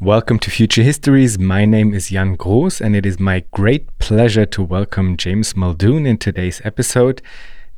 Welcome 0.00 0.40
to 0.40 0.50
Future 0.50 0.82
Histories. 0.82 1.38
My 1.38 1.64
name 1.64 1.94
is 1.94 2.08
Jan 2.08 2.36
Groos, 2.36 2.80
and 2.80 2.96
it 2.96 3.06
is 3.06 3.20
my 3.20 3.44
great 3.52 3.96
pleasure 4.00 4.44
to 4.44 4.60
welcome 4.60 5.16
James 5.16 5.54
Muldoon 5.54 6.04
in 6.04 6.18
today's 6.18 6.60
episode. 6.64 7.22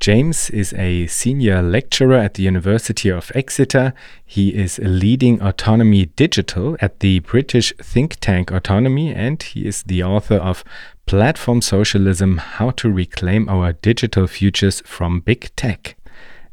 James 0.01 0.49
is 0.49 0.73
a 0.73 1.07
senior 1.09 1.61
lecturer 1.61 2.17
at 2.17 2.35
the 2.35 2.43
University 2.43 3.11
of 3.11 3.31
Exeter. 3.35 3.93
He 4.25 4.55
is 4.55 4.79
leading 4.79 5.43
Autonomy 5.43 6.07
Digital 6.07 6.79
at 6.81 7.01
the 7.01 7.19
British 7.19 7.75
think 7.83 8.17
tank 8.19 8.51
Autonomy, 8.51 9.15
and 9.15 9.41
he 9.43 9.67
is 9.67 9.83
the 9.83 10.03
author 10.03 10.37
of 10.37 10.65
Platform 11.05 11.61
Socialism 11.61 12.39
How 12.39 12.71
to 12.71 12.91
Reclaim 12.91 13.47
Our 13.47 13.75
Digital 13.75 14.27
Futures 14.27 14.81
from 14.87 15.21
Big 15.21 15.55
Tech. 15.55 15.96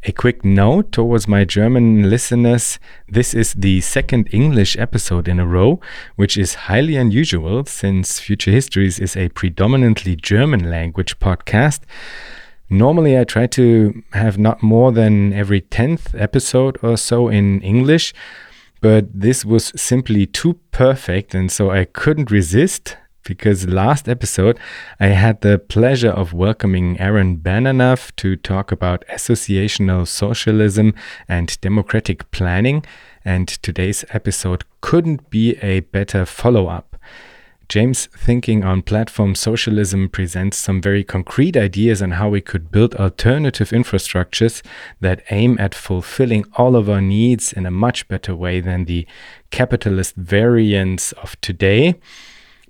A 0.05 0.11
quick 0.11 0.43
note 0.43 0.91
towards 0.91 1.29
my 1.29 1.45
German 1.45 2.09
listeners 2.09 2.77
this 3.07 3.33
is 3.33 3.53
the 3.53 3.79
second 3.79 4.27
English 4.33 4.75
episode 4.77 5.29
in 5.29 5.39
a 5.39 5.47
row, 5.47 5.79
which 6.17 6.35
is 6.35 6.55
highly 6.67 6.97
unusual 6.97 7.63
since 7.63 8.19
Future 8.19 8.51
Histories 8.51 8.99
is 8.99 9.15
a 9.15 9.29
predominantly 9.29 10.17
German 10.17 10.69
language 10.69 11.19
podcast. 11.19 11.83
Normally, 12.69 13.17
I 13.17 13.23
try 13.23 13.47
to 13.47 14.03
have 14.11 14.37
not 14.37 14.61
more 14.61 14.91
than 14.91 15.31
every 15.31 15.61
10th 15.61 16.19
episode 16.19 16.77
or 16.83 16.97
so 16.97 17.29
in 17.29 17.61
English, 17.61 18.13
but 18.81 19.07
this 19.17 19.45
was 19.45 19.71
simply 19.77 20.25
too 20.25 20.59
perfect, 20.71 21.33
and 21.33 21.49
so 21.49 21.71
I 21.71 21.85
couldn't 21.85 22.29
resist 22.29 22.97
because 23.23 23.67
last 23.67 24.07
episode 24.07 24.59
I 24.99 25.07
had 25.07 25.41
the 25.41 25.57
pleasure 25.57 26.11
of 26.11 26.33
welcoming 26.33 26.99
Aaron 26.99 27.37
Benanav 27.37 28.15
to 28.17 28.35
talk 28.35 28.71
about 28.71 29.05
associational 29.07 30.07
socialism 30.07 30.93
and 31.27 31.59
democratic 31.61 32.29
planning, 32.31 32.85
and 33.25 33.47
today's 33.47 34.05
episode 34.09 34.63
couldn't 34.81 35.29
be 35.29 35.57
a 35.61 35.81
better 35.81 36.25
follow 36.25 36.67
up. 36.67 36.97
James' 37.69 38.07
thinking 38.07 38.63
on 38.63 38.81
platform 38.81 39.33
socialism 39.35 40.09
presents 40.09 40.57
some 40.57 40.81
very 40.81 41.03
concrete 41.03 41.55
ideas 41.55 42.01
on 42.01 42.11
how 42.11 42.29
we 42.29 42.41
could 42.41 42.71
build 42.71 42.93
alternative 42.95 43.69
infrastructures 43.69 44.61
that 44.99 45.23
aim 45.31 45.57
at 45.59 45.73
fulfilling 45.73 46.45
all 46.55 46.75
of 46.75 46.89
our 46.89 47.01
needs 47.01 47.53
in 47.53 47.65
a 47.65 47.71
much 47.71 48.07
better 48.07 48.35
way 48.35 48.59
than 48.59 48.85
the 48.85 49.07
capitalist 49.49 50.15
variants 50.15 51.13
of 51.13 51.39
today. 51.41 51.95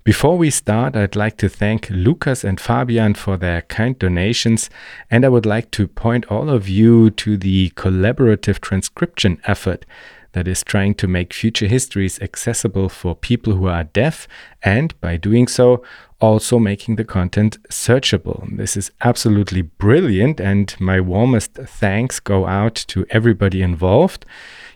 Before 0.03 0.37
we 0.37 0.49
start, 0.49 0.97
I'd 0.97 1.15
like 1.15 1.37
to 1.37 1.47
thank 1.47 1.89
Lucas 1.89 2.43
and 2.43 2.59
Fabian 2.59 3.13
for 3.13 3.37
their 3.37 3.61
kind 3.61 3.97
donations, 3.97 4.69
and 5.09 5.23
I 5.23 5.29
would 5.29 5.45
like 5.45 5.71
to 5.71 5.87
point 5.87 6.25
all 6.25 6.49
of 6.49 6.67
you 6.67 7.09
to 7.11 7.37
the 7.37 7.69
collaborative 7.77 8.59
transcription 8.59 9.39
effort 9.45 9.85
that 10.33 10.45
is 10.45 10.61
trying 10.61 10.95
to 10.95 11.07
make 11.07 11.33
future 11.33 11.67
histories 11.67 12.19
accessible 12.19 12.89
for 12.89 13.15
people 13.15 13.53
who 13.53 13.67
are 13.67 13.85
deaf, 13.85 14.27
and 14.61 14.99
by 14.99 15.15
doing 15.15 15.47
so, 15.47 15.81
also 16.19 16.59
making 16.59 16.97
the 16.97 17.05
content 17.05 17.63
searchable. 17.69 18.57
This 18.57 18.75
is 18.75 18.91
absolutely 18.99 19.61
brilliant, 19.61 20.41
and 20.41 20.75
my 20.81 20.99
warmest 20.99 21.53
thanks 21.53 22.19
go 22.19 22.45
out 22.45 22.75
to 22.89 23.05
everybody 23.09 23.61
involved. 23.61 24.25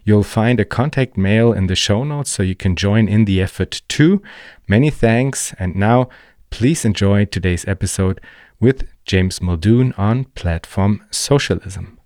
You'll 0.07 0.23
find 0.23 0.57
a 0.57 0.63
contact 0.63 1.17
mail 1.17 1.51
in 1.51 1.67
the 1.67 1.75
show 1.75 2.05
notes 2.05 2.29
so 2.29 2.41
you 2.41 2.55
can 2.55 2.77
join 2.77 3.09
in 3.09 3.25
the 3.25 3.41
effort 3.41 3.81
too. 3.89 4.21
Many 4.65 4.89
thanks. 4.89 5.53
And 5.59 5.75
now, 5.75 6.07
please 6.49 6.85
enjoy 6.85 7.25
today's 7.25 7.67
episode 7.67 8.21
with 8.57 8.87
James 9.03 9.41
Muldoon 9.41 9.91
on 9.97 10.23
platform 10.33 11.05
socialism. 11.11 11.99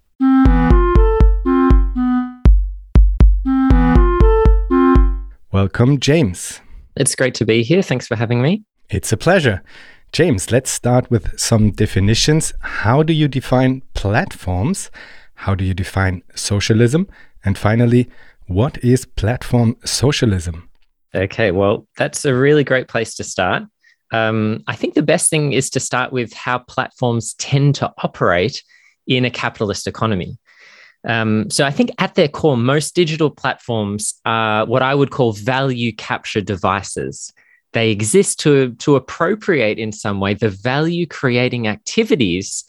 Welcome, 5.52 6.00
James. 6.00 6.60
It's 6.96 7.14
great 7.14 7.36
to 7.36 7.46
be 7.46 7.62
here. 7.62 7.84
Thanks 7.84 8.08
for 8.08 8.16
having 8.16 8.42
me. 8.42 8.64
It's 8.90 9.12
a 9.12 9.18
pleasure. 9.18 9.62
James, 10.12 10.52
let's 10.52 10.72
start 10.72 11.12
with 11.12 11.40
some 11.40 11.70
definitions. 11.70 12.52
How 12.62 13.04
do 13.04 13.14
you 13.14 13.28
define 13.28 13.84
platforms? 13.94 14.90
How 15.36 15.54
do 15.54 15.64
you 15.64 15.76
define 15.76 16.24
socialism? 16.34 17.08
And 17.44 17.58
finally, 17.58 18.10
what 18.48 18.84
is 18.84 19.06
platform 19.06 19.78
socialism? 19.86 20.70
Okay, 21.14 21.52
well, 21.52 21.88
that's 21.98 22.26
a 22.26 22.36
really 22.36 22.64
great 22.64 22.88
place 22.88 23.16
to 23.16 23.24
start. 23.24 23.64
Um, 24.12 24.64
I 24.68 24.76
think 24.76 24.94
the 24.94 25.02
best 25.04 25.30
thing 25.30 25.54
is 25.54 25.70
to 25.72 25.80
start 25.80 26.12
with 26.12 26.34
how 26.34 26.60
platforms 26.60 27.34
tend 27.36 27.76
to 27.76 27.94
operate 28.04 28.64
in 29.08 29.26
a 29.26 29.30
capitalist 29.30 29.88
economy. 29.88 30.38
Um, 31.08 31.50
so 31.50 31.66
I 31.66 31.72
think 31.72 31.92
at 31.98 32.16
their 32.16 32.28
core, 32.28 32.58
most 32.58 32.94
digital 32.94 33.30
platforms 33.30 34.20
are 34.26 34.66
what 34.66 34.84
I 34.84 34.94
would 34.94 35.12
call 35.12 35.34
value 35.34 35.94
capture 35.94 36.42
devices. 36.42 37.34
They 37.74 37.90
exist 37.90 38.40
to, 38.42 38.74
to 38.76 38.96
appropriate 38.96 39.80
in 39.80 39.92
some 39.92 40.20
way 40.20 40.34
the 40.34 40.50
value 40.50 41.08
creating 41.08 41.68
activities 41.68 42.66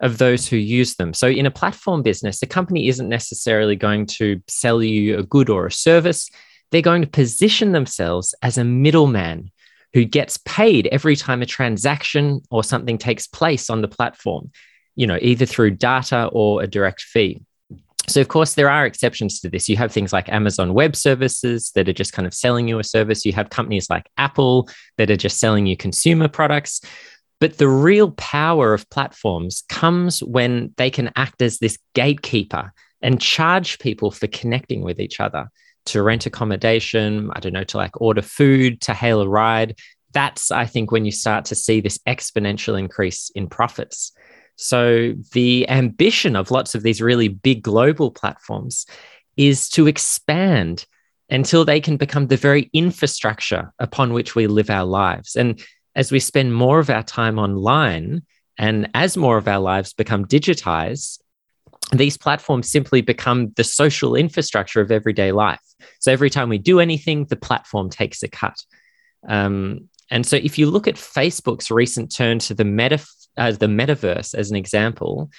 of 0.00 0.18
those 0.18 0.46
who 0.46 0.56
use 0.56 0.96
them. 0.96 1.14
So, 1.14 1.28
in 1.28 1.46
a 1.46 1.50
platform 1.50 2.02
business, 2.02 2.40
the 2.40 2.46
company 2.46 2.88
isn't 2.88 3.08
necessarily 3.08 3.76
going 3.76 4.06
to 4.06 4.42
sell 4.48 4.82
you 4.82 5.18
a 5.18 5.22
good 5.22 5.48
or 5.48 5.66
a 5.66 5.72
service. 5.72 6.30
They're 6.70 6.82
going 6.82 7.02
to 7.02 7.08
position 7.08 7.72
themselves 7.72 8.34
as 8.42 8.58
a 8.58 8.64
middleman 8.64 9.50
who 9.94 10.04
gets 10.04 10.38
paid 10.44 10.88
every 10.88 11.16
time 11.16 11.40
a 11.40 11.46
transaction 11.46 12.42
or 12.50 12.62
something 12.62 12.98
takes 12.98 13.26
place 13.26 13.70
on 13.70 13.80
the 13.80 13.88
platform, 13.88 14.50
you 14.94 15.06
know, 15.06 15.18
either 15.22 15.46
through 15.46 15.70
data 15.70 16.28
or 16.32 16.62
a 16.62 16.66
direct 16.66 17.00
fee. 17.00 17.40
So, 18.08 18.20
of 18.20 18.28
course, 18.28 18.54
there 18.54 18.70
are 18.70 18.86
exceptions 18.86 19.40
to 19.40 19.48
this. 19.48 19.68
You 19.68 19.76
have 19.78 19.90
things 19.90 20.12
like 20.12 20.28
Amazon 20.28 20.74
Web 20.74 20.94
Services 20.94 21.72
that 21.74 21.88
are 21.88 21.92
just 21.92 22.12
kind 22.12 22.26
of 22.26 22.34
selling 22.34 22.68
you 22.68 22.78
a 22.78 22.84
service. 22.84 23.24
You 23.24 23.32
have 23.32 23.50
companies 23.50 23.90
like 23.90 24.08
Apple 24.16 24.68
that 24.96 25.10
are 25.10 25.16
just 25.16 25.40
selling 25.40 25.66
you 25.66 25.76
consumer 25.76 26.28
products. 26.28 26.80
But 27.40 27.58
the 27.58 27.68
real 27.68 28.12
power 28.12 28.72
of 28.72 28.88
platforms 28.88 29.62
comes 29.68 30.22
when 30.22 30.72
they 30.76 30.90
can 30.90 31.12
act 31.16 31.42
as 31.42 31.58
this 31.58 31.78
gatekeeper 31.94 32.72
and 33.02 33.20
charge 33.20 33.78
people 33.78 34.10
for 34.10 34.26
connecting 34.26 34.82
with 34.82 34.98
each 34.98 35.20
other 35.20 35.48
to 35.86 36.02
rent 36.02 36.26
accommodation, 36.26 37.30
I 37.34 37.40
don't 37.40 37.52
know, 37.52 37.64
to 37.64 37.76
like 37.76 38.00
order 38.00 38.22
food, 38.22 38.80
to 38.82 38.94
hail 38.94 39.20
a 39.20 39.28
ride. 39.28 39.78
That's, 40.12 40.50
I 40.50 40.66
think, 40.66 40.90
when 40.90 41.04
you 41.04 41.12
start 41.12 41.44
to 41.46 41.54
see 41.54 41.80
this 41.80 41.98
exponential 42.06 42.78
increase 42.78 43.30
in 43.34 43.48
profits. 43.48 44.12
So, 44.56 45.12
the 45.32 45.68
ambition 45.68 46.34
of 46.34 46.50
lots 46.50 46.74
of 46.74 46.82
these 46.82 47.02
really 47.02 47.28
big 47.28 47.62
global 47.62 48.10
platforms 48.10 48.86
is 49.36 49.68
to 49.70 49.86
expand 49.86 50.86
until 51.28 51.64
they 51.64 51.80
can 51.80 51.96
become 51.96 52.28
the 52.28 52.36
very 52.36 52.70
infrastructure 52.72 53.72
upon 53.78 54.12
which 54.12 54.34
we 54.34 54.46
live 54.46 54.70
our 54.70 54.84
lives. 54.84 55.36
And 55.36 55.60
as 55.96 56.12
we 56.12 56.20
spend 56.20 56.54
more 56.54 56.78
of 56.78 56.90
our 56.90 57.02
time 57.02 57.38
online 57.38 58.22
and 58.58 58.88
as 58.94 59.16
more 59.16 59.38
of 59.38 59.48
our 59.48 59.58
lives 59.58 59.94
become 59.94 60.26
digitized, 60.26 61.18
these 61.92 62.18
platforms 62.18 62.70
simply 62.70 63.00
become 63.00 63.52
the 63.56 63.64
social 63.64 64.14
infrastructure 64.14 64.80
of 64.80 64.92
everyday 64.92 65.32
life. 65.32 65.60
So 66.00 66.12
every 66.12 66.30
time 66.30 66.50
we 66.50 66.58
do 66.58 66.80
anything, 66.80 67.24
the 67.24 67.36
platform 67.36 67.88
takes 67.88 68.22
a 68.22 68.28
cut. 68.28 68.56
Um, 69.26 69.88
and 70.10 70.26
so 70.26 70.36
if 70.36 70.58
you 70.58 70.70
look 70.70 70.86
at 70.86 70.96
Facebook's 70.96 71.70
recent 71.70 72.14
turn 72.14 72.38
to 72.40 72.54
the 72.54 72.64
meta, 72.64 73.02
uh, 73.36 73.52
the 73.52 73.66
metaverse 73.66 74.34
as 74.34 74.50
an 74.50 74.56
example, 74.56 75.30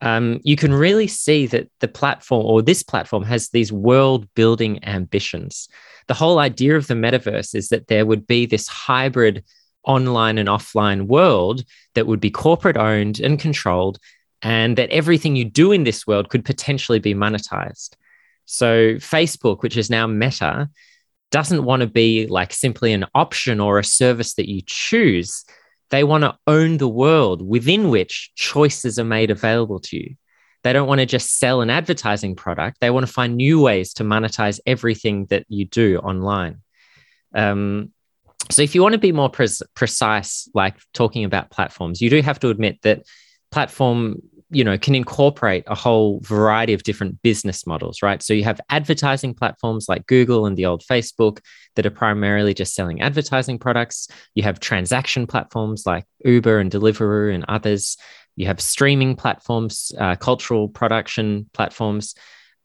um, 0.00 0.40
you 0.44 0.56
can 0.56 0.72
really 0.72 1.08
see 1.08 1.46
that 1.46 1.68
the 1.80 1.88
platform 1.88 2.46
or 2.46 2.62
this 2.62 2.82
platform 2.82 3.24
has 3.24 3.48
these 3.48 3.72
world 3.72 4.28
building 4.34 4.84
ambitions. 4.84 5.68
The 6.06 6.14
whole 6.14 6.38
idea 6.38 6.76
of 6.76 6.86
the 6.86 6.94
metaverse 6.94 7.54
is 7.54 7.68
that 7.68 7.88
there 7.88 8.06
would 8.06 8.26
be 8.26 8.46
this 8.46 8.68
hybrid 8.68 9.44
online 9.84 10.38
and 10.38 10.48
offline 10.48 11.06
world 11.06 11.64
that 11.94 12.06
would 12.06 12.20
be 12.20 12.30
corporate 12.30 12.76
owned 12.76 13.20
and 13.20 13.38
controlled, 13.38 13.98
and 14.42 14.76
that 14.76 14.90
everything 14.90 15.36
you 15.36 15.44
do 15.44 15.72
in 15.72 15.84
this 15.84 16.06
world 16.06 16.28
could 16.28 16.44
potentially 16.44 16.98
be 16.98 17.14
monetized. 17.14 17.94
So, 18.46 18.94
Facebook, 18.96 19.62
which 19.62 19.76
is 19.76 19.90
now 19.90 20.06
Meta, 20.06 20.68
doesn't 21.30 21.64
want 21.64 21.80
to 21.80 21.86
be 21.86 22.26
like 22.26 22.52
simply 22.52 22.92
an 22.92 23.06
option 23.14 23.58
or 23.58 23.78
a 23.78 23.84
service 23.84 24.34
that 24.34 24.48
you 24.48 24.62
choose. 24.66 25.44
They 25.90 26.04
want 26.04 26.22
to 26.22 26.36
own 26.46 26.76
the 26.76 26.88
world 26.88 27.42
within 27.42 27.90
which 27.90 28.30
choices 28.36 28.98
are 28.98 29.04
made 29.04 29.30
available 29.30 29.80
to 29.80 29.96
you. 29.96 30.16
They 30.62 30.72
don't 30.72 30.88
want 30.88 31.00
to 31.00 31.06
just 31.06 31.38
sell 31.38 31.60
an 31.60 31.70
advertising 31.70 32.36
product. 32.36 32.78
They 32.80 32.90
want 32.90 33.06
to 33.06 33.12
find 33.12 33.36
new 33.36 33.60
ways 33.60 33.94
to 33.94 34.04
monetize 34.04 34.60
everything 34.64 35.26
that 35.26 35.44
you 35.48 35.66
do 35.66 35.98
online. 35.98 36.62
Um, 37.34 37.92
so 38.50 38.62
if 38.62 38.74
you 38.74 38.82
want 38.82 38.92
to 38.92 38.98
be 38.98 39.12
more 39.12 39.30
pre- 39.30 39.48
precise 39.74 40.48
like 40.54 40.76
talking 40.92 41.24
about 41.24 41.50
platforms 41.50 42.00
you 42.00 42.10
do 42.10 42.20
have 42.22 42.40
to 42.40 42.48
admit 42.48 42.80
that 42.82 43.02
platform 43.50 44.20
you 44.50 44.62
know 44.62 44.76
can 44.78 44.94
incorporate 44.94 45.64
a 45.66 45.74
whole 45.74 46.20
variety 46.20 46.74
of 46.74 46.82
different 46.82 47.20
business 47.22 47.66
models 47.66 48.02
right? 48.02 48.22
So 48.22 48.34
you 48.34 48.44
have 48.44 48.60
advertising 48.70 49.34
platforms 49.34 49.86
like 49.88 50.06
google 50.06 50.46
and 50.46 50.56
the 50.56 50.66
old 50.66 50.82
facebook 50.82 51.40
that 51.76 51.86
are 51.86 51.90
primarily 51.90 52.54
just 52.54 52.74
selling 52.74 53.00
advertising 53.00 53.58
products. 53.58 54.08
You 54.34 54.42
have 54.44 54.60
transaction 54.60 55.26
platforms 55.26 55.84
like 55.86 56.04
uber 56.24 56.58
and 56.58 56.70
deliveroo 56.70 57.34
and 57.34 57.44
others. 57.48 57.96
You 58.36 58.46
have 58.46 58.60
streaming 58.60 59.16
platforms 59.16 59.92
uh, 59.98 60.16
cultural 60.16 60.68
production 60.68 61.48
platforms. 61.52 62.14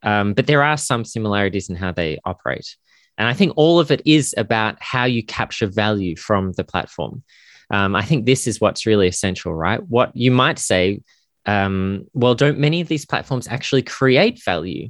Um, 0.02 0.32
but 0.34 0.46
there 0.46 0.62
are 0.62 0.76
some 0.76 1.04
similarities 1.04 1.68
in 1.68 1.76
how 1.76 1.92
they 1.92 2.18
operate 2.24 2.76
And 3.20 3.28
I 3.28 3.34
think 3.34 3.52
all 3.54 3.78
of 3.78 3.90
it 3.90 4.00
is 4.06 4.34
about 4.38 4.82
how 4.82 5.04
you 5.04 5.22
capture 5.22 5.66
value 5.66 6.16
from 6.16 6.52
the 6.52 6.64
platform. 6.64 7.22
Um, 7.70 7.94
I 7.94 8.02
think 8.02 8.24
this 8.24 8.46
is 8.46 8.62
what's 8.62 8.86
really 8.86 9.08
essential, 9.08 9.54
right? 9.54 9.86
What 9.86 10.16
you 10.16 10.30
might 10.30 10.58
say, 10.58 11.02
um, 11.44 12.06
well, 12.14 12.34
don't 12.34 12.58
many 12.58 12.80
of 12.80 12.88
these 12.88 13.04
platforms 13.04 13.46
actually 13.46 13.82
create 13.82 14.42
value? 14.42 14.88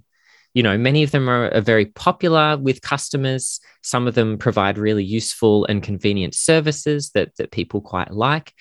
You 0.55 0.63
know, 0.63 0.79
many 0.79 1.03
of 1.03 1.11
them 1.11 1.29
are, 1.29 1.51
are 1.51 1.61
very 1.61 1.87
popular 1.87 2.57
with 2.57 2.83
customers. 2.83 3.59
Some 3.83 4.07
of 4.07 4.15
them 4.15 4.39
provide 4.39 4.79
really 4.79 5.05
useful 5.05 5.65
and 5.65 5.83
convenient 5.83 6.37
services 6.37 7.11
that, 7.17 7.35
that 7.37 7.51
people 7.51 7.81
quite 7.81 8.13
like. 8.13 8.55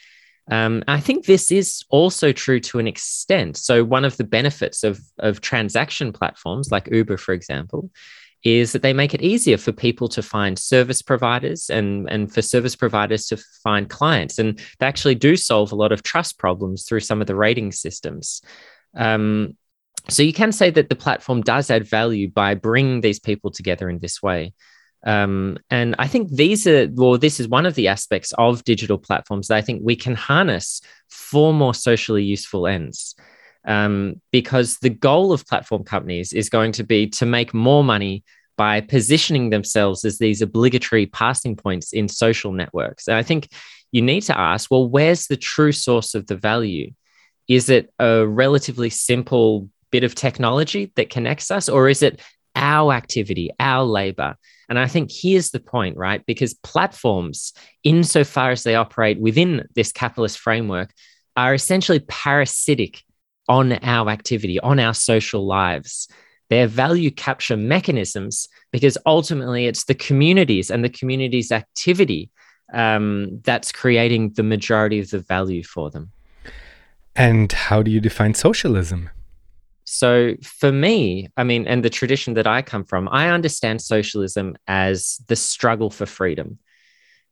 Um, 0.50 0.84
I 0.88 1.00
think 1.00 1.26
this 1.26 1.52
is 1.52 1.84
also 1.92 2.32
true 2.32 2.60
to 2.62 2.80
an 2.80 2.88
extent. 2.88 3.56
So, 3.56 3.84
one 3.84 4.04
of 4.04 4.18
the 4.18 4.24
benefits 4.24 4.84
of, 4.84 5.00
of 5.20 5.42
transaction 5.42 6.12
platforms 6.12 6.72
like 6.72 6.90
Uber, 6.92 7.18
for 7.18 7.34
example, 7.34 7.92
is 8.44 8.72
that 8.72 8.82
they 8.82 8.94
make 8.94 9.14
it 9.14 9.22
easier 9.22 9.58
for 9.58 9.72
people 9.72 10.08
to 10.08 10.22
find 10.22 10.58
service 10.58 11.02
providers 11.02 11.70
and, 11.70 12.10
and 12.10 12.34
for 12.34 12.42
service 12.42 12.76
providers 12.76 13.28
to 13.28 13.38
find 13.64 13.90
clients. 13.90 14.40
And 14.40 14.60
they 14.80 14.86
actually 14.86 15.16
do 15.16 15.36
solve 15.36 15.72
a 15.72 15.76
lot 15.76 15.92
of 15.92 16.04
trust 16.04 16.40
problems 16.40 16.86
through 16.86 17.02
some 17.02 17.22
of 17.22 17.28
the 17.28 17.36
rating 17.36 17.72
systems. 17.72 18.42
Um, 18.96 19.58
so 20.08 20.24
you 20.24 20.34
can 20.34 20.52
say 20.52 20.70
that 20.70 20.90
the 20.90 20.96
platform 20.96 21.42
does 21.42 21.70
add 21.70 21.88
value 21.88 22.30
by 22.30 22.56
bringing 22.56 23.02
these 23.02 23.20
people 23.20 23.52
together 23.52 23.90
in 23.90 24.00
this 24.00 24.24
way. 24.24 24.54
Um, 25.06 25.58
and 25.70 25.96
I 25.98 26.08
think 26.08 26.30
these 26.30 26.68
are, 26.68 26.88
well, 26.92 27.18
this 27.18 27.40
is 27.40 27.48
one 27.48 27.66
of 27.66 27.76
the 27.76 27.88
aspects 27.88 28.34
of 28.38 28.64
digital 28.64 28.98
platforms 28.98 29.48
that 29.48 29.58
I 29.58 29.62
think 29.62 29.82
we 29.84 29.96
can 29.96 30.16
harness 30.16 30.82
for 31.10 31.54
more 31.54 31.74
socially 31.74 32.24
useful 32.24 32.68
ends. 32.68 33.16
Um, 33.66 34.22
because 34.32 34.78
the 34.78 34.90
goal 34.90 35.34
of 35.34 35.46
platform 35.46 35.84
companies 35.84 36.32
is 36.32 36.50
going 36.50 36.72
to 36.74 36.84
be 36.84 37.08
to 37.10 37.26
make 37.26 37.54
more 37.54 37.84
money 37.84 38.24
by 38.58 38.82
positioning 38.82 39.50
themselves 39.50 40.04
as 40.04 40.18
these 40.18 40.42
obligatory 40.42 41.06
passing 41.06 41.56
points 41.56 41.94
in 41.94 42.08
social 42.08 42.52
networks. 42.52 43.08
And 43.08 43.16
I 43.16 43.24
think 43.24 43.50
you 43.92 44.02
need 44.02 44.22
to 44.24 44.38
ask 44.38 44.70
well, 44.70 44.88
where's 44.88 45.28
the 45.28 45.38
true 45.38 45.72
source 45.72 46.16
of 46.16 46.28
the 46.28 46.36
value? 46.36 46.92
Is 47.48 47.70
it 47.70 47.92
a 48.00 48.28
relatively 48.28 48.90
simple 48.90 49.70
bit 49.92 50.04
of 50.04 50.14
technology 50.14 50.92
that 50.96 51.10
connects 51.10 51.52
us, 51.52 51.68
or 51.70 51.90
is 51.90 52.04
it 52.04 52.22
our 52.56 52.94
activity, 52.94 53.50
our 53.60 53.84
labor? 53.84 54.36
And 54.68 54.78
I 54.78 54.88
think 54.88 55.10
here's 55.12 55.50
the 55.50 55.60
point, 55.60 55.98
right? 55.98 56.24
Because 56.26 56.54
platforms, 56.54 57.54
insofar 57.84 58.52
as 58.52 58.64
they 58.64 58.76
operate 58.76 59.20
within 59.20 59.68
this 59.74 59.92
capitalist 59.92 60.38
framework, 60.38 60.92
are 61.36 61.54
essentially 61.54 62.00
parasitic 62.02 63.02
on 63.50 63.74
our 63.84 64.10
activity, 64.10 64.60
on 64.62 64.80
our 64.80 64.94
social 64.94 65.46
lives. 65.46 66.08
They're 66.50 66.68
value 66.68 67.12
capture 67.12 67.58
mechanisms 67.58 68.48
because 68.72 68.98
ultimately 69.06 69.66
it's 69.66 69.86
the 69.86 69.96
communities 69.96 70.72
and 70.72 70.84
the 70.84 70.90
community's 70.90 71.52
activity 71.52 72.30
um, 72.74 73.42
that's 73.44 73.72
creating 73.72 74.34
the 74.36 74.44
majority 74.44 75.00
of 75.00 75.10
the 75.10 75.20
value 75.20 75.64
for 75.64 75.90
them. 75.90 76.12
And 77.16 77.52
how 77.52 77.84
do 77.84 77.92
you 77.92 78.00
define 78.00 78.34
socialism? 78.34 79.10
So, 79.86 80.36
for 80.44 80.72
me, 80.72 81.30
I 81.36 81.44
mean, 81.44 81.68
and 81.68 81.84
the 81.84 81.90
tradition 81.90 82.36
that 82.36 82.46
I 82.46 82.62
come 82.62 82.84
from, 82.84 83.10
I 83.12 83.30
understand 83.30 83.82
socialism 83.82 84.56
as 84.68 85.20
the 85.28 85.36
struggle 85.36 85.90
for 85.90 86.06
freedom. 86.06 86.60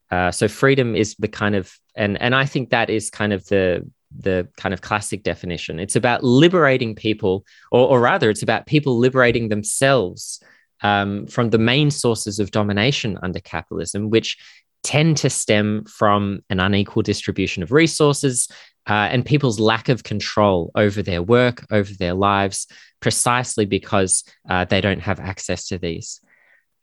Uh, 0.10 0.32
so, 0.32 0.48
freedom 0.48 0.96
is 0.96 1.16
the 1.20 1.28
kind 1.28 1.56
of, 1.56 1.72
and 1.96 2.20
and 2.20 2.34
I 2.34 2.46
think 2.46 2.72
that 2.72 2.90
is 2.90 3.12
kind 3.12 3.32
of 3.32 3.46
the 3.46 3.88
the 4.16 4.48
kind 4.58 4.74
of 4.74 4.82
classic 4.82 5.24
definition. 5.24 5.80
It's 5.80 5.96
about 5.96 6.24
liberating 6.24 6.96
people, 6.96 7.46
or, 7.72 7.88
or 7.88 8.00
rather, 8.00 8.30
it's 8.30 8.44
about 8.44 8.66
people 8.66 8.98
liberating 8.98 9.50
themselves 9.50 10.42
um, 10.82 11.28
from 11.28 11.50
the 11.50 11.58
main 11.58 11.92
sources 11.92 12.40
of 12.40 12.52
domination 12.52 13.18
under 13.22 13.40
capitalism, 13.40 14.10
which 14.10 14.38
tend 14.84 15.18
to 15.18 15.30
stem 15.30 15.84
from 15.86 16.40
an 16.50 16.60
unequal 16.60 17.02
distribution 17.02 17.64
of 17.64 17.72
resources 17.72 18.48
uh, 18.88 19.10
and 19.12 19.26
people's 19.26 19.60
lack 19.60 19.90
of 19.90 20.04
control 20.04 20.72
over 20.76 21.02
their 21.02 21.22
work, 21.22 21.66
over 21.72 21.92
their 21.94 22.14
lives, 22.14 22.68
precisely 23.02 23.66
because 23.66 24.24
uh, 24.50 24.66
they 24.66 24.80
don't 24.80 25.02
have 25.02 25.20
access 25.20 25.68
to 25.68 25.78
these. 25.78 26.22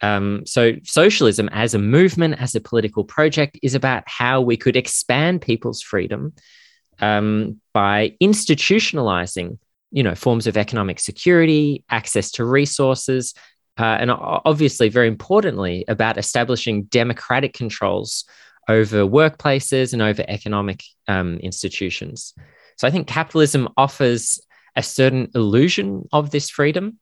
Um, 0.02 0.44
so, 0.44 0.72
socialism 0.82 1.48
as 1.50 1.72
a 1.72 1.78
movement, 1.78 2.38
as 2.38 2.54
a 2.54 2.60
political 2.60 3.04
project, 3.04 3.58
is 3.62 3.74
about 3.74 4.02
how 4.06 4.42
we 4.42 4.56
could 4.56 4.76
expand 4.76 5.40
people's 5.40 5.80
freedom 5.80 6.34
um, 7.00 7.60
by 7.72 8.16
institutionalizing, 8.22 9.58
you 9.90 10.02
know, 10.02 10.14
forms 10.14 10.46
of 10.46 10.56
economic 10.56 11.00
security, 11.00 11.84
access 11.90 12.30
to 12.32 12.44
resources, 12.44 13.34
uh, 13.78 13.96
and 14.00 14.10
obviously, 14.10 14.88
very 14.88 15.08
importantly, 15.08 15.84
about 15.88 16.16
establishing 16.16 16.84
democratic 16.84 17.54
controls 17.54 18.24
over 18.68 18.98
workplaces 18.98 19.92
and 19.92 20.00
over 20.00 20.24
economic 20.28 20.82
um, 21.08 21.38
institutions. 21.38 22.34
So 22.76 22.86
I 22.86 22.90
think 22.90 23.06
capitalism 23.06 23.68
offers 23.76 24.40
a 24.76 24.82
certain 24.82 25.28
illusion 25.34 26.08
of 26.12 26.30
this 26.30 26.50
freedom, 26.50 26.98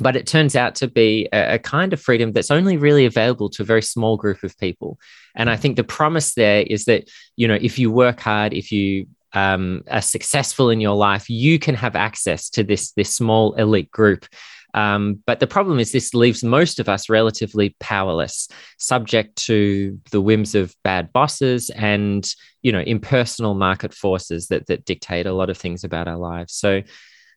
but 0.00 0.16
it 0.16 0.26
turns 0.26 0.56
out 0.56 0.74
to 0.76 0.88
be 0.88 1.28
a, 1.32 1.54
a, 1.54 1.58
kind 1.58 1.92
of 1.92 2.00
freedom 2.00 2.32
that's 2.32 2.50
only 2.50 2.76
really 2.76 3.06
available 3.06 3.48
to 3.50 3.62
a 3.62 3.66
very 3.66 3.82
small 3.82 4.16
group 4.16 4.42
of 4.42 4.58
people. 4.58 4.98
And 5.34 5.48
I 5.48 5.56
think 5.56 5.76
the 5.76 5.84
promise 5.84 6.34
there 6.34 6.62
is 6.62 6.84
that, 6.84 7.08
you 7.36 7.48
know, 7.48 7.58
if 7.60 7.78
you 7.78 7.90
work 7.90 8.20
hard, 8.20 8.52
if 8.52 8.70
you 8.70 9.06
um, 9.38 9.82
are 9.90 10.02
successful 10.02 10.70
in 10.70 10.80
your 10.80 10.96
life, 10.96 11.28
you 11.30 11.58
can 11.58 11.74
have 11.74 11.96
access 11.96 12.50
to 12.50 12.64
this, 12.64 12.92
this 12.92 13.14
small 13.14 13.54
elite 13.54 13.90
group 13.90 14.26
um, 14.74 15.22
but 15.26 15.40
the 15.40 15.46
problem 15.46 15.78
is, 15.78 15.92
this 15.92 16.14
leaves 16.14 16.44
most 16.44 16.78
of 16.78 16.88
us 16.88 17.08
relatively 17.08 17.74
powerless, 17.80 18.48
subject 18.78 19.36
to 19.46 19.98
the 20.10 20.20
whims 20.20 20.54
of 20.54 20.74
bad 20.84 21.12
bosses 21.12 21.70
and 21.70 22.30
you 22.62 22.72
know 22.72 22.80
impersonal 22.80 23.54
market 23.54 23.94
forces 23.94 24.48
that 24.48 24.66
that 24.66 24.84
dictate 24.84 25.26
a 25.26 25.32
lot 25.32 25.50
of 25.50 25.56
things 25.56 25.84
about 25.84 26.08
our 26.08 26.18
lives. 26.18 26.54
So, 26.54 26.82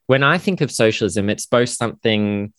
when 0.08 0.24
I 0.24 0.38
think 0.38 0.62
of 0.62 0.72
socialism, 0.72 1.30
it's 1.30 1.46
both 1.46 1.70
something 1.70 2.54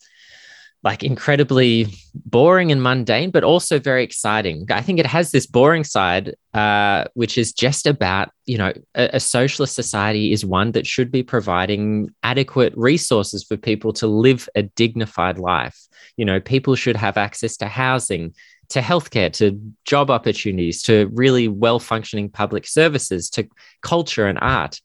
like 0.84 1.04
incredibly 1.04 1.86
boring 2.14 2.72
and 2.72 2.82
mundane, 2.82 3.30
but 3.30 3.44
also 3.44 3.78
very 3.78 4.02
exciting. 4.02 4.66
I 4.70 4.82
think 4.82 4.98
it 4.98 5.06
has 5.06 5.30
this 5.30 5.46
boring 5.46 5.84
side, 5.84 6.34
uh, 6.54 7.04
which 7.14 7.38
is 7.38 7.52
just 7.52 7.86
about, 7.86 8.30
you 8.46 8.58
know, 8.58 8.72
a, 8.96 9.10
a, 9.14 9.20
socialist 9.20 9.76
society 9.76 10.32
is 10.32 10.44
one 10.44 10.72
that 10.72 10.86
should 10.86 11.12
be 11.12 11.22
providing 11.22 12.10
adequate 12.24 12.72
resources 12.76 13.44
for 13.44 13.56
people 13.56 13.92
to 13.94 14.08
live 14.08 14.48
a 14.56 14.64
dignified 14.64 15.38
life. 15.38 15.78
You 16.16 16.24
know, 16.24 16.40
people 16.40 16.74
should 16.74 16.96
have 16.96 17.16
access 17.16 17.56
to 17.58 17.68
housing, 17.68 18.34
to 18.70 18.80
healthcare, 18.80 19.32
to 19.34 19.60
job 19.84 20.10
opportunities, 20.10 20.82
to 20.82 21.08
really 21.12 21.46
well 21.46 21.78
functioning 21.78 22.28
public 22.28 22.66
services, 22.66 23.30
to 23.30 23.48
culture 23.82 24.26
and 24.26 24.38
art. 24.40 24.80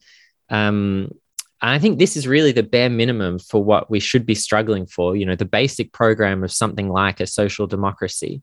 Um, 0.49 1.11
and 1.61 1.71
I 1.71 1.79
think 1.79 1.97
this 1.97 2.15
is 2.15 2.27
really 2.27 2.51
the 2.51 2.63
bare 2.63 2.89
minimum 2.89 3.39
for 3.39 3.63
what 3.63 3.89
we 3.89 3.99
should 3.99 4.25
be 4.25 4.35
struggling 4.35 4.85
for, 4.85 5.15
you 5.15 5.25
know, 5.25 5.35
the 5.35 5.45
basic 5.45 5.91
program 5.91 6.43
of 6.43 6.51
something 6.51 6.89
like 6.89 7.19
a 7.19 7.25
social 7.27 7.65
democracy. 7.65 8.41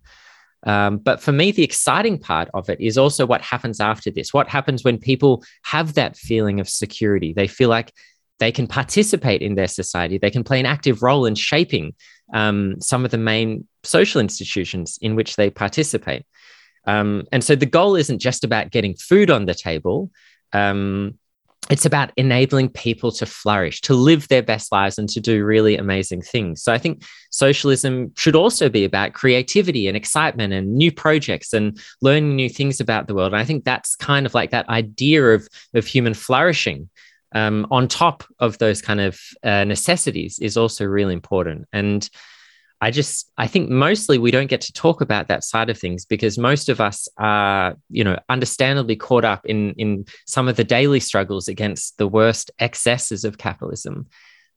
Um, 0.67 0.99
but 0.99 1.21
for 1.21 1.31
me, 1.31 1.53
the 1.53 1.63
exciting 1.63 2.19
part 2.19 2.49
of 2.55 2.69
it 2.69 2.81
is 2.81 2.99
also 2.99 3.27
what 3.27 3.43
happens 3.43 3.81
after 3.81 4.11
this. 4.11 4.33
What 4.33 4.49
happens 4.49 4.83
when 4.83 4.99
people 4.99 5.45
have 5.63 5.95
that 5.95 6.17
feeling 6.17 6.59
of 6.59 6.69
security? 6.69 7.33
They 7.33 7.47
feel 7.47 7.69
like 7.69 7.93
they 8.41 8.51
can 8.51 8.67
participate 8.67 9.43
in 9.43 9.55
their 9.55 9.69
society, 9.69 10.19
they 10.19 10.31
can 10.31 10.43
play 10.43 10.59
an 10.59 10.67
active 10.67 11.03
role 11.03 11.25
in 11.25 11.37
shaping 11.37 11.95
um, 12.33 12.81
some 12.81 13.05
of 13.05 13.13
the 13.13 13.19
main 13.19 13.69
social 13.85 14.21
institutions 14.21 14.99
in 15.01 15.15
which 15.15 15.37
they 15.37 15.51
participate. 15.51 16.25
Um, 16.87 17.25
and 17.31 17.45
so 17.45 17.55
the 17.55 17.67
goal 17.67 17.95
isn't 17.95 18.19
just 18.19 18.43
about 18.43 18.71
getting 18.71 18.97
food 18.97 19.31
on 19.31 19.47
the 19.47 19.55
table. 19.55 20.11
Um, 20.53 21.19
it's 21.71 21.87
about 21.87 22.13
enabling 22.17 22.69
people 22.69 23.11
to 23.13 23.27
flourish, 23.27 23.81
to 23.83 23.95
live 23.95 24.29
their 24.29 24.43
best 24.43 24.71
lives, 24.71 24.99
and 24.99 25.09
to 25.09 25.21
do 25.21 25.45
really 25.45 25.77
amazing 25.77 26.21
things. 26.21 26.63
So 26.63 26.73
I 26.73 26.79
think 26.79 27.03
socialism 27.31 28.13
should 28.17 28.37
also 28.37 28.69
be 28.69 28.85
about 28.85 29.15
creativity 29.15 29.89
and 29.89 29.97
excitement 29.97 30.53
and 30.53 30.77
new 30.77 30.93
projects 30.93 31.53
and 31.53 31.81
learning 32.03 32.37
new 32.37 32.51
things 32.51 32.81
about 32.81 33.07
the 33.07 33.15
world. 33.15 33.33
And 33.33 33.41
I 33.41 33.45
think 33.45 33.65
that's 33.65 33.97
kind 33.97 34.27
of 34.27 34.35
like 34.35 34.51
that 34.51 34.69
idea 34.69 35.35
of, 35.35 35.49
of 35.73 35.87
human 35.87 36.15
flourishing 36.15 36.91
um, 37.35 37.67
on 37.71 37.89
top 37.89 38.25
of 38.39 38.59
those 38.59 38.81
kind 38.81 39.01
of 39.01 39.21
uh, 39.43 39.65
necessities 39.65 40.39
is 40.39 40.57
also 40.57 40.85
really 40.85 41.15
important. 41.15 41.67
And 41.73 42.09
I 42.85 42.91
just 42.91 43.33
I 43.39 43.47
think 43.47 43.71
mostly 43.71 44.19
we 44.19 44.31
don't 44.31 44.51
get 44.51 44.61
to 44.61 44.73
talk 44.75 45.01
about 45.01 45.29
that 45.29 45.43
side 45.43 45.71
of 45.71 45.79
things 45.79 46.05
because 46.05 46.37
most 46.37 46.69
of 46.69 46.83
us 46.83 47.09
are, 47.17 47.77
you 47.89 48.05
know, 48.05 48.19
understandably 48.29 48.95
caught 48.95 49.25
up 49.25 49.47
in 49.47 49.73
in 49.79 50.05
some 50.27 50.49
of 50.49 50.57
the 50.57 50.65
daily 50.65 51.01
struggles 51.01 51.49
against 51.49 51.97
the 51.97 52.07
worst 52.07 52.51
excesses 52.59 53.25
of 53.25 53.39
capitalism. 53.39 54.07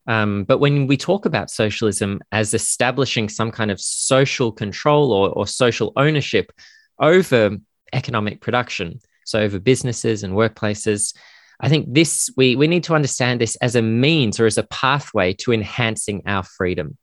Um, 0.07 0.43
but 0.43 0.57
when 0.57 0.87
we 0.87 0.97
talk 0.97 1.25
about 1.25 1.49
socialism 1.49 2.19
as 2.33 2.53
establishing 2.53 3.29
some 3.29 3.49
kind 3.49 3.71
of 3.71 3.79
social 3.79 4.51
control 4.51 5.13
or, 5.13 5.29
or 5.29 5.47
social 5.47 5.93
ownership 5.95 6.51
over 6.99 7.55
economic 7.93 8.41
production, 8.41 8.99
so 9.23 9.39
over 9.39 9.57
businesses 9.57 10.23
and 10.23 10.33
workplaces, 10.33 11.15
I 11.61 11.69
think 11.69 11.93
this 11.93 12.29
we 12.35 12.57
we 12.57 12.67
need 12.67 12.83
to 12.83 12.93
understand 12.93 13.39
this 13.39 13.55
as 13.61 13.77
a 13.77 13.81
means 13.81 14.37
or 14.37 14.47
as 14.47 14.57
a 14.57 14.67
pathway 14.67 15.31
to 15.35 15.53
enhancing 15.53 16.23
our 16.25 16.43
freedom 16.43 16.97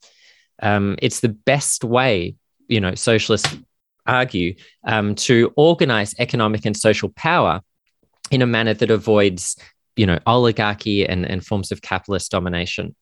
um, 0.62 0.96
it's 1.00 1.20
the 1.20 1.28
best 1.28 1.84
way 1.84 2.36
you 2.68 2.80
know, 2.80 2.94
socialists 2.94 3.56
argue, 4.06 4.54
um, 4.86 5.14
to 5.14 5.52
organize 5.56 6.14
economic 6.18 6.64
and 6.64 6.76
social 6.76 7.10
power 7.10 7.60
in 8.30 8.42
a 8.42 8.46
manner 8.46 8.74
that 8.74 8.90
avoids, 8.90 9.56
you 9.96 10.06
know, 10.06 10.18
oligarchy 10.26 11.06
and, 11.06 11.24
and 11.24 11.44
forms 11.44 11.72
of 11.72 11.82
capitalist 11.82 12.30
domination. 12.30 12.94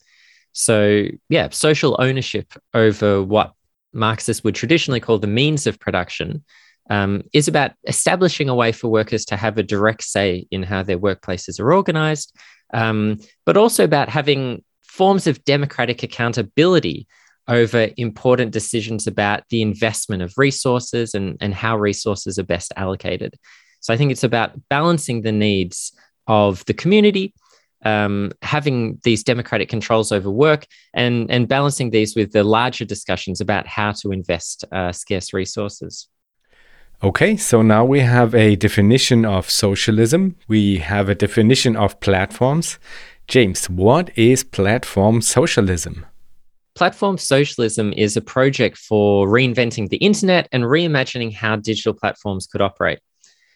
So, 0.52 1.06
yeah, 1.28 1.48
social 1.50 1.96
ownership 1.98 2.52
over 2.74 3.22
what 3.22 3.52
Marxists 3.92 4.44
would 4.44 4.54
traditionally 4.54 5.00
call 5.00 5.18
the 5.18 5.26
means 5.26 5.66
of 5.66 5.78
production 5.78 6.44
um, 6.90 7.22
is 7.32 7.48
about 7.48 7.72
establishing 7.86 8.48
a 8.48 8.54
way 8.54 8.72
for 8.72 8.88
workers 8.88 9.24
to 9.26 9.36
have 9.36 9.56
a 9.56 9.62
direct 9.62 10.02
say 10.02 10.46
in 10.50 10.62
how 10.62 10.82
their 10.82 10.98
workplaces 10.98 11.58
are 11.60 11.72
organized, 11.72 12.36
um, 12.74 13.18
but 13.46 13.56
also 13.56 13.84
about 13.84 14.08
having 14.08 14.62
forms 14.82 15.26
of 15.26 15.44
democratic 15.44 16.02
accountability 16.02 17.06
over 17.52 17.90
important 17.96 18.52
decisions 18.52 19.06
about 19.06 19.42
the 19.50 19.62
investment 19.62 20.22
of 20.22 20.32
resources 20.36 21.14
and, 21.14 21.36
and 21.40 21.54
how 21.54 21.76
resources 21.76 22.38
are 22.38 22.44
best 22.44 22.72
allocated. 22.76 23.34
So 23.80 23.92
I 23.92 23.96
think 23.96 24.10
it's 24.12 24.24
about 24.24 24.52
balancing 24.68 25.22
the 25.22 25.32
needs 25.32 25.92
of 26.26 26.64
the 26.64 26.74
community, 26.74 27.34
um, 27.84 28.32
having 28.42 29.00
these 29.02 29.24
democratic 29.24 29.68
controls 29.68 30.12
over 30.12 30.30
work, 30.30 30.66
and, 30.94 31.30
and 31.30 31.48
balancing 31.48 31.90
these 31.90 32.16
with 32.16 32.32
the 32.32 32.44
larger 32.44 32.84
discussions 32.84 33.40
about 33.40 33.66
how 33.66 33.92
to 33.92 34.12
invest 34.12 34.64
uh, 34.72 34.92
scarce 34.92 35.32
resources. 35.32 36.08
Okay, 37.02 37.36
so 37.36 37.62
now 37.62 37.84
we 37.84 38.00
have 38.00 38.32
a 38.32 38.54
definition 38.54 39.24
of 39.24 39.50
socialism. 39.50 40.36
We 40.46 40.78
have 40.78 41.08
a 41.08 41.16
definition 41.16 41.76
of 41.76 41.98
platforms. 41.98 42.78
James, 43.26 43.68
what 43.68 44.16
is 44.16 44.44
platform 44.44 45.20
socialism? 45.20 46.06
Platform 46.74 47.18
socialism 47.18 47.92
is 47.96 48.16
a 48.16 48.22
project 48.22 48.78
for 48.78 49.28
reinventing 49.28 49.88
the 49.88 49.98
internet 49.98 50.48
and 50.52 50.64
reimagining 50.64 51.32
how 51.32 51.56
digital 51.56 51.92
platforms 51.92 52.46
could 52.46 52.62
operate. 52.62 52.98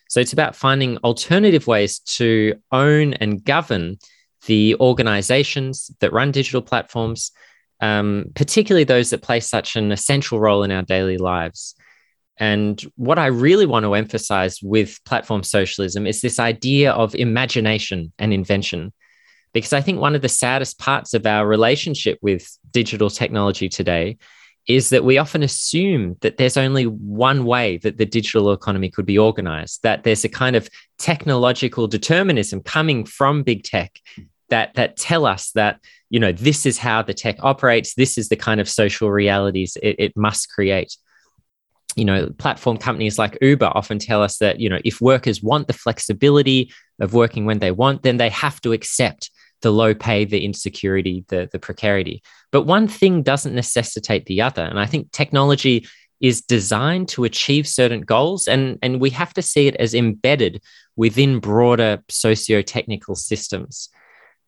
So 0.09 0.21
it's 0.21 0.33
about 0.33 0.55
finding 0.55 0.99
alternative 0.99 1.67
ways 1.67 1.99
to 2.17 2.55
own 2.73 3.15
and 3.15 3.43
govern 3.45 3.99
the 4.47 4.77
organizations 4.77 5.91
that 6.01 6.13
run 6.13 6.31
digital 6.31 6.63
platforms, 6.63 7.33
um, 7.81 8.27
particularly 8.35 8.85
those 8.85 9.11
that 9.11 9.23
play 9.23 9.41
such 9.41 9.77
an 9.77 9.93
essential 9.93 10.39
role 10.39 10.63
in 10.63 10.71
our 10.71 10.83
daily 10.83 11.19
lives. 11.19 11.75
And 12.39 12.81
what 12.97 13.19
I 13.19 13.27
really 13.27 13.67
want 13.67 13.85
to 13.85 13.95
emphasize 13.95 14.61
with 14.63 15.03
platform 15.05 15.43
socialism 15.43 16.07
is 16.07 16.21
this 16.21 16.39
idea 16.39 16.93
of 16.93 17.15
imagination 17.15 18.13
and 18.19 18.33
invention. 18.33 18.93
Because 19.57 19.73
I 19.73 19.81
think 19.81 20.01
one 20.01 20.15
of 20.15 20.21
the 20.21 20.29
saddest 20.29 20.79
parts 20.79 21.15
of 21.15 21.25
our 21.25 21.47
relationship 21.47 22.19
with 22.21 22.47
digital 22.73 23.09
technology 23.09 23.71
today 23.71 24.19
is 24.69 24.91
that 24.91 25.03
we 25.03 25.17
often 25.17 25.43
assume 25.43 26.17
that 26.21 26.37
there's 26.37 26.59
only 26.59 26.85
one 26.85 27.47
way 27.47 27.79
that 27.79 27.97
the 27.97 28.05
digital 28.05 28.53
economy 28.53 28.91
could 28.91 29.07
be 29.07 29.17
organized, 29.17 29.83
that 29.83 30.03
there's 30.03 30.25
a 30.25 30.29
kind 30.29 30.57
of 30.57 30.69
technological 30.99 31.87
determinism 31.87 32.61
coming 32.61 33.07
from 33.07 33.43
big 33.43 33.63
tech 33.63 33.99
that 34.51 34.75
that 34.75 34.99
tell 34.99 35.25
us 35.25 35.53
that 35.53 35.81
you 36.11 36.21
know 36.21 36.33
this 36.33 36.67
is 36.67 36.77
how 36.77 37.01
the 37.01 37.15
tech 37.15 37.37
operates 37.41 37.95
this 37.95 38.19
is 38.19 38.29
the 38.29 38.37
kind 38.37 38.61
of 38.61 38.69
social 38.69 39.11
realities 39.11 39.79
it, 39.83 39.97
it 39.99 40.17
must 40.17 40.51
create. 40.51 40.97
You 41.97 42.05
know 42.05 42.29
platform 42.37 42.77
companies 42.77 43.19
like 43.19 43.39
uber 43.41 43.73
often 43.75 43.99
tell 43.99 44.23
us 44.23 44.37
that 44.39 44.61
you 44.61 44.69
know 44.69 44.81
if 44.85 45.01
workers 45.01 45.43
want 45.43 45.67
the 45.67 45.73
flexibility 45.73 46.71
of 47.01 47.15
working 47.15 47.47
when 47.47 47.59
they 47.59 47.71
want 47.71 48.03
then 48.03 48.19
they 48.19 48.29
have 48.29 48.61
to 48.61 48.73
accept 48.73 49.31
the 49.63 49.73
low 49.73 49.95
pay 49.95 50.25
the 50.25 50.45
insecurity 50.45 51.25
the, 51.29 51.49
the 51.53 51.59
precarity. 51.59 52.23
But 52.53 52.63
one 52.63 52.89
thing 52.89 53.23
doesn't 53.23 53.55
necessitate 53.55 54.27
the 54.27 54.43
other. 54.43 54.63
And 54.63 54.79
i 54.79 54.87
think 54.87 55.13
technology 55.13 55.87
is 56.21 56.41
designed 56.41 57.09
to 57.09 57.25
achieve 57.25 57.67
certain 57.69 58.01
goals 58.01 58.49
and 58.49 58.79
and 58.83 59.01
we 59.01 59.11
have 59.11 59.35
to 59.35 59.43
see 59.43 59.67
it 59.67 59.77
as 59.77 59.95
embedded 59.95 60.63
within 60.97 61.41
broader 61.41 62.03
socio-technical 62.09 63.15
systems. 63.15 63.91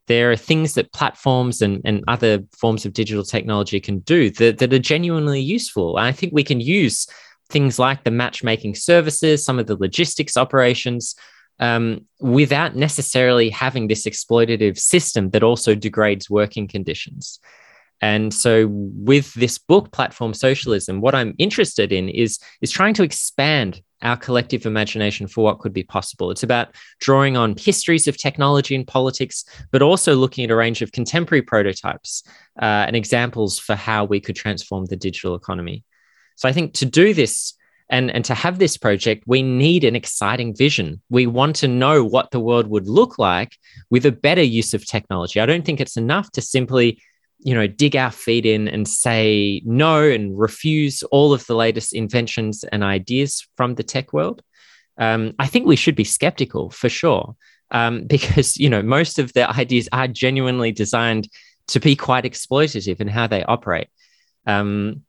There 0.06 0.30
are 0.30 0.36
things 0.36 0.72
that 0.74 0.94
platforms 0.94 1.60
and, 1.60 1.82
and 1.84 2.02
other 2.08 2.42
forms 2.56 2.86
of 2.86 2.94
digital 2.94 3.24
technology 3.24 3.78
can 3.78 3.98
do 3.98 4.30
that, 4.30 4.56
that 4.56 4.72
are 4.72 4.78
genuinely 4.78 5.42
useful. 5.42 5.98
And 5.98 6.06
I 6.06 6.12
think 6.12 6.32
we 6.32 6.44
can 6.44 6.60
use 6.60 7.06
things 7.50 7.78
like 7.78 8.04
the 8.04 8.10
matchmaking 8.10 8.74
services, 8.74 9.44
some 9.44 9.58
of 9.58 9.66
the 9.66 9.76
logistics 9.76 10.38
operations, 10.38 11.14
um, 11.60 12.06
without 12.20 12.76
necessarily 12.76 13.50
having 13.50 13.88
this 13.88 14.06
exploitative 14.06 14.78
system 14.78 15.30
that 15.30 15.42
also 15.42 15.74
degrades 15.74 16.30
working 16.30 16.68
conditions. 16.68 17.40
And 18.00 18.32
so, 18.32 18.68
with 18.70 19.34
this 19.34 19.58
book, 19.58 19.90
Platform 19.90 20.32
Socialism, 20.32 21.00
what 21.00 21.16
I'm 21.16 21.34
interested 21.38 21.92
in 21.92 22.08
is, 22.08 22.38
is 22.60 22.70
trying 22.70 22.94
to 22.94 23.02
expand 23.02 23.82
our 24.02 24.16
collective 24.16 24.64
imagination 24.64 25.26
for 25.26 25.42
what 25.42 25.58
could 25.58 25.72
be 25.72 25.82
possible. 25.82 26.30
It's 26.30 26.44
about 26.44 26.74
drawing 27.00 27.36
on 27.36 27.56
histories 27.56 28.06
of 28.06 28.16
technology 28.16 28.76
and 28.76 28.86
politics, 28.86 29.44
but 29.72 29.82
also 29.82 30.14
looking 30.14 30.44
at 30.44 30.50
a 30.52 30.56
range 30.56 30.82
of 30.82 30.92
contemporary 30.92 31.42
prototypes 31.42 32.22
uh, 32.62 32.84
and 32.86 32.94
examples 32.94 33.58
for 33.58 33.74
how 33.74 34.04
we 34.04 34.20
could 34.20 34.36
transform 34.36 34.86
the 34.86 34.96
digital 34.96 35.34
economy. 35.34 35.84
So 36.36 36.48
I 36.48 36.52
think 36.52 36.74
to 36.74 36.86
do 36.86 37.12
this 37.12 37.54
and, 37.90 38.10
and 38.10 38.24
to 38.26 38.34
have 38.34 38.58
this 38.58 38.76
project, 38.76 39.24
we 39.26 39.42
need 39.42 39.84
an 39.84 39.96
exciting 39.96 40.54
vision. 40.54 41.00
We 41.08 41.26
want 41.26 41.56
to 41.56 41.68
know 41.68 42.04
what 42.04 42.30
the 42.30 42.40
world 42.40 42.66
would 42.68 42.86
look 42.86 43.18
like 43.18 43.56
with 43.90 44.04
a 44.04 44.12
better 44.12 44.42
use 44.42 44.74
of 44.74 44.86
technology. 44.86 45.40
I 45.40 45.46
don't 45.46 45.64
think 45.64 45.80
it's 45.80 45.96
enough 45.96 46.30
to 46.32 46.42
simply 46.42 47.00
you 47.40 47.54
know 47.54 47.66
dig 47.66 47.96
our 47.96 48.10
feet 48.10 48.44
in 48.44 48.68
and 48.68 48.86
say 48.88 49.62
no 49.64 50.02
and 50.02 50.38
refuse 50.38 51.02
all 51.04 51.32
of 51.32 51.46
the 51.46 51.54
latest 51.54 51.92
inventions 51.92 52.64
and 52.64 52.82
ideas 52.82 53.46
from 53.56 53.76
the 53.76 53.82
tech 53.82 54.12
world 54.12 54.42
um, 54.98 55.32
i 55.38 55.46
think 55.46 55.66
we 55.66 55.76
should 55.76 55.94
be 55.94 56.04
skeptical 56.04 56.70
for 56.70 56.88
sure 56.88 57.36
um, 57.70 58.04
because 58.06 58.56
you 58.56 58.68
know 58.68 58.82
most 58.82 59.18
of 59.18 59.32
the 59.34 59.48
ideas 59.50 59.88
are 59.92 60.08
genuinely 60.08 60.72
designed 60.72 61.28
to 61.68 61.78
be 61.78 61.94
quite 61.94 62.24
exploitative 62.24 63.00
in 63.00 63.08
how 63.08 63.26
they 63.26 63.44
operate 63.44 63.88
um, 64.46 65.02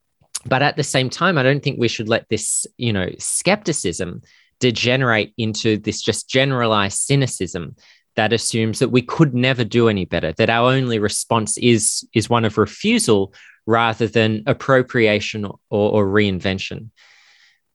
but 0.45 0.61
at 0.61 0.75
the 0.75 0.83
same 0.83 1.09
time, 1.09 1.37
I 1.37 1.43
don't 1.43 1.61
think 1.63 1.79
we 1.79 1.87
should 1.87 2.09
let 2.09 2.27
this, 2.29 2.65
you 2.77 2.93
know, 2.93 3.09
skepticism 3.17 4.21
degenerate 4.59 5.33
into 5.37 5.77
this 5.77 6.01
just 6.01 6.29
generalized 6.29 6.99
cynicism 6.99 7.75
that 8.15 8.33
assumes 8.33 8.79
that 8.79 8.89
we 8.89 9.01
could 9.01 9.33
never 9.33 9.63
do 9.63 9.87
any 9.87 10.05
better, 10.05 10.33
that 10.33 10.49
our 10.49 10.71
only 10.71 10.99
response 10.99 11.57
is 11.57 12.07
is 12.13 12.29
one 12.29 12.45
of 12.45 12.57
refusal 12.57 13.33
rather 13.65 14.07
than 14.07 14.43
appropriation 14.47 15.45
or, 15.45 15.57
or 15.69 16.05
reinvention. 16.05 16.89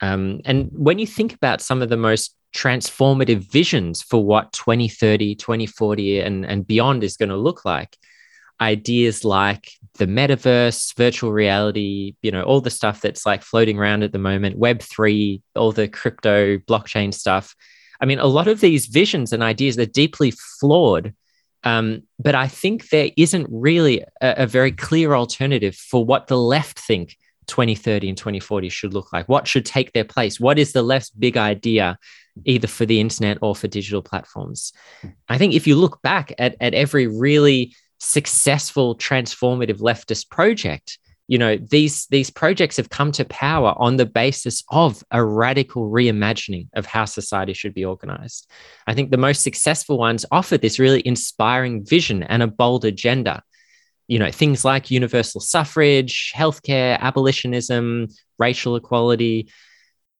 Um, 0.01 0.41
and 0.45 0.71
when 0.73 0.99
you 0.99 1.07
think 1.07 1.35
about 1.35 1.61
some 1.61 1.81
of 1.81 1.89
the 1.89 1.97
most 1.97 2.37
transformative 2.55 3.51
visions 3.51 4.03
for 4.03 4.25
what 4.25 4.53
2030, 4.53 5.35
2040, 5.37 6.21
and, 6.21 6.45
and 6.45 6.67
beyond 6.67 7.05
is 7.05 7.17
going 7.17 7.29
to 7.29 7.37
look 7.37 7.65
like, 7.65 7.97
ideas 8.61 9.25
like 9.25 9.71
the 9.99 10.07
metaverse, 10.07 10.97
virtual 10.97 11.33
reality, 11.33 12.15
you 12.23 12.31
know, 12.31 12.43
all 12.43 12.61
the 12.61 12.71
stuff 12.71 13.01
that's 13.01 13.27
like 13.27 13.43
floating 13.43 13.79
around 13.79 14.03
at 14.03 14.13
the 14.13 14.19
moment, 14.19 14.59
Web3, 14.59 15.41
all 15.55 15.73
the 15.73 15.89
crypto, 15.89 16.59
blockchain 16.59 17.13
stuff. 17.13 17.55
I 18.01 18.07
mean, 18.07 18.19
a 18.19 18.27
lot 18.27 18.49
of 18.49 18.61
these 18.61 18.87
visions 18.87 19.33
and 19.33 19.43
ideas 19.43 19.79
are 19.79 19.87
deeply 19.87 20.33
flawed. 20.61 21.15
Um, 21.63 22.03
but 22.19 22.35
I 22.35 22.49
think 22.49 22.91
there 22.91 23.11
isn't 23.17 23.47
really 23.51 24.01
a, 24.21 24.35
a 24.39 24.47
very 24.47 24.73
clear 24.73 25.15
alternative 25.15 25.75
for 25.75 26.05
what 26.05 26.27
the 26.27 26.37
left 26.37 26.79
think 26.79 27.17
2030 27.47 28.11
and 28.11 28.19
2040 28.19 28.69
should 28.69 28.95
look 28.95 29.13
like. 29.13 29.29
What 29.29 29.49
should 29.49 29.65
take 29.65 29.93
their 29.93 30.05
place? 30.05 30.39
What 30.39 30.59
is 30.59 30.73
the 30.73 30.83
left's 30.83 31.11
big 31.11 31.37
idea, 31.37 31.99
either 32.45 32.67
for 32.67 32.85
the 32.85 33.01
internet 33.01 33.39
or 33.41 33.55
for 33.55 33.69
digital 33.69 34.03
platforms? 34.03 34.73
I 35.29 35.39
think 35.39 35.55
if 35.55 35.67
you 35.67 35.77
look 35.77 36.03
back 36.03 36.33
at, 36.39 36.57
at 36.61 36.75
every 36.75 37.07
really 37.07 37.75
successful 38.05 38.97
transformative 38.97 39.81
leftist 39.81 40.31
project. 40.31 40.99
You 41.27 41.39
know 41.39 41.57
these 41.57 42.07
these 42.09 42.29
projects 42.29 42.77
have 42.77 42.91
come 42.91 43.11
to 43.13 43.25
power 43.25 43.75
on 43.79 43.97
the 43.97 44.05
basis 44.05 44.63
of 44.69 45.03
a 45.11 45.25
radical 45.25 45.91
reimagining 45.91 46.69
of 46.75 46.85
how 46.85 47.07
society 47.07 47.55
should 47.55 47.73
be 47.73 47.85
organized. 47.85 48.51
I 48.87 48.93
think 48.93 49.11
the 49.11 49.17
most 49.17 49.43
successful 49.43 49.97
ones 49.97 50.27
offer 50.31 50.59
this 50.59 50.79
really 50.79 51.07
inspiring 51.07 51.85
vision 51.85 52.23
and 52.25 52.43
a 52.43 52.47
bold 52.47 52.85
agenda. 52.85 53.43
You 54.07 54.19
know 54.19 54.31
things 54.31 54.67
like 54.67 54.91
universal 54.91 55.41
suffrage 55.41 56.33
healthcare 56.37 56.99
abolitionism 57.01 58.09
racial 58.39 58.77
equality. 58.77 59.49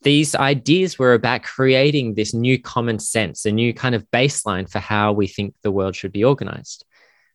These 0.01 0.35
ideas 0.35 0.99
were 0.99 1.15
about 1.15 1.43
creating 1.43 2.15
this 2.15 2.33
new 2.33 2.59
common 2.59 2.99
sense 2.99 3.45
a 3.45 3.53
new 3.53 3.75
kind 3.75 3.95
of 3.95 4.11
baseline 4.11 4.71
for 4.71 4.79
how 4.79 5.13
we 5.13 5.27
think 5.27 5.55
the 5.63 5.71
world 5.71 5.97
should 5.97 6.13
be 6.13 6.25
organized 6.25 6.87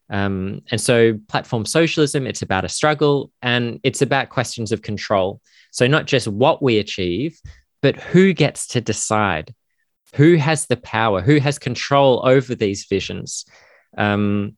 um, 0.09 0.61
and 0.71 0.81
so, 0.81 1.19
platform 1.27 1.65
socialism, 1.65 2.25
it's 2.25 2.41
about 2.41 2.65
a 2.65 2.69
struggle 2.69 3.31
and 3.41 3.79
it's 3.83 4.01
about 4.01 4.29
questions 4.29 4.71
of 4.71 4.81
control. 4.81 5.39
So, 5.71 5.85
not 5.87 6.07
just 6.07 6.27
what 6.27 6.63
we 6.63 6.79
achieve, 6.79 7.39
but 7.81 7.95
who 7.95 8.33
gets 8.33 8.67
to 8.69 8.81
decide, 8.81 9.53
who 10.15 10.35
has 10.35 10.65
the 10.65 10.77
power, 10.77 11.21
who 11.21 11.39
has 11.39 11.59
control 11.59 12.21
over 12.25 12.55
these 12.55 12.85
visions. 12.85 13.45
Um, 13.97 14.57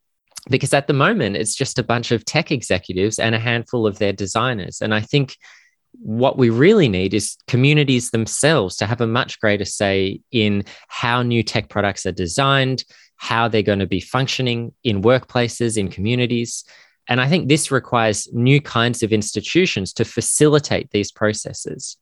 because 0.49 0.73
at 0.73 0.87
the 0.87 0.93
moment, 0.93 1.35
it's 1.35 1.53
just 1.53 1.77
a 1.77 1.83
bunch 1.83 2.11
of 2.11 2.25
tech 2.25 2.51
executives 2.51 3.19
and 3.19 3.35
a 3.35 3.39
handful 3.39 3.85
of 3.85 3.99
their 3.99 4.13
designers. 4.13 4.81
And 4.81 4.93
I 4.93 5.01
think 5.01 5.35
what 5.99 6.37
we 6.37 6.49
really 6.49 6.89
need 6.89 7.13
is 7.13 7.37
communities 7.47 8.09
themselves 8.09 8.77
to 8.77 8.87
have 8.87 9.01
a 9.01 9.07
much 9.07 9.39
greater 9.39 9.65
say 9.65 10.21
in 10.31 10.63
how 10.87 11.21
new 11.21 11.43
tech 11.43 11.69
products 11.69 12.05
are 12.05 12.11
designed, 12.11 12.83
how 13.21 13.47
they're 13.47 13.61
going 13.61 13.77
to 13.77 13.85
be 13.85 13.99
functioning 13.99 14.73
in 14.83 15.03
workplaces, 15.03 15.77
in 15.77 15.87
communities. 15.89 16.63
And 17.07 17.21
I 17.21 17.27
think 17.27 17.47
this 17.47 17.69
requires 17.69 18.27
new 18.33 18.59
kinds 18.59 19.03
of 19.03 19.13
institutions 19.13 19.93
to 19.93 20.05
facilitate 20.05 20.89
these 20.89 21.11
processes. 21.11 21.97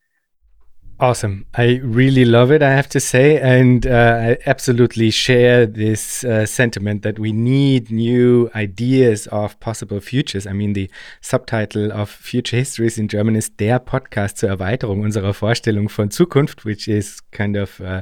Awesome. 1.02 1.46
I 1.54 1.80
really 1.82 2.26
love 2.26 2.52
it, 2.52 2.62
I 2.62 2.72
have 2.72 2.90
to 2.90 3.00
say. 3.00 3.40
And 3.40 3.88
uh, 3.88 4.20
I 4.22 4.38
absolutely 4.46 5.12
share 5.12 5.66
this 5.66 6.26
uh, 6.26 6.46
sentiment 6.46 7.04
that 7.04 7.18
we 7.18 7.32
need 7.32 7.90
new 7.90 8.52
ideas 8.54 9.26
of 9.28 9.58
possible 9.62 10.02
futures. 10.02 10.46
I 10.46 10.52
mean, 10.52 10.74
the 10.74 10.92
subtitle 11.22 11.94
of 11.94 12.10
Future 12.10 12.58
Histories 12.58 12.98
in 12.98 13.08
German 13.08 13.38
is 13.38 13.50
Der 13.50 13.80
Podcast 13.80 14.40
zur 14.40 14.50
Erweiterung 14.50 15.02
unserer 15.02 15.34
Vorstellung 15.34 15.88
von 15.88 16.10
Zukunft, 16.10 16.66
which 16.66 16.90
is 16.90 17.22
kind 17.32 17.56
of 17.56 17.80
uh, 17.80 18.02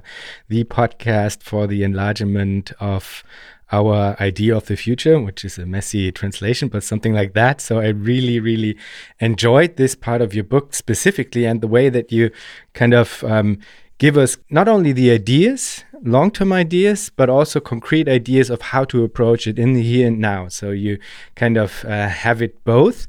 the 0.49 0.63
podcast 0.63 1.43
for 1.43 1.67
the 1.67 1.83
enlargement 1.83 2.73
of 2.79 3.23
our 3.71 4.15
idea 4.21 4.55
of 4.55 4.67
the 4.67 4.77
future, 4.77 5.19
which 5.19 5.43
is 5.43 5.57
a 5.57 5.65
messy 5.65 6.11
translation, 6.11 6.69
but 6.69 6.83
something 6.83 7.13
like 7.13 7.33
that. 7.33 7.59
So 7.61 7.79
I 7.79 7.87
really, 7.87 8.39
really 8.39 8.77
enjoyed 9.19 9.75
this 9.75 9.95
part 9.95 10.21
of 10.21 10.33
your 10.33 10.43
book 10.43 10.73
specifically 10.73 11.45
and 11.45 11.61
the 11.61 11.67
way 11.67 11.89
that 11.89 12.11
you 12.11 12.31
kind 12.73 12.93
of 12.93 13.23
um, 13.25 13.59
give 13.97 14.17
us 14.17 14.37
not 14.49 14.67
only 14.67 14.91
the 14.91 15.11
ideas, 15.11 15.83
long 16.01 16.31
term 16.31 16.53
ideas, 16.53 17.11
but 17.15 17.29
also 17.29 17.59
concrete 17.59 18.07
ideas 18.07 18.49
of 18.49 18.61
how 18.61 18.85
to 18.85 19.03
approach 19.03 19.47
it 19.47 19.59
in 19.59 19.73
the 19.73 19.83
here 19.83 20.07
and 20.07 20.19
now. 20.19 20.47
So 20.47 20.71
you 20.71 20.97
kind 21.35 21.57
of 21.57 21.83
uh, 21.85 22.07
have 22.07 22.41
it 22.41 22.63
both. 22.63 23.07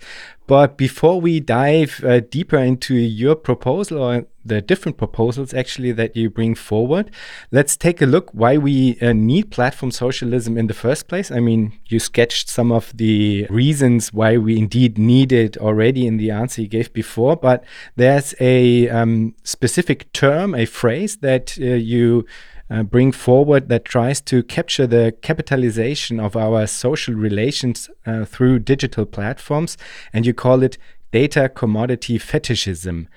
But 0.49 0.79
before 0.79 1.21
we 1.21 1.41
dive 1.41 2.03
uh, 2.03 2.21
deeper 2.21 2.57
into 2.57 2.95
your 2.95 3.37
proposal 3.37 3.99
or 3.99 4.27
the 4.49 4.61
different 4.61 4.97
proposals 4.99 5.55
actually 5.55 5.93
that 5.93 6.17
you 6.17 6.28
bring 6.31 6.55
forward, 6.55 7.11
let's 7.50 7.76
take 7.76 8.02
a 8.02 8.07
look 8.07 8.31
why 8.33 8.57
we 8.57 8.99
uh, 9.00 9.12
need 9.12 9.50
platform 9.50 9.90
socialism 9.90 10.59
in 10.59 10.67
the 10.67 10.75
first 10.75 11.09
place. 11.09 11.31
I 11.31 11.40
mean, 11.40 11.73
you 11.87 11.99
sketched 11.99 12.49
some 12.49 12.73
of 12.73 12.97
the 12.97 13.47
reasons 13.50 14.12
why 14.12 14.37
we 14.37 14.59
indeed 14.59 14.99
need 14.99 15.33
it 15.33 15.57
already 15.59 16.07
in 16.07 16.17
the 16.17 16.31
answer 16.31 16.62
you 16.62 16.69
gave 16.69 16.93
before, 16.93 17.37
but 17.37 17.64
there's 17.97 18.35
a 18.40 18.88
um, 18.88 19.35
specific 19.45 20.12
term, 20.12 20.55
a 20.55 20.64
phrase 20.64 21.19
that 21.19 21.57
uh, 21.61 21.64
you 21.64 22.26
uh, 22.71 22.83
bring 22.83 23.12
forward 23.12 23.69
that 23.69 23.85
tries 23.85 24.21
to 24.21 24.43
capture 24.43 24.87
the 24.87 25.14
capitalization 25.23 26.21
of 26.21 26.37
our 26.37 26.67
social 26.67 27.14
relations 27.14 27.88
uh, 28.07 28.25
through 28.25 28.59
digital 28.59 29.07
platforms, 29.07 29.76
and 30.12 30.26
you 30.26 30.35
call 30.35 30.62
it 30.62 30.78
data 31.11 31.49
commodity 31.49 32.19
fetishism. 32.19 33.09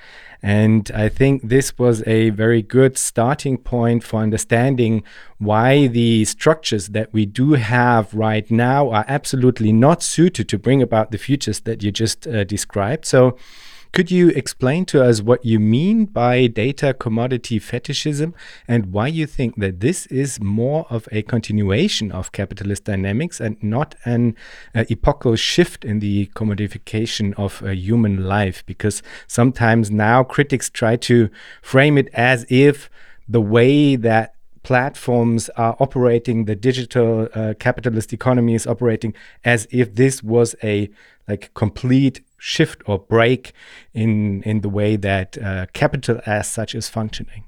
And 0.43 0.89
I 0.95 1.07
think 1.07 1.43
this 1.43 1.77
was 1.77 2.01
a 2.07 2.31
very 2.31 2.61
good 2.63 2.97
starting 2.97 3.57
point 3.57 4.03
for 4.03 4.21
understanding 4.21 5.03
why 5.37 5.87
the 5.87 6.25
structures 6.25 6.89
that 6.89 7.13
we 7.13 7.25
do 7.25 7.53
have 7.53 8.13
right 8.13 8.49
now 8.49 8.89
are 8.89 9.05
absolutely 9.07 9.71
not 9.71 10.01
suited 10.01 10.49
to 10.49 10.57
bring 10.57 10.81
about 10.81 11.11
the 11.11 11.19
futures 11.19 11.59
that 11.61 11.83
you 11.83 11.91
just 11.91 12.27
uh, 12.27 12.43
described. 12.43 13.05
So, 13.05 13.37
could 13.91 14.09
you 14.09 14.29
explain 14.29 14.85
to 14.85 15.03
us 15.03 15.21
what 15.21 15.43
you 15.43 15.59
mean 15.59 16.05
by 16.05 16.47
data 16.47 16.93
commodity 16.93 17.59
fetishism 17.59 18.33
and 18.65 18.93
why 18.93 19.07
you 19.07 19.25
think 19.25 19.57
that 19.57 19.81
this 19.81 20.05
is 20.05 20.39
more 20.39 20.85
of 20.89 21.09
a 21.11 21.21
continuation 21.23 22.09
of 22.09 22.31
capitalist 22.31 22.85
dynamics 22.85 23.41
and 23.41 23.61
not 23.61 23.95
an 24.05 24.35
uh, 24.73 24.85
epochal 24.89 25.35
shift 25.35 25.83
in 25.83 25.99
the 25.99 26.27
commodification 26.27 27.33
of 27.37 27.61
a 27.63 27.75
human 27.75 28.23
life? 28.23 28.65
Because 28.65 29.03
sometimes 29.27 29.91
now 29.91 30.23
critics 30.23 30.69
try 30.69 30.95
to 30.95 31.29
frame 31.61 31.97
it 31.97 32.07
as 32.13 32.45
if 32.49 32.89
the 33.27 33.41
way 33.41 33.97
that 33.97 34.35
platforms 34.63 35.49
are 35.57 35.75
operating, 35.79 36.45
the 36.45 36.55
digital 36.55 37.27
uh, 37.33 37.55
capitalist 37.59 38.13
economy 38.13 38.53
is 38.53 38.65
operating 38.65 39.13
as 39.43 39.67
if 39.69 39.95
this 39.95 40.23
was 40.23 40.55
a 40.63 40.89
like 41.27 41.53
complete 41.53 42.21
shift 42.41 42.81
or 42.87 42.97
break 42.97 43.53
in 43.93 44.41
in 44.43 44.61
the 44.61 44.69
way 44.69 44.95
that 44.95 45.37
uh, 45.37 45.67
capital 45.73 46.19
as 46.25 46.49
such 46.49 46.73
is 46.73 46.89
functioning. 46.89 47.45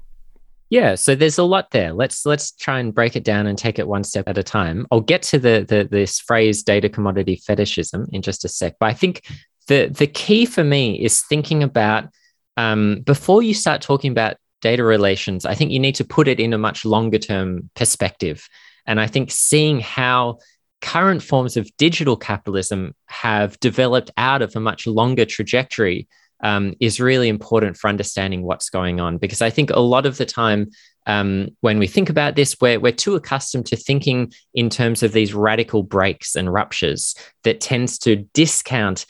Yeah, 0.70 0.94
so 0.94 1.14
there's 1.14 1.36
a 1.36 1.44
lot 1.44 1.72
there. 1.72 1.92
Let's 1.92 2.24
let's 2.24 2.52
try 2.52 2.78
and 2.78 2.94
break 2.94 3.16
it 3.16 3.24
down 3.24 3.46
and 3.46 3.58
take 3.58 3.78
it 3.78 3.88
one 3.88 4.04
step 4.04 4.28
at 4.28 4.38
a 4.38 4.42
time. 4.42 4.86
I'll 4.90 5.00
get 5.00 5.22
to 5.24 5.38
the, 5.38 5.64
the 5.68 5.86
this 5.90 6.20
phrase 6.20 6.62
data 6.62 6.88
commodity 6.88 7.36
fetishism 7.44 8.06
in 8.12 8.22
just 8.22 8.44
a 8.44 8.48
sec, 8.48 8.76
but 8.78 8.86
I 8.86 8.94
think 8.94 9.22
the 9.66 9.88
the 9.88 10.06
key 10.06 10.46
for 10.46 10.64
me 10.64 10.94
is 10.94 11.22
thinking 11.22 11.62
about 11.62 12.08
um, 12.56 13.02
before 13.04 13.42
you 13.42 13.52
start 13.52 13.82
talking 13.82 14.12
about 14.12 14.36
data 14.62 14.84
relations. 14.84 15.44
I 15.44 15.54
think 15.54 15.72
you 15.72 15.80
need 15.80 15.96
to 15.96 16.04
put 16.04 16.28
it 16.28 16.40
in 16.40 16.52
a 16.52 16.58
much 16.58 16.84
longer 16.84 17.18
term 17.18 17.68
perspective, 17.74 18.48
and 18.86 19.00
I 19.00 19.08
think 19.08 19.32
seeing 19.32 19.80
how 19.80 20.38
current 20.84 21.22
forms 21.22 21.56
of 21.56 21.74
digital 21.78 22.14
capitalism 22.14 22.94
have 23.06 23.58
developed 23.60 24.10
out 24.18 24.42
of 24.42 24.54
a 24.54 24.60
much 24.60 24.86
longer 24.86 25.24
trajectory 25.24 26.06
um, 26.42 26.74
is 26.78 27.00
really 27.00 27.30
important 27.30 27.78
for 27.78 27.88
understanding 27.88 28.42
what's 28.42 28.68
going 28.68 29.00
on. 29.00 29.16
Because 29.16 29.40
I 29.40 29.48
think 29.48 29.70
a 29.70 29.80
lot 29.80 30.04
of 30.04 30.18
the 30.18 30.26
time, 30.26 30.70
um, 31.06 31.48
when 31.62 31.78
we 31.78 31.86
think 31.86 32.10
about 32.10 32.36
this, 32.36 32.56
we're, 32.60 32.78
we're 32.78 32.92
too 32.92 33.14
accustomed 33.14 33.64
to 33.66 33.76
thinking 33.76 34.30
in 34.52 34.68
terms 34.68 35.02
of 35.02 35.12
these 35.12 35.32
radical 35.32 35.82
breaks 35.82 36.36
and 36.36 36.52
ruptures 36.52 37.14
that 37.44 37.62
tends 37.62 37.98
to 38.00 38.16
discount 38.34 39.06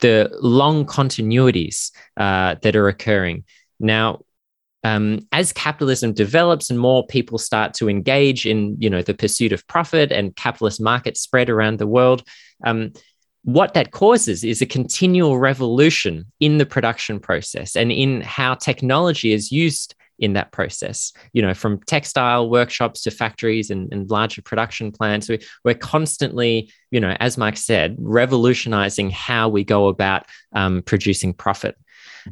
the 0.00 0.28
long 0.40 0.84
continuities 0.84 1.92
uh, 2.16 2.56
that 2.62 2.74
are 2.74 2.88
occurring. 2.88 3.44
Now, 3.78 4.22
um, 4.84 5.20
as 5.32 5.52
capitalism 5.52 6.12
develops 6.12 6.70
and 6.70 6.78
more 6.78 7.06
people 7.06 7.38
start 7.38 7.74
to 7.74 7.88
engage 7.88 8.46
in 8.46 8.76
you 8.78 8.90
know 8.90 9.02
the 9.02 9.14
pursuit 9.14 9.52
of 9.52 9.66
profit 9.66 10.12
and 10.12 10.36
capitalist 10.36 10.80
markets 10.80 11.20
spread 11.20 11.48
around 11.48 11.78
the 11.78 11.86
world 11.86 12.22
um, 12.64 12.92
what 13.44 13.74
that 13.74 13.90
causes 13.90 14.44
is 14.44 14.62
a 14.62 14.66
continual 14.66 15.38
revolution 15.38 16.26
in 16.38 16.58
the 16.58 16.66
production 16.66 17.18
process 17.18 17.74
and 17.74 17.90
in 17.90 18.20
how 18.20 18.54
technology 18.54 19.32
is 19.32 19.50
used 19.50 19.94
in 20.18 20.34
that 20.34 20.52
process. 20.52 21.12
You 21.32 21.42
know 21.42 21.52
from 21.52 21.80
textile 21.80 22.48
workshops 22.48 23.02
to 23.02 23.10
factories 23.10 23.70
and, 23.70 23.92
and 23.92 24.08
larger 24.08 24.42
production 24.42 24.92
plants 24.92 25.28
we, 25.28 25.40
we're 25.64 25.74
constantly 25.74 26.70
you 26.90 27.00
know 27.00 27.16
as 27.18 27.36
mike 27.36 27.56
said 27.56 27.96
revolutionizing 27.98 29.10
how 29.10 29.48
we 29.48 29.64
go 29.64 29.88
about 29.88 30.26
um, 30.54 30.82
producing 30.82 31.34
profit. 31.34 31.76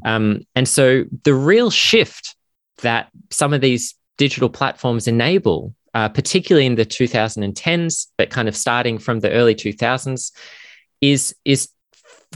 Um, 0.04 0.46
and 0.54 0.68
so 0.68 1.04
the 1.24 1.34
real 1.34 1.70
shift 1.70 2.36
that 2.80 3.10
some 3.30 3.52
of 3.52 3.60
these 3.60 3.94
digital 4.18 4.48
platforms 4.48 5.08
enable, 5.08 5.74
uh, 5.94 6.08
particularly 6.08 6.66
in 6.66 6.74
the 6.74 6.86
2010s, 6.86 8.06
but 8.18 8.30
kind 8.30 8.48
of 8.48 8.56
starting 8.56 8.98
from 8.98 9.20
the 9.20 9.30
early 9.30 9.54
2000s, 9.54 10.32
is 11.00 11.34
is 11.44 11.68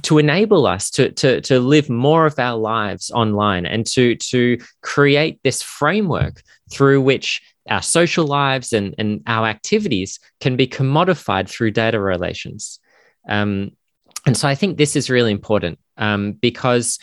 to 0.02 0.18
enable 0.18 0.66
us 0.66 0.90
to, 0.90 1.12
to, 1.12 1.40
to 1.42 1.60
live 1.60 1.88
more 1.88 2.26
of 2.26 2.38
our 2.38 2.58
lives 2.58 3.10
online 3.12 3.64
and 3.64 3.86
to, 3.86 4.16
to 4.16 4.58
create 4.82 5.38
this 5.44 5.62
framework 5.62 6.42
through 6.72 7.00
which 7.00 7.40
our 7.68 7.82
social 7.82 8.26
lives 8.26 8.72
and, 8.72 8.94
and 8.98 9.22
our 9.26 9.46
activities 9.46 10.18
can 10.40 10.56
be 10.56 10.66
commodified 10.66 11.48
through 11.48 11.70
data 11.70 12.00
relations. 12.00 12.80
Um, 13.28 13.70
and 14.26 14.36
so 14.36 14.48
I 14.48 14.54
think 14.54 14.76
this 14.76 14.96
is 14.96 15.10
really 15.10 15.30
important 15.30 15.78
um, 15.96 16.32
because 16.32 16.98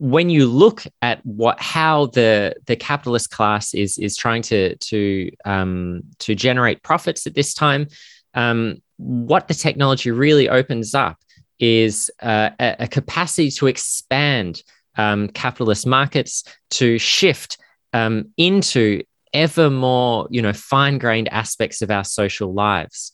when 0.00 0.30
you 0.30 0.46
look 0.46 0.84
at 1.02 1.24
what 1.26 1.60
how 1.60 2.06
the 2.06 2.54
the 2.66 2.74
capitalist 2.74 3.30
class 3.30 3.74
is 3.74 3.98
is 3.98 4.16
trying 4.16 4.40
to 4.40 4.74
to 4.76 5.30
um, 5.44 6.02
to 6.18 6.34
generate 6.34 6.82
profits 6.82 7.26
at 7.26 7.34
this 7.34 7.52
time, 7.52 7.86
um, 8.32 8.80
what 8.96 9.46
the 9.46 9.54
technology 9.54 10.10
really 10.10 10.48
opens 10.48 10.94
up 10.94 11.18
is 11.58 12.10
uh, 12.22 12.48
a, 12.58 12.76
a, 12.80 12.88
capacity 12.88 13.50
to 13.50 13.66
expand 13.66 14.62
um, 14.96 15.28
capitalist 15.28 15.86
markets 15.86 16.44
to 16.70 16.98
shift 16.98 17.58
um, 17.92 18.32
into 18.38 19.02
ever 19.34 19.68
more 19.68 20.26
you 20.30 20.40
know 20.40 20.54
fine 20.54 20.96
grained 20.96 21.28
aspects 21.28 21.82
of 21.82 21.90
our 21.90 22.04
social 22.04 22.54
lives. 22.54 23.12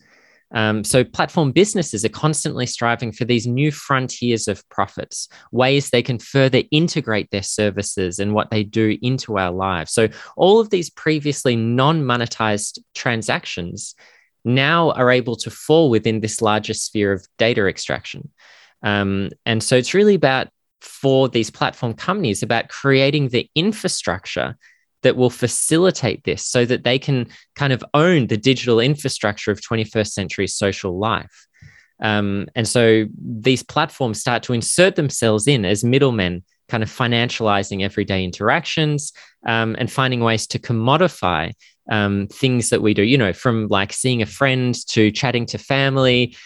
Um, 0.55 0.85
so, 0.85 1.03
platform 1.03 1.53
businesses 1.53 2.05
are 2.05 2.11
constantly 2.11 2.67
striving 2.67 3.13
for 3.13 3.25
these 3.25 3.47
new 3.47 3.73
frontiers 3.73 4.47
of 4.47 4.67
profits, 4.69 5.29
ways 5.51 5.91
they 5.91 6.03
can 6.03 6.19
further 6.19 6.63
integrate 6.71 7.31
their 7.31 7.43
services 7.43 8.19
and 8.19 8.33
what 8.33 8.51
they 8.51 8.63
do 8.63 8.97
into 9.03 9.39
our 9.39 9.51
lives. 9.51 9.93
So, 9.93 10.09
all 10.37 10.61
of 10.61 10.71
these 10.71 10.89
previously 10.89 11.57
non 11.57 12.03
monetized 12.03 12.79
transactions 12.95 13.95
now 14.45 14.93
are 14.93 15.11
able 15.11 15.35
to 15.37 15.51
fall 15.51 15.91
within 15.91 16.21
this 16.21 16.41
larger 16.41 16.75
sphere 16.75 17.13
of 17.13 17.27
data 17.39 17.67
extraction. 17.67 18.31
Um, 18.85 19.31
and 19.45 19.63
so, 19.63 19.77
it's 19.77 19.95
really 19.95 20.15
about 20.15 20.49
for 20.81 21.29
these 21.29 21.51
platform 21.51 21.95
companies 21.95 22.45
about 22.45 22.69
creating 22.69 23.29
the 23.29 23.51
infrastructure 23.57 24.57
that 25.07 25.17
will 25.17 25.31
facilitate 25.31 26.25
this 26.25 26.45
so 26.45 26.65
that 26.65 26.83
they 26.83 26.99
can 26.99 27.29
kind 27.55 27.73
of 27.73 27.85
own 27.95 28.27
the 28.27 28.37
digital 28.37 28.81
infrastructure 28.81 29.53
of 29.53 29.61
21st 29.61 30.09
century 30.09 30.49
social 30.49 30.99
life. 30.99 31.47
Um, 32.03 32.49
and 32.57 32.67
so 32.67 33.05
these 33.17 33.63
platforms 33.63 34.19
start 34.19 34.43
to 34.43 34.53
insert 34.53 34.97
themselves 34.97 35.47
in 35.47 35.65
as 35.65 35.85
middlemen 35.85 36.43
kind 36.69 36.83
of 36.83 36.91
financializing 36.91 37.85
everyday 37.85 38.25
interactions 38.25 39.13
um, 39.47 39.77
and 39.79 39.93
finding 39.93 40.19
ways 40.19 40.49
to 40.49 40.59
commodify 40.59 41.53
um, 41.89 42.27
things 42.27 42.71
that 42.71 42.83
we 42.83 42.93
do, 42.93 43.05
you 43.05 43.17
know, 43.17 43.33
from 43.33 43.69
like 43.69 43.93
seeing 43.93 44.23
a 44.23 44.27
friend 44.27 44.75
to 44.89 45.13
chatting 45.13 45.47
to 45.47 45.57
family, 45.57 46.37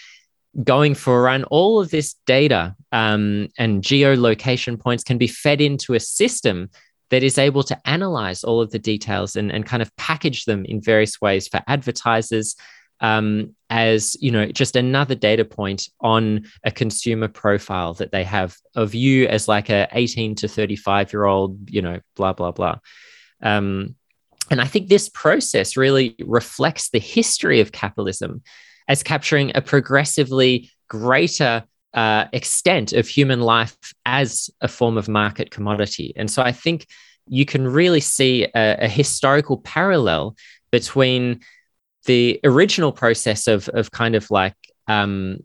going 0.62 0.94
for 0.94 1.18
a 1.18 1.22
run, 1.22 1.44
all 1.44 1.80
of 1.80 1.90
this 1.90 2.14
data 2.26 2.76
um, 2.92 3.48
and 3.56 3.82
geolocation 3.82 4.78
points 4.78 5.02
can 5.02 5.16
be 5.16 5.28
fed 5.28 5.62
into 5.62 5.94
a 5.94 6.00
system 6.00 6.68
that 7.10 7.22
is 7.22 7.38
able 7.38 7.62
to 7.64 7.88
analyze 7.88 8.44
all 8.44 8.60
of 8.60 8.70
the 8.70 8.78
details 8.78 9.36
and, 9.36 9.50
and 9.52 9.66
kind 9.66 9.82
of 9.82 9.94
package 9.96 10.44
them 10.44 10.64
in 10.64 10.80
various 10.80 11.20
ways 11.20 11.48
for 11.48 11.60
advertisers 11.66 12.56
um, 13.00 13.54
as 13.70 14.16
you 14.20 14.30
know 14.30 14.46
just 14.46 14.76
another 14.76 15.14
data 15.14 15.44
point 15.44 15.88
on 16.00 16.44
a 16.64 16.70
consumer 16.70 17.28
profile 17.28 17.94
that 17.94 18.12
they 18.12 18.24
have 18.24 18.56
of 18.74 18.94
you 18.94 19.26
as 19.26 19.48
like 19.48 19.70
a 19.70 19.88
18 19.92 20.34
to 20.36 20.48
35 20.48 21.12
year 21.12 21.24
old 21.24 21.70
you 21.70 21.82
know 21.82 22.00
blah 22.16 22.32
blah 22.32 22.50
blah. 22.50 22.78
Um, 23.42 23.94
and 24.50 24.60
i 24.60 24.64
think 24.64 24.88
this 24.88 25.08
process 25.08 25.76
really 25.76 26.16
reflects 26.26 26.90
the 26.90 26.98
history 26.98 27.60
of 27.60 27.72
capitalism 27.72 28.42
as 28.88 29.02
capturing 29.02 29.52
a 29.54 29.62
progressively 29.62 30.70
greater 30.88 31.64
uh, 31.94 32.26
extent 32.32 32.92
of 32.92 33.08
human 33.08 33.40
life 33.40 33.76
as 34.06 34.48
a 34.60 34.68
form 34.68 34.96
of 34.96 35.08
market 35.08 35.50
commodity 35.50 36.12
and 36.16 36.30
so 36.30 36.42
i 36.42 36.52
think 36.52 36.86
you 37.26 37.44
can 37.44 37.66
really 37.66 38.00
see 38.00 38.44
a, 38.54 38.84
a 38.84 38.88
historical 38.88 39.58
parallel 39.58 40.36
between 40.70 41.40
the 42.06 42.40
original 42.44 42.92
process 42.92 43.46
of 43.46 43.68
of 43.70 43.90
kind 43.90 44.14
of 44.14 44.30
like 44.30 44.54
um, 44.88 45.38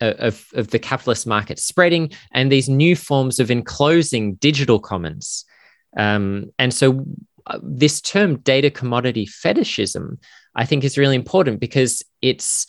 of, 0.00 0.46
of 0.54 0.70
the 0.70 0.78
capitalist 0.78 1.26
market 1.26 1.58
spreading 1.58 2.10
and 2.32 2.50
these 2.50 2.68
new 2.68 2.94
forms 2.94 3.40
of 3.40 3.50
enclosing 3.50 4.34
digital 4.34 4.78
commons. 4.78 5.44
Um, 5.96 6.50
and 6.58 6.72
so, 6.72 7.04
uh, 7.46 7.58
this 7.62 8.00
term 8.00 8.38
data 8.40 8.70
commodity 8.70 9.24
fetishism, 9.24 10.18
I 10.54 10.66
think, 10.66 10.84
is 10.84 10.98
really 10.98 11.16
important 11.16 11.60
because 11.60 12.02
it's 12.20 12.66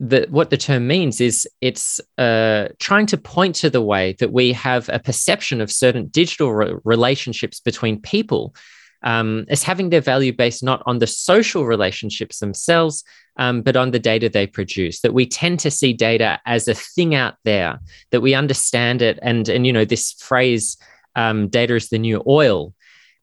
the, 0.00 0.26
what 0.30 0.48
the 0.48 0.56
term 0.56 0.86
means 0.86 1.20
is 1.20 1.46
it's 1.60 2.00
uh, 2.16 2.68
trying 2.78 3.04
to 3.06 3.18
point 3.18 3.54
to 3.56 3.68
the 3.68 3.82
way 3.82 4.16
that 4.18 4.32
we 4.32 4.52
have 4.54 4.88
a 4.88 4.98
perception 4.98 5.60
of 5.60 5.70
certain 5.70 6.06
digital 6.06 6.52
re- 6.54 6.74
relationships 6.84 7.60
between 7.60 8.00
people 8.00 8.54
um, 9.02 9.44
as 9.48 9.62
having 9.62 9.90
their 9.90 10.00
value 10.00 10.32
based 10.32 10.62
not 10.62 10.82
on 10.86 10.98
the 10.98 11.06
social 11.06 11.66
relationships 11.66 12.38
themselves, 12.38 13.04
um, 13.36 13.62
but 13.62 13.76
on 13.76 13.90
the 13.90 13.98
data 13.98 14.28
they 14.28 14.46
produce. 14.46 15.00
That 15.00 15.14
we 15.14 15.26
tend 15.26 15.60
to 15.60 15.70
see 15.70 15.92
data 15.92 16.40
as 16.46 16.66
a 16.66 16.74
thing 16.74 17.14
out 17.14 17.34
there, 17.44 17.78
that 18.10 18.20
we 18.20 18.34
understand 18.34 19.02
it, 19.02 19.18
and 19.22 19.48
and 19.48 19.66
you 19.66 19.72
know 19.72 19.84
this 19.84 20.12
phrase, 20.12 20.76
um, 21.16 21.48
"data 21.48 21.74
is 21.74 21.88
the 21.88 21.98
new 21.98 22.22
oil." 22.26 22.74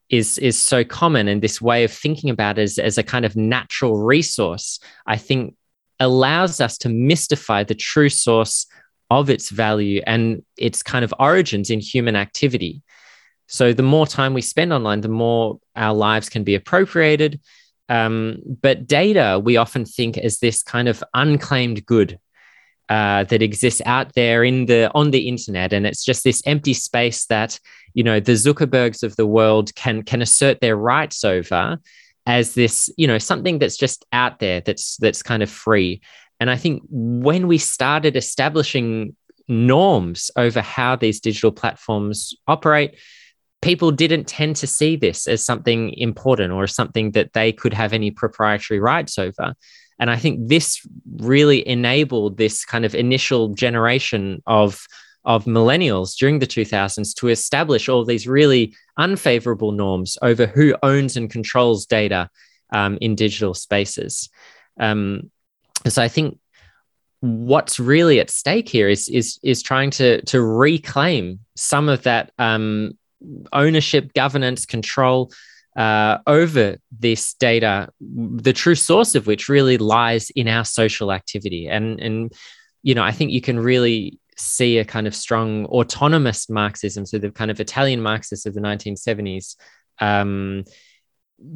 Is, 0.10 0.38
is 0.38 0.58
so 0.58 0.86
common 0.86 1.28
and 1.28 1.42
this 1.42 1.62
way 1.62 1.84
of 1.84 1.92
thinking 1.92 2.30
about 2.30 2.58
it 2.58 2.62
as, 2.62 2.80
as 2.80 2.98
a 2.98 3.04
kind 3.04 3.26
of 3.26 3.36
natural 3.36 3.98
resource, 3.98 4.80
I 5.06 5.18
think 5.18 5.56
allows 5.99 6.62
us 6.62 6.77
to 6.79 6.89
mystify 6.89 7.63
the 7.63 7.75
true 7.75 8.10
source 8.10 8.67
of 9.10 9.29
its 9.29 9.49
value 9.49 10.01
and 10.05 10.43
its 10.57 10.83
kind 10.83 11.05
of 11.05 11.13
origins 11.19 11.69
in 11.69 11.79
human 11.79 12.15
activity. 12.15 12.81
So 13.47 13.71
the 13.71 13.83
more 13.83 14.05
time 14.05 14.33
we 14.33 14.41
spend 14.41 14.73
online, 14.73 15.01
the 15.01 15.07
more 15.07 15.60
our 15.75 15.93
lives 15.93 16.29
can 16.29 16.43
be 16.43 16.55
appropriated. 16.55 17.39
Um, 17.89 18.41
but 18.62 18.86
data, 18.86 19.41
we 19.41 19.55
often 19.55 19.86
think 19.86 20.17
as 20.17 20.39
this 20.39 20.62
kind 20.62 20.89
of 20.89 21.03
unclaimed 21.13 21.86
good 21.86 22.19
uh, 22.89 23.23
that 23.25 23.41
exists 23.41 23.81
out 23.86 24.13
there 24.13 24.43
in 24.43 24.65
the 24.65 24.91
on 24.93 25.12
the 25.12 25.27
internet, 25.27 25.73
and 25.73 25.86
it's 25.86 26.05
just 26.05 26.23
this 26.23 26.41
empty 26.45 26.73
space 26.73 27.25
that 27.25 27.60
you 27.93 28.03
know 28.03 28.19
the 28.19 28.33
Zuckerbergs 28.33 29.03
of 29.03 29.15
the 29.15 29.25
world 29.25 29.75
can 29.75 30.03
can 30.03 30.21
assert 30.21 30.62
their 30.62 30.77
rights 30.77 31.23
over 31.23 31.77
as 32.28 32.54
this 32.54 32.94
you 32.98 33.08
know 33.08 33.18
something 33.18 33.58
that's 33.58 33.78
just 33.78 34.06
out 34.12 34.38
there 34.40 34.60
that's 34.62 34.98
that's 34.98 35.24
kind 35.24 35.42
of 35.42 35.50
free. 35.50 36.02
And 36.40 36.52
I 36.52 36.58
think 36.58 36.84
when 36.90 37.48
we 37.48 37.58
started 37.58 38.16
establishing 38.16 39.16
norms 39.48 40.30
over 40.36 40.62
how 40.62 40.96
these 40.96 41.20
digital 41.20 41.52
platforms 41.52 42.36
operate, 42.48 42.96
people 43.62 43.90
didn't 43.92 44.28
tend 44.28 44.58
to 44.58 44.68
see 44.68 44.96
this 44.98 45.26
as 45.26 45.44
something 45.44 45.94
important 45.94 46.54
or 46.54 46.68
something 46.68 47.12
that 47.12 47.34
they 47.34 47.52
could 47.52 47.74
have 47.74 47.94
any 47.94 48.12
proprietary 48.12 48.80
rights 48.80 49.18
over. 49.18 49.56
And 50.00 50.12
I 50.12 50.18
think 50.18 50.48
this 50.48 50.86
really 51.16 51.68
enabled 51.68 52.38
this 52.38 52.66
kind 52.66 52.86
of 52.86 52.94
initial 52.94 53.56
generation 53.56 54.44
of, 54.46 54.86
of 55.28 55.46
millennials 55.46 56.16
during 56.16 56.40
the 56.40 56.48
2000s 56.48 57.13
to 57.16 57.28
establish 57.28 57.88
all 57.88 58.04
these 58.04 58.28
really 58.28 58.76
unfavorable 58.98 59.72
norms 59.72 60.18
over 60.24 60.48
who 60.48 60.76
owns 60.82 61.16
and 61.16 61.30
controls 61.30 61.86
data 61.86 62.30
um, 62.74 62.98
in 63.02 63.13
digital 63.13 63.54
spaces. 63.54 64.30
Um, 64.80 65.30
so 65.88 66.02
I 66.02 66.08
think 66.08 66.40
what's 67.20 67.80
really 67.80 68.20
at 68.20 68.30
stake 68.30 68.70
here 68.70 68.90
is 68.90 69.08
is 69.10 69.40
is 69.44 69.62
trying 69.62 69.90
to 69.90 70.22
to 70.26 70.42
reclaim 70.42 71.40
some 71.56 71.90
of 71.90 72.04
that 72.04 72.32
um, 72.40 72.98
ownership, 73.54 74.13
governance, 74.13 74.66
control 74.66 75.32
uh, 75.76 76.18
over 76.26 76.78
this 77.00 77.34
data, 77.36 77.90
the 78.02 78.54
true 78.54 78.76
source 78.76 79.13
of 79.13 79.28
which 79.28 79.48
really 79.48 79.78
lies 79.78 80.30
in 80.32 80.48
our 80.48 80.66
social 80.66 81.12
activity. 81.12 81.68
And, 81.68 82.00
and 82.00 82.34
you 82.82 82.96
know, 82.96 83.04
I 83.04 83.12
think 83.12 83.32
you 83.32 83.42
can 83.42 83.60
really 83.60 84.20
see 84.38 84.78
a 84.78 84.86
kind 84.86 85.08
of 85.08 85.15
strong 85.15 85.65
autonomous 85.67 86.50
Marxism, 86.50 87.06
so 87.06 87.17
the 87.17 87.32
kind 87.32 87.52
of 87.52 87.60
Italian 87.60 88.02
Marxists 88.02 88.45
of 88.45 88.54
the 88.54 88.62
1970s. 88.62 89.56
Um, 90.00 90.63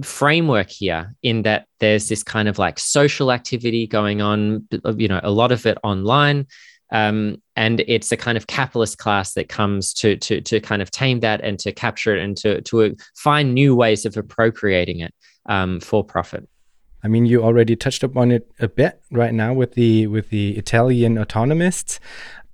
framework 0.04 0.70
here 0.70 1.16
in 1.24 1.42
that 1.42 1.66
there's 1.80 2.08
this 2.08 2.22
kind 2.22 2.48
of 2.48 2.60
like 2.60 2.78
social 2.78 3.32
activity 3.32 3.88
going 3.88 4.22
on 4.22 4.68
you 4.96 5.08
know 5.08 5.20
a 5.24 5.32
lot 5.32 5.52
of 5.52 5.66
it 5.66 5.76
online 5.84 6.46
um, 6.92 7.42
and 7.56 7.80
it's 7.88 8.12
a 8.12 8.18
kind 8.18 8.38
of 8.38 8.48
capitalist 8.48 8.98
class 8.98 9.34
that 9.34 9.48
comes 9.48 9.94
to, 9.96 10.18
to, 10.18 10.42
to 10.42 10.60
kind 10.60 10.82
of 10.82 10.92
tame 10.92 11.22
that 11.22 11.42
and 11.42 11.58
to 11.60 11.72
capture 11.72 12.16
it 12.16 12.22
and 12.22 12.36
to, 12.38 12.62
to 12.62 12.96
find 13.16 13.54
new 13.54 13.76
ways 13.76 14.06
of 14.06 14.18
appropriating 14.18 15.00
it 15.00 15.14
um, 15.46 15.80
for 15.80 16.04
profit. 16.04 16.48
I 17.04 17.08
mean, 17.08 17.26
you 17.26 17.44
already 17.44 17.76
touched 17.76 18.04
upon 18.04 18.32
it 18.32 18.52
a 18.60 18.68
bit 18.68 19.02
right 19.10 19.34
now 19.34 19.54
with 19.54 19.74
the 19.74 20.06
with 20.06 20.30
the 20.30 20.56
Italian 20.56 21.16
autonomists, 21.16 21.98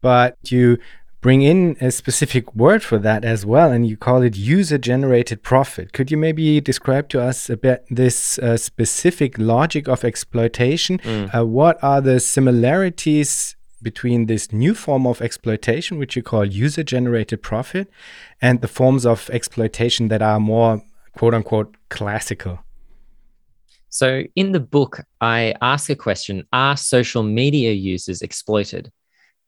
but 0.01 0.37
you 0.51 0.77
bring 1.21 1.41
in 1.41 1.75
a 1.81 1.91
specific 1.91 2.55
word 2.55 2.83
for 2.83 2.97
that 2.99 3.25
as 3.25 3.45
well, 3.45 3.71
and 3.71 3.87
you 3.87 3.97
call 3.97 4.21
it 4.21 4.35
user-generated 4.35 5.43
profit. 5.43 5.91
Could 5.93 6.11
you 6.11 6.17
maybe 6.17 6.61
describe 6.61 7.09
to 7.09 7.21
us 7.21 7.49
a 7.49 7.57
bit 7.57 7.85
this 7.89 8.39
uh, 8.39 8.57
specific 8.57 9.37
logic 9.37 9.87
of 9.87 10.03
exploitation? 10.03 10.99
Mm. 10.99 11.35
Uh, 11.35 11.45
what 11.45 11.83
are 11.83 12.01
the 12.01 12.19
similarities 12.19 13.55
between 13.81 14.25
this 14.25 14.51
new 14.51 14.73
form 14.73 15.05
of 15.05 15.21
exploitation, 15.21 15.97
which 15.97 16.15
you 16.15 16.23
call 16.23 16.45
user 16.45 16.83
generated 16.83 17.41
profit, 17.41 17.89
and 18.41 18.61
the 18.61 18.67
forms 18.67 19.05
of 19.05 19.29
exploitation 19.31 20.07
that 20.09 20.21
are 20.21 20.39
more 20.39 20.81
quote 21.17 21.33
unquote 21.33 21.75
classical? 21.89 22.59
So, 23.89 24.23
in 24.35 24.51
the 24.51 24.59
book, 24.59 25.01
I 25.21 25.55
ask 25.61 25.89
a 25.89 25.95
question 25.95 26.43
Are 26.53 26.77
social 26.77 27.23
media 27.23 27.71
users 27.71 28.21
exploited? 28.21 28.91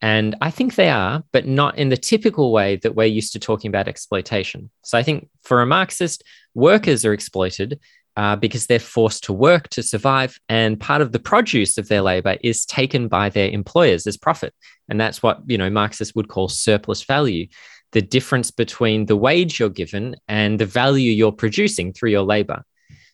And 0.01 0.35
I 0.39 0.49
think 0.49 0.75
they 0.75 0.89
are, 0.89 1.23
but 1.33 1.45
not 1.45 1.77
in 1.77 1.89
the 1.89 1.97
typical 1.97 2.51
way 2.53 2.77
that 2.77 2.95
we're 2.95 3.05
used 3.05 3.33
to 3.33 3.39
talking 3.39 3.69
about 3.69 3.87
exploitation. 3.87 4.69
So, 4.83 4.97
I 4.97 5.03
think 5.03 5.29
for 5.43 5.61
a 5.61 5.65
Marxist, 5.65 6.23
workers 6.53 7.03
are 7.03 7.13
exploited 7.13 7.79
uh, 8.15 8.35
because 8.35 8.67
they're 8.67 8.79
forced 8.79 9.23
to 9.25 9.33
work 9.33 9.69
to 9.69 9.83
survive. 9.83 10.39
And 10.49 10.79
part 10.79 11.01
of 11.01 11.11
the 11.11 11.19
produce 11.19 11.77
of 11.77 11.87
their 11.87 12.01
labor 12.01 12.37
is 12.41 12.65
taken 12.65 13.07
by 13.07 13.29
their 13.29 13.49
employers 13.49 14.05
as 14.07 14.17
profit. 14.17 14.53
And 14.89 14.99
that's 14.99 15.23
what, 15.23 15.41
you 15.47 15.57
know, 15.57 15.69
Marxists 15.69 16.15
would 16.15 16.27
call 16.27 16.49
surplus 16.49 17.03
value 17.03 17.47
the 17.91 18.01
difference 18.01 18.51
between 18.51 19.05
the 19.05 19.15
wage 19.15 19.59
you're 19.59 19.69
given 19.69 20.15
and 20.27 20.59
the 20.59 20.65
value 20.65 21.11
you're 21.11 21.31
producing 21.31 21.93
through 21.93 22.11
your 22.11 22.23
labor. 22.23 22.63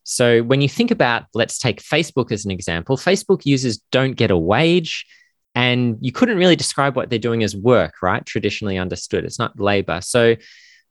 So 0.04 0.44
when 0.44 0.62
you 0.62 0.70
think 0.70 0.92
about, 0.92 1.26
let's 1.34 1.58
take 1.58 1.82
Facebook 1.82 2.32
as 2.32 2.46
an 2.46 2.52
example, 2.52 2.98
Facebook 2.98 3.46
users 3.46 3.80
don't 3.92 4.14
get 4.14 4.32
a 4.32 4.38
wage. 4.38 5.06
And 5.56 5.98
you 6.02 6.12
couldn't 6.12 6.38
really 6.38 6.56
describe 6.56 6.96
what 6.96 7.10
they're 7.10 7.18
doing 7.18 7.42
as 7.42 7.56
work, 7.56 8.02
right? 8.02 8.26
Traditionally 8.26 8.78
understood. 8.78 9.24
It's 9.24 9.40
not 9.40 9.60
labor. 9.60 10.02
So 10.02 10.36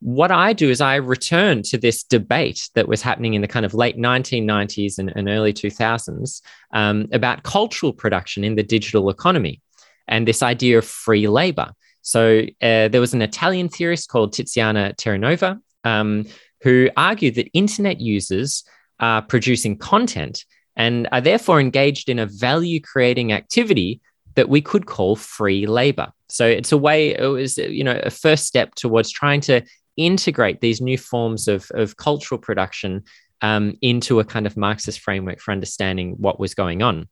what 0.01 0.31
I 0.31 0.53
do 0.53 0.71
is 0.71 0.81
I 0.81 0.97
return 0.97 1.63
to 1.63 1.79
this 1.79 2.03
debate 2.03 2.69
that 2.75 2.89
was 2.89 3.03
happening 3.03 3.35
in 3.35 3.43
the 3.43 3.49
kind 3.49 3.65
of 3.65 3.75
late 3.75 3.97
1990s 3.97 4.99
and, 4.99 5.13
and 5.15 5.29
early 5.29 5.53
2000s 5.53 6.43
um, 6.73 7.09
about 7.13 7.43
cultural 7.43 7.93
production 7.93 8.45
in 8.45 8.57
the 8.57 8.63
digital 8.63 9.09
economy 9.09 9.63
and 10.09 10.27
this 10.27 10.43
idea 10.43 10.79
of 10.79 10.85
free 10.85 11.29
labor. 11.29 11.73
So 12.03 12.43
uh, 12.61 12.89
there 12.89 13.01
was 13.01 13.15
an 13.15 13.23
Italian 13.23 13.69
theorist 13.69 14.11
called 14.11 14.35
Tiziana 14.35 14.95
Terranova 14.97 15.59
um, 15.85 16.27
who 16.63 16.91
argued 16.97 17.37
that 17.37 17.49
internet 17.55 18.01
users 18.01 18.65
are 19.01 19.23
producing 19.23 19.79
content 19.79 20.45
and 20.77 21.09
are 21.13 21.21
therefore 21.21 21.61
engaged 21.61 22.09
in 22.09 22.19
a 22.19 22.27
value 22.27 22.81
creating 22.81 23.33
activity 23.33 24.01
that 24.35 24.49
we 24.49 24.61
could 24.61 24.87
call 24.87 25.17
free 25.17 25.67
labor. 25.67 26.13
So 26.29 26.47
it's 26.47 26.73
a 26.73 26.79
way, 26.79 27.15
it 27.15 27.27
was, 27.27 27.59
you 27.59 27.85
know, 27.85 28.01
a 28.03 28.11
first 28.11 28.47
step 28.47 28.75
towards 28.75 29.11
trying 29.11 29.41
to 29.43 29.63
integrate 29.97 30.61
these 30.61 30.81
new 30.81 30.99
forms 30.99 31.47
of, 31.49 31.71
of 31.75 31.97
cultural 31.97 32.39
production 32.39 33.05
um, 33.43 33.77
into 33.83 34.21
a 34.21 34.25
kind 34.25 34.47
of 34.47 34.57
Marxist 34.57 35.01
framework 35.01 35.41
for 35.41 35.53
understanding 35.53 36.15
what 36.19 36.41
was 36.41 36.55
going 36.55 36.83
on. 36.83 37.09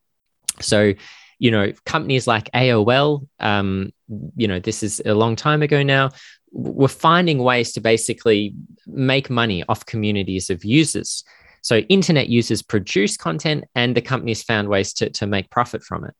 So, 0.60 0.94
you 1.38 1.50
know, 1.50 1.72
companies 1.86 2.26
like 2.26 2.50
AOL, 2.52 3.26
um, 3.40 3.92
you 4.36 4.48
know, 4.48 4.58
this 4.58 4.82
is 4.82 5.02
a 5.04 5.14
long 5.14 5.36
time 5.36 5.62
ago 5.62 5.82
now, 5.82 6.10
were 6.52 6.88
finding 6.88 7.38
ways 7.38 7.72
to 7.72 7.80
basically 7.80 8.54
make 8.86 9.30
money 9.30 9.64
off 9.68 9.86
communities 9.86 10.50
of 10.50 10.64
users. 10.64 11.24
So, 11.62 11.78
internet 11.78 12.28
users 12.28 12.62
produce 12.62 13.16
content, 13.16 13.64
and 13.74 13.96
the 13.96 14.02
companies 14.02 14.42
found 14.42 14.68
ways 14.68 14.92
to, 14.94 15.10
to 15.10 15.26
make 15.26 15.50
profit 15.50 15.82
from 15.82 16.04
it. 16.04 16.14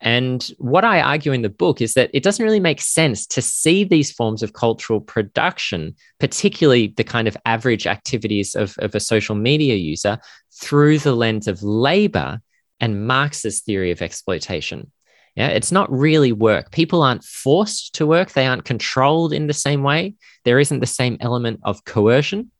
And 0.00 0.46
what 0.58 0.84
I 0.84 1.00
argue 1.00 1.32
in 1.32 1.42
the 1.42 1.48
book 1.48 1.80
is 1.80 1.94
that 1.94 2.10
it 2.12 2.22
doesn't 2.22 2.44
really 2.44 2.60
make 2.60 2.80
sense 2.80 3.26
to 3.28 3.40
see 3.40 3.82
these 3.82 4.12
forms 4.12 4.42
of 4.42 4.52
cultural 4.52 5.00
production, 5.00 5.94
particularly 6.20 6.88
the 6.96 7.04
kind 7.04 7.26
of 7.26 7.36
average 7.46 7.86
activities 7.86 8.54
of, 8.54 8.74
of 8.78 8.94
a 8.94 9.00
social 9.00 9.34
media 9.34 9.76
user, 9.76 10.18
through 10.60 10.98
the 10.98 11.14
lens 11.14 11.48
of 11.48 11.62
labor 11.62 12.40
and 12.78 13.06
Marx's 13.06 13.60
theory 13.60 13.90
of 13.90 14.02
exploitation. 14.02 14.90
Yeah, 15.34 15.48
it's 15.48 15.72
not 15.72 15.90
really 15.90 16.32
work. 16.32 16.72
People 16.72 17.02
aren't 17.02 17.24
forced 17.24 17.94
to 17.96 18.06
work, 18.06 18.32
they 18.32 18.46
aren't 18.46 18.64
controlled 18.64 19.32
in 19.32 19.46
the 19.46 19.54
same 19.54 19.82
way. 19.82 20.14
There 20.44 20.58
isn't 20.58 20.80
the 20.80 20.86
same 20.86 21.16
element 21.20 21.60
of 21.62 21.84
coercion. 21.84 22.50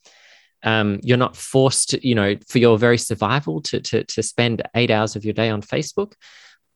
Um, 0.62 1.00
you're 1.02 1.16
not 1.16 1.36
forced, 1.36 1.92
you 2.02 2.14
know, 2.14 2.36
for 2.48 2.58
your 2.58 2.78
very 2.78 2.98
survival 2.98 3.60
to, 3.62 3.80
to, 3.80 4.04
to 4.04 4.22
spend 4.22 4.62
eight 4.74 4.90
hours 4.90 5.16
of 5.16 5.24
your 5.24 5.34
day 5.34 5.48
on 5.48 5.62
Facebook. 5.62 6.14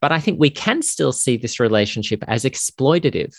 But 0.01 0.13
I 0.13 0.21
think 0.21 0.39
we 0.39 0.51
can 0.51 0.83
still 0.83 1.13
see 1.13 1.37
this 1.37 1.61
relationship 1.61 2.25
as 2.27 2.45
exploitative. 2.45 3.35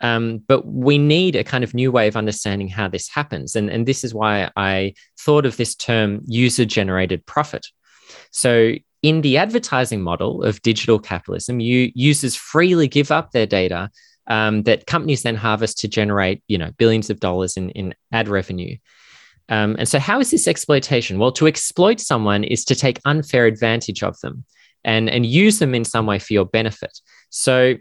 Um, 0.00 0.38
but 0.46 0.66
we 0.66 0.96
need 0.96 1.34
a 1.34 1.44
kind 1.44 1.64
of 1.64 1.74
new 1.74 1.90
way 1.90 2.06
of 2.06 2.16
understanding 2.16 2.68
how 2.68 2.88
this 2.88 3.08
happens. 3.08 3.56
And, 3.56 3.68
and 3.68 3.86
this 3.86 4.04
is 4.04 4.14
why 4.14 4.50
I 4.56 4.94
thought 5.18 5.44
of 5.44 5.56
this 5.56 5.74
term 5.74 6.20
user 6.24 6.64
generated 6.64 7.26
profit. 7.26 7.66
So, 8.30 8.74
in 9.02 9.20
the 9.20 9.36
advertising 9.36 10.02
model 10.02 10.42
of 10.42 10.60
digital 10.62 10.98
capitalism, 10.98 11.60
you, 11.60 11.92
users 11.94 12.34
freely 12.34 12.88
give 12.88 13.12
up 13.12 13.30
their 13.30 13.46
data 13.46 13.90
um, 14.26 14.64
that 14.64 14.86
companies 14.86 15.22
then 15.22 15.36
harvest 15.36 15.78
to 15.78 15.88
generate 15.88 16.42
you 16.48 16.58
know, 16.58 16.72
billions 16.78 17.08
of 17.08 17.20
dollars 17.20 17.56
in, 17.56 17.70
in 17.70 17.94
ad 18.10 18.26
revenue. 18.26 18.76
Um, 19.48 19.76
and 19.78 19.88
so, 19.88 19.98
how 19.98 20.20
is 20.20 20.30
this 20.30 20.48
exploitation? 20.48 21.18
Well, 21.18 21.32
to 21.32 21.46
exploit 21.46 22.00
someone 22.00 22.44
is 22.44 22.64
to 22.66 22.74
take 22.74 23.00
unfair 23.04 23.46
advantage 23.46 24.02
of 24.02 24.18
them 24.20 24.44
and, 24.88 25.10
and 25.10 25.26
use 25.26 25.58
them 25.58 25.74
in 25.74 25.84
some 25.84 26.06
way 26.06 26.18
for 26.18 26.32
your 26.32 26.46
benefit. 26.46 26.98
So 27.28 27.74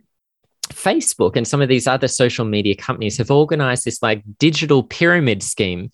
Facebook 0.67 1.37
and 1.37 1.47
some 1.47 1.61
of 1.61 1.69
these 1.69 1.87
other 1.87 2.09
social 2.09 2.43
media 2.43 2.75
companies 2.75 3.17
have 3.17 3.31
organized 3.31 3.85
this 3.85 4.01
like 4.03 4.21
digital 4.39 4.83
pyramid 4.83 5.41
scheme 5.41 5.89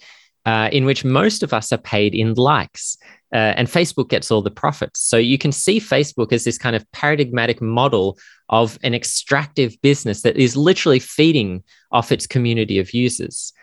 uh, 0.47 0.69
in 0.71 0.85
which 0.85 1.05
most 1.05 1.43
of 1.43 1.53
us 1.53 1.71
are 1.71 1.77
paid 1.77 2.15
in 2.15 2.33
likes. 2.33 2.97
Uh, 3.31 3.53
and 3.57 3.67
Facebook 3.67 4.09
gets 4.09 4.31
all 4.31 4.41
the 4.41 4.51
profits. 4.51 5.01
So 5.01 5.17
you 5.17 5.37
can 5.37 5.51
see 5.51 5.79
Facebook 5.79 6.33
as 6.33 6.43
this 6.43 6.57
kind 6.57 6.75
of 6.75 6.91
paradigmatic 6.91 7.61
model 7.61 8.17
of 8.49 8.79
an 8.81 8.95
extractive 8.95 9.79
business 9.83 10.23
that 10.23 10.35
is 10.37 10.57
literally 10.57 10.99
feeding 10.99 11.63
off 11.91 12.11
its 12.11 12.25
community 12.25 12.79
of 12.79 12.91
users. 12.91 13.53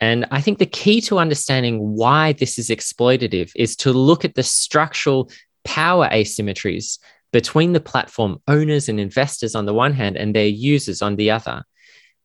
And 0.00 0.26
I 0.30 0.40
think 0.40 0.58
the 0.58 0.66
key 0.66 1.00
to 1.02 1.18
understanding 1.18 1.78
why 1.80 2.32
this 2.32 2.58
is 2.58 2.68
exploitative 2.70 3.52
is 3.54 3.76
to 3.76 3.92
look 3.92 4.24
at 4.24 4.34
the 4.34 4.42
structural 4.42 5.30
power 5.64 6.08
asymmetries 6.12 6.98
between 7.32 7.72
the 7.72 7.80
platform 7.80 8.38
owners 8.46 8.88
and 8.88 9.00
investors 9.00 9.54
on 9.54 9.66
the 9.66 9.74
one 9.74 9.92
hand 9.92 10.16
and 10.16 10.34
their 10.34 10.46
users 10.46 11.02
on 11.02 11.16
the 11.16 11.30
other. 11.30 11.64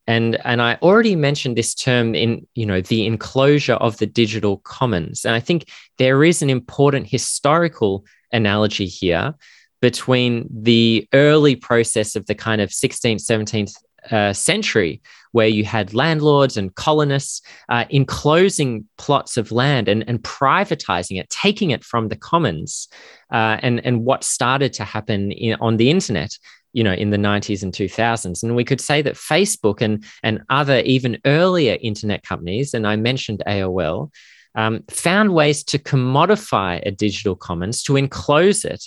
And, 0.06 0.39
and 0.45 0.62
I 0.62 0.78
already 0.82 1.15
mentioned 1.15 1.56
this 1.56 1.75
term 1.75 2.15
in 2.15 2.47
you 2.56 2.65
know 2.65 2.82
the 2.82 3.06
enclosure 3.06 3.73
of 3.73 3.97
the 3.97 4.08
digital 4.08 4.58
commons. 4.58 5.25
And 5.25 5.36
I 5.36 5.39
think 5.39 5.69
there 5.97 6.23
is 6.23 6.41
an 6.41 6.49
important 6.49 7.08
historical 7.08 8.06
analogy 8.32 8.88
here 8.88 9.36
between 9.82 10.47
the 10.52 11.08
early 11.13 11.56
process 11.56 12.15
of 12.15 12.25
the 12.25 12.36
kind 12.36 12.62
of 12.62 12.69
16th, 12.69 13.23
17th 13.23 13.73
uh, 14.12 14.33
century, 14.33 15.01
where 15.31 15.47
you 15.47 15.63
had 15.63 15.93
landlords 15.93 16.57
and 16.57 16.73
colonists 16.75 17.41
uh, 17.69 17.85
enclosing 17.89 18.85
plots 18.97 19.38
of 19.38 19.51
land 19.51 19.88
and, 19.88 20.03
and 20.07 20.21
privatizing 20.23 21.19
it, 21.19 21.29
taking 21.29 21.71
it 21.71 21.83
from 21.83 22.07
the 22.07 22.15
commons, 22.15 22.88
uh, 23.31 23.57
and, 23.62 23.85
and 23.85 24.05
what 24.05 24.23
started 24.23 24.73
to 24.73 24.83
happen 24.83 25.31
in, 25.31 25.55
on 25.62 25.77
the 25.77 25.89
internet 25.89 26.38
you 26.71 26.83
know 26.83 26.93
in 26.93 27.09
the 27.09 27.17
90s 27.17 27.63
and 27.63 27.73
2000s 27.73 28.43
and 28.43 28.55
we 28.55 28.63
could 28.63 28.79
say 28.79 29.01
that 29.01 29.15
facebook 29.15 29.81
and 29.81 30.03
and 30.21 30.41
other 30.49 30.81
even 30.81 31.17
earlier 31.25 31.77
internet 31.81 32.21
companies 32.23 32.75
and 32.75 32.85
i 32.85 32.95
mentioned 32.95 33.41
aol 33.47 34.12
um, 34.55 34.83
found 34.89 35.33
ways 35.33 35.63
to 35.63 35.79
commodify 35.79 36.81
a 36.85 36.91
digital 36.91 37.35
commons 37.35 37.83
to 37.83 37.95
enclose 37.95 38.65
it 38.65 38.83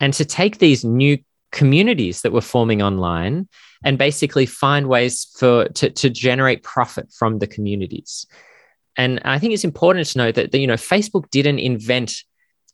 and 0.00 0.14
to 0.14 0.24
take 0.24 0.58
these 0.58 0.84
new 0.84 1.18
communities 1.50 2.22
that 2.22 2.32
were 2.32 2.40
forming 2.40 2.82
online 2.82 3.48
and 3.84 3.98
basically 3.98 4.46
find 4.46 4.88
ways 4.88 5.28
for 5.38 5.68
to, 5.68 5.90
to 5.90 6.10
generate 6.10 6.62
profit 6.62 7.12
from 7.12 7.38
the 7.38 7.46
communities. 7.46 8.26
And 8.96 9.20
i 9.24 9.38
think 9.38 9.54
it's 9.54 9.64
important 9.64 10.06
to 10.08 10.18
note 10.18 10.34
that, 10.34 10.54
you 10.54 10.66
know 10.66 10.74
facebook 10.74 11.30
didn't 11.30 11.58
invent 11.58 12.24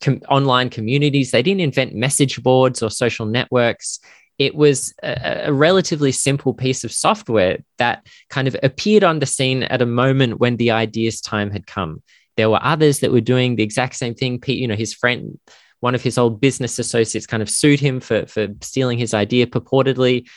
com- 0.01 0.23
online 0.29 0.71
communities. 0.71 1.31
They 1.31 1.43
didn't 1.43 1.61
invent 1.61 1.95
message 1.95 2.43
boards 2.43 2.83
or 2.83 2.91
social 2.91 3.27
networks. 3.27 3.99
It 4.39 4.55
was 4.55 4.95
a, 5.03 5.47
a, 5.47 5.53
relatively 5.53 6.13
simple 6.13 6.55
piece 6.55 6.85
of 6.85 6.93
software 6.93 7.59
that 7.79 8.07
kind 8.31 8.47
of 8.47 8.57
appeared 8.63 9.03
on 9.03 9.19
the 9.19 9.27
scene 9.27 9.65
at 9.65 9.83
a 9.83 9.87
moment 9.87 10.39
when 10.39 10.57
the 10.57 10.71
ideas 10.71 11.21
time 11.21 11.51
had 11.51 11.67
come. 11.67 12.03
There 12.37 12.49
were 12.49 12.63
others 12.63 13.01
that 13.01 13.11
were 13.11 13.21
doing 13.21 13.57
the 13.57 13.65
exact 13.65 13.97
same 13.97 14.15
thing. 14.15 14.41
Pete 14.41 14.59
you 14.59 14.69
know 14.69 14.77
his 14.77 14.95
friend 14.95 15.39
one 15.81 15.95
of 15.95 16.03
his 16.03 16.19
old 16.19 16.41
business 16.41 16.77
associates 16.81 17.27
kind 17.27 17.41
of 17.41 17.49
sued 17.49 17.79
him 17.79 18.01
for, 18.01 18.27
for 18.27 18.49
stealing 18.63 18.99
his 18.99 19.15
idea 19.15 19.47
purportedly. 19.47 20.29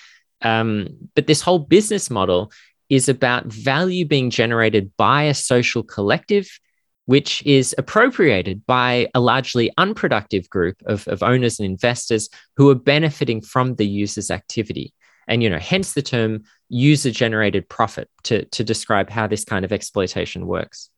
Um, 0.41 0.87
but 1.15 1.27
this 1.27 1.41
whole 1.41 1.59
business 1.59 2.09
model 2.09 2.51
is 2.89 3.07
about 3.07 3.45
value 3.45 4.05
being 4.05 4.29
generated 4.29 4.91
by 4.97 5.23
a 5.23 5.33
social 5.33 5.83
collective, 5.83 6.59
which 7.05 7.41
is 7.45 7.73
appropriated 7.77 8.65
by 8.65 9.07
a 9.15 9.19
largely 9.19 9.71
unproductive 9.77 10.49
group 10.49 10.75
of, 10.85 11.07
of 11.07 11.23
owners 11.23 11.59
and 11.59 11.65
investors 11.65 12.29
who 12.57 12.69
are 12.69 12.75
benefiting 12.75 13.41
from 13.41 13.75
the 13.75 13.87
user's 13.87 14.29
activity. 14.29 14.93
And 15.27 15.41
you 15.41 15.49
know, 15.49 15.59
hence 15.59 15.93
the 15.93 16.01
term 16.01 16.43
user 16.67 17.11
generated 17.11 17.69
profit 17.69 18.09
to, 18.23 18.45
to 18.45 18.63
describe 18.63 19.09
how 19.09 19.27
this 19.27 19.45
kind 19.45 19.63
of 19.63 19.71
exploitation 19.71 20.47
works. 20.47 20.89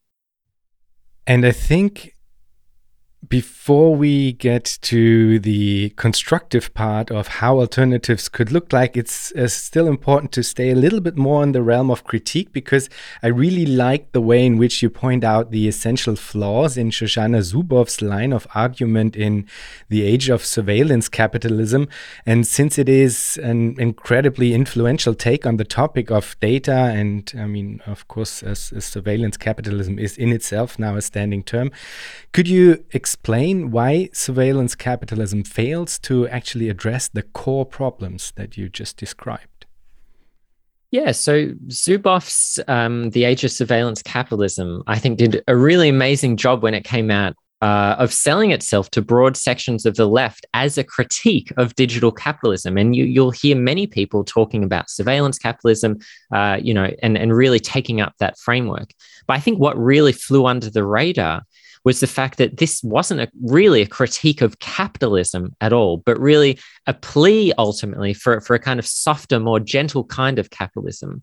And 1.28 1.46
I 1.46 1.52
think 1.52 2.16
before 3.30 3.96
we 3.96 4.34
get 4.34 4.78
to 4.82 5.40
the 5.40 5.90
constructive 5.96 6.74
part 6.74 7.10
of 7.10 7.28
how 7.28 7.60
alternatives 7.60 8.28
could 8.28 8.52
look 8.52 8.74
like, 8.74 8.98
it's 8.98 9.32
uh, 9.34 9.48
still 9.48 9.88
important 9.88 10.32
to 10.34 10.44
stay 10.44 10.72
a 10.72 10.76
little 10.76 11.00
bit 11.00 11.16
more 11.16 11.42
in 11.44 11.54
the 11.54 11.62
realm 11.62 11.90
of 11.90 12.04
critique 12.04 12.52
because 12.52 12.90
I 13.22 13.28
really 13.28 13.66
like 13.66 14.12
the 14.12 14.22
way 14.22 14.46
in 14.46 14.58
which 14.58 14.84
you 14.84 14.90
point 14.90 15.24
out 15.24 15.52
the 15.52 15.68
essential 15.68 16.16
flaws 16.16 16.78
in 16.78 16.90
Shoshana 16.90 17.42
Zuboff's 17.42 18.02
line 18.02 18.34
of 18.34 18.46
argument 18.54 19.16
in 19.16 19.48
The 19.90 20.04
Age 20.04 20.30
of 20.30 20.44
Surveillance 20.44 21.08
Capitalism. 21.08 21.88
And 22.26 22.46
since 22.46 22.78
it 22.78 22.90
is 22.90 23.38
an 23.42 23.80
incredibly 23.80 24.54
influential 24.54 25.16
take 25.16 25.46
on 25.46 25.58
the 25.58 25.66
topic 25.66 26.12
of 26.12 26.36
data, 26.42 26.74
and 26.74 27.32
I 27.38 27.46
mean, 27.46 27.82
of 27.86 28.08
course, 28.08 28.44
as, 28.44 28.74
as 28.76 28.86
surveillance 28.86 29.38
capitalism 29.38 29.98
is 29.98 30.18
in 30.18 30.32
itself 30.34 30.78
now 30.78 30.96
a 30.98 31.02
standing 31.02 31.44
term, 31.44 31.72
could 32.34 32.48
you 32.48 32.84
explain 32.92 33.13
why 33.72 34.10
surveillance 34.14 34.76
capitalism 34.76 35.44
fails 35.44 36.00
to 36.00 36.28
actually 36.28 36.70
address 36.70 37.08
the 37.08 37.22
core 37.22 37.66
problems 37.66 38.34
that 38.36 38.58
you 38.58 38.70
just 38.70 38.98
described? 38.98 39.66
Yeah, 40.92 41.12
so 41.12 41.48
Zuboff's 41.70 42.60
um, 42.68 43.10
The 43.10 43.24
Age 43.24 43.44
of 43.44 43.52
Surveillance 43.52 44.04
Capitalism, 44.04 44.84
I 44.86 45.00
think, 45.00 45.18
did 45.18 45.44
a 45.48 45.56
really 45.56 45.90
amazing 45.90 46.38
job 46.38 46.62
when 46.62 46.76
it 46.76 46.84
came 46.84 47.10
out 47.10 47.34
uh, 47.64 47.96
of 47.98 48.12
selling 48.14 48.52
itself 48.52 48.92
to 48.92 49.02
broad 49.02 49.38
sections 49.38 49.86
of 49.86 49.96
the 49.96 50.06
left 50.06 50.46
as 50.54 50.78
a 50.78 50.84
critique 50.84 51.52
of 51.56 51.74
digital 51.76 52.12
capitalism. 52.12 52.78
And 52.78 52.96
you, 52.96 53.24
will 53.24 53.32
hear 53.32 53.56
many 53.56 53.88
people 53.88 54.26
talking 54.26 54.64
about 54.64 54.90
surveillance 54.90 55.40
capitalism, 55.40 55.98
uh, 56.32 56.60
you 56.62 56.74
know, 56.74 56.92
and, 57.02 57.18
and 57.18 57.34
really 57.34 57.60
taking 57.60 58.02
up 58.02 58.14
that 58.20 58.38
framework. 58.38 58.92
But 59.28 59.38
I 59.38 59.40
think 59.40 59.60
what 59.60 59.78
really 59.78 60.12
flew 60.12 60.46
under 60.46 60.70
the 60.70 60.84
radar 60.84 61.44
was 61.84 62.00
the 62.00 62.08
fact 62.08 62.38
that 62.38 62.58
this 62.58 62.82
wasn't 62.84 63.22
a, 63.22 63.30
really 63.42 63.82
a 63.82 63.88
critique 63.88 64.42
of 64.42 64.60
capitalism 64.60 65.54
at 65.60 65.74
all, 65.74 65.98
but 65.98 66.20
really 66.20 66.60
a 66.88 66.94
plea 66.94 67.54
ultimately 67.58 68.14
for, 68.14 68.40
for 68.42 68.56
a 68.56 68.60
kind 68.60 68.80
of 68.80 68.88
softer, 68.88 69.40
more 69.40 69.60
gentle 69.60 70.06
kind 70.06 70.40
of 70.40 70.50
capitalism. 70.50 71.22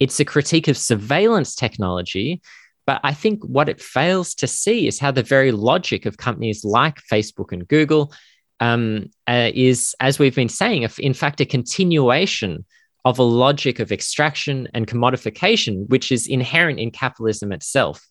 It's 0.00 0.18
a 0.18 0.24
critique 0.24 0.68
of 0.68 0.76
surveillance 0.76 1.54
technology. 1.54 2.40
But 2.84 3.00
I 3.04 3.14
think 3.14 3.44
what 3.44 3.68
it 3.68 3.80
fails 3.80 4.34
to 4.36 4.48
see 4.48 4.88
is 4.88 4.98
how 4.98 5.12
the 5.12 5.22
very 5.22 5.52
logic 5.52 6.04
of 6.04 6.16
companies 6.16 6.64
like 6.64 6.98
Facebook 7.10 7.52
and 7.52 7.66
Google 7.68 8.12
um, 8.58 9.10
uh, 9.28 9.50
is, 9.54 9.94
as 10.00 10.18
we've 10.18 10.34
been 10.34 10.48
saying, 10.48 10.88
in 10.98 11.14
fact, 11.14 11.40
a 11.40 11.46
continuation 11.46 12.64
of 13.04 13.18
a 13.18 13.22
logic 13.22 13.80
of 13.80 13.90
extraction 13.90 14.68
and 14.74 14.86
commodification, 14.86 15.88
which 15.88 16.12
is 16.12 16.26
inherent 16.26 16.78
in 16.78 16.90
capitalism 16.90 17.52
itself. 17.52 18.04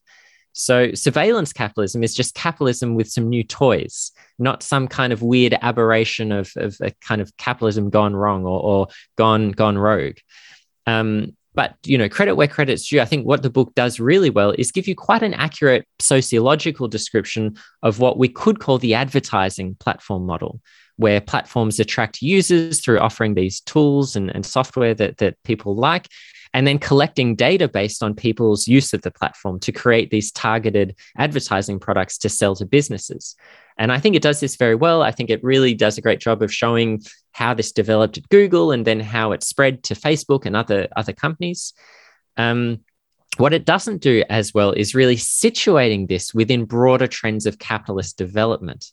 So, 0.53 0.93
surveillance 0.93 1.53
capitalism 1.53 2.03
is 2.03 2.13
just 2.13 2.35
capitalism 2.35 2.95
with 2.95 3.09
some 3.09 3.29
new 3.29 3.43
toys, 3.43 4.11
not 4.37 4.63
some 4.63 4.87
kind 4.87 5.13
of 5.13 5.21
weird 5.21 5.57
aberration 5.61 6.31
of, 6.31 6.51
of 6.57 6.75
a 6.81 6.91
kind 7.01 7.21
of 7.21 7.35
capitalism 7.37 7.89
gone 7.89 8.15
wrong 8.15 8.43
or, 8.45 8.61
or 8.61 8.87
gone 9.17 9.51
gone 9.51 9.77
rogue. 9.77 10.17
Um, 10.87 11.35
but 11.53 11.75
you 11.85 11.97
know, 11.97 12.09
credit 12.09 12.35
where 12.35 12.47
credit's 12.47 12.87
due. 12.87 13.01
I 13.01 13.05
think 13.05 13.25
what 13.25 13.43
the 13.43 13.49
book 13.49 13.73
does 13.75 13.99
really 13.99 14.29
well 14.29 14.51
is 14.57 14.71
give 14.71 14.87
you 14.87 14.95
quite 14.95 15.23
an 15.23 15.33
accurate 15.33 15.85
sociological 15.99 16.87
description 16.87 17.57
of 17.83 17.99
what 17.99 18.17
we 18.17 18.29
could 18.29 18.59
call 18.59 18.77
the 18.77 18.93
advertising 18.93 19.75
platform 19.75 20.25
model, 20.25 20.61
where 20.95 21.19
platforms 21.19 21.79
attract 21.79 22.21
users 22.21 22.79
through 22.79 22.99
offering 22.99 23.33
these 23.33 23.59
tools 23.61 24.15
and, 24.15 24.33
and 24.33 24.45
software 24.45 24.93
that, 24.93 25.17
that 25.17 25.35
people 25.43 25.75
like 25.75 26.07
and 26.53 26.67
then 26.67 26.79
collecting 26.79 27.35
data 27.35 27.67
based 27.67 28.03
on 28.03 28.13
people's 28.13 28.67
use 28.67 28.93
of 28.93 29.01
the 29.01 29.11
platform 29.11 29.59
to 29.61 29.71
create 29.71 30.09
these 30.09 30.31
targeted 30.31 30.95
advertising 31.17 31.79
products 31.79 32.17
to 32.19 32.29
sell 32.29 32.55
to 32.55 32.65
businesses. 32.65 33.35
And 33.77 33.91
I 33.91 33.99
think 33.99 34.15
it 34.15 34.21
does 34.21 34.39
this 34.39 34.57
very 34.57 34.75
well. 34.75 35.01
I 35.01 35.11
think 35.11 35.29
it 35.29 35.43
really 35.43 35.73
does 35.73 35.97
a 35.97 36.01
great 36.01 36.19
job 36.19 36.41
of 36.41 36.53
showing 36.53 37.01
how 37.31 37.53
this 37.53 37.71
developed 37.71 38.17
at 38.17 38.29
Google 38.29 38.71
and 38.71 38.85
then 38.85 38.99
how 38.99 39.31
it 39.31 39.43
spread 39.43 39.83
to 39.83 39.95
Facebook 39.95 40.45
and 40.45 40.55
other, 40.55 40.87
other 40.95 41.13
companies. 41.13 41.73
Um, 42.37 42.81
what 43.37 43.53
it 43.53 43.65
doesn't 43.65 44.01
do 44.01 44.23
as 44.29 44.53
well 44.53 44.73
is 44.73 44.93
really 44.93 45.15
situating 45.15 46.07
this 46.07 46.33
within 46.33 46.65
broader 46.65 47.07
trends 47.07 47.45
of 47.45 47.59
capitalist 47.59 48.17
development. 48.17 48.91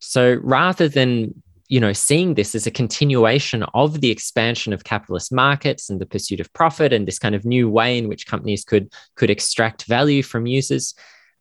So 0.00 0.38
rather 0.42 0.88
than 0.88 1.40
you 1.70 1.78
know, 1.78 1.92
seeing 1.92 2.34
this 2.34 2.56
as 2.56 2.66
a 2.66 2.70
continuation 2.70 3.62
of 3.74 4.00
the 4.00 4.10
expansion 4.10 4.72
of 4.72 4.82
capitalist 4.82 5.32
markets 5.32 5.88
and 5.88 6.00
the 6.00 6.04
pursuit 6.06 6.40
of 6.40 6.52
profit 6.52 6.92
and 6.92 7.06
this 7.06 7.20
kind 7.20 7.32
of 7.36 7.44
new 7.44 7.70
way 7.70 7.96
in 7.96 8.08
which 8.08 8.26
companies 8.26 8.64
could 8.64 8.92
could 9.14 9.30
extract 9.30 9.84
value 9.84 10.22
from 10.22 10.46
users. 10.46 10.94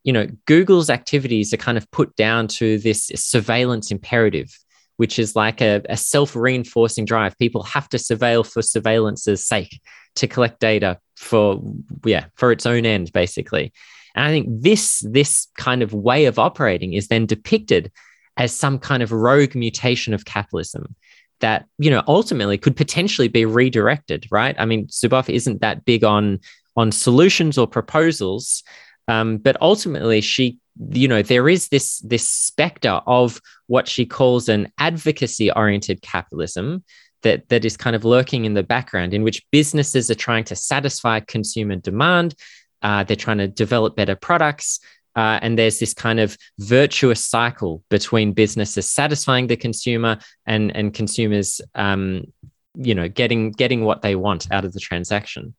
You 0.04 0.14
know, 0.14 0.28
Google's 0.46 0.92
activities 0.92 1.52
are 1.52 1.58
kind 1.58 1.80
of 1.80 1.90
put 1.90 2.16
down 2.16 2.48
to 2.60 2.78
this 2.78 3.08
surveillance 3.16 3.90
imperative, 3.90 4.56
which 4.98 5.18
is 5.18 5.36
like 5.36 5.62
a, 5.62 5.82
a 5.90 5.98
self-reinforcing 5.98 7.06
drive. 7.06 7.36
People 7.40 7.64
have 7.64 7.90
to 7.90 7.98
surveil 7.98 8.46
for 8.46 8.62
surveillance's 8.62 9.44
sake 9.44 9.82
to 10.18 10.28
collect 10.28 10.60
data 10.60 11.00
for 11.16 11.60
yeah, 12.06 12.26
for 12.36 12.52
its 12.52 12.68
own 12.68 12.86
end, 12.86 13.12
basically. 13.14 13.74
And 14.16 14.26
I 14.26 14.30
think 14.30 14.48
this 14.62 15.04
this 15.10 15.48
kind 15.58 15.82
of 15.82 15.92
way 15.92 16.26
of 16.26 16.38
operating 16.38 16.94
is 16.94 17.08
then 17.08 17.26
depicted 17.26 17.92
as 18.40 18.56
some 18.56 18.80
kind 18.80 19.04
of 19.04 19.12
rogue 19.12 19.54
mutation 19.54 20.14
of 20.14 20.26
capitalism 20.26 20.96
that 21.42 21.66
you 21.78 21.92
know 21.92 22.02
ultimately 22.08 22.58
could 22.58 22.76
potentially 22.76 23.28
be 23.28 23.46
redirected 23.46 24.26
right? 24.32 24.56
I 24.58 24.66
mean 24.66 24.88
zuboff 24.88 25.32
isn't 25.32 25.62
that 25.62 25.86
big 25.86 26.04
on 26.04 26.40
on 26.76 26.92
solutions 26.92 27.58
or 27.58 27.68
proposals 27.68 28.64
um, 29.08 29.38
but 29.38 29.58
ultimately 29.62 30.22
she 30.22 30.58
you 30.92 31.08
know 31.08 31.22
there 31.22 31.50
is 31.50 31.68
this 31.68 32.00
this 32.00 32.28
specter 32.28 33.02
of 33.06 33.42
what 33.68 33.88
she 33.88 34.06
calls 34.06 34.50
an 34.50 34.72
advocacy 34.78 35.52
oriented 35.52 36.02
capitalism 36.02 36.84
that 37.22 37.50
that 37.50 37.66
is 37.66 37.76
kind 37.76 37.96
of 37.96 38.06
lurking 38.06 38.46
in 38.46 38.54
the 38.54 38.64
background 38.64 39.14
in 39.14 39.24
which 39.24 39.44
businesses 39.52 40.10
are 40.10 40.16
trying 40.16 40.46
to 40.46 40.56
satisfy 40.56 41.20
consumer 41.20 41.76
demand 41.76 42.34
uh, 42.82 43.04
they're 43.04 43.18
trying 43.18 43.40
to 43.40 43.48
develop 43.48 43.98
better 43.98 44.16
products 44.16 44.80
uh, 45.20 45.38
and 45.42 45.60
there's 45.60 45.80
this 45.80 45.94
kind 45.94 46.18
of 46.18 46.38
virtuous 46.60 47.26
cycle 47.26 47.84
between 47.90 48.32
businesses 48.32 48.90
satisfying 48.90 49.48
the 49.48 49.58
consumer 49.58 50.18
and 50.46 50.74
and 50.74 50.94
consumers, 50.94 51.60
um, 51.76 52.24
you 52.76 52.96
know, 52.96 53.10
getting 53.10 53.52
getting 53.52 53.84
what 53.84 54.02
they 54.02 54.16
want 54.16 54.50
out 54.50 54.64
of 54.64 54.72
the 54.72 54.80
transaction. 54.80 55.54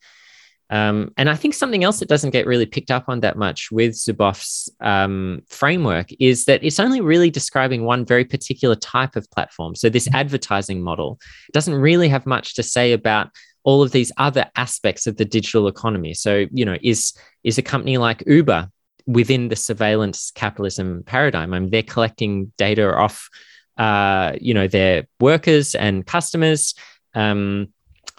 Um, 0.71 1.13
and 1.19 1.29
I 1.29 1.35
think 1.35 1.53
something 1.53 1.85
else 1.85 1.99
that 1.99 2.09
doesn't 2.09 2.31
get 2.31 2.47
really 2.47 2.65
picked 2.65 2.91
up 2.91 3.05
on 3.09 3.21
that 3.21 3.37
much 3.37 3.71
with 3.71 3.93
Zuboff's 3.97 4.71
um, 4.81 5.43
framework 5.51 6.09
is 6.19 6.47
that 6.47 6.65
it's 6.65 6.81
only 6.81 7.03
really 7.03 7.29
describing 7.29 7.85
one 7.85 8.07
very 8.07 8.25
particular 8.25 8.77
type 8.77 9.15
of 9.15 9.31
platform. 9.31 9.75
So 9.75 9.91
this 9.91 10.09
advertising 10.15 10.81
model 10.81 11.19
doesn't 11.53 11.75
really 11.75 12.09
have 12.09 12.25
much 12.25 12.55
to 12.55 12.63
say 12.63 12.93
about 12.93 13.29
all 13.65 13.83
of 13.83 13.91
these 13.91 14.11
other 14.17 14.47
aspects 14.57 15.07
of 15.07 15.19
the 15.19 15.27
digital 15.27 15.69
economy. 15.69 16.15
So 16.15 16.47
you 16.51 16.65
know, 16.65 16.79
is 16.83 17.13
is 17.45 17.59
a 17.59 17.63
company 17.63 17.99
like 17.99 18.23
Uber 18.27 18.71
within 19.13 19.49
the 19.49 19.57
surveillance 19.57 20.31
capitalism 20.35 21.03
paradigm. 21.05 21.53
I 21.53 21.59
mean, 21.59 21.71
they're 21.71 21.83
collecting 21.83 22.53
data 22.57 22.95
off, 22.95 23.29
uh, 23.77 24.33
you 24.41 24.55
know, 24.55 24.69
their 24.69 25.07
workers 25.19 25.75
and 25.75 26.07
customers. 26.07 26.75
Um, 27.15 27.69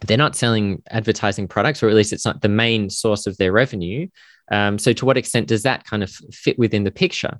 they're 0.05 0.17
not 0.17 0.35
selling 0.35 0.81
advertising 0.89 1.47
products, 1.47 1.81
or 1.81 1.89
at 1.89 1.95
least 1.95 2.13
it's 2.13 2.25
not 2.25 2.41
the 2.41 2.49
main 2.49 2.89
source 2.89 3.27
of 3.27 3.37
their 3.37 3.51
revenue. 3.51 4.07
Um, 4.51 4.77
so, 4.79 4.91
to 4.93 5.05
what 5.05 5.17
extent 5.17 5.47
does 5.47 5.63
that 5.63 5.85
kind 5.85 6.03
of 6.03 6.09
fit 6.09 6.59
within 6.59 6.83
the 6.83 6.91
picture? 6.91 7.39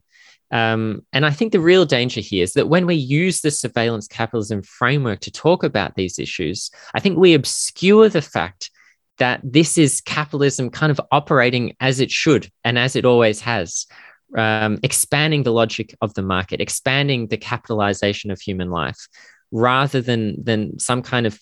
Um, 0.51 1.05
and 1.13 1.25
I 1.25 1.31
think 1.31 1.51
the 1.51 1.59
real 1.61 1.85
danger 1.85 2.19
here 2.19 2.43
is 2.43 2.53
that 2.53 2.67
when 2.67 2.85
we 2.85 2.95
use 2.95 3.41
the 3.41 3.51
surveillance 3.51 4.07
capitalism 4.07 4.63
framework 4.63 5.21
to 5.21 5.31
talk 5.31 5.63
about 5.63 5.95
these 5.95 6.19
issues, 6.19 6.69
I 6.93 6.99
think 6.99 7.17
we 7.17 7.33
obscure 7.33 8.09
the 8.09 8.21
fact 8.21 8.69
that 9.21 9.39
this 9.43 9.77
is 9.77 10.01
capitalism 10.01 10.71
kind 10.71 10.91
of 10.91 10.99
operating 11.11 11.75
as 11.79 11.99
it 11.99 12.09
should 12.09 12.49
and 12.63 12.79
as 12.79 12.95
it 12.95 13.05
always 13.05 13.39
has, 13.39 13.85
um, 14.35 14.79
expanding 14.81 15.43
the 15.43 15.53
logic 15.53 15.95
of 16.01 16.11
the 16.15 16.23
market, 16.23 16.59
expanding 16.59 17.27
the 17.27 17.37
capitalization 17.37 18.31
of 18.31 18.41
human 18.41 18.71
life, 18.71 19.07
rather 19.51 20.01
than 20.01 20.43
than 20.43 20.79
some 20.79 21.03
kind 21.03 21.27
of 21.27 21.39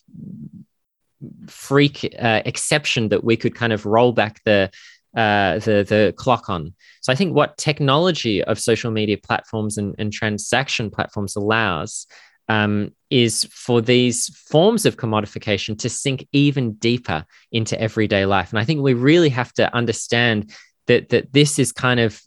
freak 1.48 2.14
uh, 2.20 2.42
exception 2.44 3.08
that 3.10 3.24
we 3.24 3.38
could 3.38 3.56
kind 3.56 3.72
of 3.72 3.86
roll 3.86 4.12
back 4.12 4.42
the 4.44 4.70
uh, 5.16 5.60
the 5.60 5.86
the 5.88 6.14
clock 6.18 6.50
on. 6.50 6.74
So 7.00 7.14
I 7.14 7.16
think 7.16 7.34
what 7.34 7.58
technology 7.58 8.44
of 8.44 8.60
social 8.60 8.92
media 8.92 9.18
platforms 9.18 9.78
and, 9.78 9.96
and 9.98 10.12
transaction 10.12 10.90
platforms 10.92 11.38
allows 11.38 12.08
um, 12.50 12.94
is 13.10 13.46
for 13.52 13.82
these 13.82 14.28
forms 14.36 14.86
of 14.86 14.98
commodification 14.98 15.78
to 15.80 15.90
sink 15.90 16.28
even 16.32 16.74
deeper 16.74 17.26
into 17.52 17.80
everyday 17.80 18.26
life. 18.26 18.50
And 18.50 18.60
I 18.60 18.66
think 18.66 18.82
we 18.82 18.94
really 18.94 19.30
have 19.30 19.54
to 19.54 19.74
understand 19.74 20.52
that 20.88 21.10
that 21.10 21.32
this 21.32 21.60
is 21.60 21.72
kind 21.72 22.00
of 22.00 22.22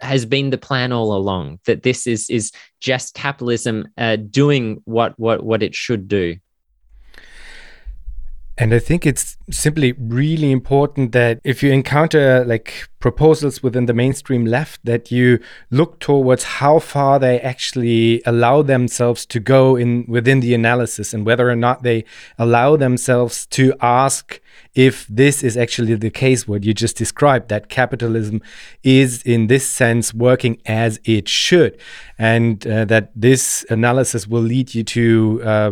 has 0.00 0.24
been 0.24 0.50
the 0.50 0.58
plan 0.58 0.92
all 0.92 1.14
along. 1.14 1.58
That 1.64 1.82
this 1.82 2.06
is 2.06 2.30
is 2.30 2.52
just 2.80 3.14
capitalism 3.14 3.88
uh, 3.96 4.16
doing 4.16 4.82
what 4.84 5.18
what 5.18 5.42
what 5.42 5.62
it 5.62 5.74
should 5.74 6.06
do. 6.06 6.36
And 8.60 8.74
I 8.74 8.78
think 8.78 9.06
it's 9.06 9.38
simply 9.50 9.92
really 9.92 10.52
important 10.52 11.12
that 11.12 11.40
if 11.44 11.62
you 11.62 11.72
encounter 11.72 12.44
like 12.44 12.90
proposals 12.98 13.62
within 13.62 13.86
the 13.86 13.94
mainstream 13.94 14.44
left, 14.44 14.84
that 14.84 15.10
you 15.10 15.40
look 15.70 15.98
towards 15.98 16.44
how 16.44 16.78
far 16.78 17.18
they 17.18 17.40
actually 17.40 18.22
allow 18.26 18.60
themselves 18.60 19.24
to 19.24 19.40
go 19.40 19.76
in 19.76 20.04
within 20.06 20.40
the 20.40 20.52
analysis 20.52 21.14
and 21.14 21.24
whether 21.24 21.48
or 21.48 21.56
not 21.56 21.84
they 21.84 22.04
allow 22.38 22.76
themselves 22.76 23.46
to 23.46 23.72
ask 23.80 24.42
if 24.74 25.06
this 25.06 25.42
is 25.42 25.56
actually 25.56 25.94
the 25.94 26.10
case, 26.10 26.46
what 26.46 26.62
you 26.62 26.74
just 26.74 26.98
described, 26.98 27.48
that 27.48 27.70
capitalism 27.70 28.42
is 28.82 29.22
in 29.22 29.46
this 29.46 29.66
sense 29.66 30.12
working 30.12 30.60
as 30.66 31.00
it 31.04 31.28
should, 31.28 31.80
and 32.18 32.66
uh, 32.66 32.84
that 32.84 33.10
this 33.16 33.64
analysis 33.70 34.26
will 34.26 34.42
lead 34.42 34.74
you 34.74 34.84
to 34.84 35.40
uh, 35.44 35.70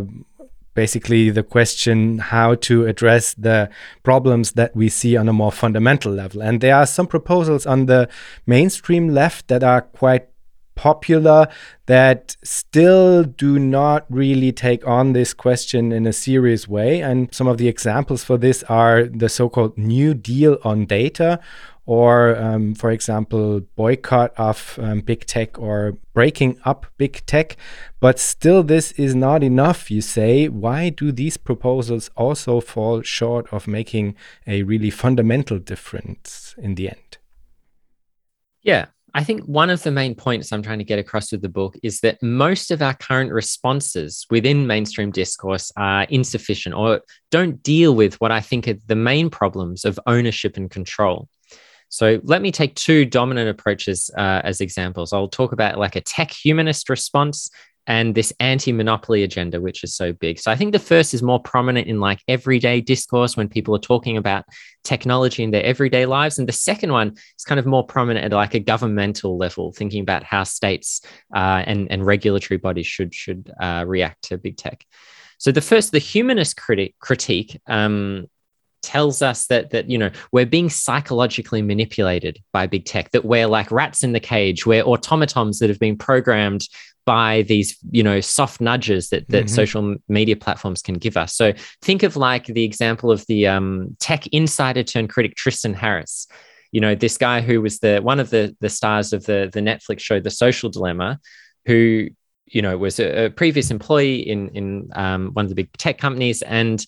basically 0.79 1.29
the 1.29 1.43
question 1.43 2.19
how 2.19 2.55
to 2.55 2.85
address 2.85 3.33
the 3.33 3.69
problems 4.01 4.53
that 4.53 4.73
we 4.73 4.87
see 4.87 5.17
on 5.17 5.27
a 5.27 5.33
more 5.33 5.51
fundamental 5.51 6.09
level. 6.09 6.41
And 6.41 6.61
there 6.61 6.73
are 6.73 6.85
some 6.85 7.05
proposals 7.05 7.65
on 7.65 7.87
the 7.87 8.07
mainstream 8.45 9.09
left 9.09 9.49
that 9.49 9.61
are 9.61 9.81
quite 9.81 10.29
popular 10.75 11.49
that 11.87 12.37
still 12.45 13.25
do 13.25 13.59
not 13.59 14.05
really 14.09 14.53
take 14.53 14.87
on 14.87 15.11
this 15.11 15.33
question 15.33 15.91
in 15.91 16.07
a 16.07 16.13
serious 16.13 16.65
way. 16.65 17.01
And 17.01 17.27
some 17.35 17.47
of 17.49 17.57
the 17.57 17.67
examples 17.67 18.23
for 18.23 18.37
this 18.37 18.63
are 18.69 19.03
the 19.03 19.27
so 19.27 19.49
called 19.49 19.77
New 19.77 20.13
Deal 20.13 20.57
on 20.63 20.85
data, 20.85 21.41
or, 21.85 22.35
um, 22.37 22.75
for 22.75 22.91
example, 22.91 23.61
boycott 23.75 24.33
of 24.37 24.77
um, 24.81 25.01
big 25.01 25.25
tech 25.25 25.57
or 25.57 25.97
breaking 26.13 26.59
up 26.65 26.85
big 26.97 27.25
tech. 27.25 27.57
But 27.99 28.19
still, 28.19 28.63
this 28.63 28.91
is 28.93 29.15
not 29.15 29.43
enough, 29.43 29.89
you 29.89 30.01
say. 30.01 30.47
Why 30.47 30.89
do 30.89 31.11
these 31.11 31.37
proposals 31.37 32.09
also 32.15 32.61
fall 32.61 33.01
short 33.01 33.51
of 33.51 33.67
making 33.67 34.15
a 34.45 34.63
really 34.63 34.89
fundamental 34.89 35.59
difference 35.59 36.55
in 36.57 36.75
the 36.75 36.89
end? 36.89 37.17
Yeah, 38.61 38.87
I 39.13 39.23
think 39.23 39.43
one 39.45 39.69
of 39.69 39.81
the 39.83 39.91
main 39.91 40.13
points 40.13 40.51
I'm 40.51 40.61
trying 40.61 40.77
to 40.79 40.83
get 40.83 40.99
across 40.99 41.31
with 41.31 41.41
the 41.41 41.49
book 41.49 41.75
is 41.81 42.01
that 42.01 42.21
most 42.21 42.69
of 42.69 42.81
our 42.81 42.93
current 42.93 43.31
responses 43.31 44.25
within 44.29 44.67
mainstream 44.67 45.11
discourse 45.11 45.71
are 45.75 46.03
insufficient 46.03 46.75
or 46.75 47.01
don't 47.31 47.61
deal 47.63 47.95
with 47.95 48.19
what 48.21 48.31
I 48.31 48.41
think 48.41 48.67
are 48.67 48.75
the 48.85 48.95
main 48.95 49.29
problems 49.29 49.85
of 49.85 49.99
ownership 50.05 50.57
and 50.57 50.69
control. 50.69 51.27
So 51.89 52.21
let 52.23 52.41
me 52.41 52.51
take 52.51 52.75
two 52.75 53.05
dominant 53.05 53.49
approaches 53.49 54.09
uh, 54.17 54.41
as 54.43 54.61
examples. 54.61 55.11
I'll 55.11 55.27
talk 55.27 55.51
about 55.51 55.77
like 55.77 55.95
a 55.95 56.01
tech 56.01 56.31
humanist 56.31 56.89
response 56.89 57.49
and 57.87 58.13
this 58.13 58.31
anti-monopoly 58.39 59.23
agenda 59.23 59.59
which 59.59 59.83
is 59.83 59.95
so 59.95 60.13
big. 60.13 60.39
So 60.39 60.51
i 60.51 60.55
think 60.55 60.71
the 60.71 60.79
first 60.79 61.13
is 61.13 61.23
more 61.23 61.41
prominent 61.41 61.87
in 61.87 61.99
like 61.99 62.21
everyday 62.27 62.81
discourse 62.81 63.35
when 63.35 63.49
people 63.49 63.75
are 63.75 63.79
talking 63.79 64.15
about 64.15 64.45
technology 64.83 65.43
in 65.43 65.51
their 65.51 65.63
everyday 65.63 66.05
lives. 66.05 66.37
And 66.37 66.47
the 66.47 66.53
second 66.53 66.91
one 66.91 67.15
is 67.37 67.45
kind 67.45 67.59
of 67.59 67.65
more 67.65 67.85
prominent 67.85 68.25
at 68.25 68.31
like 68.31 68.53
a 68.53 68.59
governmental 68.59 69.37
level 69.37 69.73
thinking 69.73 70.01
about 70.01 70.23
how 70.23 70.43
states 70.43 71.01
uh, 71.35 71.63
and, 71.65 71.91
and 71.91 72.05
regulatory 72.05 72.59
bodies 72.59 72.87
should 72.87 73.13
should 73.13 73.51
uh, 73.59 73.83
react 73.87 74.21
to 74.25 74.37
big 74.37 74.57
tech. 74.57 74.85
So 75.39 75.51
the 75.51 75.61
first 75.61 75.91
the 75.91 75.99
humanist 75.99 76.57
critique 76.99 77.59
um, 77.65 78.27
tells 78.81 79.21
us 79.21 79.47
that 79.47 79.71
that 79.71 79.89
you 79.89 79.97
know 79.97 80.09
we're 80.31 80.45
being 80.45 80.69
psychologically 80.69 81.61
manipulated 81.61 82.39
by 82.53 82.65
big 82.67 82.85
tech 82.85 83.11
that 83.11 83.25
we're 83.25 83.47
like 83.47 83.71
rats 83.71 84.03
in 84.03 84.13
the 84.13 84.19
cage 84.19 84.65
we're 84.65 84.83
automatons 84.83 85.59
that 85.59 85.69
have 85.69 85.79
been 85.79 85.97
programmed 85.97 86.67
by 87.05 87.41
these 87.43 87.77
you 87.91 88.03
know 88.03 88.21
soft 88.21 88.61
nudges 88.61 89.09
that 89.09 89.27
that 89.29 89.45
mm-hmm. 89.45 89.55
social 89.55 89.95
media 90.07 90.35
platforms 90.35 90.81
can 90.81 90.95
give 90.95 91.17
us 91.17 91.35
so 91.35 91.53
think 91.81 92.03
of 92.03 92.15
like 92.15 92.45
the 92.45 92.63
example 92.63 93.11
of 93.11 93.25
the 93.27 93.47
um, 93.47 93.95
tech 93.99 94.27
insider 94.27 94.83
turned 94.83 95.09
critic 95.09 95.35
tristan 95.35 95.73
harris 95.73 96.27
you 96.71 96.79
know 96.79 96.95
this 96.95 97.17
guy 97.17 97.41
who 97.41 97.61
was 97.61 97.79
the 97.79 97.99
one 97.99 98.19
of 98.19 98.29
the 98.29 98.55
the 98.59 98.69
stars 98.69 99.11
of 99.11 99.25
the 99.25 99.49
the 99.51 99.59
netflix 99.59 100.01
show 100.01 100.19
the 100.19 100.29
social 100.29 100.69
dilemma 100.69 101.19
who 101.65 102.07
you 102.45 102.61
know 102.61 102.77
was 102.77 102.99
a, 102.99 103.25
a 103.25 103.29
previous 103.29 103.71
employee 103.71 104.19
in 104.19 104.49
in 104.49 104.89
um, 104.93 105.31
one 105.33 105.45
of 105.45 105.49
the 105.49 105.55
big 105.55 105.71
tech 105.77 105.97
companies 105.97 106.41
and 106.43 106.85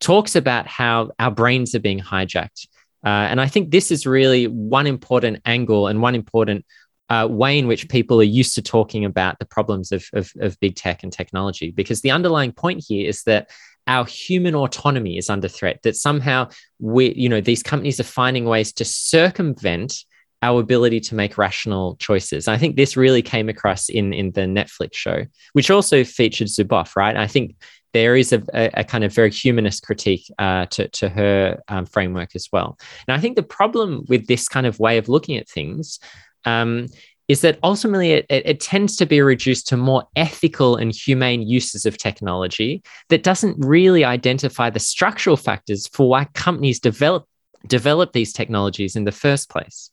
talks 0.00 0.36
about 0.36 0.66
how 0.66 1.10
our 1.18 1.30
brains 1.30 1.74
are 1.74 1.80
being 1.80 2.00
hijacked. 2.00 2.68
Uh, 3.04 3.08
and 3.30 3.40
I 3.40 3.46
think 3.46 3.70
this 3.70 3.90
is 3.90 4.06
really 4.06 4.46
one 4.46 4.86
important 4.86 5.40
angle 5.44 5.86
and 5.86 6.02
one 6.02 6.14
important 6.14 6.64
uh, 7.08 7.26
way 7.30 7.58
in 7.58 7.66
which 7.66 7.88
people 7.88 8.20
are 8.20 8.24
used 8.24 8.54
to 8.56 8.62
talking 8.62 9.04
about 9.04 9.38
the 9.38 9.46
problems 9.46 9.92
of, 9.92 10.04
of, 10.12 10.30
of 10.40 10.60
big 10.60 10.76
tech 10.76 11.02
and 11.02 11.12
technology. 11.12 11.70
Because 11.70 12.02
the 12.02 12.10
underlying 12.10 12.52
point 12.52 12.84
here 12.86 13.08
is 13.08 13.22
that 13.24 13.50
our 13.86 14.04
human 14.04 14.54
autonomy 14.54 15.16
is 15.16 15.30
under 15.30 15.48
threat, 15.48 15.80
that 15.82 15.96
somehow 15.96 16.48
we, 16.78 17.14
you 17.14 17.28
know, 17.28 17.40
these 17.40 17.62
companies 17.62 17.98
are 17.98 18.04
finding 18.04 18.44
ways 18.44 18.72
to 18.74 18.84
circumvent 18.84 20.04
our 20.42 20.60
ability 20.60 21.00
to 21.00 21.14
make 21.14 21.38
rational 21.38 21.96
choices. 21.96 22.46
I 22.46 22.58
think 22.58 22.76
this 22.76 22.96
really 22.96 23.22
came 23.22 23.48
across 23.48 23.88
in 23.88 24.12
in 24.12 24.30
the 24.32 24.42
Netflix 24.42 24.94
show, 24.94 25.24
which 25.52 25.70
also 25.70 26.04
featured 26.04 26.48
Zuboff, 26.48 26.94
right? 26.94 27.16
I 27.16 27.26
think 27.26 27.56
there 27.92 28.16
is 28.16 28.32
a, 28.32 28.42
a, 28.54 28.84
kind 28.84 29.04
of 29.04 29.14
very 29.14 29.30
humanist 29.30 29.82
critique 29.82 30.30
uh, 30.38 30.66
to, 30.66 30.88
to 30.88 31.08
her 31.08 31.60
um, 31.68 31.86
framework 31.86 32.34
as 32.34 32.48
well. 32.52 32.78
And 33.06 33.16
I 33.16 33.20
think 33.20 33.36
the 33.36 33.42
problem 33.42 34.04
with 34.08 34.26
this 34.26 34.48
kind 34.48 34.66
of 34.66 34.78
way 34.78 34.98
of 34.98 35.08
looking 35.08 35.36
at 35.36 35.48
things 35.48 35.98
um, 36.44 36.88
is 37.28 37.42
that 37.42 37.58
ultimately 37.62 38.12
it, 38.12 38.26
it, 38.28 38.46
it, 38.46 38.60
tends 38.60 38.96
to 38.96 39.06
be 39.06 39.20
reduced 39.20 39.68
to 39.68 39.76
more 39.76 40.04
ethical 40.16 40.76
and 40.76 40.94
humane 40.94 41.42
uses 41.42 41.84
of 41.84 41.98
technology 41.98 42.82
that 43.10 43.22
doesn't 43.22 43.56
really 43.58 44.04
identify 44.04 44.70
the 44.70 44.80
structural 44.80 45.36
factors 45.36 45.86
for 45.88 46.08
why 46.08 46.24
companies 46.34 46.80
develop 46.80 47.26
develop 47.66 48.12
these 48.12 48.32
technologies 48.32 48.96
in 48.96 49.04
the 49.04 49.12
first 49.12 49.50
place. 49.50 49.90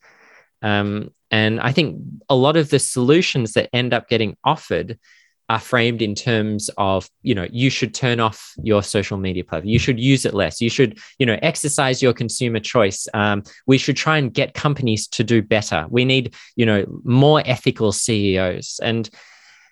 Um, 0.61 1.09
and 1.31 1.59
I 1.59 1.71
think 1.71 1.99
a 2.29 2.35
lot 2.35 2.57
of 2.57 2.69
the 2.69 2.79
solutions 2.79 3.53
that 3.53 3.69
end 3.73 3.93
up 3.93 4.07
getting 4.07 4.37
offered 4.43 4.99
are 5.49 5.59
framed 5.59 6.01
in 6.01 6.15
terms 6.15 6.69
of 6.77 7.09
you 7.21 7.35
know 7.35 7.47
you 7.51 7.69
should 7.69 7.93
turn 7.93 8.19
off 8.19 8.53
your 8.63 8.81
social 8.81 9.17
media 9.17 9.43
platform. 9.43 9.69
You 9.69 9.79
should 9.79 9.99
use 9.99 10.25
it 10.25 10.33
less. 10.33 10.61
You 10.61 10.69
should 10.69 10.99
you 11.19 11.25
know 11.25 11.37
exercise 11.41 12.01
your 12.01 12.13
consumer 12.13 12.59
choice. 12.59 13.07
Um, 13.13 13.43
we 13.67 13.77
should 13.77 13.97
try 13.97 14.17
and 14.17 14.33
get 14.33 14.53
companies 14.53 15.07
to 15.09 15.23
do 15.23 15.41
better. 15.41 15.85
We 15.89 16.05
need 16.05 16.33
you 16.55 16.65
know 16.65 16.85
more 17.03 17.43
ethical 17.45 17.91
ceos 17.91 18.79
and 18.81 19.09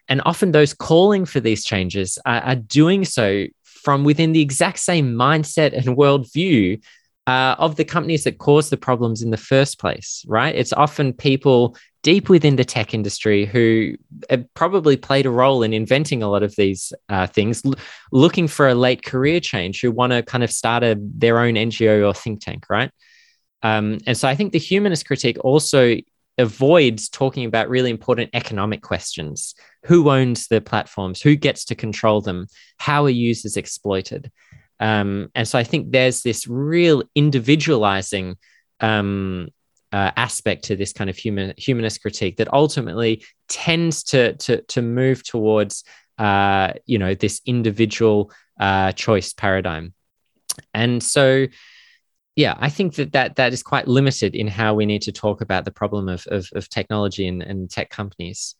and 0.10 0.22
often 0.26 0.52
those 0.52 0.74
calling 0.74 1.26
for 1.26 1.40
these 1.40 1.64
changes 1.64 2.20
are, 2.26 2.42
are 2.42 2.56
doing 2.56 3.06
so 3.06 3.46
from 3.64 4.04
within 4.04 4.34
the 4.34 4.42
exact 4.42 4.80
same 4.80 5.14
mindset 5.14 5.74
and 5.74 5.98
worldview 5.98 6.82
uh, 7.28 7.56
of 7.58 7.76
the 7.76 7.86
companies 7.86 8.26
that 8.26 8.38
cause 8.38 8.70
the 8.70 8.78
problems 8.78 9.22
in 9.22 9.30
the 9.30 9.38
first 9.38 9.80
place, 9.80 10.26
right? 10.28 10.56
It's 10.56 10.74
often 10.74 11.14
people 11.14 11.78
deep 12.04 12.30
within 12.30 12.58
the 12.58 12.66
tech 12.66 12.94
industry 12.94 13.46
who 13.46 13.96
probably 14.54 14.98
played 14.98 15.26
a 15.26 15.32
role 15.32 15.64
in 15.64 15.74
inventing 15.74 16.22
a 16.22 16.30
lot 16.30 16.44
of 16.44 16.56
these 16.58 16.94
uh, 17.10 17.26
things, 17.26 17.64
l- 17.66 17.74
looking 18.12 18.48
for 18.48 18.68
a 18.68 18.76
late 18.76 19.04
career 19.04 19.40
change, 19.40 19.82
who 19.82 19.90
want 19.90 20.12
to 20.12 20.22
kind 20.22 20.44
of 20.44 20.52
start 20.52 20.84
a, 20.84 20.98
their 21.00 21.40
own 21.40 21.56
NGO 21.56 22.08
or 22.08 22.14
think 22.14 22.42
tank, 22.42 22.66
right? 22.70 22.92
Um, 23.64 24.00
and 24.06 24.18
so 24.18 24.28
I 24.28 24.36
think 24.36 24.52
the 24.52 24.60
humanist 24.60 25.08
critique 25.08 25.38
also 25.44 25.96
avoids 26.38 27.10
talking 27.10 27.46
about 27.46 27.70
really 27.70 27.90
important 27.90 28.30
economic 28.34 28.82
questions. 28.82 29.56
Who 29.86 30.10
owns 30.10 30.48
the 30.48 30.62
platforms? 30.62 31.22
Who 31.22 31.36
gets 31.36 31.66
to 31.66 31.76
control 31.76 32.22
them? 32.22 32.48
How 32.78 33.06
are 33.06 33.10
users 33.10 33.56
exploited? 33.56 34.32
Um, 34.80 35.30
and 35.36 35.48
so 35.48 35.58
I 35.58 35.64
think 35.64 35.92
there's 35.92 36.24
this 36.24 36.48
real 36.48 37.04
individualizing 37.16 38.36
um, 38.82 39.50
uh, 39.94 40.12
aspect 40.18 40.66
to 40.66 40.76
this 40.76 40.92
kind 40.92 41.10
of 41.10 41.16
human 41.16 41.54
humanist 41.56 42.02
critique 42.02 42.38
that 42.38 42.52
ultimately 42.52 43.24
tends 43.48 44.04
to 44.04 44.34
to 44.38 44.62
to 44.64 44.82
move 44.82 45.24
towards 45.24 45.84
uh, 46.18 46.74
you 46.86 46.98
know 46.98 47.14
this 47.14 47.42
individual 47.46 48.32
uh, 48.60 48.92
choice 48.94 49.34
paradigm, 49.34 49.94
and 50.74 51.02
so 51.02 51.46
yeah, 52.36 52.56
I 52.58 52.70
think 52.70 52.96
that, 52.96 53.12
that 53.12 53.36
that 53.36 53.54
is 53.54 53.62
quite 53.62 53.88
limited 53.88 54.34
in 54.34 54.48
how 54.48 54.74
we 54.74 54.88
need 54.88 55.04
to 55.04 55.12
talk 55.12 55.42
about 55.42 55.64
the 55.66 55.72
problem 55.72 56.10
of 56.10 56.26
of, 56.28 56.50
of 56.54 56.68
technology 56.68 57.28
and, 57.28 57.44
and 57.44 57.70
tech 57.70 57.90
companies. 57.92 58.56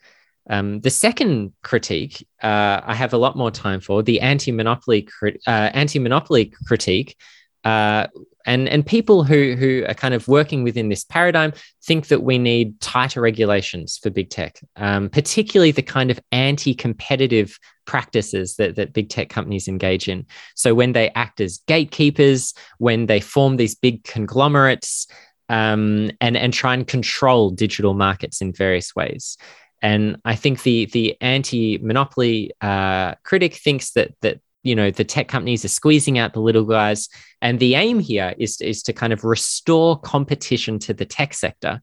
Um, 0.50 0.82
the 0.82 0.90
second 0.90 1.54
critique 1.64 2.28
uh, 2.44 2.82
I 2.84 2.94
have 2.94 3.14
a 3.14 3.18
lot 3.18 3.38
more 3.38 3.50
time 3.50 3.80
for 3.80 4.04
the 4.04 4.20
anti-monopoly 4.20 5.04
crit- 5.04 5.42
uh, 5.48 5.72
anti-monopoly 5.74 6.54
critique, 6.68 7.16
uh, 7.64 8.08
and 8.46 8.68
and 8.70 8.86
people 8.86 9.24
who 9.24 9.56
who 9.56 9.86
are 9.88 9.94
kind 9.94 10.14
of 10.14 10.28
working 10.28 10.64
within 10.64 10.90
this 10.90 11.04
paradigm 11.04 11.54
think 11.84 12.08
that 12.08 12.24
we 12.24 12.38
need 12.38 12.80
tighter 12.82 13.22
regulations 13.22 14.00
for 14.02 14.10
big 14.10 14.30
tech, 14.30 14.60
um, 14.76 15.10
particularly 15.10 15.72
the 15.72 15.82
kind 15.82 16.12
of 16.12 16.20
anti-competitive 16.32 17.58
practices 17.86 18.56
that 18.56 18.76
that 18.76 18.94
big 18.94 19.10
tech 19.10 19.30
companies 19.30 19.68
engage 19.68 20.08
in. 20.08 20.26
So 20.56 20.74
when 20.74 20.94
they 20.94 21.10
act 21.12 21.42
as 21.42 21.60
gatekeepers, 21.68 22.54
when 22.78 23.06
they 23.06 23.20
form 23.20 23.58
these 23.58 23.76
big 23.76 24.04
conglomerates. 24.04 25.08
Um, 25.50 26.10
and 26.22 26.38
and 26.38 26.54
try 26.54 26.74
and 26.74 26.88
control 26.88 27.52
digital 27.52 27.94
markets 27.94 28.42
in 28.42 28.54
various 28.54 28.96
ways. 28.96 29.38
And 29.82 30.16
I 30.24 30.36
think 30.36 30.64
the 30.64 30.86
the 30.86 31.18
anti-monopoly 31.22 32.52
uh, 32.62 33.16
critic 33.24 33.54
thinks 33.56 33.92
that 33.92 34.14
that 34.22 34.40
you 34.64 34.76
know 34.76 34.90
the 34.92 35.04
tech 35.04 35.28
companies 35.28 35.64
are 35.64 35.70
squeezing 35.70 36.18
out 36.18 36.34
the 36.34 36.42
little 36.42 36.66
guys, 36.66 37.10
and 37.42 37.60
the 37.60 37.76
aim 37.76 38.00
here 38.00 38.34
is 38.38 38.60
is 38.62 38.82
to 38.84 38.94
kind 38.94 39.14
of 39.14 39.24
restore 39.24 40.00
competition 40.00 40.80
to 40.80 40.94
the 40.94 41.06
tech 41.06 41.34
sector. 41.34 41.82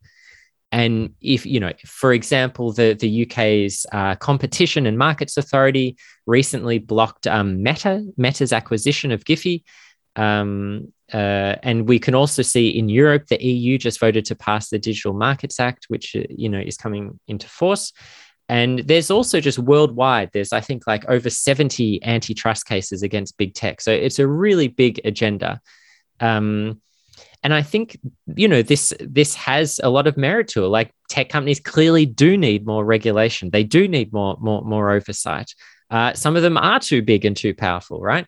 And 0.72 1.14
if 1.20 1.45
you 1.47 1.61
know, 1.61 1.72
for 1.85 2.12
example, 2.12 2.72
the 2.72 2.95
the 2.95 3.26
UK's 3.26 3.87
uh, 3.93 4.14
Competition 4.16 4.87
and 4.87 4.97
Markets 4.97 5.37
Authority 5.37 5.97
recently 6.26 6.78
blocked 6.78 7.26
um, 7.26 7.62
Meta 7.62 8.05
Meta's 8.16 8.53
acquisition 8.53 9.11
of 9.11 9.24
Giphy, 9.24 9.64
um, 10.16 10.93
uh, 11.12 11.57
and 11.62 11.89
we 11.89 11.99
can 11.99 12.14
also 12.14 12.43
see 12.43 12.68
in 12.68 12.89
Europe, 12.89 13.26
the 13.26 13.45
EU 13.45 13.78
just 13.78 13.99
voted 13.99 14.24
to 14.26 14.37
pass 14.37 14.68
the 14.68 14.78
Digital 14.78 15.12
Markets 15.12 15.59
Act, 15.59 15.87
which 15.89 16.14
uh, 16.14 16.22
you 16.31 16.49
know 16.49 16.61
is 16.61 16.76
coming 16.76 17.18
into 17.26 17.49
force. 17.49 17.93
And 18.51 18.80
there's 18.80 19.12
also 19.12 19.38
just 19.38 19.61
worldwide, 19.61 20.30
there's 20.32 20.53
I 20.53 20.61
think 20.61 20.84
like 20.84 21.09
over 21.09 21.30
70 21.30 22.03
antitrust 22.03 22.66
cases 22.66 23.01
against 23.05 23.38
big 23.38 23.55
tech. 23.55 23.80
So 23.80 23.92
it's 23.92 24.18
a 24.18 24.26
really 24.26 24.66
big 24.66 25.01
agenda. 25.05 25.61
Um, 26.18 26.80
and 27.44 27.55
I 27.55 27.62
think 27.62 27.96
you 28.34 28.48
know 28.48 28.61
this 28.61 28.92
this 28.98 29.36
has 29.36 29.78
a 29.84 29.88
lot 29.88 30.09
of 30.09 30.16
merit 30.16 30.48
to 30.48 30.64
it. 30.64 30.68
Like 30.68 30.90
tech 31.09 31.28
companies 31.28 31.61
clearly 31.61 32.07
do 32.07 32.36
need 32.36 32.66
more 32.66 32.84
regulation. 32.84 33.51
They 33.51 33.62
do 33.62 33.86
need 33.86 34.12
more 34.12 34.36
more 34.40 34.62
more 34.62 34.90
oversight. 34.90 35.55
Uh, 35.88 36.14
some 36.14 36.34
of 36.34 36.42
them 36.42 36.59
are 36.59 36.80
too 36.80 37.03
big 37.03 37.24
and 37.24 37.36
too 37.36 37.55
powerful, 37.55 38.01
right? 38.01 38.26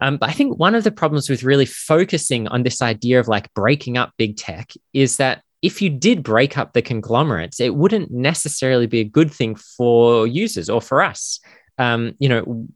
Um, 0.00 0.16
but 0.16 0.30
I 0.30 0.32
think 0.32 0.58
one 0.58 0.74
of 0.74 0.82
the 0.82 0.90
problems 0.90 1.28
with 1.28 1.42
really 1.42 1.66
focusing 1.66 2.48
on 2.48 2.62
this 2.62 2.80
idea 2.80 3.20
of 3.20 3.28
like 3.28 3.52
breaking 3.52 3.98
up 3.98 4.12
big 4.16 4.38
tech 4.38 4.70
is 4.94 5.18
that 5.18 5.42
if 5.66 5.82
you 5.82 5.90
did 5.90 6.22
break 6.22 6.56
up 6.56 6.72
the 6.72 6.82
conglomerates, 6.82 7.60
it 7.60 7.74
wouldn't 7.74 8.10
necessarily 8.10 8.86
be 8.86 9.00
a 9.00 9.04
good 9.04 9.32
thing 9.32 9.54
for 9.54 10.26
users 10.26 10.70
or 10.70 10.80
for 10.80 11.02
us. 11.02 11.40
Um, 11.78 12.14
you 12.18 12.28
know, 12.28 12.68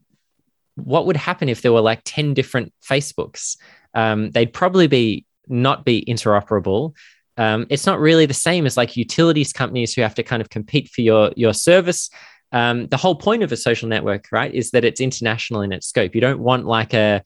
what 0.75 1.07
would 1.07 1.17
happen 1.17 1.49
if 1.49 1.63
there 1.63 1.73
were 1.73 1.81
like 1.81 2.03
10 2.05 2.35
different 2.35 2.73
Facebooks? 2.83 3.57
Um, 3.95 4.31
they'd 4.31 4.53
probably 4.53 4.87
be 4.87 5.25
not 5.47 5.85
be 5.85 6.05
interoperable. 6.07 6.95
Um, 7.37 7.67
it's 7.71 7.87
not 7.87 8.01
really 8.01 8.27
the 8.27 8.35
same 8.35 8.67
as 8.67 8.77
like 8.77 8.97
utilities 8.97 9.53
companies 9.53 9.95
who 9.95 10.03
have 10.03 10.15
to 10.17 10.23
kind 10.23 10.43
of 10.43 10.51
compete 10.51 10.91
for 10.91 11.01
your 11.01 11.33
your 11.37 11.55
service 11.55 12.11
um, 12.53 12.87
the 12.89 12.97
whole 12.97 13.15
point 13.15 13.43
of 13.43 13.53
a 13.53 13.57
social 13.57 13.89
network, 13.89 14.27
right, 14.33 14.53
is 14.53 14.73
that 14.73 14.85
it's 14.85 15.01
international 15.01 15.63
in 15.63 15.73
its 15.73 15.87
scope. 15.87 16.15
You 16.15 16.21
don't 16.21 16.41
want 16.41 16.67
like 16.67 16.95
a 16.95 17.23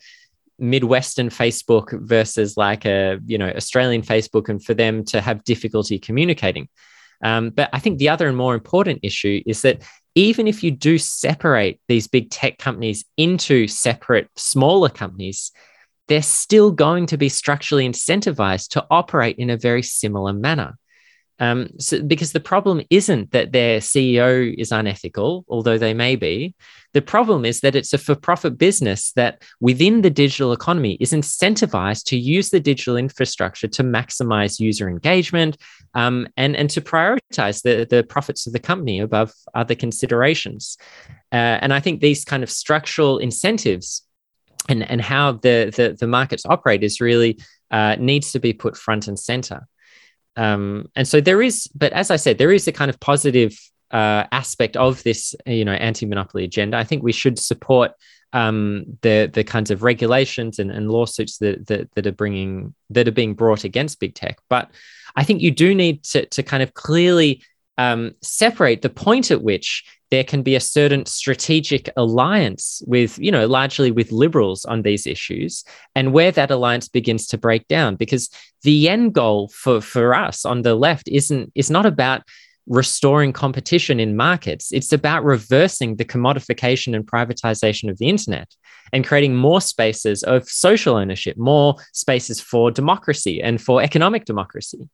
Midwestern 0.59 1.29
Facebook 1.29 2.01
versus 2.03 2.57
like 2.57 2.85
a 2.85 3.19
you 3.27 3.39
know 3.39 3.51
Australian 3.51 4.03
Facebook, 4.03 4.49
and 4.49 4.63
for 4.65 4.75
them 4.75 5.05
to 5.07 5.21
have 5.21 5.45
difficulty 5.45 5.99
communicating. 5.99 6.69
Um, 7.23 7.51
but 7.51 7.71
I 7.73 7.79
think 7.79 7.99
the 7.99 8.09
other 8.09 8.29
and 8.29 8.37
more 8.37 8.55
important 8.55 9.01
issue 9.03 9.43
is 9.47 9.63
that 9.63 9.83
even 10.15 10.47
if 10.47 10.63
you 10.63 10.71
do 10.71 10.99
separate 10.99 11.81
these 11.89 12.07
big 12.07 12.31
tech 12.31 12.59
companies 12.59 13.05
into 13.17 13.67
separate 13.67 14.29
smaller 14.37 14.89
companies, 14.89 15.51
they're 16.09 16.23
still 16.23 16.71
going 16.71 17.07
to 17.07 17.17
be 17.17 17.29
structurally 17.29 17.89
incentivized 17.89 18.69
to 18.71 18.87
operate 18.91 19.37
in 19.39 19.51
a 19.51 19.57
very 19.57 19.83
similar 19.83 20.33
manner. 20.33 20.77
Um, 21.41 21.71
so 21.79 22.01
because 22.03 22.33
the 22.33 22.41
problem 22.41 22.83
isn't 22.91 23.33
that 23.33 23.53
their 23.53 23.81
CEO 23.81 24.55
is 24.57 24.71
unethical, 24.71 25.45
although 25.49 25.79
they 25.79 25.95
may 25.95 26.17
be. 26.17 26.55
The 26.95 27.03
problem 27.03 27.45
is 27.45 27.61
that 27.61 27.75
it's 27.75 27.93
a 27.93 27.99
for 27.99 28.15
profit 28.15 28.57
business 28.57 29.13
that 29.13 29.43
within 29.61 30.03
the 30.03 30.11
digital 30.11 30.53
economy 30.53 30.97
is 31.01 31.13
incentivized 31.13 32.05
to 32.05 32.17
use 32.17 32.51
the 32.51 32.61
digital 32.61 32.97
infrastructure 32.97 33.69
to 33.69 33.83
maximize 33.83 34.61
user 34.61 34.89
engagement 34.89 35.57
um, 35.95 36.29
and, 36.37 36.57
and 36.57 36.71
to 36.71 36.81
prioritize 36.81 37.63
the, 37.63 37.87
the 37.91 38.05
profits 38.05 38.47
of 38.47 38.53
the 38.53 38.61
company 38.61 39.01
above 39.01 39.33
other 39.55 39.75
considerations. 39.75 40.79
Uh, 41.33 41.59
and 41.61 41.75
I 41.75 41.81
think 41.81 42.01
these 42.01 42.25
kind 42.25 42.45
of 42.45 42.51
structural 42.51 43.19
incentives 43.19 44.03
and, 44.69 44.89
and 44.89 45.01
how 45.01 45.33
the, 45.33 45.73
the, 45.77 45.97
the 45.99 46.07
markets 46.07 46.47
operate 46.47 46.85
is 46.85 47.01
really 47.01 47.39
uh, 47.73 47.97
needs 47.99 48.33
to 48.33 48.39
be 48.39 48.53
put 48.53 48.77
front 48.77 49.09
and 49.09 49.19
center. 49.19 49.67
Um, 50.37 50.87
and 50.95 51.07
so 51.07 51.21
there 51.21 51.43
is, 51.43 51.67
but 51.75 51.93
as 51.93 52.11
I 52.11 52.17
said, 52.17 52.39
there 52.39 52.53
is 52.53 52.69
a 52.69 52.73
kind 52.73 52.89
of 52.89 53.01
positive 53.01 53.59
uh, 53.95 54.27
aspect 54.33 54.77
of 54.77 55.03
this, 55.03 55.35
you 55.47 55.65
know, 55.65 55.73
anti-monopoly 55.73 56.45
agenda. 56.45 56.77
I 56.77 56.85
think 56.85 57.03
we 57.03 57.13
should 57.13 57.39
support 57.39 57.93
um, 58.33 58.85
the 59.03 59.31
the 59.33 59.45
kinds 59.45 59.71
of 59.71 59.83
regulations 59.83 60.59
and, 60.59 60.71
and 60.71 60.91
lawsuits 60.91 61.39
that, 61.39 61.67
that 61.69 61.89
that 61.95 62.07
are 62.07 62.17
bringing 62.17 62.75
that 62.91 63.09
are 63.09 63.15
being 63.15 63.37
brought 63.37 63.65
against 63.65 64.01
big 64.01 64.15
tech. 64.15 64.39
But 64.49 64.71
I 65.21 65.25
think 65.25 65.41
you 65.41 65.53
do 65.53 65.75
need 65.75 66.03
to 66.13 66.27
to 66.27 66.43
kind 66.43 66.63
of 66.63 66.75
clearly 66.75 67.43
um, 67.79 68.13
separate 68.21 68.83
the 68.83 68.91
point 69.05 69.31
at 69.31 69.43
which 69.43 69.85
there 70.11 70.25
can 70.25 70.43
be 70.43 70.57
a 70.57 70.61
certain 70.61 71.07
strategic 71.07 71.91
alliance 71.97 72.83
with, 72.87 73.19
you 73.19 73.33
know, 73.33 73.47
largely 73.47 73.91
with 73.91 74.13
liberals 74.13 74.65
on 74.65 74.83
these 74.83 75.11
issues, 75.11 75.65
and 75.95 76.13
where 76.13 76.33
that 76.33 76.51
alliance 76.51 76.89
begins 76.89 77.27
to 77.29 77.39
break 77.39 77.67
down. 77.69 77.97
Because 77.97 78.29
the 78.63 78.89
end 78.89 79.13
goal 79.13 79.49
for, 79.49 79.81
for 79.81 80.15
us 80.15 80.45
on 80.45 80.63
the 80.63 80.75
left 80.75 81.09
isn't 81.09 81.53
is 81.55 81.71
not 81.71 81.87
about 81.87 82.23
restoring 82.67 83.33
competition 83.33 84.01
in 84.01 84.17
markets. 84.17 84.73
It's 84.73 84.93
about 84.93 85.25
reversing 85.25 85.97
the 85.97 86.05
commodification 86.05 86.95
and 86.95 87.07
privatization 87.07 87.91
of 87.91 87.99
the 87.99 88.09
internet 88.09 88.55
and 88.93 89.07
creating 89.07 89.35
more 89.35 89.61
spaces 89.61 90.23
of 90.23 90.49
social 90.49 90.97
ownership, 90.97 91.37
more 91.37 91.77
spaces 91.93 92.41
for 92.41 92.71
democracy 92.71 93.43
and 93.43 93.61
for 93.61 93.83
economic 93.83 94.25
democracy. 94.25 94.89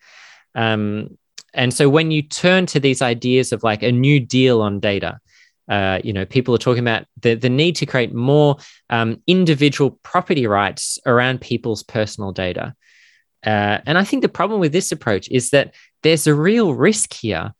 Um, 0.55 1.16
and 1.55 1.73
so 1.75 1.89
when 1.89 2.11
you 2.11 2.23
turn 2.23 2.66
to 2.66 2.81
these 2.81 3.03
ideas 3.03 3.53
of 3.53 3.62
like 3.62 3.83
a 3.83 3.93
new 3.93 4.21
deal 4.21 4.62
on 4.62 4.81
data, 4.81 5.18
uh, 5.68 6.01
you 6.03 6.12
know, 6.12 6.25
people 6.25 6.55
are 6.55 6.59
talking 6.59 6.83
about 6.83 7.07
the, 7.21 7.35
the 7.35 7.49
need 7.49 7.77
to 7.77 7.87
create 7.87 8.12
more 8.12 8.57
um, 8.91 9.23
individual 9.27 9.99
property 10.03 10.47
rights 10.47 10.99
around 11.07 11.41
people's 11.41 11.85
personal 11.85 12.33
data. 12.33 12.75
Uh, 13.47 13.79
and 13.87 13.97
I 13.97 14.05
think 14.05 14.23
the 14.23 14.29
problem 14.29 14.61
with 14.61 14.73
this 14.73 14.93
approach 14.93 15.29
is 15.31 15.51
that 15.51 15.75
there's 16.03 16.27
a 16.27 16.35
real 16.35 16.75
risk 16.75 17.14
here 17.14 17.53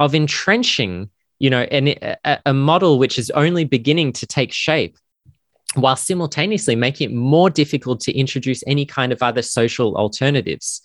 of 0.00 0.14
entrenching, 0.14 1.10
you 1.38 1.50
know, 1.50 1.62
an, 1.62 1.88
a, 2.24 2.38
a 2.46 2.54
model 2.54 2.98
which 2.98 3.18
is 3.18 3.30
only 3.30 3.64
beginning 3.64 4.12
to 4.12 4.26
take 4.26 4.52
shape 4.52 4.96
while 5.74 5.96
simultaneously 5.96 6.74
making 6.74 7.10
it 7.10 7.14
more 7.14 7.50
difficult 7.50 8.00
to 8.00 8.12
introduce 8.12 8.64
any 8.66 8.86
kind 8.86 9.12
of 9.12 9.22
other 9.22 9.42
social 9.42 9.96
alternatives. 9.96 10.80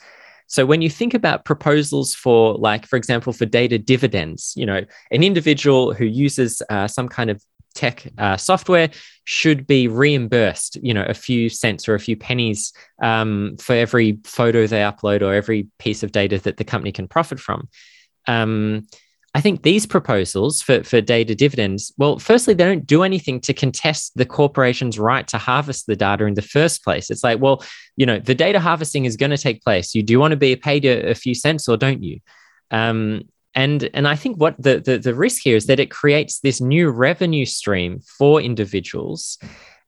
So 0.47 0.65
when 0.65 0.81
you 0.81 0.89
think 0.89 1.13
about 1.13 1.45
proposals 1.45 2.13
for, 2.13 2.55
like, 2.55 2.85
for 2.85 2.97
example, 2.97 3.33
for 3.33 3.45
data 3.45 3.79
dividends, 3.79 4.53
you 4.55 4.65
know, 4.65 4.81
an 5.09 5.23
individual 5.23 5.93
who 5.93 6.05
uses 6.05 6.61
uh, 6.69 6.87
some 6.87 7.07
kind 7.07 7.29
of 7.29 7.41
tech 7.73 8.05
uh, 8.17 8.37
software 8.37 8.89
should 9.23 9.65
be 9.65 9.87
reimbursed, 9.87 10.77
you 10.83 10.93
know, 10.93 11.05
a 11.07 11.13
few 11.13 11.49
cents 11.49 11.87
or 11.87 11.95
a 11.95 11.99
few 11.99 12.15
pennies 12.15 12.73
um, 13.01 13.55
for 13.59 13.73
every 13.73 14.19
photo 14.25 14.67
they 14.67 14.81
upload 14.81 15.21
or 15.21 15.33
every 15.33 15.67
piece 15.79 16.03
of 16.03 16.11
data 16.11 16.37
that 16.39 16.57
the 16.57 16.63
company 16.63 16.91
can 16.91 17.07
profit 17.07 17.39
from. 17.39 17.67
Um, 18.27 18.87
I 19.35 19.41
think 19.41 19.63
these 19.63 19.87
proposals 19.87 20.61
for, 20.61 20.83
for 20.83 21.01
data 21.01 21.33
dividends, 21.33 21.91
well, 21.97 22.19
firstly, 22.19 22.53
they 22.53 22.65
don't 22.65 22.85
do 22.85 23.01
anything 23.01 23.39
to 23.41 23.53
contest 23.53 24.11
the 24.15 24.25
corporation's 24.25 24.99
right 24.99 25.27
to 25.29 25.39
harvest 25.39 25.87
the 25.87 25.95
data 25.95 26.25
in 26.25 26.35
the 26.35 26.43
first 26.43 26.83
place. 26.83 27.09
It's 27.09 27.23
like, 27.23 27.41
well, 27.41 27.63
you 27.97 28.05
know, 28.05 28.19
the 28.19 28.35
data 28.35 28.59
harvesting 28.59 29.05
is 29.05 29.17
going 29.17 29.31
to 29.31 29.37
take 29.37 29.63
place. 29.63 29.95
You 29.95 30.03
do 30.03 30.19
want 30.19 30.31
to 30.31 30.37
be 30.37 30.55
paid 30.55 30.85
a, 30.85 31.09
a 31.09 31.15
few 31.15 31.33
cents 31.33 31.67
or 31.67 31.77
don't 31.77 32.03
you? 32.03 32.19
Um, 32.69 33.23
and 33.55 33.89
and 33.93 34.07
I 34.07 34.15
think 34.15 34.37
what 34.37 34.55
the, 34.61 34.79
the 34.79 34.97
the 34.97 35.13
risk 35.13 35.43
here 35.43 35.55
is 35.55 35.67
that 35.67 35.79
it 35.79 35.91
creates 35.91 36.39
this 36.39 36.59
new 36.59 36.89
revenue 36.89 37.45
stream 37.45 37.99
for 37.99 38.41
individuals 38.41 39.37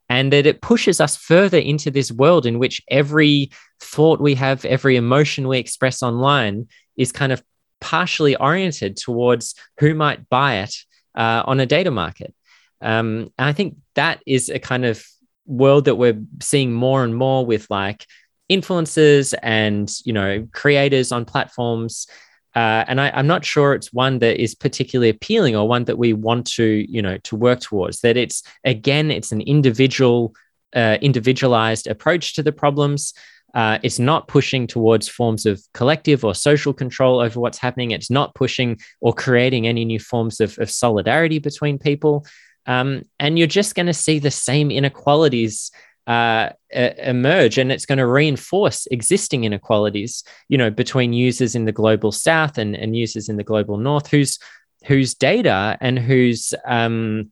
and 0.07 0.31
that 0.33 0.45
it 0.45 0.61
pushes 0.61 1.01
us 1.01 1.17
further 1.17 1.57
into 1.57 1.89
this 1.89 2.11
world 2.11 2.45
in 2.45 2.59
which 2.59 2.81
every 2.89 3.49
thought 3.79 4.21
we 4.21 4.35
have, 4.35 4.63
every 4.65 4.97
emotion 4.97 5.47
we 5.47 5.57
express 5.57 6.03
online 6.03 6.67
is 6.95 7.11
kind 7.11 7.31
of 7.31 7.43
partially 7.85 8.35
oriented 8.35 8.97
towards 8.97 9.53
who 9.79 9.93
might 9.93 10.27
buy 10.27 10.55
it 10.55 10.75
uh, 11.13 11.43
on 11.45 11.59
a 11.59 11.67
data 11.67 11.91
market. 11.91 12.33
Um, 12.81 13.31
and 13.37 13.47
I 13.47 13.53
think 13.53 13.77
that 13.93 14.23
is 14.25 14.49
a 14.49 14.57
kind 14.57 14.85
of 14.85 15.05
world 15.45 15.85
that 15.85 15.95
we're 15.95 16.19
seeing 16.41 16.73
more 16.73 17.03
and 17.03 17.15
more 17.15 17.45
with 17.45 17.67
like 17.69 18.07
influencers 18.51 19.35
and 19.43 19.91
you 20.03 20.13
know 20.13 20.47
creators 20.51 21.11
on 21.11 21.25
platforms. 21.25 22.07
Uh, 22.55 22.85
and 22.87 22.99
I, 22.99 23.19
am 23.19 23.27
not 23.27 23.45
sure 23.45 23.73
it's 23.73 23.93
one 23.93 24.19
that 24.19 24.41
is 24.41 24.55
particularly 24.55 25.09
appealing 25.09 25.55
or 25.55 25.67
one 25.67 25.83
that 25.83 25.99
we 25.99 26.13
want 26.13 26.47
to 26.53 26.63
you 26.91 27.03
know 27.03 27.17
to 27.19 27.35
work 27.35 27.59
towards. 27.59 28.01
That 28.01 28.17
it's 28.17 28.41
again 28.63 29.11
it's 29.11 29.31
an 29.31 29.41
individual 29.41 30.33
uh, 30.75 30.97
individualized 31.01 31.85
approach 31.85 32.33
to 32.35 32.41
the 32.41 32.51
problems. 32.51 33.13
Uh, 33.55 33.79
it's 33.83 33.99
not 33.99 34.27
pushing 34.27 34.67
towards 34.67 35.07
forms 35.07 35.45
of 35.45 35.61
collective 35.73 36.25
or 36.25 36.35
social 36.35 36.73
control 36.73 37.21
over 37.21 37.39
what's 37.39 37.57
happening. 37.57 37.91
It's 37.91 38.11
not 38.11 38.35
pushing 38.35 38.77
or 38.99 39.13
creating 39.13 39.65
any 39.65 39.85
new 39.85 39.99
forms 39.99 40.41
of, 40.41 40.59
of 40.59 40.69
solidarity 40.69 41.39
between 41.39 41.79
people. 41.79 42.25
Um, 42.67 43.03
and 43.17 43.39
you're 43.39 43.47
just 43.47 43.73
going 43.73 43.85
to 43.85 43.93
see 43.93 44.19
the 44.19 44.31
same 44.31 44.71
inequalities 44.71 45.71
uh, 46.07 46.49
emerge 46.71 47.57
and 47.57 47.71
it's 47.71 47.85
going 47.85 47.97
to 47.97 48.05
reinforce 48.05 48.85
existing 48.91 49.43
inequalities 49.43 50.23
you 50.49 50.57
know 50.57 50.69
between 50.69 51.13
users 51.13 51.55
in 51.55 51.65
the 51.65 51.71
global 51.71 52.11
south 52.11 52.59
and, 52.59 52.75
and 52.75 52.95
users 52.95 53.27
in 53.27 53.37
the 53.37 53.43
global 53.43 53.77
north 53.77 54.07
whose 54.07 54.37
whose 54.85 55.15
data 55.15 55.75
and 55.81 55.97
whose 55.97 56.53
um, 56.67 57.31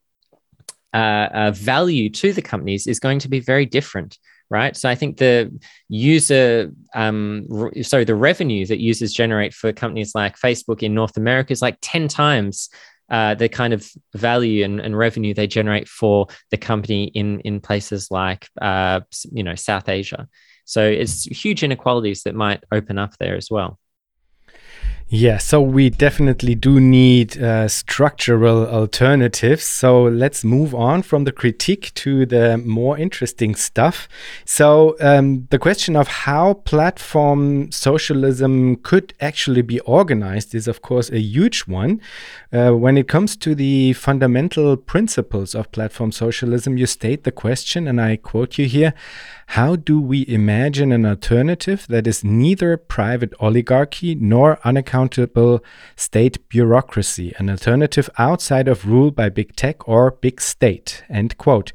uh, 0.92 0.98
uh, 1.34 1.52
value 1.52 2.10
to 2.10 2.34
the 2.34 2.42
companies 2.42 2.88
is 2.88 3.00
going 3.00 3.20
to 3.20 3.30
be 3.30 3.40
very 3.40 3.66
different 3.68 4.18
right? 4.50 4.76
So 4.76 4.90
I 4.90 4.96
think 4.96 5.18
the 5.18 5.52
user, 5.90 6.72
um, 6.94 7.46
re- 7.50 7.84
sorry, 7.84 8.06
the 8.06 8.16
revenue 8.16 8.66
that 8.66 8.80
users 8.80 9.14
generate 9.14 9.54
for 9.54 9.74
companies 9.74 10.14
like 10.14 10.38
Facebook 10.38 10.84
in 10.84 10.94
North 10.94 11.18
America 11.18 11.54
is 11.54 11.62
like 11.62 11.78
10 11.82 12.08
times 12.08 12.70
uh, 13.10 13.36
the 13.36 13.50
kind 13.50 13.74
of 13.74 13.88
value 14.16 14.64
and, 14.64 14.80
and, 14.80 14.98
revenue 14.98 15.34
they 15.34 15.46
generate 15.46 15.88
for 15.88 16.26
the 16.52 16.58
company 16.58 17.06
in, 17.14 17.42
in 17.42 17.60
places 17.60 18.10
like, 18.10 18.48
uh, 18.62 19.02
you 19.32 19.44
know, 19.44 19.56
South 19.56 19.90
Asia. 19.90 20.28
So 20.66 20.88
it's 20.88 21.26
huge 21.26 21.64
inequalities 21.64 22.24
that 22.24 22.34
might 22.34 22.64
open 22.72 22.98
up 22.98 23.18
there 23.20 23.36
as 23.36 23.52
well. 23.52 23.78
Yeah, 25.16 25.38
so 25.38 25.62
we 25.62 25.92
definitely 25.92 26.56
do 26.56 26.80
need 26.80 27.40
uh, 27.40 27.68
structural 27.68 28.66
alternatives. 28.66 29.64
So 29.64 30.06
let's 30.06 30.44
move 30.44 30.74
on 30.74 31.04
from 31.04 31.26
the 31.26 31.32
critique 31.32 31.92
to 31.94 32.26
the 32.26 32.58
more 32.58 32.98
interesting 32.98 33.54
stuff. 33.54 34.08
So, 34.44 34.96
um, 35.00 35.46
the 35.52 35.60
question 35.60 35.96
of 35.96 36.08
how 36.08 36.56
platform 36.56 37.72
socialism 37.72 38.78
could 38.78 39.14
actually 39.22 39.62
be 39.62 39.80
organized 39.82 40.56
is, 40.56 40.68
of 40.68 40.82
course, 40.82 41.12
a 41.12 41.20
huge 41.20 41.68
one. 41.68 42.02
Uh, 42.52 42.72
when 42.72 42.98
it 42.98 43.08
comes 43.08 43.36
to 43.36 43.54
the 43.54 43.94
fundamental 43.94 44.76
principles 44.76 45.54
of 45.54 45.72
platform 45.72 46.12
socialism, 46.12 46.76
you 46.76 46.88
state 46.88 47.24
the 47.24 47.32
question, 47.32 47.88
and 47.88 48.02
I 48.02 48.16
quote 48.16 48.58
you 48.58 48.66
here 48.66 48.96
how 49.48 49.76
do 49.76 50.00
we 50.00 50.26
imagine 50.28 50.92
an 50.92 51.06
alternative 51.06 51.86
that 51.90 52.08
is 52.08 52.24
neither 52.24 52.78
private 52.78 53.34
oligarchy 53.40 54.16
nor 54.16 54.58
unaccountable 54.64 55.03
state 55.96 56.50
bureaucracy, 56.50 57.34
an 57.38 57.50
alternative 57.50 58.10
outside 58.18 58.68
of 58.68 58.88
rule 58.88 59.12
by 59.12 59.30
big 59.30 59.56
tech 59.56 59.88
or 59.88 60.12
big 60.12 60.42
state? 60.42 61.04
End 61.10 61.38
quote. 61.38 61.74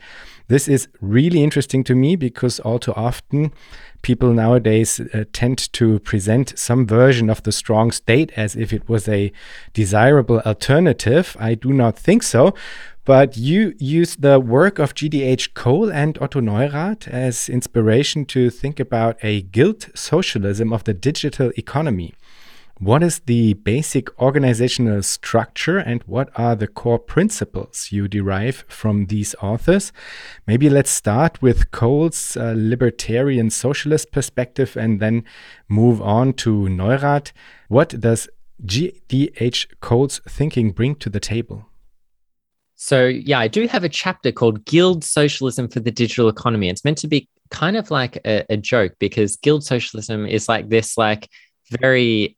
This 0.49 0.67
is 0.67 0.89
really 1.01 1.43
interesting 1.43 1.85
to 1.85 1.95
me 1.95 2.17
because 2.17 2.59
all 2.61 2.79
too 2.79 2.95
often 2.95 3.53
people 4.01 4.33
nowadays 4.33 5.01
uh, 5.01 5.25
tend 5.33 5.71
to 5.75 5.99
present 6.01 6.59
some 6.59 6.87
version 6.87 7.29
of 7.29 7.43
the 7.43 7.53
strong 7.53 7.91
state 7.91 8.33
as 8.37 8.57
if 8.57 8.73
it 8.73 8.89
was 8.89 9.09
a 9.09 9.33
desirable 9.75 10.41
alternative. 10.41 11.37
I 11.39 11.55
do 11.55 11.73
not 11.73 11.99
think 11.99 12.23
so. 12.23 12.55
But 13.05 13.39
you 13.39 13.75
use 13.79 14.17
the 14.17 14.39
work 14.39 14.79
of 14.79 14.95
GDH 14.95 15.55
Cole 15.55 15.91
and 15.91 16.19
Otto 16.21 16.43
Neurath 16.43 17.09
as 17.09 17.49
inspiration 17.49 18.27
to 18.27 18.51
think 18.51 18.79
about 18.79 19.17
a 19.23 19.41
guild 19.41 19.87
socialism 19.95 20.75
of 20.75 20.85
the 20.85 20.93
digital 20.93 21.51
economy. 21.57 22.13
What 22.81 23.03
is 23.03 23.19
the 23.21 23.55
basic 23.55 24.17
organizational 24.21 25.03
structure 25.03 25.79
and 25.79 26.01
what 26.05 26.31
are 26.37 26.55
the 26.55 26.69
core 26.69 27.01
principles 27.01 27.89
you 27.91 28.07
derive 28.07 28.65
from 28.69 29.07
these 29.07 29.35
authors? 29.43 29.93
Maybe 30.47 30.71
let's 30.71 30.91
start 30.91 31.43
with 31.43 31.73
Cole's 31.73 32.37
uh, 32.37 32.55
libertarian 32.57 33.51
socialist 33.51 34.13
perspective 34.13 34.77
and 34.77 35.01
then 35.01 35.25
move 35.69 36.01
on 36.01 36.35
to 36.35 36.69
Neurath. 36.69 37.33
What 37.67 38.01
does 38.01 38.29
G.D.H. 38.65 39.69
Cole's 39.81 40.21
thinking 40.29 40.71
bring 40.71 40.95
to 40.97 41.11
the 41.11 41.21
table? 41.21 41.67
So, 42.77 43.07
yeah, 43.07 43.41
I 43.41 43.49
do 43.49 43.67
have 43.67 43.83
a 43.83 43.89
chapter 43.89 44.31
called 44.31 44.65
Guild 44.65 45.03
Socialism 45.03 45.67
for 45.67 45.81
the 45.81 45.91
Digital 45.91 46.29
Economy. 46.29 46.69
It's 46.69 46.85
meant 46.85 46.99
to 46.99 47.09
be 47.09 47.29
kind 47.51 47.77
of 47.77 47.91
like 47.91 48.19
a, 48.25 48.45
a 48.49 48.57
joke 48.57 48.93
because 49.01 49.35
guild 49.37 49.65
socialism 49.65 50.27
is 50.27 50.49
like 50.49 50.69
this, 50.69 50.97
like, 50.97 51.29
very 51.71 52.38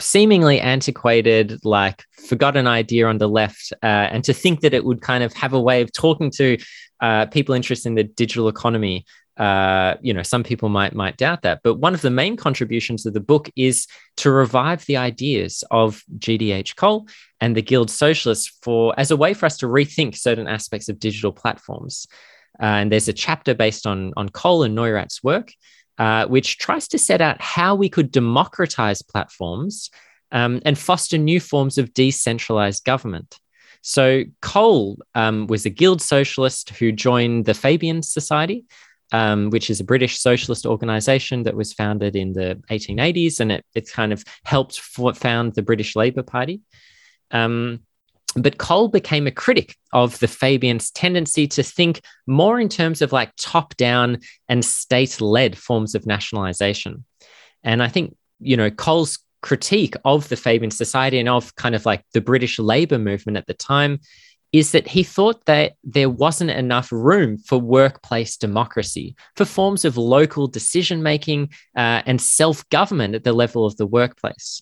seemingly 0.00 0.60
antiquated, 0.60 1.64
like 1.64 2.04
forgotten 2.28 2.66
idea 2.66 3.06
on 3.06 3.18
the 3.18 3.28
left, 3.28 3.72
uh, 3.82 3.86
and 3.86 4.24
to 4.24 4.32
think 4.32 4.60
that 4.60 4.74
it 4.74 4.84
would 4.84 5.00
kind 5.00 5.24
of 5.24 5.32
have 5.32 5.52
a 5.52 5.60
way 5.60 5.82
of 5.82 5.92
talking 5.92 6.30
to 6.30 6.56
uh, 7.00 7.26
people 7.26 7.54
interested 7.54 7.88
in 7.88 7.94
the 7.94 8.04
digital 8.04 8.48
economy. 8.48 9.04
Uh, 9.36 9.94
you 10.02 10.12
know, 10.12 10.22
some 10.22 10.42
people 10.42 10.68
might 10.68 10.94
might 10.94 11.16
doubt 11.16 11.42
that, 11.42 11.60
but 11.64 11.76
one 11.76 11.94
of 11.94 12.02
the 12.02 12.10
main 12.10 12.36
contributions 12.36 13.06
of 13.06 13.14
the 13.14 13.20
book 13.20 13.50
is 13.56 13.86
to 14.16 14.30
revive 14.30 14.84
the 14.86 14.98
ideas 14.98 15.64
of 15.70 16.02
GDH 16.18 16.76
Cole 16.76 17.08
and 17.40 17.56
the 17.56 17.62
Guild 17.62 17.90
Socialists 17.90 18.58
for 18.62 18.94
as 18.98 19.10
a 19.10 19.16
way 19.16 19.32
for 19.34 19.46
us 19.46 19.56
to 19.58 19.66
rethink 19.66 20.16
certain 20.16 20.46
aspects 20.46 20.88
of 20.88 20.98
digital 20.98 21.32
platforms. 21.32 22.06
Uh, 22.60 22.66
and 22.66 22.92
there's 22.92 23.08
a 23.08 23.14
chapter 23.14 23.54
based 23.54 23.86
on 23.86 24.12
on 24.16 24.28
Cole 24.28 24.62
and 24.62 24.74
Neurath's 24.74 25.24
work, 25.24 25.52
uh, 26.00 26.26
which 26.26 26.56
tries 26.56 26.88
to 26.88 26.98
set 26.98 27.20
out 27.20 27.38
how 27.42 27.74
we 27.74 27.90
could 27.90 28.10
democratize 28.10 29.02
platforms 29.02 29.90
um, 30.32 30.62
and 30.64 30.78
foster 30.78 31.18
new 31.18 31.38
forms 31.38 31.76
of 31.76 31.92
decentralized 31.92 32.84
government. 32.84 33.38
So 33.82 34.24
Cole 34.40 34.98
um, 35.14 35.46
was 35.46 35.66
a 35.66 35.70
guild 35.70 36.00
socialist 36.00 36.70
who 36.70 36.90
joined 36.90 37.44
the 37.44 37.52
Fabian 37.52 38.02
Society, 38.02 38.64
um, 39.12 39.50
which 39.50 39.68
is 39.68 39.78
a 39.78 39.84
British 39.84 40.18
socialist 40.18 40.64
organization 40.64 41.42
that 41.42 41.54
was 41.54 41.74
founded 41.74 42.16
in 42.16 42.32
the 42.32 42.58
1880s, 42.70 43.38
and 43.38 43.52
it, 43.52 43.66
it 43.74 43.92
kind 43.92 44.14
of 44.14 44.24
helped 44.46 44.80
found 44.80 45.54
the 45.54 45.62
British 45.62 45.96
Labour 45.96 46.22
Party. 46.22 46.62
Um, 47.30 47.80
but 48.36 48.58
Cole 48.58 48.88
became 48.88 49.26
a 49.26 49.32
critic 49.32 49.76
of 49.92 50.18
the 50.20 50.28
Fabians' 50.28 50.90
tendency 50.90 51.46
to 51.48 51.62
think 51.62 52.00
more 52.26 52.60
in 52.60 52.68
terms 52.68 53.02
of 53.02 53.12
like 53.12 53.32
top 53.36 53.76
down 53.76 54.18
and 54.48 54.64
state 54.64 55.20
led 55.20 55.58
forms 55.58 55.94
of 55.94 56.06
nationalization. 56.06 57.04
And 57.64 57.82
I 57.82 57.88
think, 57.88 58.16
you 58.38 58.56
know, 58.56 58.70
Cole's 58.70 59.18
critique 59.42 59.94
of 60.04 60.28
the 60.28 60.36
Fabian 60.36 60.70
Society 60.70 61.18
and 61.18 61.28
of 61.28 61.54
kind 61.56 61.74
of 61.74 61.86
like 61.86 62.04
the 62.12 62.20
British 62.20 62.58
labor 62.58 62.98
movement 62.98 63.38
at 63.38 63.46
the 63.46 63.54
time 63.54 64.00
is 64.52 64.72
that 64.72 64.88
he 64.88 65.02
thought 65.02 65.44
that 65.46 65.74
there 65.84 66.10
wasn't 66.10 66.50
enough 66.50 66.90
room 66.90 67.38
for 67.38 67.58
workplace 67.58 68.36
democracy, 68.36 69.14
for 69.36 69.44
forms 69.44 69.84
of 69.84 69.96
local 69.96 70.48
decision 70.48 71.02
making 71.02 71.50
uh, 71.76 72.02
and 72.04 72.20
self 72.20 72.68
government 72.68 73.14
at 73.14 73.24
the 73.24 73.32
level 73.32 73.64
of 73.64 73.76
the 73.76 73.86
workplace. 73.86 74.60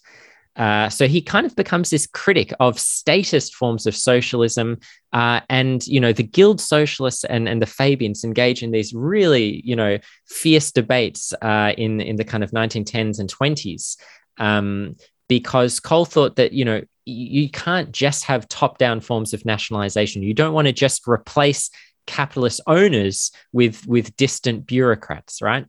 Uh, 0.59 0.89
so 0.89 1.07
he 1.07 1.23
kind 1.23 1.47
of 1.47 1.55
becomes 1.55 1.89
this 1.89 2.07
critic 2.07 2.53
of 2.59 2.79
statist 2.79 3.55
forms 3.55 3.87
of 3.87 3.95
socialism, 3.95 4.77
uh, 5.13 5.41
and 5.49 5.87
you 5.87 6.01
know 6.01 6.13
the 6.13 6.25
Guild 6.25 6.61
Socialists 6.61 7.25
and, 7.25 7.49
and 7.49 7.63
the 7.63 7.67
Fabians 7.67 8.25
engage 8.25 8.63
in 8.63 8.73
these 8.73 8.93
really 8.93 9.63
you 9.65 9.77
know 9.77 9.99
fierce 10.27 10.73
debates 10.73 11.33
uh, 11.43 11.73
in 11.79 12.01
in 12.01 12.17
the 12.17 12.25
kind 12.25 12.43
of 12.43 12.51
1910s 12.51 13.21
and 13.21 13.33
20s, 13.33 13.97
um, 14.39 14.97
because 15.29 15.79
Cole 15.79 16.05
thought 16.05 16.37
that 16.37 16.53
you 16.53 16.65
know 16.65 16.83
you 17.05 17.49
can't 17.49 17.93
just 17.93 18.25
have 18.25 18.49
top 18.49 18.79
down 18.79 19.01
forms 19.01 19.33
of 19.33 19.47
nationalization. 19.47 20.23
You 20.23 20.35
don't 20.35 20.53
want 20.53 20.67
to 20.67 20.73
just 20.73 21.07
replace 21.09 21.71
capitalist 22.07 22.61
owners 22.67 23.31
with 23.53 23.87
with 23.87 24.17
distant 24.17 24.67
bureaucrats, 24.67 25.41
right? 25.41 25.67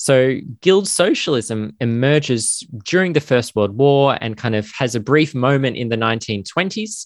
So, 0.00 0.36
guild 0.60 0.86
socialism 0.86 1.74
emerges 1.80 2.64
during 2.84 3.14
the 3.14 3.20
First 3.20 3.56
World 3.56 3.76
War 3.76 4.16
and 4.20 4.36
kind 4.36 4.54
of 4.54 4.70
has 4.78 4.94
a 4.94 5.00
brief 5.00 5.34
moment 5.34 5.76
in 5.76 5.88
the 5.88 5.96
1920s. 5.96 7.04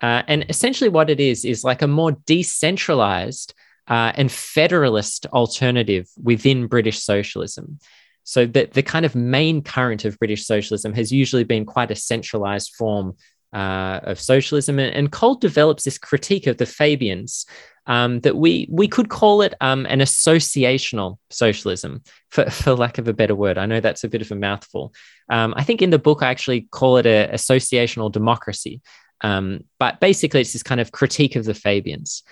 Uh, 0.00 0.24
and 0.26 0.44
essentially, 0.48 0.90
what 0.90 1.08
it 1.08 1.20
is, 1.20 1.44
is 1.44 1.62
like 1.62 1.82
a 1.82 1.86
more 1.86 2.16
decentralized 2.26 3.54
uh, 3.86 4.10
and 4.16 4.32
federalist 4.32 5.24
alternative 5.26 6.08
within 6.20 6.66
British 6.66 6.98
socialism. 6.98 7.78
So, 8.24 8.44
the, 8.44 8.68
the 8.72 8.82
kind 8.82 9.06
of 9.06 9.14
main 9.14 9.62
current 9.62 10.04
of 10.04 10.18
British 10.18 10.44
socialism 10.44 10.94
has 10.94 11.12
usually 11.12 11.44
been 11.44 11.64
quite 11.64 11.92
a 11.92 11.96
centralized 11.96 12.74
form 12.74 13.14
uh, 13.52 14.00
of 14.02 14.18
socialism. 14.18 14.80
And, 14.80 14.92
and 14.92 15.12
Cole 15.12 15.36
develops 15.36 15.84
this 15.84 15.96
critique 15.96 16.48
of 16.48 16.56
the 16.56 16.66
Fabians 16.66 17.46
um, 17.86 18.20
that 18.20 18.36
we 18.36 18.68
we 18.70 18.88
could 18.88 19.08
call 19.08 19.42
it 19.42 19.54
um, 19.60 19.86
an 19.86 20.00
associational 20.00 21.18
socialism, 21.30 22.02
for, 22.30 22.48
for 22.50 22.74
lack 22.74 22.98
of 22.98 23.08
a 23.08 23.12
better 23.12 23.34
word. 23.34 23.58
I 23.58 23.66
know 23.66 23.80
that's 23.80 24.04
a 24.04 24.08
bit 24.08 24.22
of 24.22 24.30
a 24.30 24.36
mouthful. 24.36 24.92
Um, 25.28 25.54
I 25.56 25.64
think 25.64 25.82
in 25.82 25.90
the 25.90 25.98
book 25.98 26.22
I 26.22 26.30
actually 26.30 26.62
call 26.70 26.96
it 26.96 27.06
a 27.06 27.30
associational 27.32 28.12
democracy, 28.12 28.80
um, 29.22 29.64
but 29.78 30.00
basically 30.00 30.40
it's 30.40 30.52
this 30.52 30.62
kind 30.62 30.80
of 30.80 30.92
critique 30.92 31.36
of 31.36 31.44
the 31.44 31.54
Fabians. 31.54 32.22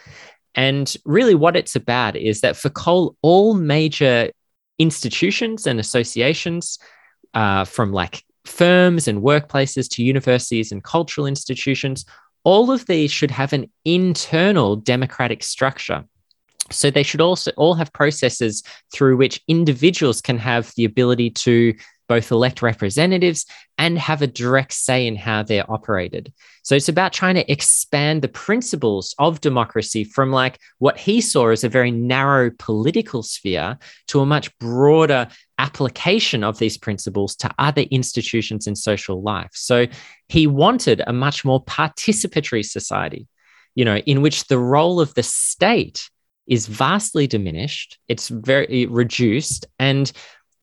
And 0.54 0.92
really, 1.04 1.34
what 1.34 1.56
it's 1.56 1.76
about 1.76 2.16
is 2.16 2.40
that 2.40 2.56
for 2.56 2.70
Cole, 2.70 3.16
all 3.22 3.54
major 3.54 4.30
institutions 4.78 5.66
and 5.66 5.78
associations, 5.78 6.78
uh, 7.34 7.64
from 7.64 7.92
like 7.92 8.24
firms 8.44 9.06
and 9.06 9.22
workplaces 9.22 9.88
to 9.90 10.02
universities 10.02 10.72
and 10.72 10.82
cultural 10.82 11.26
institutions, 11.26 12.04
all 12.44 12.70
of 12.70 12.86
these 12.86 13.10
should 13.10 13.30
have 13.30 13.52
an 13.52 13.70
internal 13.84 14.76
democratic 14.76 15.42
structure. 15.42 16.04
So 16.70 16.90
they 16.90 17.02
should 17.02 17.20
also 17.20 17.50
all 17.56 17.74
have 17.74 17.92
processes 17.92 18.62
through 18.92 19.16
which 19.16 19.40
individuals 19.48 20.20
can 20.20 20.38
have 20.38 20.72
the 20.76 20.84
ability 20.84 21.30
to 21.30 21.74
both 22.10 22.32
elect 22.32 22.60
representatives 22.60 23.46
and 23.78 23.96
have 23.96 24.20
a 24.20 24.26
direct 24.26 24.72
say 24.72 25.06
in 25.06 25.14
how 25.14 25.44
they're 25.44 25.70
operated. 25.70 26.32
So 26.64 26.74
it's 26.74 26.88
about 26.88 27.12
trying 27.12 27.36
to 27.36 27.48
expand 27.50 28.20
the 28.20 28.26
principles 28.26 29.14
of 29.20 29.40
democracy 29.40 30.02
from 30.02 30.32
like 30.32 30.58
what 30.78 30.98
he 30.98 31.20
saw 31.20 31.50
as 31.50 31.62
a 31.62 31.68
very 31.68 31.92
narrow 31.92 32.50
political 32.58 33.22
sphere 33.22 33.78
to 34.08 34.18
a 34.18 34.26
much 34.26 34.58
broader 34.58 35.28
application 35.58 36.42
of 36.42 36.58
these 36.58 36.76
principles 36.76 37.36
to 37.36 37.54
other 37.60 37.82
institutions 37.82 38.66
in 38.66 38.74
social 38.74 39.22
life. 39.22 39.50
So 39.52 39.86
he 40.26 40.48
wanted 40.48 41.02
a 41.06 41.12
much 41.12 41.44
more 41.44 41.64
participatory 41.64 42.64
society, 42.64 43.28
you 43.76 43.84
know, 43.84 43.98
in 43.98 44.20
which 44.20 44.48
the 44.48 44.58
role 44.58 45.00
of 45.00 45.14
the 45.14 45.22
state 45.22 46.10
is 46.48 46.66
vastly 46.66 47.28
diminished, 47.28 48.00
it's 48.08 48.28
very 48.28 48.86
reduced, 48.86 49.64
and 49.78 50.10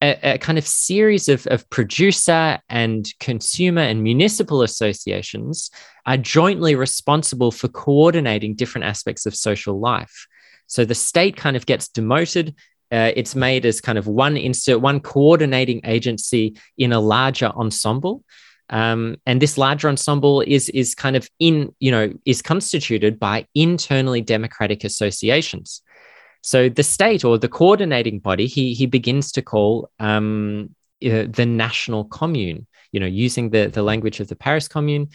a, 0.02 0.34
a, 0.34 0.38
kind 0.38 0.58
of 0.58 0.68
series 0.68 1.28
of, 1.28 1.48
of 1.48 1.70
producer 1.70 2.60
and 2.70 3.08
consumer 3.20 3.82
and 3.82 4.04
municipal 4.04 4.62
associations 4.62 5.72
are 6.06 6.18
jointly 6.18 6.76
responsible 6.76 7.52
for 7.52 7.68
coordinating 7.68 8.56
different 8.56 8.86
aspects 8.86 9.26
of 9.26 9.36
social 9.36 9.80
life. 9.80 10.28
So 10.68 10.86
the 10.86 10.95
state 10.95 11.36
kind 11.36 11.56
of 11.56 11.66
gets 11.66 11.88
demoted. 11.88 12.56
Uh, 12.91 13.12
it's 13.16 13.36
made 13.36 13.66
as 13.66 13.82
kind 13.82 13.98
of 13.98 14.08
one 14.08 14.38
insert, 14.38 14.82
one 14.82 15.00
coordinating 15.00 15.82
agency 15.84 16.58
in 16.78 16.93
a 16.93 17.00
larger 17.00 17.48
ensemble. 17.48 18.24
Um, 18.70 19.16
and 19.26 19.41
this 19.41 19.58
larger 19.58 19.88
ensemble 19.88 20.41
is 20.41 20.68
is 20.70 20.93
kind 20.93 21.16
of 21.16 21.30
in 21.39 21.74
you 21.80 21.89
know 21.89 22.12
is 22.26 22.41
constituted 22.41 23.18
by 23.18 23.48
internally 23.56 24.20
democratic 24.20 24.84
associations 24.84 25.82
so 26.41 26.69
the 26.69 26.83
state 26.83 27.23
or 27.25 27.38
the 27.38 27.49
coordinating 27.49 28.19
body, 28.19 28.47
he 28.47 28.73
he 28.73 28.85
begins 28.85 29.31
to 29.33 29.41
call 29.41 29.89
um, 29.99 30.75
uh, 31.05 31.25
the 31.29 31.45
national 31.45 32.05
commune. 32.05 32.67
You 32.91 32.99
know, 32.99 33.07
using 33.07 33.49
the 33.49 33.67
the 33.67 33.83
language 33.83 34.19
of 34.19 34.27
the 34.27 34.35
Paris 34.35 34.67
Commune, 34.67 35.09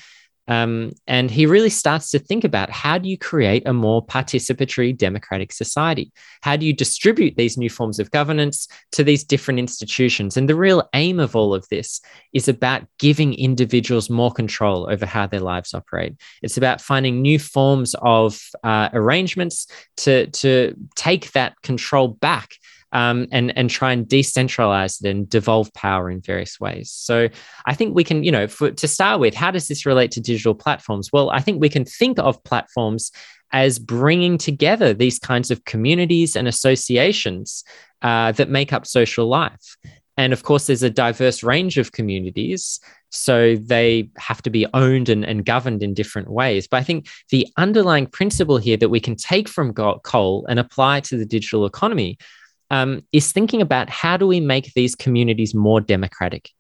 um, 0.49 0.93
and 1.07 1.30
he 1.30 1.47
really 1.47 1.70
starts 1.70 2.11
to 2.11 2.18
think 2.18 2.45
about 2.45 2.70
how 2.70 2.99
do 2.99 3.09
you 3.09 3.16
create 3.16 3.62
a 3.66 3.72
more 3.72 4.05
participatory 4.05 4.97
democratic 4.97 5.53
society? 5.53 6.12
How 6.40 6.57
do 6.57 6.66
you 6.66 6.72
distribute 6.72 7.36
these 7.36 7.57
new 7.57 7.70
forms 7.70 7.99
of 7.99 8.11
governance 8.11 8.66
to 8.93 9.05
these 9.05 9.22
different 9.22 9.61
institutions? 9.61 10.36
And 10.36 10.49
the 10.49 10.57
real 10.57 10.88
aim 10.95 11.20
of 11.20 11.36
all 11.36 11.55
of 11.55 11.68
this 11.68 12.01
is 12.32 12.49
about 12.49 12.86
giving 12.99 13.34
individuals 13.34 14.11
more 14.11 14.32
control 14.32 14.90
over 14.90 15.07
how 15.07 15.26
their 15.26 15.40
lives 15.40 15.74
operate. 15.74 16.14
It's 16.43 16.57
about 16.57 16.80
finding 16.80 17.22
new 17.22 17.38
forms 17.38 17.95
of 18.03 18.40
uh, 18.64 18.88
arrangements 18.93 19.68
to, 19.99 20.26
to 20.28 20.74
take 20.97 21.32
that 21.32 21.55
control 21.62 22.09
back 22.09 22.57
um, 22.93 23.26
and 23.32 23.57
and 23.57 23.70
try 23.70 23.93
and 23.93 24.07
decentralize 24.07 25.05
it 25.05 25.09
and 25.09 25.28
devolve 25.28 25.72
power 25.74 26.11
in 26.11 26.20
various 26.20 26.61
ways. 26.61 26.90
So 26.90 27.28
I 27.66 27.74
think 27.74 27.95
we 27.95 28.05
can, 28.05 28.22
you 28.22 28.32
know, 28.32 28.47
for, 28.47 28.70
to 28.70 28.88
start 28.88 29.20
with, 29.20 29.34
how 29.34 29.51
does 29.51 29.68
this 29.68 29.86
relate 29.86 30.11
to 30.12 30.20
digital 30.20 30.55
platforms? 30.55 31.11
Well, 31.12 31.30
I 31.30 31.40
think 31.40 31.61
we 31.61 31.68
can 31.68 31.84
think 31.84 32.18
of 32.18 32.43
platforms 32.45 33.11
as 33.53 33.78
bringing 33.78 34.38
together 34.38 34.95
these 34.95 35.18
kinds 35.18 35.51
of 35.51 35.64
communities 35.64 36.36
and 36.36 36.49
associations 36.49 37.64
uh, 38.01 38.32
that 38.32 38.49
make 38.49 38.72
up 38.72 38.86
social 38.86 39.26
life. 39.26 39.76
And 40.16 40.32
of 40.32 40.43
course, 40.43 40.66
there's 40.66 40.82
a 40.82 40.90
diverse 40.90 41.43
range 41.43 41.78
of 41.78 41.93
communities. 41.93 42.80
So 43.11 43.57
they 43.57 44.11
have 44.16 44.43
to 44.43 44.51
be 44.51 44.66
owned 44.72 45.09
and, 45.09 45.24
and 45.24 45.45
governed 45.45 45.82
in 45.82 45.95
different 45.95 46.30
ways. 46.30 46.66
But 46.66 46.78
I 46.78 46.82
think 46.82 47.09
the 47.30 47.47
underlying 47.57 48.07
principle 48.07 48.57
here 48.57 48.76
that 48.78 48.88
we 48.88 49.01
can 49.01 49.16
take 49.16 49.49
from 49.49 49.74
Cole 49.74 50.47
and 50.49 50.59
apply 50.59 51.01
to 51.01 51.16
the 51.16 51.26
digital 51.26 51.66
economy 51.66 52.18
um, 52.72 53.02
is 53.12 53.30
thinking 53.30 53.60
about 53.60 53.90
how 53.90 54.16
do 54.16 54.26
we 54.26 54.40
make 54.40 54.72
these 54.72 54.96
communities 54.96 55.54
more 55.54 55.80
democratic? 55.80 56.50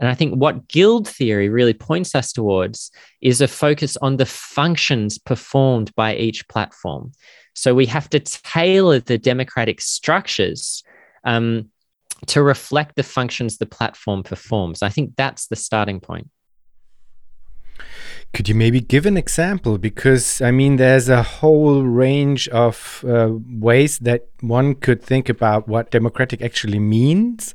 And 0.00 0.08
I 0.08 0.14
think 0.14 0.34
what 0.34 0.66
guild 0.66 1.06
theory 1.06 1.48
really 1.48 1.74
points 1.74 2.14
us 2.14 2.32
towards 2.32 2.90
is 3.20 3.40
a 3.40 3.46
focus 3.46 3.96
on 3.98 4.16
the 4.16 4.26
functions 4.26 5.16
performed 5.16 5.94
by 5.94 6.16
each 6.16 6.48
platform. 6.48 7.12
So 7.54 7.74
we 7.74 7.86
have 7.86 8.10
to 8.10 8.18
tailor 8.18 8.98
the 8.98 9.16
democratic 9.16 9.80
structures 9.80 10.82
um, 11.24 11.68
to 12.26 12.42
reflect 12.42 12.96
the 12.96 13.02
functions 13.02 13.58
the 13.58 13.66
platform 13.66 14.22
performs. 14.24 14.82
I 14.82 14.88
think 14.88 15.14
that's 15.16 15.46
the 15.46 15.56
starting 15.56 16.00
point. 16.00 16.28
Could 18.32 18.48
you 18.48 18.54
maybe 18.54 18.80
give 18.80 19.06
an 19.06 19.16
example? 19.16 19.76
Because 19.76 20.40
I 20.40 20.50
mean, 20.50 20.76
there's 20.76 21.08
a 21.08 21.22
whole 21.22 21.82
range 21.82 22.48
of 22.48 23.04
uh, 23.06 23.30
ways 23.48 23.98
that 24.00 24.28
one 24.40 24.76
could 24.76 25.02
think 25.02 25.28
about 25.28 25.66
what 25.66 25.90
democratic 25.90 26.40
actually 26.40 26.78
means. 26.78 27.54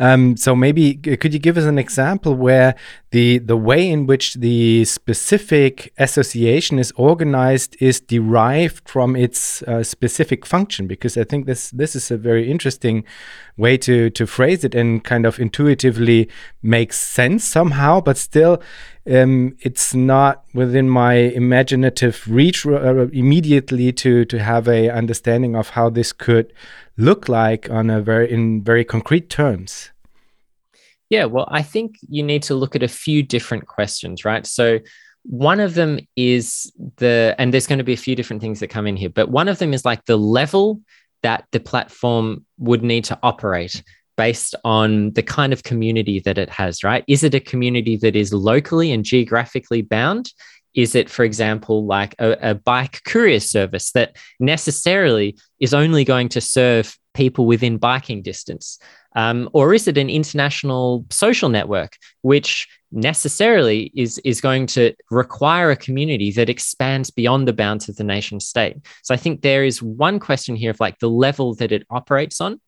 Um, 0.00 0.34
so 0.38 0.56
maybe 0.56 0.94
could 0.94 1.34
you 1.34 1.38
give 1.38 1.58
us 1.58 1.64
an 1.64 1.78
example 1.78 2.34
where 2.34 2.74
the 3.10 3.36
the 3.36 3.56
way 3.56 3.86
in 3.86 4.06
which 4.06 4.32
the 4.34 4.86
specific 4.86 5.92
association 5.98 6.78
is 6.78 6.90
organized 6.96 7.76
is 7.80 8.00
derived 8.00 8.88
from 8.88 9.14
its 9.14 9.62
uh, 9.64 9.82
specific 9.82 10.46
function? 10.46 10.86
Because 10.86 11.18
I 11.18 11.24
think 11.24 11.44
this 11.44 11.70
this 11.70 11.94
is 11.94 12.10
a 12.10 12.16
very 12.16 12.50
interesting 12.50 13.04
way 13.58 13.76
to 13.76 14.08
to 14.08 14.26
phrase 14.26 14.64
it 14.64 14.74
and 14.74 15.04
kind 15.04 15.26
of 15.26 15.38
intuitively 15.38 16.30
makes 16.62 16.96
sense 16.98 17.44
somehow, 17.44 18.00
but 18.00 18.16
still. 18.16 18.60
Um, 19.10 19.56
it's 19.60 19.94
not 19.94 20.44
within 20.52 20.88
my 20.88 21.14
imaginative 21.14 22.22
reach 22.28 22.66
uh, 22.66 23.08
immediately 23.08 23.92
to 23.92 24.26
to 24.26 24.38
have 24.38 24.68
a 24.68 24.90
understanding 24.90 25.56
of 25.56 25.70
how 25.70 25.88
this 25.88 26.12
could 26.12 26.52
look 27.00 27.28
like 27.28 27.70
on 27.70 27.90
a 27.90 28.00
very 28.00 28.30
in 28.30 28.62
very 28.62 28.84
concrete 28.84 29.28
terms? 29.28 29.90
Yeah, 31.08 31.24
well, 31.24 31.48
I 31.50 31.62
think 31.62 31.96
you 32.08 32.22
need 32.22 32.44
to 32.44 32.54
look 32.54 32.76
at 32.76 32.84
a 32.84 32.88
few 32.88 33.22
different 33.22 33.66
questions, 33.66 34.24
right? 34.24 34.46
So 34.46 34.78
one 35.24 35.60
of 35.60 35.74
them 35.74 35.98
is 36.16 36.72
the 36.96 37.34
and 37.38 37.52
there's 37.52 37.66
going 37.66 37.78
to 37.78 37.84
be 37.84 37.92
a 37.92 37.98
few 37.98 38.14
different 38.14 38.40
things 38.40 38.60
that 38.60 38.68
come 38.68 38.86
in 38.86 38.96
here, 38.96 39.10
but 39.10 39.30
one 39.30 39.48
of 39.48 39.58
them 39.58 39.74
is 39.74 39.84
like 39.84 40.04
the 40.04 40.16
level 40.16 40.80
that 41.22 41.44
the 41.52 41.60
platform 41.60 42.46
would 42.58 42.82
need 42.82 43.04
to 43.04 43.18
operate 43.22 43.82
based 44.16 44.54
on 44.64 45.12
the 45.12 45.22
kind 45.22 45.52
of 45.52 45.62
community 45.62 46.20
that 46.20 46.38
it 46.38 46.50
has, 46.50 46.84
right? 46.84 47.04
Is 47.08 47.24
it 47.24 47.34
a 47.34 47.40
community 47.40 47.96
that 47.96 48.14
is 48.14 48.32
locally 48.32 48.92
and 48.92 49.04
geographically 49.04 49.82
bound? 49.82 50.32
Is 50.74 50.94
it, 50.94 51.10
for 51.10 51.24
example, 51.24 51.86
like 51.86 52.14
a, 52.18 52.50
a, 52.50 52.54
bike 52.54 53.02
courier 53.04 53.40
service 53.40 53.92
that 53.92 54.16
necessarily 54.38 55.36
is 55.58 55.74
only 55.74 56.04
going 56.04 56.28
to 56.30 56.40
serve 56.40 56.96
people 57.14 57.46
within 57.46 57.76
biking 57.76 58.22
distance? 58.22 58.78
Um, 59.16 59.50
or 59.52 59.74
is 59.74 59.88
it 59.88 59.98
an 59.98 60.08
international 60.08 61.04
social 61.10 61.48
network, 61.48 61.96
which 62.22 62.68
necessarily 62.92 63.90
is, 63.94 64.18
is 64.24 64.40
going 64.40 64.66
to 64.66 64.94
require 65.10 65.70
a 65.70 65.76
community 65.76 66.30
that 66.32 66.48
expands 66.48 67.10
beyond 67.10 67.48
the 67.48 67.52
bounds 67.52 67.88
of 67.88 67.96
the 67.96 68.04
nation 68.04 68.38
state? 68.38 68.76
So 69.02 69.12
I 69.12 69.16
think 69.16 69.42
there 69.42 69.64
is 69.64 69.82
one 69.82 70.20
question 70.20 70.54
here 70.54 70.70
of 70.70 70.80
like 70.80 70.98
the 71.00 71.10
level 71.10 71.54
that 71.56 71.72
it 71.72 71.84
operates 71.90 72.40
on. 72.40 72.60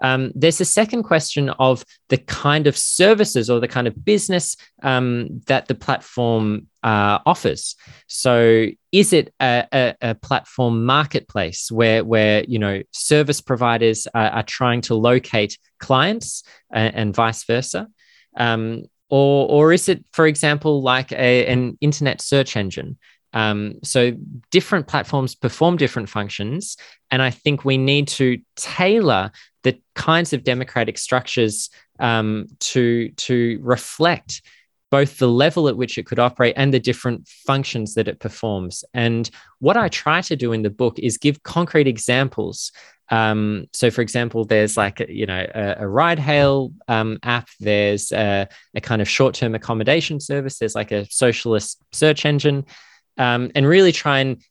Um, 0.00 0.32
there's 0.34 0.60
a 0.60 0.64
second 0.64 1.02
question 1.02 1.50
of 1.50 1.84
the 2.08 2.16
kind 2.18 2.66
of 2.66 2.76
services 2.76 3.50
or 3.50 3.60
the 3.60 3.68
kind 3.68 3.86
of 3.86 4.04
business 4.04 4.56
um, 4.82 5.40
that 5.46 5.68
the 5.68 5.74
platform 5.74 6.66
uh, 6.82 7.18
offers. 7.26 7.76
So, 8.06 8.66
is 8.92 9.12
it 9.12 9.34
a, 9.40 9.66
a, 9.72 9.94
a, 10.00 10.14
platform 10.14 10.84
marketplace 10.84 11.70
where 11.70 12.04
where 12.04 12.44
you 12.44 12.58
know 12.58 12.82
service 12.92 13.40
providers 13.40 14.06
are, 14.14 14.30
are 14.30 14.42
trying 14.42 14.80
to 14.82 14.94
locate 14.94 15.58
clients 15.78 16.42
and, 16.72 16.94
and 16.94 17.14
vice 17.14 17.44
versa? 17.44 17.88
Um, 18.36 18.84
or, 19.10 19.48
or 19.48 19.72
is 19.72 19.88
it, 19.88 20.04
for 20.12 20.26
example, 20.26 20.82
like 20.82 21.10
a, 21.10 21.46
an 21.46 21.76
internet 21.80 22.22
search 22.22 22.56
engine 22.56 22.96
um, 23.32 23.74
so 23.82 24.12
different 24.50 24.86
platforms 24.86 25.34
perform 25.34 25.76
different 25.76 26.08
functions. 26.08 26.76
And 27.10 27.22
I 27.22 27.30
think 27.30 27.64
we 27.64 27.78
need 27.78 28.08
to 28.08 28.38
tailor 28.56 29.30
the 29.62 29.78
kinds 29.94 30.32
of 30.32 30.44
democratic 30.44 30.98
structures 30.98 31.70
um, 31.98 32.46
to, 32.60 33.10
to 33.10 33.58
reflect 33.62 34.42
both 34.90 35.18
the 35.18 35.28
level 35.28 35.68
at 35.68 35.76
which 35.76 35.98
it 35.98 36.06
could 36.06 36.18
operate 36.18 36.54
and 36.56 36.74
the 36.74 36.80
different 36.80 37.28
functions 37.28 37.94
that 37.94 38.08
it 38.08 38.18
performs. 38.18 38.84
And 38.92 39.30
what 39.60 39.76
I 39.76 39.88
try 39.88 40.20
to 40.22 40.34
do 40.34 40.52
in 40.52 40.62
the 40.62 40.70
book 40.70 40.98
is 40.98 41.16
give 41.16 41.42
concrete 41.44 41.86
examples. 41.86 42.72
Um, 43.10 43.66
so, 43.72 43.90
for 43.90 44.02
example, 44.02 44.44
there's 44.44 44.76
like 44.76 45.04
you 45.08 45.26
know 45.26 45.46
a, 45.54 45.76
a 45.80 45.88
ride 45.88 46.18
hail 46.18 46.72
um, 46.88 47.18
app. 47.22 47.48
There's 47.58 48.12
a, 48.12 48.48
a 48.74 48.80
kind 48.80 49.02
of 49.02 49.08
short 49.08 49.34
term 49.34 49.54
accommodation 49.54 50.20
service. 50.20 50.58
There's 50.58 50.76
like 50.76 50.92
a 50.92 51.06
socialist 51.10 51.82
search 51.92 52.24
engine 52.24 52.64
um, 53.20 53.52
and 53.54 53.66
really 53.66 53.92
try 53.92 54.18
and 54.20 54.42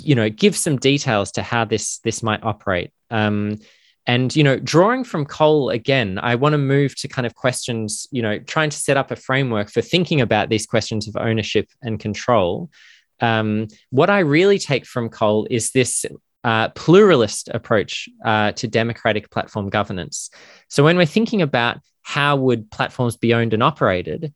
you 0.00 0.14
know 0.14 0.30
give 0.30 0.56
some 0.56 0.76
details 0.76 1.32
to 1.32 1.42
how 1.42 1.64
this 1.66 1.98
this 1.98 2.22
might 2.22 2.42
operate. 2.42 2.90
Um, 3.10 3.58
and 4.06 4.34
you 4.36 4.44
know 4.44 4.56
drawing 4.58 5.02
from 5.02 5.26
Cole 5.26 5.70
again 5.70 6.20
i 6.22 6.36
want 6.36 6.52
to 6.52 6.58
move 6.58 6.94
to 6.94 7.08
kind 7.08 7.26
of 7.26 7.34
questions 7.34 8.06
you 8.12 8.22
know 8.22 8.38
trying 8.38 8.70
to 8.70 8.76
set 8.76 8.96
up 8.96 9.10
a 9.10 9.16
framework 9.16 9.68
for 9.68 9.82
thinking 9.82 10.20
about 10.20 10.48
these 10.48 10.64
questions 10.64 11.08
of 11.08 11.16
ownership 11.16 11.68
and 11.82 11.98
control. 12.00 12.70
Um, 13.18 13.66
what 13.90 14.08
i 14.10 14.20
really 14.20 14.58
take 14.58 14.86
from 14.86 15.08
Cole 15.08 15.48
is 15.50 15.72
this 15.72 16.06
uh, 16.44 16.68
pluralist 16.68 17.48
approach 17.52 18.08
uh, 18.24 18.52
to 18.52 18.68
democratic 18.68 19.28
platform 19.30 19.68
governance. 19.68 20.30
So 20.68 20.84
when 20.84 20.96
we're 20.96 21.04
thinking 21.04 21.42
about 21.42 21.80
how 22.02 22.36
would 22.36 22.70
platforms 22.70 23.16
be 23.16 23.34
owned 23.34 23.52
and 23.52 23.64
operated 23.64 24.32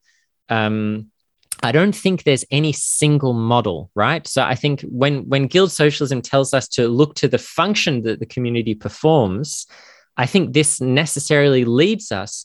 um, 0.48 1.12
I 1.62 1.72
don't 1.72 1.94
think 1.94 2.22
there's 2.22 2.44
any 2.50 2.72
single 2.72 3.34
model, 3.34 3.90
right? 3.94 4.26
So 4.26 4.42
I 4.42 4.54
think 4.54 4.80
when 4.82 5.28
when 5.28 5.46
guild 5.46 5.72
socialism 5.72 6.22
tells 6.22 6.54
us 6.54 6.68
to 6.68 6.88
look 6.88 7.14
to 7.16 7.28
the 7.28 7.38
function 7.38 8.02
that 8.02 8.18
the 8.18 8.26
community 8.26 8.74
performs, 8.74 9.66
I 10.16 10.26
think 10.26 10.52
this 10.52 10.80
necessarily 10.80 11.64
leads 11.64 12.12
us 12.12 12.44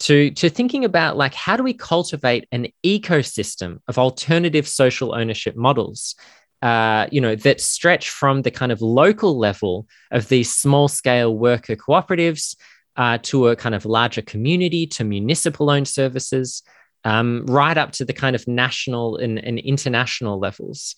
to 0.00 0.30
to 0.32 0.48
thinking 0.48 0.84
about 0.84 1.16
like 1.16 1.34
how 1.34 1.56
do 1.56 1.62
we 1.62 1.72
cultivate 1.72 2.46
an 2.52 2.68
ecosystem 2.84 3.78
of 3.88 3.98
alternative 3.98 4.68
social 4.68 5.14
ownership 5.14 5.56
models 5.56 6.14
uh, 6.62 7.06
you 7.10 7.20
know 7.20 7.34
that 7.34 7.60
stretch 7.60 8.10
from 8.10 8.42
the 8.42 8.50
kind 8.50 8.72
of 8.72 8.80
local 8.82 9.38
level 9.38 9.86
of 10.10 10.28
these 10.28 10.54
small 10.54 10.88
scale 10.88 11.36
worker 11.36 11.76
cooperatives 11.76 12.56
uh, 12.96 13.18
to 13.22 13.48
a 13.48 13.56
kind 13.56 13.74
of 13.74 13.84
larger 13.84 14.22
community 14.22 14.86
to 14.86 15.04
municipal 15.04 15.70
owned 15.70 15.88
services 15.88 16.62
um, 17.04 17.44
right 17.46 17.76
up 17.76 17.92
to 17.92 18.04
the 18.04 18.12
kind 18.12 18.34
of 18.34 18.46
national 18.46 19.16
and, 19.16 19.38
and 19.38 19.58
international 19.58 20.38
levels. 20.38 20.94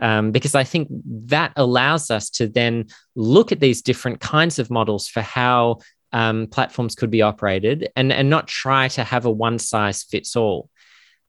Um, 0.00 0.30
because 0.30 0.54
I 0.54 0.64
think 0.64 0.88
that 1.26 1.52
allows 1.56 2.10
us 2.10 2.30
to 2.30 2.46
then 2.46 2.86
look 3.16 3.50
at 3.50 3.60
these 3.60 3.82
different 3.82 4.20
kinds 4.20 4.58
of 4.58 4.70
models 4.70 5.08
for 5.08 5.20
how 5.20 5.78
um, 6.12 6.46
platforms 6.46 6.94
could 6.94 7.10
be 7.10 7.22
operated 7.22 7.90
and, 7.96 8.12
and 8.12 8.30
not 8.30 8.46
try 8.46 8.88
to 8.88 9.04
have 9.04 9.26
a 9.26 9.30
one 9.30 9.58
size 9.58 10.04
fits 10.04 10.36
all. 10.36 10.70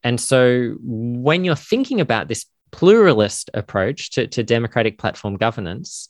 And 0.03 0.19
so 0.19 0.75
when 0.81 1.43
you're 1.43 1.55
thinking 1.55 2.01
about 2.01 2.27
this 2.27 2.45
pluralist 2.71 3.49
approach 3.53 4.11
to, 4.11 4.27
to 4.27 4.43
democratic 4.43 4.97
platform 4.97 5.37
governance, 5.37 6.09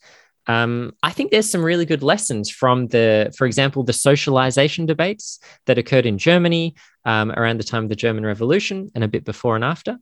um, 0.52 0.92
I 1.02 1.12
think 1.12 1.32
there's 1.32 1.50
some 1.50 1.64
really 1.64 1.86
good 1.86 2.04
lessons 2.04 2.50
from 2.50 2.88
the, 2.88 3.34
for 3.38 3.48
example, 3.48 3.84
the 3.84 3.94
socialization 3.94 4.86
debates 4.86 5.40
that 5.66 5.78
occurred 5.78 6.06
in 6.06 6.18
Germany 6.18 6.76
um, 7.06 7.32
around 7.32 7.58
the 7.58 7.64
time 7.64 7.84
of 7.84 7.90
the 7.90 7.96
German 7.96 8.26
Revolution 8.26 8.90
and 8.94 9.04
a 9.04 9.08
bit 9.08 9.24
before 9.24 9.56
and 9.56 9.64
after. 9.64 9.98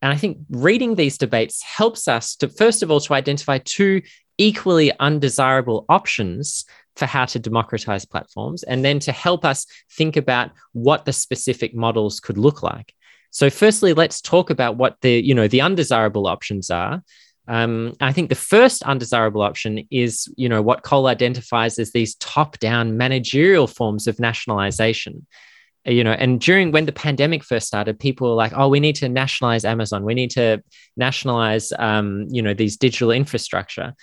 And 0.00 0.12
I 0.12 0.16
think 0.16 0.38
reading 0.50 0.94
these 0.94 1.18
debates 1.18 1.62
helps 1.62 2.06
us 2.06 2.36
to, 2.36 2.48
first 2.48 2.84
of 2.84 2.90
all, 2.90 3.00
to 3.00 3.14
identify 3.14 3.58
two 3.58 4.02
equally 4.38 4.92
undesirable 5.00 5.84
options 5.88 6.64
for 6.94 7.06
how 7.06 7.24
to 7.24 7.38
democratize 7.40 8.04
platforms, 8.04 8.62
and 8.62 8.84
then 8.84 9.00
to 9.00 9.12
help 9.12 9.44
us 9.44 9.66
think 9.92 10.16
about 10.16 10.50
what 10.72 11.04
the 11.04 11.12
specific 11.12 11.74
models 11.74 12.20
could 12.20 12.38
look 12.38 12.62
like. 12.62 12.92
So, 13.30 13.50
firstly, 13.50 13.92
let's 13.92 14.20
talk 14.20 14.50
about 14.50 14.76
what 14.76 14.96
the 15.00 15.20
you 15.20 15.34
know 15.34 15.48
the 15.48 15.60
undesirable 15.60 16.26
options 16.26 16.70
are, 16.70 17.02
um, 17.48 17.94
I 18.00 18.12
think 18.12 18.28
the 18.28 18.34
first 18.34 18.82
undesirable 18.82 19.40
option 19.40 19.86
is, 19.90 20.32
you 20.36 20.48
know, 20.48 20.60
what 20.60 20.82
Cole 20.82 21.06
identifies 21.06 21.78
as 21.78 21.92
these 21.92 22.14
top-down 22.16 22.98
managerial 22.98 23.66
forms 23.66 24.06
of 24.06 24.20
nationalization. 24.20 25.26
Uh, 25.86 25.92
you 25.92 26.04
know, 26.04 26.12
and 26.12 26.40
during 26.40 26.72
when 26.72 26.84
the 26.84 26.92
pandemic 26.92 27.42
first 27.42 27.66
started, 27.66 27.98
people 27.98 28.28
were 28.28 28.34
like, 28.34 28.52
"Oh, 28.54 28.68
we 28.68 28.80
need 28.80 28.96
to 28.96 29.08
nationalize 29.08 29.64
Amazon. 29.64 30.04
We 30.04 30.14
need 30.14 30.30
to 30.32 30.62
nationalize, 30.96 31.72
um, 31.78 32.26
you 32.28 32.42
know, 32.42 32.52
these 32.52 32.76
digital 32.76 33.10
infrastructure." 33.10 33.94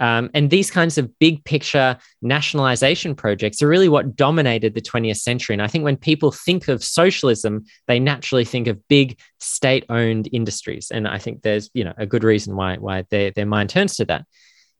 Um, 0.00 0.30
and 0.32 0.48
these 0.48 0.70
kinds 0.70 0.96
of 0.98 1.16
big 1.18 1.44
picture 1.44 1.96
nationalization 2.22 3.14
projects 3.14 3.62
are 3.62 3.68
really 3.68 3.88
what 3.88 4.16
dominated 4.16 4.74
the 4.74 4.80
20th 4.80 5.18
century. 5.18 5.54
And 5.54 5.62
I 5.62 5.66
think 5.66 5.84
when 5.84 5.96
people 5.96 6.32
think 6.32 6.68
of 6.68 6.82
socialism, 6.82 7.66
they 7.86 8.00
naturally 8.00 8.46
think 8.46 8.66
of 8.66 8.88
big 8.88 9.20
state 9.38 9.84
owned 9.90 10.28
industries. 10.32 10.90
And 10.90 11.06
I 11.06 11.18
think 11.18 11.42
there's 11.42 11.70
you 11.74 11.84
know 11.84 11.94
a 11.98 12.06
good 12.06 12.24
reason 12.24 12.56
why, 12.56 12.76
why 12.76 13.04
their, 13.10 13.30
their 13.30 13.46
mind 13.46 13.70
turns 13.70 13.96
to 13.96 14.06
that. 14.06 14.24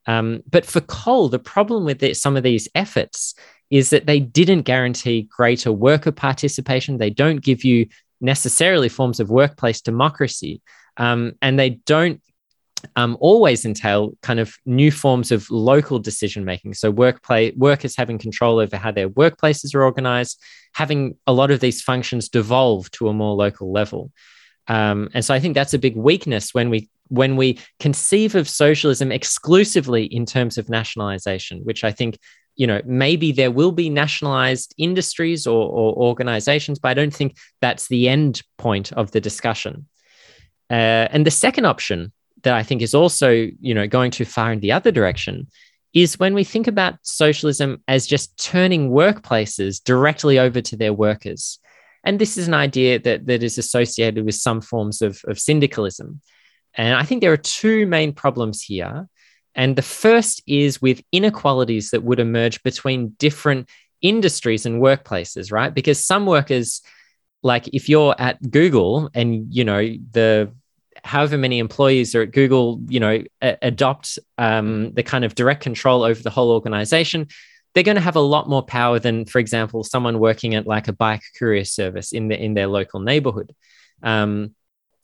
Um, 0.06 0.42
but 0.50 0.64
for 0.64 0.80
Cole, 0.80 1.28
the 1.28 1.38
problem 1.38 1.84
with 1.84 2.02
it, 2.02 2.16
some 2.16 2.36
of 2.36 2.42
these 2.42 2.68
efforts 2.74 3.34
is 3.70 3.90
that 3.90 4.06
they 4.06 4.18
didn't 4.18 4.62
guarantee 4.62 5.28
greater 5.30 5.70
worker 5.70 6.10
participation. 6.10 6.98
They 6.98 7.10
don't 7.10 7.42
give 7.42 7.62
you 7.62 7.86
necessarily 8.20 8.88
forms 8.88 9.20
of 9.20 9.30
workplace 9.30 9.80
democracy. 9.80 10.62
Um, 10.96 11.32
and 11.40 11.58
they 11.58 11.70
don't 11.70 12.20
um, 12.96 13.16
always 13.20 13.64
entail 13.64 14.12
kind 14.22 14.40
of 14.40 14.54
new 14.66 14.90
forms 14.90 15.30
of 15.30 15.50
local 15.50 15.98
decision 15.98 16.44
making. 16.44 16.74
So, 16.74 16.90
workplace 16.90 17.54
workers 17.56 17.96
having 17.96 18.18
control 18.18 18.58
over 18.58 18.76
how 18.76 18.90
their 18.90 19.08
workplaces 19.08 19.74
are 19.74 19.82
organized, 19.82 20.40
having 20.74 21.16
a 21.26 21.32
lot 21.32 21.50
of 21.50 21.60
these 21.60 21.82
functions 21.82 22.28
devolve 22.28 22.90
to 22.92 23.08
a 23.08 23.12
more 23.12 23.34
local 23.34 23.72
level. 23.72 24.12
Um, 24.68 25.10
and 25.14 25.24
so, 25.24 25.34
I 25.34 25.40
think 25.40 25.54
that's 25.54 25.74
a 25.74 25.78
big 25.78 25.96
weakness 25.96 26.54
when 26.54 26.70
we 26.70 26.88
when 27.08 27.36
we 27.36 27.58
conceive 27.80 28.34
of 28.34 28.48
socialism 28.48 29.10
exclusively 29.10 30.04
in 30.04 30.24
terms 30.24 30.56
of 30.58 30.68
nationalization, 30.68 31.60
which 31.64 31.84
I 31.84 31.92
think 31.92 32.18
you 32.56 32.66
know 32.66 32.80
maybe 32.84 33.32
there 33.32 33.50
will 33.50 33.72
be 33.72 33.90
nationalized 33.90 34.74
industries 34.78 35.46
or, 35.46 35.68
or 35.68 35.94
organizations, 35.96 36.78
but 36.78 36.88
I 36.88 36.94
don't 36.94 37.14
think 37.14 37.36
that's 37.60 37.88
the 37.88 38.08
end 38.08 38.42
point 38.58 38.92
of 38.92 39.10
the 39.10 39.20
discussion. 39.20 39.86
Uh, 40.70 41.08
and 41.10 41.26
the 41.26 41.32
second 41.32 41.64
option 41.64 42.12
that 42.42 42.54
I 42.54 42.62
think 42.62 42.82
is 42.82 42.94
also, 42.94 43.30
you 43.30 43.74
know, 43.74 43.86
going 43.86 44.10
too 44.10 44.24
far 44.24 44.52
in 44.52 44.60
the 44.60 44.72
other 44.72 44.90
direction 44.90 45.48
is 45.92 46.18
when 46.18 46.34
we 46.34 46.44
think 46.44 46.66
about 46.66 46.94
socialism 47.02 47.82
as 47.88 48.06
just 48.06 48.36
turning 48.38 48.90
workplaces 48.90 49.82
directly 49.82 50.38
over 50.38 50.60
to 50.60 50.76
their 50.76 50.92
workers. 50.92 51.58
And 52.04 52.18
this 52.18 52.38
is 52.38 52.48
an 52.48 52.54
idea 52.54 52.98
that, 53.00 53.26
that 53.26 53.42
is 53.42 53.58
associated 53.58 54.24
with 54.24 54.36
some 54.36 54.60
forms 54.60 55.02
of, 55.02 55.20
of 55.26 55.38
syndicalism. 55.38 56.20
And 56.74 56.94
I 56.94 57.02
think 57.02 57.20
there 57.20 57.32
are 57.32 57.36
two 57.36 57.86
main 57.86 58.12
problems 58.12 58.62
here. 58.62 59.08
And 59.54 59.74
the 59.74 59.82
first 59.82 60.42
is 60.46 60.80
with 60.80 61.02
inequalities 61.10 61.90
that 61.90 62.04
would 62.04 62.20
emerge 62.20 62.62
between 62.62 63.16
different 63.18 63.68
industries 64.00 64.64
and 64.64 64.80
workplaces, 64.80 65.52
right? 65.52 65.74
Because 65.74 66.04
some 66.04 66.24
workers, 66.24 66.82
like 67.42 67.68
if 67.68 67.88
you're 67.88 68.14
at 68.18 68.50
Google 68.50 69.10
and 69.12 69.52
you 69.52 69.64
know 69.64 69.80
the 70.12 70.52
however 71.04 71.38
many 71.38 71.58
employees 71.58 72.14
are 72.14 72.22
at 72.22 72.32
Google, 72.32 72.80
you 72.88 73.00
know, 73.00 73.22
a- 73.42 73.58
adopt 73.62 74.18
um, 74.38 74.92
the 74.92 75.02
kind 75.02 75.24
of 75.24 75.34
direct 75.34 75.62
control 75.62 76.02
over 76.02 76.22
the 76.22 76.30
whole 76.30 76.50
organization, 76.50 77.28
they're 77.74 77.84
going 77.84 77.96
to 77.96 78.00
have 78.00 78.16
a 78.16 78.20
lot 78.20 78.48
more 78.48 78.62
power 78.62 78.98
than, 78.98 79.24
for 79.24 79.38
example, 79.38 79.84
someone 79.84 80.18
working 80.18 80.54
at 80.54 80.66
like 80.66 80.88
a 80.88 80.92
bike 80.92 81.22
courier 81.38 81.64
service 81.64 82.12
in 82.12 82.28
the 82.28 82.42
in 82.42 82.54
their 82.54 82.66
local 82.66 83.00
neighborhood. 83.00 83.54
Um, 84.02 84.54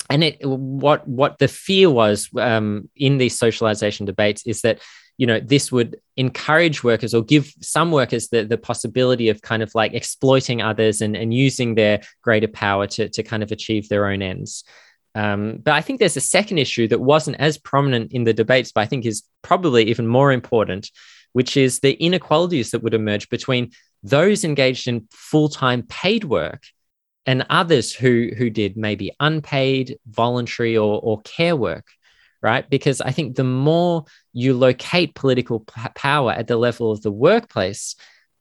and 0.08 0.22
it 0.22 0.38
what 0.44 1.06
what 1.06 1.38
the 1.38 1.48
fear 1.48 1.90
was 1.90 2.28
um, 2.36 2.88
in 2.96 3.18
these 3.18 3.38
socialization 3.38 4.06
debates 4.06 4.46
is 4.46 4.62
that 4.62 4.80
you 5.16 5.26
know 5.26 5.40
this 5.40 5.72
would 5.72 5.96
encourage 6.16 6.84
workers 6.84 7.14
or 7.14 7.22
give 7.22 7.52
some 7.60 7.90
workers 7.90 8.28
the, 8.28 8.44
the 8.44 8.58
possibility 8.58 9.28
of 9.28 9.42
kind 9.42 9.62
of 9.62 9.74
like 9.74 9.94
exploiting 9.94 10.62
others 10.62 11.00
and, 11.00 11.16
and 11.16 11.32
using 11.32 11.74
their 11.74 12.00
greater 12.22 12.48
power 12.48 12.86
to, 12.86 13.08
to 13.08 13.22
kind 13.22 13.42
of 13.42 13.50
achieve 13.50 13.88
their 13.88 14.06
own 14.06 14.22
ends 14.22 14.64
um, 15.16 15.60
but 15.62 15.72
I 15.72 15.80
think 15.80 15.98
there's 15.98 16.18
a 16.18 16.20
second 16.20 16.58
issue 16.58 16.86
that 16.88 17.00
wasn't 17.00 17.40
as 17.40 17.56
prominent 17.56 18.12
in 18.12 18.24
the 18.24 18.34
debates, 18.34 18.70
but 18.70 18.82
I 18.82 18.86
think 18.86 19.06
is 19.06 19.22
probably 19.40 19.84
even 19.84 20.06
more 20.06 20.30
important, 20.30 20.90
which 21.32 21.56
is 21.56 21.80
the 21.80 21.94
inequalities 21.94 22.70
that 22.70 22.82
would 22.82 22.92
emerge 22.92 23.30
between 23.30 23.70
those 24.02 24.44
engaged 24.44 24.86
in 24.86 25.08
full 25.10 25.48
time 25.48 25.84
paid 25.84 26.24
work 26.24 26.64
and 27.24 27.46
others 27.48 27.94
who, 27.94 28.28
who 28.36 28.50
did 28.50 28.76
maybe 28.76 29.10
unpaid, 29.18 29.98
voluntary, 30.06 30.76
or, 30.76 31.00
or 31.02 31.22
care 31.22 31.56
work, 31.56 31.86
right? 32.42 32.68
Because 32.68 33.00
I 33.00 33.10
think 33.10 33.36
the 33.36 33.42
more 33.42 34.04
you 34.34 34.52
locate 34.52 35.14
political 35.14 35.60
p- 35.60 35.80
power 35.94 36.32
at 36.32 36.46
the 36.46 36.58
level 36.58 36.92
of 36.92 37.00
the 37.00 37.10
workplace, 37.10 37.96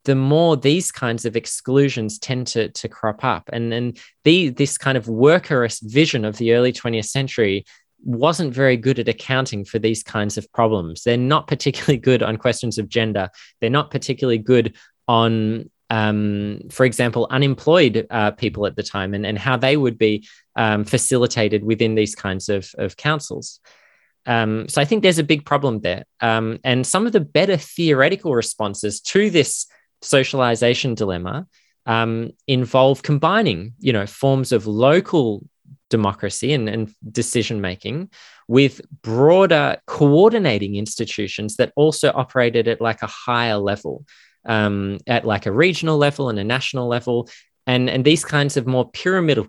the 0.06 0.14
more 0.14 0.56
these 0.56 0.92
kinds 0.92 1.24
of 1.24 1.36
exclusions 1.36 2.18
tend 2.18 2.46
to, 2.46 2.68
to 2.70 2.88
crop 2.88 3.24
up. 3.24 3.50
And, 3.52 3.74
and 3.74 3.98
the, 4.22 4.50
this 4.50 4.78
kind 4.78 4.96
of 4.96 5.06
workerist 5.06 5.82
vision 5.82 6.24
of 6.24 6.38
the 6.38 6.54
early 6.54 6.72
20th 6.72 7.06
century 7.06 7.66
wasn't 8.04 8.54
very 8.54 8.76
good 8.76 9.00
at 9.00 9.08
accounting 9.08 9.64
for 9.64 9.80
these 9.80 10.04
kinds 10.04 10.38
of 10.38 10.50
problems. 10.52 11.02
They're 11.02 11.16
not 11.16 11.48
particularly 11.48 11.98
good 11.98 12.22
on 12.22 12.36
questions 12.36 12.78
of 12.78 12.88
gender. 12.88 13.30
They're 13.60 13.68
not 13.68 13.90
particularly 13.90 14.38
good 14.38 14.76
on, 15.08 15.70
um, 15.90 16.60
for 16.70 16.86
example, 16.86 17.26
unemployed 17.28 18.06
uh, 18.08 18.30
people 18.30 18.64
at 18.66 18.76
the 18.76 18.84
time 18.84 19.12
and, 19.12 19.26
and 19.26 19.36
how 19.36 19.56
they 19.56 19.76
would 19.76 19.98
be 19.98 20.28
um, 20.54 20.84
facilitated 20.84 21.64
within 21.64 21.96
these 21.96 22.14
kinds 22.14 22.48
of, 22.48 22.70
of 22.78 22.96
councils. 22.96 23.58
Um, 24.24 24.68
so 24.68 24.80
I 24.80 24.84
think 24.84 25.02
there's 25.02 25.18
a 25.18 25.24
big 25.24 25.44
problem 25.44 25.80
there. 25.80 26.04
Um, 26.20 26.60
and 26.62 26.86
some 26.86 27.06
of 27.06 27.12
the 27.12 27.20
better 27.20 27.56
theoretical 27.56 28.36
responses 28.36 29.00
to 29.00 29.30
this 29.30 29.66
socialization 30.06 30.94
dilemma 30.94 31.46
um, 31.86 32.30
involve 32.46 33.02
combining, 33.02 33.74
you 33.78 33.92
know, 33.92 34.06
forms 34.06 34.52
of 34.52 34.66
local 34.66 35.46
democracy 35.88 36.52
and, 36.52 36.68
and 36.68 36.92
decision 37.12 37.60
making 37.60 38.10
with 38.48 38.80
broader 39.02 39.76
coordinating 39.86 40.76
institutions 40.76 41.56
that 41.56 41.72
also 41.76 42.12
operated 42.14 42.68
at 42.68 42.80
like 42.80 43.02
a 43.02 43.06
higher 43.06 43.56
level, 43.56 44.04
um, 44.44 44.98
at 45.06 45.24
like 45.24 45.46
a 45.46 45.52
regional 45.52 45.96
level 45.96 46.28
and 46.28 46.38
a 46.38 46.44
national 46.44 46.88
level, 46.88 47.28
and 47.66 47.90
and 47.90 48.04
these 48.04 48.24
kinds 48.24 48.56
of 48.56 48.66
more 48.66 48.88
pyramidal, 48.90 49.48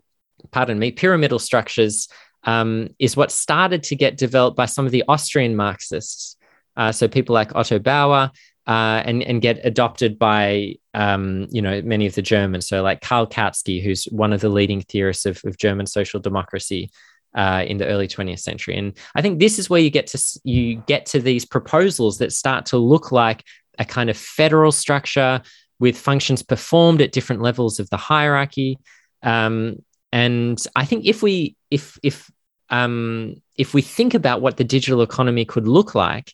pardon 0.52 0.80
me, 0.80 0.92
pyramidal 0.92 1.40
structures 1.40 2.08
um, 2.44 2.90
is 3.00 3.18
what 3.18 3.32
started 3.32 3.84
to 3.84 3.96
get 3.96 4.18
developed 4.18 4.58
by 4.58 4.66
some 4.66 4.86
of 4.86 4.92
the 4.92 5.04
Austrian 5.08 5.56
Marxists. 5.56 6.38
Uh, 6.76 6.92
so 6.92 7.08
people 7.08 7.34
like 7.34 7.56
Otto 7.56 7.80
Bauer 7.80 8.32
uh, 8.68 9.02
and 9.06 9.24
and 9.24 9.42
get 9.42 9.60
adopted 9.64 10.20
by 10.20 10.76
um, 10.94 11.48
you 11.50 11.62
know 11.62 11.82
many 11.82 12.06
of 12.06 12.16
the 12.16 12.22
Germans. 12.22 12.68
So 12.68 12.84
like 12.84 13.02
Karl 13.02 13.26
Kautsky, 13.26 13.82
who's 13.82 14.06
one 14.06 14.34
of 14.34 14.42
the 14.42 14.50
leading 14.50 14.82
theorists 14.82 15.26
of, 15.26 15.42
of 15.46 15.58
German 15.58 15.86
social 15.86 16.20
democracy 16.20 16.92
uh, 17.36 17.64
in 17.66 17.78
the 17.78 17.88
early 17.88 18.08
20th 18.08 18.40
century. 18.40 18.78
And 18.78 18.98
I 19.16 19.22
think 19.22 19.40
this 19.40 19.60
is 19.60 19.70
where 19.70 19.80
you 19.80 19.90
get 19.90 20.08
to 20.08 20.40
you 20.44 20.84
get 20.88 21.06
to 21.08 21.22
these 21.22 21.46
proposals 21.46 22.18
that 22.18 22.34
start 22.34 22.66
to 22.68 22.78
look 22.78 23.12
like 23.12 23.44
a 23.80 23.86
kind 23.86 24.10
of 24.10 24.18
federal 24.18 24.72
structure 24.72 25.42
with 25.80 25.98
functions 25.98 26.42
performed 26.42 27.02
at 27.02 27.12
different 27.12 27.42
levels 27.42 27.80
of 27.80 27.90
the 27.90 27.98
hierarchy. 27.98 28.80
Um, 29.24 29.84
and 30.12 30.62
I 30.76 30.86
think 30.86 31.06
if 31.06 31.22
we 31.22 31.56
if 31.70 31.98
if 32.04 32.30
um, 32.70 33.42
if 33.56 33.74
we 33.74 33.82
think 33.82 34.14
about 34.14 34.42
what 34.42 34.58
the 34.58 34.64
digital 34.64 35.02
economy 35.02 35.46
could 35.46 35.68
look 35.68 35.96
like, 35.96 36.34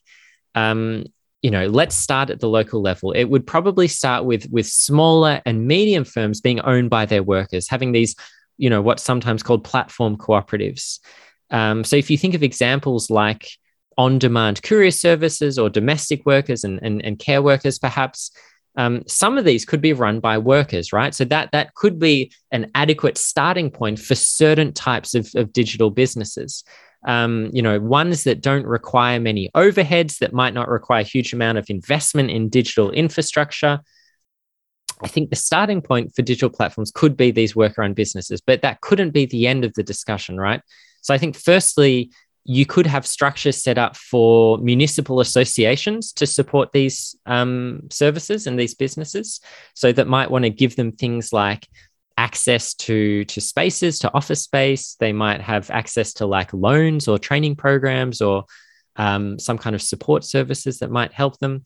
um, 0.56 1.06
you 1.44 1.52
know 1.52 1.68
let's 1.68 1.94
start 1.94 2.32
at 2.32 2.40
the 2.40 2.50
local 2.50 2.82
level. 2.82 3.12
It 3.12 3.26
would 3.26 3.46
probably 3.46 3.88
start 3.88 4.26
with 4.26 4.50
with 4.50 4.66
smaller 4.66 5.42
and 5.46 5.68
medium 5.68 6.06
firms 6.06 6.42
being 6.42 6.62
owned 6.62 6.90
by 6.90 7.06
their 7.06 7.22
workers 7.22 7.68
having 7.68 7.92
these 7.92 8.16
you 8.58 8.70
know 8.70 8.82
what's 8.82 9.04
sometimes 9.04 9.44
called 9.44 9.64
platform 9.64 10.18
cooperatives. 10.18 11.00
Um, 11.52 11.84
so 11.84 11.98
if 11.98 12.10
you 12.10 12.18
think 12.18 12.34
of 12.34 12.42
examples 12.42 13.12
like 13.12 13.48
on-demand 13.96 14.64
courier 14.64 14.90
services 14.90 15.60
or 15.60 15.70
domestic 15.70 16.26
workers 16.26 16.64
and, 16.64 16.80
and, 16.82 17.06
and 17.06 17.20
care 17.20 17.44
workers 17.44 17.78
perhaps 17.78 18.32
um, 18.76 19.04
some 19.06 19.38
of 19.38 19.46
these 19.46 19.66
could 19.66 19.82
be 19.82 19.94
run 19.94 20.20
by 20.20 20.38
workers 20.38 20.94
right? 20.94 21.14
So 21.14 21.26
that 21.26 21.52
that 21.52 21.76
could 21.76 22.00
be 22.00 22.32
an 22.52 22.72
adequate 22.74 23.18
starting 23.18 23.70
point 23.70 24.00
for 24.00 24.16
certain 24.16 24.72
types 24.72 25.14
of, 25.14 25.30
of 25.36 25.52
digital 25.52 25.92
businesses 25.92 26.64
um, 27.06 27.50
you 27.54 27.62
know, 27.62 27.80
ones 27.80 28.24
that 28.24 28.42
don't 28.42 28.66
require 28.66 29.20
many 29.20 29.50
overheads, 29.56 30.20
that 30.20 30.34
might 30.34 30.54
not 30.54 30.70
require 30.70 31.02
a 31.02 31.04
huge 31.04 31.34
amount 31.34 31.58
of 31.58 31.70
investment 31.70 32.32
in 32.32 32.50
digital 32.50 32.92
infrastructure. 32.92 33.80
I 35.02 35.08
think 35.08 35.30
the 35.30 35.36
starting 35.36 35.82
point 35.82 36.16
for 36.16 36.22
digital 36.22 36.50
platforms 36.50 36.92
could 36.92 37.18
be 37.18 37.32
these 37.32 37.56
worker 37.56 37.84
owned 37.84 37.96
businesses, 37.96 38.42
but 38.42 38.62
that 38.62 38.82
couldn't 38.82 39.12
be 39.12 39.26
the 39.26 39.48
end 39.48 39.66
of 39.66 39.74
the 39.74 39.84
discussion, 39.84 40.38
right? 40.38 40.62
So 41.02 41.14
I 41.14 41.18
think, 41.18 41.36
firstly, 41.36 42.12
you 42.46 42.66
could 42.66 42.88
have 42.88 43.06
structures 43.06 43.62
set 43.62 43.78
up 43.78 43.96
for 43.96 44.58
municipal 44.58 45.20
associations 45.20 46.12
to 46.14 46.26
support 46.26 46.72
these 46.74 47.16
um, 47.26 47.82
services 47.90 48.48
and 48.48 48.60
these 48.60 48.76
businesses. 48.76 49.40
So 49.76 49.92
that 49.92 50.08
might 50.08 50.32
want 50.32 50.44
to 50.44 50.50
give 50.50 50.76
them 50.76 50.92
things 50.92 51.32
like 51.32 51.68
access 52.18 52.74
to 52.76 53.26
to 53.26 53.42
spaces 53.42 54.00
to 54.00 54.14
office 54.14 54.44
space. 54.44 54.96
They 55.00 55.14
might 55.14 55.42
have 55.42 55.70
access 55.70 56.14
to 56.14 56.26
like 56.26 56.54
loans 56.54 57.08
or 57.08 57.18
training 57.18 57.56
programs 57.56 58.22
or 58.22 58.46
um, 58.96 59.40
some 59.40 59.58
kind 59.58 59.76
of 59.76 59.82
support 59.82 60.24
services 60.24 60.80
that 60.80 60.92
might 60.92 61.14
help 61.14 61.40
them. 61.40 61.64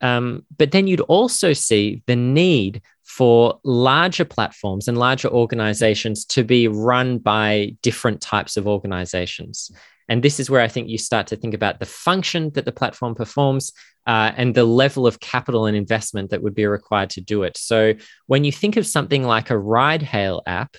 Um, 0.00 0.44
but 0.56 0.72
then 0.72 0.86
you'd 0.86 1.00
also 1.00 1.52
see 1.52 2.02
the 2.06 2.16
need 2.16 2.82
for 3.04 3.60
larger 3.64 4.24
platforms 4.24 4.88
and 4.88 4.98
larger 4.98 5.28
organizations 5.28 6.24
to 6.26 6.44
be 6.44 6.68
run 6.68 7.18
by 7.18 7.76
different 7.82 8.20
types 8.20 8.56
of 8.56 8.66
organizations 8.66 9.70
And 10.08 10.22
this 10.22 10.38
is 10.38 10.48
where 10.48 10.60
I 10.60 10.68
think 10.68 10.88
you 10.88 10.98
start 10.98 11.26
to 11.28 11.36
think 11.36 11.54
about 11.54 11.80
the 11.80 11.86
function 11.86 12.50
that 12.54 12.64
the 12.64 12.72
platform 12.72 13.14
performs 13.14 13.72
uh, 14.06 14.32
and 14.36 14.54
the 14.54 14.64
level 14.64 15.06
of 15.06 15.20
capital 15.20 15.66
and 15.66 15.76
investment 15.76 16.30
that 16.30 16.42
would 16.42 16.54
be 16.54 16.66
required 16.66 17.10
to 17.10 17.20
do 17.20 17.42
it. 17.42 17.56
So 17.56 17.94
when 18.26 18.44
you 18.44 18.52
think 18.52 18.76
of 18.76 18.86
something 18.86 19.24
like 19.24 19.50
a 19.50 19.58
ride 19.58 20.02
hail 20.02 20.42
app, 20.46 20.76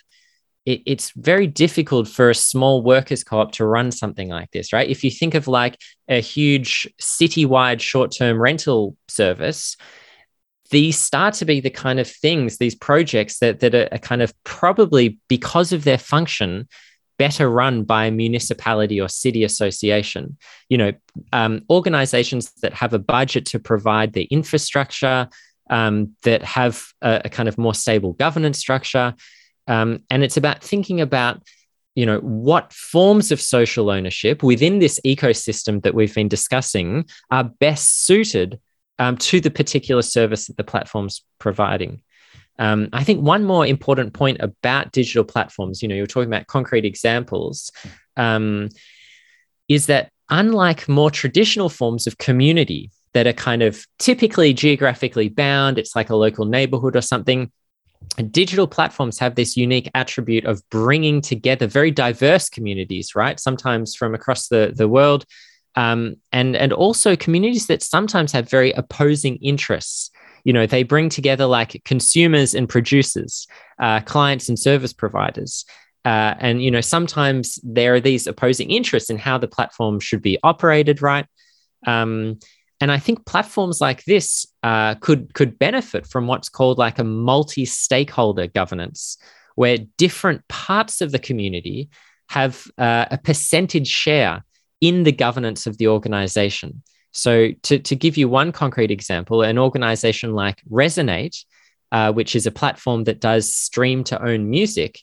it, 0.65 0.81
it's 0.85 1.11
very 1.11 1.47
difficult 1.47 2.07
for 2.07 2.29
a 2.29 2.35
small 2.35 2.83
workers 2.83 3.23
co-op 3.23 3.51
to 3.53 3.65
run 3.65 3.91
something 3.91 4.29
like 4.29 4.51
this, 4.51 4.71
right? 4.71 4.89
If 4.89 5.03
you 5.03 5.11
think 5.11 5.33
of 5.33 5.47
like 5.47 5.77
a 6.07 6.21
huge 6.21 6.87
citywide 7.01 7.81
short-term 7.81 8.41
rental 8.41 8.95
service, 9.07 9.77
these 10.69 10.99
start 10.99 11.33
to 11.35 11.45
be 11.45 11.61
the 11.61 11.69
kind 11.69 11.99
of 11.99 12.09
things, 12.09 12.57
these 12.57 12.75
projects 12.75 13.39
that, 13.39 13.61
that 13.61 13.73
are, 13.73 13.87
are 13.91 13.97
kind 13.99 14.21
of 14.21 14.33
probably 14.43 15.19
because 15.27 15.71
of 15.71 15.85
their 15.85 15.97
function, 15.97 16.67
better 17.17 17.49
run 17.49 17.83
by 17.83 18.05
a 18.05 18.11
municipality 18.11 19.01
or 19.01 19.09
city 19.09 19.43
association. 19.43 20.37
You 20.69 20.77
know, 20.77 20.91
um, 21.33 21.63
organizations 21.69 22.51
that 22.61 22.73
have 22.73 22.93
a 22.93 22.99
budget 22.99 23.45
to 23.47 23.59
provide 23.59 24.13
the 24.13 24.23
infrastructure, 24.23 25.29
um, 25.69 26.15
that 26.23 26.43
have 26.43 26.85
a, 27.01 27.21
a, 27.25 27.29
kind 27.29 27.49
of 27.49 27.57
more 27.57 27.73
stable 27.73 28.13
governance 28.13 28.57
structure. 28.57 29.13
Um, 29.67 30.03
and 30.09 30.23
it's 30.23 30.37
about 30.37 30.63
thinking 30.63 31.01
about, 31.01 31.41
you 31.95 32.05
know, 32.05 32.19
what 32.19 32.71
forms 32.71 33.31
of 33.31 33.41
social 33.41 33.89
ownership 33.89 34.43
within 34.43 34.79
this 34.79 34.99
ecosystem 35.05 35.81
that 35.83 35.93
we've 35.93 36.15
been 36.15 36.29
discussing 36.29 37.05
are 37.31 37.43
best 37.43 38.05
suited 38.05 38.59
um, 38.99 39.17
to 39.17 39.41
the 39.41 39.51
particular 39.51 40.01
service 40.01 40.47
that 40.47 40.57
the 40.57 40.63
platform's 40.63 41.23
providing. 41.39 42.01
Um, 42.59 42.89
I 42.93 43.03
think 43.03 43.21
one 43.21 43.43
more 43.43 43.65
important 43.65 44.13
point 44.13 44.37
about 44.41 44.91
digital 44.91 45.23
platforms, 45.23 45.81
you 45.81 45.87
know, 45.87 45.95
you're 45.95 46.07
talking 46.07 46.29
about 46.29 46.47
concrete 46.47 46.85
examples, 46.85 47.71
um, 48.15 48.69
is 49.67 49.85
that 49.87 50.11
unlike 50.29 50.89
more 50.89 51.11
traditional 51.11 51.69
forms 51.69 52.07
of 52.07 52.17
community 52.17 52.91
that 53.13 53.27
are 53.27 53.33
kind 53.33 53.63
of 53.63 53.85
typically 53.99 54.53
geographically 54.53 55.29
bound, 55.29 55.77
it's 55.77 55.95
like 55.95 56.09
a 56.09 56.15
local 56.15 56.45
neighborhood 56.45 56.95
or 56.95 57.01
something. 57.01 57.51
Digital 58.31 58.67
platforms 58.67 59.19
have 59.19 59.35
this 59.35 59.57
unique 59.57 59.89
attribute 59.95 60.45
of 60.45 60.61
bringing 60.69 61.21
together 61.21 61.67
very 61.67 61.91
diverse 61.91 62.49
communities, 62.49 63.15
right? 63.15 63.39
Sometimes 63.39 63.95
from 63.95 64.13
across 64.13 64.47
the, 64.47 64.71
the 64.75 64.87
world, 64.87 65.25
um, 65.75 66.15
and 66.31 66.55
and 66.55 66.73
also 66.73 67.15
communities 67.15 67.67
that 67.67 67.83
sometimes 67.83 68.31
have 68.31 68.49
very 68.49 68.71
opposing 68.71 69.37
interests. 69.37 70.09
You 70.47 70.53
know, 70.53 70.65
they 70.65 70.83
bring 70.83 71.09
together 71.09 71.45
like 71.45 71.81
consumers 71.83 72.55
and 72.55 72.69
producers, 72.69 73.47
uh, 73.79 73.99
clients 73.99 74.47
and 74.47 74.57
service 74.57 74.93
providers. 74.93 75.65
Uh, 76.05 76.35
and 76.39 76.63
you 76.63 76.71
know, 76.71 76.79
sometimes 76.79 77.59
there 77.63 77.95
are 77.95 77.99
these 77.99 78.27
opposing 78.27 78.71
interests 78.71 79.09
in 79.09 79.17
how 79.17 79.37
the 79.37 79.49
platform 79.49 79.99
should 79.99 80.21
be 80.21 80.39
operated, 80.43 81.01
right? 81.01 81.25
Um, 81.85 82.39
and 82.79 82.93
I 82.93 82.97
think 82.97 83.25
platforms 83.25 83.81
like 83.81 84.05
this 84.05 84.47
uh, 84.63 84.95
could 84.95 85.33
could 85.33 85.59
benefit 85.59 86.07
from 86.07 86.27
what's 86.27 86.47
called 86.47 86.77
like 86.77 86.97
a 86.97 87.03
multi-stakeholder 87.03 88.47
governance, 88.47 89.17
where 89.55 89.79
different 89.97 90.47
parts 90.47 91.01
of 91.01 91.11
the 91.11 91.19
community 91.19 91.89
have 92.29 92.67
uh, 92.77 93.07
a 93.11 93.17
percentage 93.17 93.89
share 93.89 94.45
in 94.79 95.03
the 95.03 95.11
governance 95.11 95.67
of 95.67 95.77
the 95.77 95.89
organization. 95.89 96.83
So, 97.17 97.51
to, 97.63 97.79
to 97.79 97.95
give 97.95 98.15
you 98.15 98.29
one 98.29 98.51
concrete 98.51 98.91
example, 98.91 99.41
an 99.41 99.57
organization 99.57 100.33
like 100.33 100.61
Resonate, 100.69 101.43
uh, 101.91 102.13
which 102.13 102.35
is 102.35 102.45
a 102.45 102.51
platform 102.51 103.05
that 103.05 103.19
does 103.19 103.51
stream 103.51 104.03
to 104.03 104.23
own 104.23 104.51
music. 104.51 105.01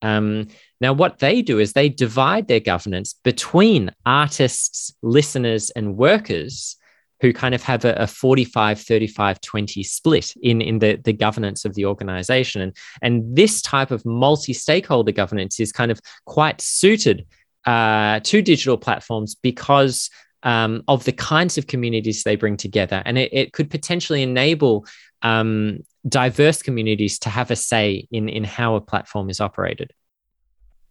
Um, 0.00 0.48
now, 0.80 0.94
what 0.94 1.18
they 1.18 1.42
do 1.42 1.58
is 1.58 1.74
they 1.74 1.90
divide 1.90 2.48
their 2.48 2.60
governance 2.60 3.12
between 3.12 3.90
artists, 4.06 4.94
listeners, 5.02 5.68
and 5.68 5.98
workers 5.98 6.76
who 7.20 7.34
kind 7.34 7.54
of 7.54 7.62
have 7.62 7.84
a, 7.84 7.92
a 7.92 8.06
45, 8.06 8.80
35, 8.80 9.42
20 9.42 9.82
split 9.82 10.32
in, 10.42 10.62
in 10.62 10.78
the, 10.78 10.96
the 10.96 11.12
governance 11.12 11.66
of 11.66 11.74
the 11.74 11.84
organization. 11.84 12.62
And, 12.62 12.76
and 13.02 13.36
this 13.36 13.60
type 13.60 13.90
of 13.90 14.06
multi 14.06 14.54
stakeholder 14.54 15.12
governance 15.12 15.60
is 15.60 15.72
kind 15.72 15.90
of 15.90 16.00
quite 16.24 16.62
suited 16.62 17.26
uh, 17.66 18.20
to 18.20 18.40
digital 18.40 18.78
platforms 18.78 19.34
because 19.34 20.08
um, 20.42 20.82
of 20.88 21.04
the 21.04 21.12
kinds 21.12 21.58
of 21.58 21.66
communities 21.66 22.22
they 22.22 22.36
bring 22.36 22.56
together. 22.56 23.02
And 23.04 23.18
it, 23.18 23.32
it 23.32 23.52
could 23.52 23.70
potentially 23.70 24.22
enable 24.22 24.86
um, 25.22 25.84
diverse 26.08 26.62
communities 26.62 27.18
to 27.20 27.30
have 27.30 27.50
a 27.50 27.56
say 27.56 28.08
in, 28.10 28.28
in 28.28 28.44
how 28.44 28.74
a 28.74 28.80
platform 28.80 29.28
is 29.30 29.40
operated 29.40 29.92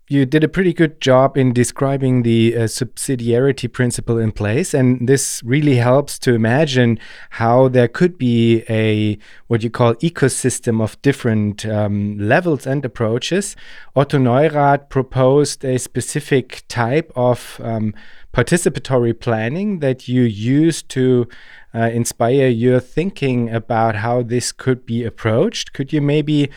you 0.09 0.25
did 0.25 0.43
a 0.43 0.47
pretty 0.47 0.73
good 0.73 0.99
job 0.99 1.37
in 1.37 1.53
describing 1.53 2.23
the 2.23 2.55
uh, 2.55 2.59
subsidiarity 2.61 3.71
principle 3.71 4.17
in 4.17 4.31
place 4.31 4.73
and 4.73 5.07
this 5.07 5.41
really 5.45 5.75
helps 5.75 6.17
to 6.17 6.33
imagine 6.33 6.99
how 7.29 7.67
there 7.67 7.87
could 7.87 8.17
be 8.17 8.63
a 8.67 9.17
what 9.47 9.61
you 9.63 9.69
call 9.69 9.93
ecosystem 9.95 10.81
of 10.81 10.99
different 11.03 11.63
um, 11.67 12.17
levels 12.17 12.65
and 12.65 12.83
approaches 12.83 13.55
otto 13.95 14.17
neurath 14.17 14.89
proposed 14.89 15.63
a 15.63 15.77
specific 15.77 16.63
type 16.67 17.11
of 17.15 17.61
um, 17.63 17.93
participatory 18.33 19.17
planning 19.19 19.79
that 19.79 20.07
you 20.07 20.21
use 20.21 20.81
to 20.83 21.27
uh, 21.73 21.79
inspire 21.79 22.47
your 22.47 22.79
thinking 22.79 23.49
about 23.49 23.95
how 23.95 24.21
this 24.21 24.51
could 24.51 24.85
be 24.85 25.03
approached 25.03 25.73
could 25.73 25.91
you 25.91 26.01
maybe 26.01 26.49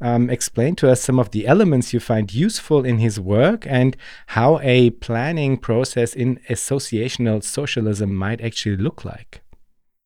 um, 0.00 0.30
explain 0.30 0.74
to 0.76 0.90
us 0.90 1.02
some 1.02 1.18
of 1.18 1.30
the 1.30 1.46
elements 1.46 1.92
you 1.92 2.00
find 2.00 2.32
useful 2.32 2.84
in 2.84 2.98
his 2.98 3.20
work 3.20 3.66
and 3.66 3.96
how 4.28 4.58
a 4.60 4.90
planning 4.90 5.58
process 5.58 6.14
in 6.14 6.40
associational 6.48 7.42
socialism 7.42 8.14
might 8.14 8.40
actually 8.40 8.76
look 8.76 9.04
like. 9.04 9.42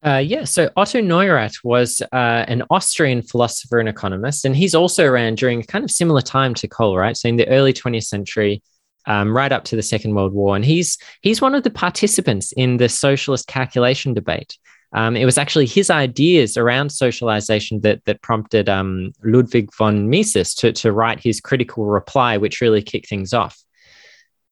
Uh, 0.04 0.18
yeah, 0.18 0.44
so 0.44 0.70
Otto 0.76 1.00
Neurath 1.00 1.64
was 1.64 2.02
uh, 2.12 2.44
an 2.46 2.62
Austrian 2.68 3.22
philosopher 3.22 3.78
and 3.78 3.88
economist, 3.88 4.44
and 4.44 4.54
he's 4.54 4.74
also 4.74 5.06
around 5.06 5.38
during 5.38 5.62
kind 5.62 5.82
of 5.82 5.90
similar 5.90 6.20
time 6.20 6.52
to 6.54 6.68
Cole, 6.68 6.98
right? 6.98 7.16
So 7.16 7.26
in 7.28 7.36
the 7.36 7.48
early 7.48 7.72
20th 7.72 8.04
century, 8.04 8.62
um, 9.06 9.36
right 9.36 9.52
up 9.52 9.64
to 9.64 9.76
the 9.76 9.82
Second 9.82 10.14
World 10.14 10.32
War, 10.32 10.56
and 10.56 10.64
he's 10.64 10.98
he's 11.20 11.40
one 11.40 11.54
of 11.54 11.62
the 11.62 11.70
participants 11.70 12.52
in 12.52 12.76
the 12.78 12.88
socialist 12.88 13.46
calculation 13.46 14.14
debate. 14.14 14.58
Um, 14.92 15.16
it 15.16 15.24
was 15.24 15.38
actually 15.38 15.66
his 15.66 15.90
ideas 15.90 16.56
around 16.56 16.90
socialization 16.90 17.80
that 17.80 18.04
that 18.04 18.22
prompted 18.22 18.68
um, 18.68 19.12
Ludwig 19.24 19.74
von 19.74 20.08
Mises 20.08 20.54
to, 20.56 20.72
to 20.72 20.92
write 20.92 21.20
his 21.20 21.40
critical 21.40 21.84
reply, 21.84 22.36
which 22.36 22.60
really 22.60 22.82
kicked 22.82 23.08
things 23.08 23.32
off. 23.32 23.60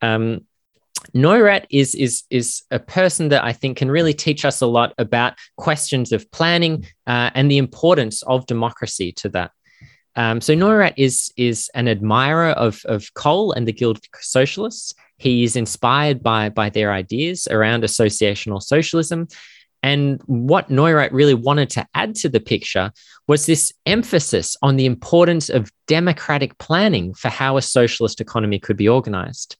Um, 0.01 0.41
Neurath 1.15 1.67
is, 1.71 1.95
is, 1.95 2.23
is 2.31 2.63
a 2.71 2.79
person 2.79 3.29
that 3.31 3.45
I 3.45 3.53
think 3.53 3.77
can 3.77 3.91
really 3.91 4.15
teach 4.15 4.45
us 4.45 4.61
a 4.61 4.67
lot 4.67 4.95
about 4.99 5.35
questions 5.57 6.13
of 6.13 6.31
planning 6.31 6.87
uh, 7.07 7.31
and 7.35 7.51
the 7.51 7.59
importance 7.59 8.23
of 8.23 8.47
democracy 8.47 9.13
to 9.13 9.29
that. 9.31 9.51
Um, 10.15 10.41
so 10.41 10.55
Neurath 10.55 10.95
is, 10.97 11.33
is 11.37 11.71
an 11.75 11.89
admirer 11.89 12.51
of, 12.51 12.83
of 12.85 13.13
Cole 13.15 13.53
and 13.53 13.67
the 13.67 13.73
Guild 13.73 13.99
Socialists. 14.21 14.95
He 15.17 15.45
is 15.45 15.57
inspired 15.57 16.23
by, 16.23 16.49
by 16.49 16.69
their 16.69 16.93
ideas 16.93 17.49
around 17.51 17.83
associational 17.85 18.63
socialism. 18.63 19.29
And 19.83 20.21
what 20.27 20.69
Neurath 20.69 21.13
really 21.13 21.35
wanted 21.35 21.71
to 21.71 21.87
add 21.95 22.15
to 22.17 22.29
the 22.29 22.41
picture 22.41 22.93
was 23.27 23.47
this 23.47 23.73
emphasis 23.87 24.57
on 24.63 24.77
the 24.77 24.87
importance 24.87 25.49
of 25.49 25.73
democratic 25.89 26.57
planning 26.59 27.15
for 27.15 27.29
how 27.29 27.57
a 27.57 27.63
socialist 27.63 28.21
economy 28.21 28.59
could 28.59 28.77
be 28.77 28.89
organized. 28.89 29.57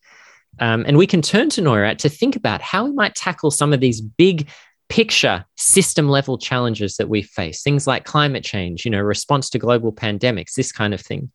Um, 0.59 0.85
and 0.87 0.97
we 0.97 1.07
can 1.07 1.21
turn 1.21 1.49
to 1.51 1.61
Neurath 1.61 1.97
to 1.99 2.09
think 2.09 2.35
about 2.35 2.61
how 2.61 2.85
we 2.85 2.91
might 2.91 3.15
tackle 3.15 3.51
some 3.51 3.73
of 3.73 3.79
these 3.79 4.01
big 4.01 4.49
picture 4.89 5.45
system 5.55 6.09
level 6.09 6.37
challenges 6.37 6.97
that 6.97 7.09
we 7.09 7.21
face, 7.21 7.63
things 7.63 7.87
like 7.87 8.05
climate 8.05 8.43
change, 8.43 8.85
you 8.85 8.91
know, 8.91 9.01
response 9.01 9.49
to 9.49 9.59
global 9.59 9.91
pandemics, 9.91 10.53
this 10.53 10.71
kind 10.71 10.93
of 10.93 11.01
thing. 11.01 11.31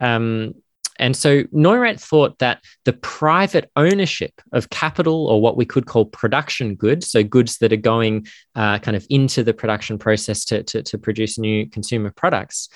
Um, 0.00 0.54
and 0.98 1.16
so 1.16 1.44
Neurath 1.44 2.00
thought 2.00 2.38
that 2.38 2.62
the 2.84 2.92
private 2.92 3.70
ownership 3.76 4.40
of 4.52 4.70
capital, 4.70 5.28
or 5.28 5.40
what 5.40 5.56
we 5.56 5.64
could 5.64 5.86
call 5.86 6.06
production 6.06 6.74
goods, 6.74 7.10
so 7.10 7.22
goods 7.22 7.58
that 7.58 7.72
are 7.72 7.76
going 7.76 8.26
uh, 8.56 8.78
kind 8.80 8.96
of 8.96 9.06
into 9.08 9.44
the 9.44 9.54
production 9.54 9.98
process 9.98 10.44
to, 10.46 10.62
to, 10.64 10.82
to 10.82 10.98
produce 10.98 11.38
new 11.38 11.68
consumer 11.70 12.10
products, 12.10 12.68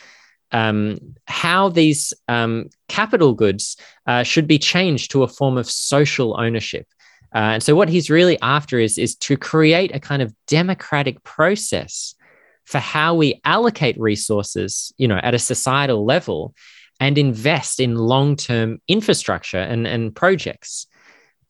um, 0.52 0.98
how 1.26 1.68
these 1.68 2.12
um, 2.28 2.68
capital 2.88 3.34
goods 3.34 3.76
uh, 4.06 4.22
should 4.22 4.46
be 4.46 4.58
changed 4.58 5.10
to 5.10 5.24
a 5.24 5.28
form 5.28 5.58
of 5.58 5.68
social 5.68 6.38
ownership. 6.40 6.86
Uh, 7.34 7.54
and 7.54 7.62
so 7.62 7.74
what 7.74 7.88
he's 7.88 8.10
really 8.10 8.38
after 8.42 8.78
is, 8.78 8.98
is 8.98 9.16
to 9.16 9.36
create 9.36 9.94
a 9.94 10.00
kind 10.00 10.22
of 10.22 10.34
democratic 10.46 11.22
process 11.24 12.14
for 12.64 12.78
how 12.78 13.14
we 13.14 13.40
allocate 13.44 13.98
resources, 13.98 14.92
you 14.98 15.08
know, 15.08 15.18
at 15.22 15.34
a 15.34 15.38
societal 15.38 16.04
level 16.04 16.54
and 17.00 17.18
invest 17.18 17.80
in 17.80 17.96
long 17.96 18.36
term 18.36 18.80
infrastructure 18.86 19.58
and, 19.58 19.86
and 19.86 20.14
projects. 20.14 20.86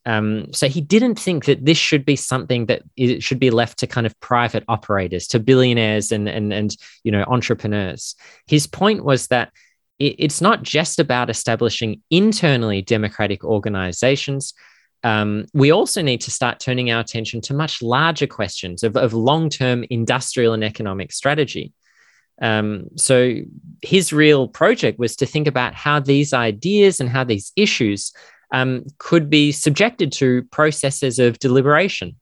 Um, 0.05 0.51
so 0.51 0.67
he 0.67 0.81
didn't 0.81 1.15
think 1.15 1.45
that 1.45 1.63
this 1.63 1.77
should 1.77 2.05
be 2.05 2.15
something 2.15 2.65
that 2.65 2.81
it 2.97 3.23
should 3.23 3.39
be 3.39 3.51
left 3.51 3.79
to 3.79 3.87
kind 3.87 4.05
of 4.05 4.19
private 4.19 4.63
operators, 4.67 5.27
to 5.27 5.39
billionaires 5.39 6.11
and 6.11 6.27
and 6.27 6.51
and 6.51 6.75
you 7.03 7.11
know 7.11 7.23
entrepreneurs. 7.25 8.15
His 8.45 8.67
point 8.67 9.05
was 9.05 9.27
that 9.27 9.53
it's 9.99 10.41
not 10.41 10.63
just 10.63 10.99
about 10.99 11.29
establishing 11.29 12.01
internally 12.09 12.81
democratic 12.81 13.45
organizations, 13.45 14.53
um, 15.03 15.45
we 15.53 15.71
also 15.71 16.01
need 16.01 16.21
to 16.21 16.31
start 16.31 16.59
turning 16.59 16.91
our 16.91 17.01
attention 17.01 17.41
to 17.41 17.53
much 17.53 17.81
larger 17.81 18.27
questions 18.27 18.83
of, 18.83 18.95
of 18.95 19.13
long 19.13 19.49
term 19.49 19.83
industrial 19.89 20.53
and 20.53 20.63
economic 20.63 21.11
strategy. 21.11 21.73
Um, 22.41 22.87
so, 22.95 23.35
his 23.81 24.13
real 24.13 24.47
project 24.47 24.97
was 24.97 25.15
to 25.17 25.25
think 25.25 25.47
about 25.47 25.75
how 25.75 25.99
these 25.99 26.33
ideas 26.33 26.99
and 26.99 27.09
how 27.09 27.23
these 27.23 27.51
issues 27.55 28.13
um, 28.51 28.85
could 28.97 29.29
be 29.29 29.51
subjected 29.51 30.11
to 30.13 30.43
processes 30.43 31.19
of 31.19 31.37
deliberation. 31.37 32.15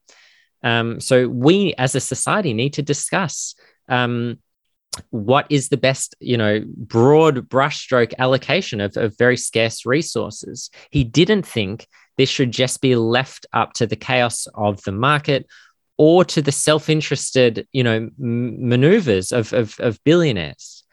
Um, 0.63 0.99
so, 0.99 1.29
we 1.29 1.73
as 1.77 1.95
a 1.95 1.99
society 1.99 2.53
need 2.53 2.73
to 2.73 2.81
discuss 2.81 3.55
um, 3.87 4.39
what 5.11 5.45
is 5.49 5.69
the 5.69 5.77
best, 5.77 6.15
you 6.19 6.35
know, 6.35 6.63
broad 6.65 7.47
brushstroke 7.47 8.13
allocation 8.17 8.81
of, 8.81 8.97
of 8.97 9.17
very 9.17 9.37
scarce 9.37 9.85
resources. 9.85 10.69
He 10.89 11.03
didn't 11.03 11.45
think 11.45 11.87
this 12.17 12.29
should 12.29 12.51
just 12.51 12.81
be 12.81 12.95
left 12.95 13.45
up 13.53 13.73
to 13.73 13.87
the 13.87 13.95
chaos 13.95 14.47
of 14.53 14.81
the 14.83 14.91
market 14.91 15.47
or 15.97 16.25
to 16.25 16.41
the 16.41 16.51
self-interested, 16.51 17.67
you 17.71 17.83
know, 17.83 18.09
m- 18.19 18.69
maneuvers 18.69 19.31
of, 19.31 19.53
of, 19.53 19.79
of 19.79 20.03
billionaires. 20.03 20.83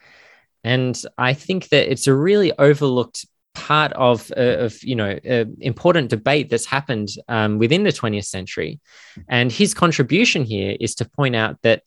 And 0.63 1.01
I 1.17 1.33
think 1.33 1.69
that 1.69 1.91
it's 1.91 2.07
a 2.07 2.13
really 2.13 2.51
overlooked 2.57 3.25
part 3.55 3.91
of, 3.93 4.31
uh, 4.37 4.57
of 4.59 4.83
you 4.83 4.95
know, 4.95 5.17
uh, 5.29 5.45
important 5.59 6.09
debate 6.09 6.49
that's 6.49 6.65
happened 6.65 7.09
um, 7.27 7.57
within 7.57 7.83
the 7.83 7.91
20th 7.91 8.25
century. 8.25 8.79
And 9.27 9.51
his 9.51 9.73
contribution 9.73 10.43
here 10.43 10.75
is 10.79 10.95
to 10.95 11.05
point 11.05 11.35
out 11.35 11.57
that 11.63 11.83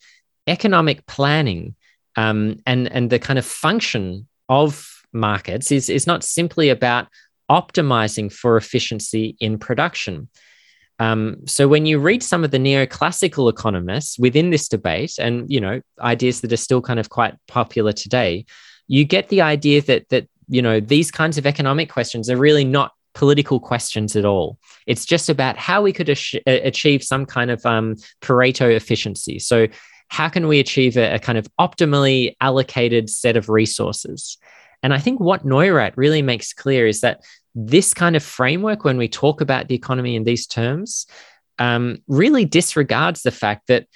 economic 0.47 1.05
planning 1.05 1.75
um, 2.15 2.59
and 2.65 2.91
and 2.91 3.09
the 3.09 3.19
kind 3.19 3.39
of 3.39 3.45
function 3.45 4.27
of 4.49 4.89
markets 5.11 5.71
is 5.71 5.89
is 5.89 6.07
not 6.07 6.23
simply 6.23 6.69
about 6.69 7.07
optimizing 7.49 8.31
for 8.31 8.57
efficiency 8.57 9.35
in 9.39 9.57
production. 9.57 10.29
Um, 10.99 11.37
so 11.45 11.67
when 11.67 11.85
you 11.85 11.99
read 11.99 12.23
some 12.23 12.43
of 12.43 12.51
the 12.51 12.57
neoclassical 12.57 13.49
economists 13.49 14.19
within 14.19 14.51
this 14.51 14.67
debate, 14.67 15.15
and 15.19 15.49
you 15.49 15.59
know 15.59 15.81
ideas 15.99 16.41
that 16.41 16.53
are 16.53 16.57
still 16.57 16.81
kind 16.81 16.99
of 16.99 17.09
quite 17.09 17.35
popular 17.47 17.91
today, 17.91 18.45
you 18.87 19.03
get 19.05 19.29
the 19.29 19.41
idea 19.41 19.81
that 19.81 20.09
that 20.09 20.27
you 20.47 20.61
know 20.61 20.79
these 20.79 21.11
kinds 21.11 21.37
of 21.37 21.45
economic 21.45 21.89
questions 21.89 22.29
are 22.29 22.37
really 22.37 22.63
not 22.63 22.91
political 23.13 23.59
questions 23.59 24.15
at 24.15 24.25
all. 24.25 24.57
It's 24.87 25.05
just 25.05 25.29
about 25.29 25.57
how 25.57 25.81
we 25.81 25.93
could 25.93 26.09
achieve 26.47 27.03
some 27.03 27.25
kind 27.25 27.51
of 27.51 27.65
um, 27.65 27.95
Pareto 28.21 28.75
efficiency. 28.75 29.39
So 29.39 29.67
how 30.07 30.29
can 30.29 30.47
we 30.47 30.59
achieve 30.59 30.97
a, 30.97 31.15
a 31.15 31.19
kind 31.19 31.37
of 31.37 31.47
optimally 31.59 32.35
allocated 32.41 33.09
set 33.09 33.37
of 33.37 33.49
resources? 33.49 34.37
And 34.83 34.93
I 34.93 34.99
think 34.99 35.19
what 35.19 35.45
Neurath 35.45 35.93
really 35.95 36.21
makes 36.21 36.53
clear 36.53 36.85
is 36.85 37.01
that 37.01 37.21
this 37.55 37.93
kind 37.93 38.15
of 38.15 38.23
framework, 38.23 38.83
when 38.83 38.97
we 38.97 39.07
talk 39.07 39.41
about 39.41 39.67
the 39.67 39.75
economy 39.75 40.15
in 40.15 40.25
these 40.25 40.45
terms, 40.45 41.07
um, 41.57 41.99
really 42.07 42.45
disregards 42.45 43.21
the 43.21 43.31
fact 43.31 43.67
that 43.67 43.87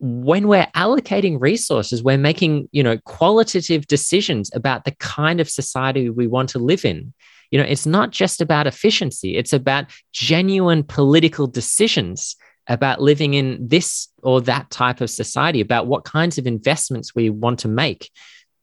when 0.00 0.46
we're 0.46 0.68
allocating 0.76 1.40
resources, 1.40 2.02
we're 2.02 2.18
making 2.18 2.68
you 2.70 2.82
know 2.82 2.98
qualitative 2.98 3.86
decisions 3.86 4.50
about 4.54 4.84
the 4.84 4.92
kind 4.92 5.40
of 5.40 5.50
society 5.50 6.08
we 6.08 6.26
want 6.26 6.50
to 6.50 6.58
live 6.58 6.84
in. 6.84 7.12
You 7.50 7.58
know, 7.58 7.64
it's 7.64 7.86
not 7.86 8.10
just 8.10 8.40
about 8.40 8.66
efficiency; 8.66 9.36
it's 9.36 9.52
about 9.52 9.86
genuine 10.12 10.84
political 10.84 11.46
decisions 11.46 12.36
about 12.68 13.00
living 13.00 13.34
in 13.34 13.66
this 13.66 14.08
or 14.22 14.42
that 14.42 14.70
type 14.70 15.00
of 15.00 15.10
society, 15.10 15.60
about 15.60 15.86
what 15.86 16.04
kinds 16.04 16.38
of 16.38 16.46
investments 16.46 17.14
we 17.14 17.30
want 17.30 17.58
to 17.60 17.68
make. 17.68 18.10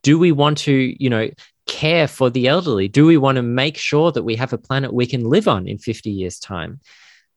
Do 0.04 0.20
we 0.20 0.32
want 0.32 0.60
to, 0.60 0.96
you 1.04 1.10
know, 1.10 1.30
care 1.68 2.08
for 2.08 2.30
the 2.30 2.48
elderly? 2.48 2.88
Do 2.88 3.06
we 3.06 3.18
want 3.18 3.38
to 3.38 3.42
make 3.42 3.78
sure 3.78 4.12
that 4.12 4.24
we 4.24 4.36
have 4.36 4.54
a 4.54 4.58
planet 4.58 4.94
we 4.94 5.06
can 5.06 5.24
live 5.24 5.48
on 5.48 5.68
in 5.68 5.78
50 5.78 6.10
years' 6.12 6.40
time? 6.40 6.80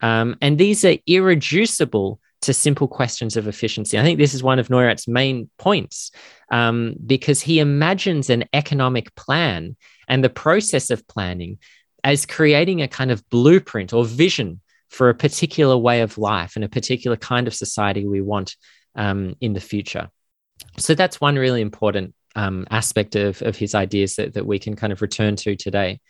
Um, 0.01 0.37
and 0.41 0.59
these 0.59 0.85
are 0.85 0.97
irreducible 1.07 2.21
to 2.43 2.55
simple 2.55 2.87
questions 2.87 3.37
of 3.37 3.49
efficiency. 3.49 3.99
I 3.99 4.03
think 4.03 4.19
this 4.19 4.35
is 4.35 4.43
one 4.43 4.59
of 4.59 4.71
Neurath's 4.71 5.09
main 5.09 5.51
points 5.59 6.13
um, 6.53 6.95
because 7.05 7.41
he 7.41 7.59
imagines 7.59 8.31
an 8.31 8.45
economic 8.53 9.15
plan 9.17 9.77
and 10.07 10.23
the 10.23 10.31
process 10.31 10.91
of 10.91 11.07
planning 11.09 11.59
as 12.05 12.27
creating 12.27 12.81
a 12.81 12.89
kind 12.89 13.11
of 13.11 13.29
blueprint 13.29 13.93
or 13.93 14.05
vision 14.05 14.61
for 14.89 15.09
a 15.09 15.15
particular 15.15 15.77
way 15.77 16.01
of 16.01 16.17
life 16.17 16.55
and 16.55 16.65
a 16.65 16.69
particular 16.69 17.17
kind 17.17 17.47
of 17.47 17.55
society 17.55 18.07
we 18.07 18.21
want 18.21 18.57
um, 18.95 19.35
in 19.41 19.53
the 19.53 19.61
future. 19.61 20.09
So 20.79 20.95
that's 20.95 21.21
one 21.21 21.37
really 21.37 21.61
important 21.61 22.15
um, 22.37 22.67
aspect 22.71 23.17
of, 23.17 23.43
of 23.43 23.57
his 23.57 23.75
ideas 23.75 24.17
that, 24.17 24.35
that 24.35 24.47
we 24.47 24.59
can 24.59 24.77
kind 24.77 24.93
of 24.93 25.03
return 25.03 25.37
to 25.37 25.57
today. 25.57 26.01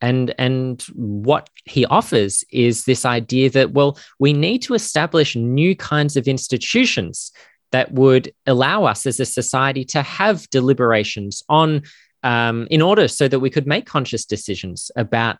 And, 0.00 0.34
and 0.38 0.80
what 0.94 1.50
he 1.64 1.84
offers 1.86 2.44
is 2.52 2.84
this 2.84 3.04
idea 3.04 3.50
that, 3.50 3.72
well, 3.72 3.98
we 4.18 4.32
need 4.32 4.62
to 4.62 4.74
establish 4.74 5.34
new 5.34 5.74
kinds 5.74 6.16
of 6.16 6.28
institutions 6.28 7.32
that 7.72 7.92
would 7.92 8.32
allow 8.46 8.84
us 8.84 9.06
as 9.06 9.20
a 9.20 9.26
society 9.26 9.84
to 9.86 10.02
have 10.02 10.48
deliberations 10.50 11.42
on 11.48 11.82
um, 12.22 12.66
in 12.70 12.82
order 12.82 13.08
so 13.08 13.28
that 13.28 13.40
we 13.40 13.50
could 13.50 13.66
make 13.66 13.86
conscious 13.86 14.24
decisions 14.24 14.90
about 14.96 15.38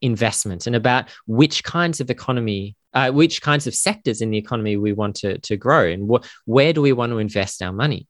investment 0.00 0.66
and 0.66 0.76
about 0.76 1.08
which 1.26 1.64
kinds 1.64 2.00
of 2.00 2.10
economy, 2.10 2.76
uh, 2.94 3.10
which 3.10 3.42
kinds 3.42 3.66
of 3.66 3.74
sectors 3.74 4.20
in 4.20 4.30
the 4.30 4.38
economy 4.38 4.76
we 4.76 4.92
want 4.92 5.16
to, 5.16 5.38
to 5.38 5.56
grow 5.56 5.86
and 5.86 6.10
wh- 6.10 6.24
where 6.46 6.72
do 6.72 6.82
we 6.82 6.92
want 6.92 7.10
to 7.10 7.18
invest 7.18 7.62
our 7.62 7.72
money. 7.72 8.06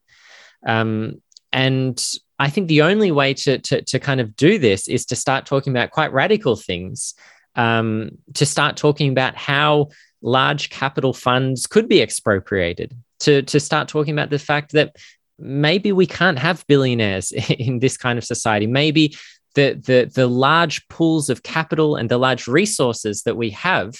Um, 0.67 1.21
and 1.51 2.03
I 2.39 2.49
think 2.49 2.67
the 2.67 2.83
only 2.83 3.11
way 3.11 3.33
to, 3.33 3.59
to, 3.59 3.81
to, 3.81 3.99
kind 3.99 4.21
of 4.21 4.35
do 4.35 4.57
this 4.57 4.87
is 4.87 5.05
to 5.07 5.15
start 5.15 5.45
talking 5.45 5.73
about 5.73 5.91
quite 5.91 6.13
radical 6.13 6.55
things, 6.55 7.13
um, 7.55 8.11
to 8.35 8.45
start 8.45 8.77
talking 8.77 9.11
about 9.11 9.35
how 9.35 9.89
large 10.21 10.69
capital 10.69 11.13
funds 11.13 11.67
could 11.67 11.89
be 11.89 12.01
expropriated, 12.01 12.95
to, 13.19 13.41
to 13.43 13.59
start 13.59 13.89
talking 13.89 14.13
about 14.13 14.29
the 14.29 14.39
fact 14.39 14.71
that 14.71 14.95
maybe 15.37 15.91
we 15.91 16.05
can't 16.05 16.39
have 16.39 16.65
billionaires 16.67 17.31
in 17.49 17.79
this 17.79 17.97
kind 17.97 18.17
of 18.17 18.23
society. 18.23 18.67
Maybe 18.67 19.17
the, 19.55 19.73
the, 19.73 20.09
the 20.13 20.27
large 20.27 20.87
pools 20.87 21.29
of 21.29 21.43
capital 21.43 21.95
and 21.95 22.09
the 22.09 22.17
large 22.17 22.47
resources 22.47 23.23
that 23.23 23.35
we 23.35 23.49
have 23.51 23.95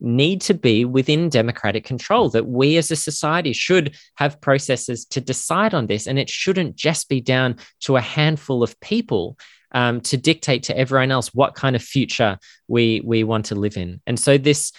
need 0.00 0.40
to 0.42 0.54
be 0.54 0.84
within 0.84 1.28
democratic 1.28 1.84
control, 1.84 2.28
that 2.30 2.46
we 2.46 2.76
as 2.76 2.90
a 2.90 2.96
society 2.96 3.52
should 3.52 3.96
have 4.16 4.40
processes 4.40 5.04
to 5.06 5.20
decide 5.20 5.74
on 5.74 5.86
this. 5.86 6.06
And 6.06 6.18
it 6.18 6.28
shouldn't 6.28 6.76
just 6.76 7.08
be 7.08 7.20
down 7.20 7.56
to 7.80 7.96
a 7.96 8.00
handful 8.00 8.62
of 8.62 8.78
people 8.80 9.38
um, 9.72 10.00
to 10.02 10.16
dictate 10.16 10.64
to 10.64 10.76
everyone 10.76 11.10
else 11.10 11.34
what 11.34 11.54
kind 11.54 11.74
of 11.74 11.82
future 11.82 12.38
we, 12.68 13.00
we 13.04 13.24
want 13.24 13.46
to 13.46 13.54
live 13.54 13.76
in. 13.76 14.00
And 14.06 14.18
so, 14.18 14.38
this 14.38 14.72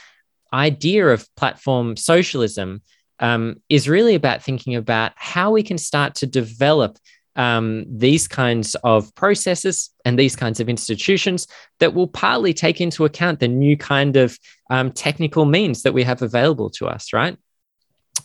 idea 0.54 1.08
of 1.08 1.28
platform 1.36 1.98
socialism 1.98 2.82
um, 3.20 3.62
is 3.70 3.90
really 3.90 4.16
about 4.16 4.44
thinking 4.44 4.76
about 4.76 5.12
how 5.16 5.52
we 5.52 5.64
can 5.64 5.78
start 5.78 6.16
to 6.16 6.28
develop 6.28 6.98
um, 7.36 7.86
these 7.90 8.28
kinds 8.28 8.76
of 8.84 9.14
processes 9.16 9.90
and 10.06 10.18
these 10.18 10.36
kinds 10.36 10.60
of 10.60 10.70
institutions 10.70 11.48
that 11.80 11.94
will 11.94 12.08
partly 12.08 12.54
take 12.54 12.80
into 12.82 13.06
account 13.06 13.40
the 13.40 13.48
new 13.48 13.78
kind 13.78 14.16
of 14.16 14.38
um, 14.70 14.92
technical 14.92 15.46
means 15.46 15.84
that 15.84 15.94
we 15.94 16.04
have 16.04 16.22
available 16.22 16.70
to 16.72 16.88
us, 16.88 17.14
right? 17.14 17.38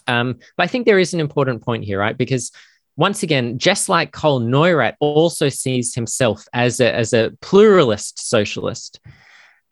Um, 0.07 0.39
but 0.57 0.65
I 0.65 0.66
think 0.66 0.87
there 0.87 0.99
is 0.99 1.15
an 1.15 1.20
important 1.20 1.62
point 1.62 1.85
here, 1.85 1.99
right? 1.99 2.16
Because 2.16 2.53
once 2.97 3.23
again, 3.23 3.59
just 3.59 3.89
like 3.89 4.12
Cole 4.12 4.41
Neurath 4.41 4.97
also 5.01 5.49
sees 5.49 5.95
himself 5.95 6.47
as 6.53 6.81
a, 6.81 6.95
as 6.95 7.12
a 7.12 7.32
pluralist 7.41 8.28
socialist. 8.28 9.01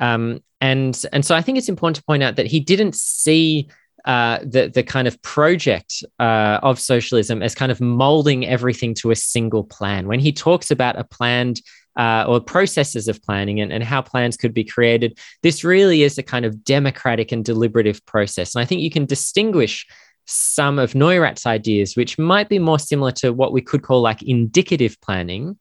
Um, 0.00 0.42
and, 0.60 1.00
and 1.12 1.24
so 1.24 1.34
I 1.34 1.42
think 1.42 1.58
it's 1.58 1.68
important 1.68 1.96
to 1.96 2.04
point 2.04 2.22
out 2.22 2.36
that 2.36 2.46
he 2.46 2.60
didn't 2.60 2.94
see 2.94 3.68
uh, 4.08 4.38
the 4.42 4.70
the 4.74 4.82
kind 4.82 5.06
of 5.06 5.20
project 5.20 6.02
uh, 6.18 6.58
of 6.62 6.80
socialism 6.80 7.42
as 7.42 7.54
kind 7.54 7.70
of 7.70 7.78
molding 7.78 8.46
everything 8.46 8.94
to 8.94 9.10
a 9.10 9.14
single 9.14 9.62
plan. 9.62 10.08
When 10.08 10.18
he 10.18 10.32
talks 10.32 10.70
about 10.70 10.98
a 10.98 11.04
planned 11.04 11.60
uh, 11.94 12.24
or 12.26 12.40
processes 12.40 13.06
of 13.06 13.22
planning 13.22 13.60
and, 13.60 13.70
and 13.70 13.84
how 13.84 14.00
plans 14.00 14.38
could 14.38 14.54
be 14.54 14.64
created, 14.64 15.18
this 15.42 15.62
really 15.62 16.04
is 16.04 16.16
a 16.16 16.22
kind 16.22 16.46
of 16.46 16.64
democratic 16.64 17.32
and 17.32 17.44
deliberative 17.44 18.04
process. 18.06 18.54
And 18.54 18.62
I 18.62 18.64
think 18.64 18.80
you 18.80 18.90
can 18.90 19.04
distinguish 19.04 19.86
some 20.24 20.78
of 20.78 20.94
Neurath's 20.94 21.44
ideas, 21.44 21.94
which 21.94 22.18
might 22.18 22.48
be 22.48 22.58
more 22.58 22.78
similar 22.78 23.12
to 23.12 23.34
what 23.34 23.52
we 23.52 23.60
could 23.60 23.82
call 23.82 24.00
like 24.00 24.22
indicative 24.22 24.98
planning. 25.02 25.58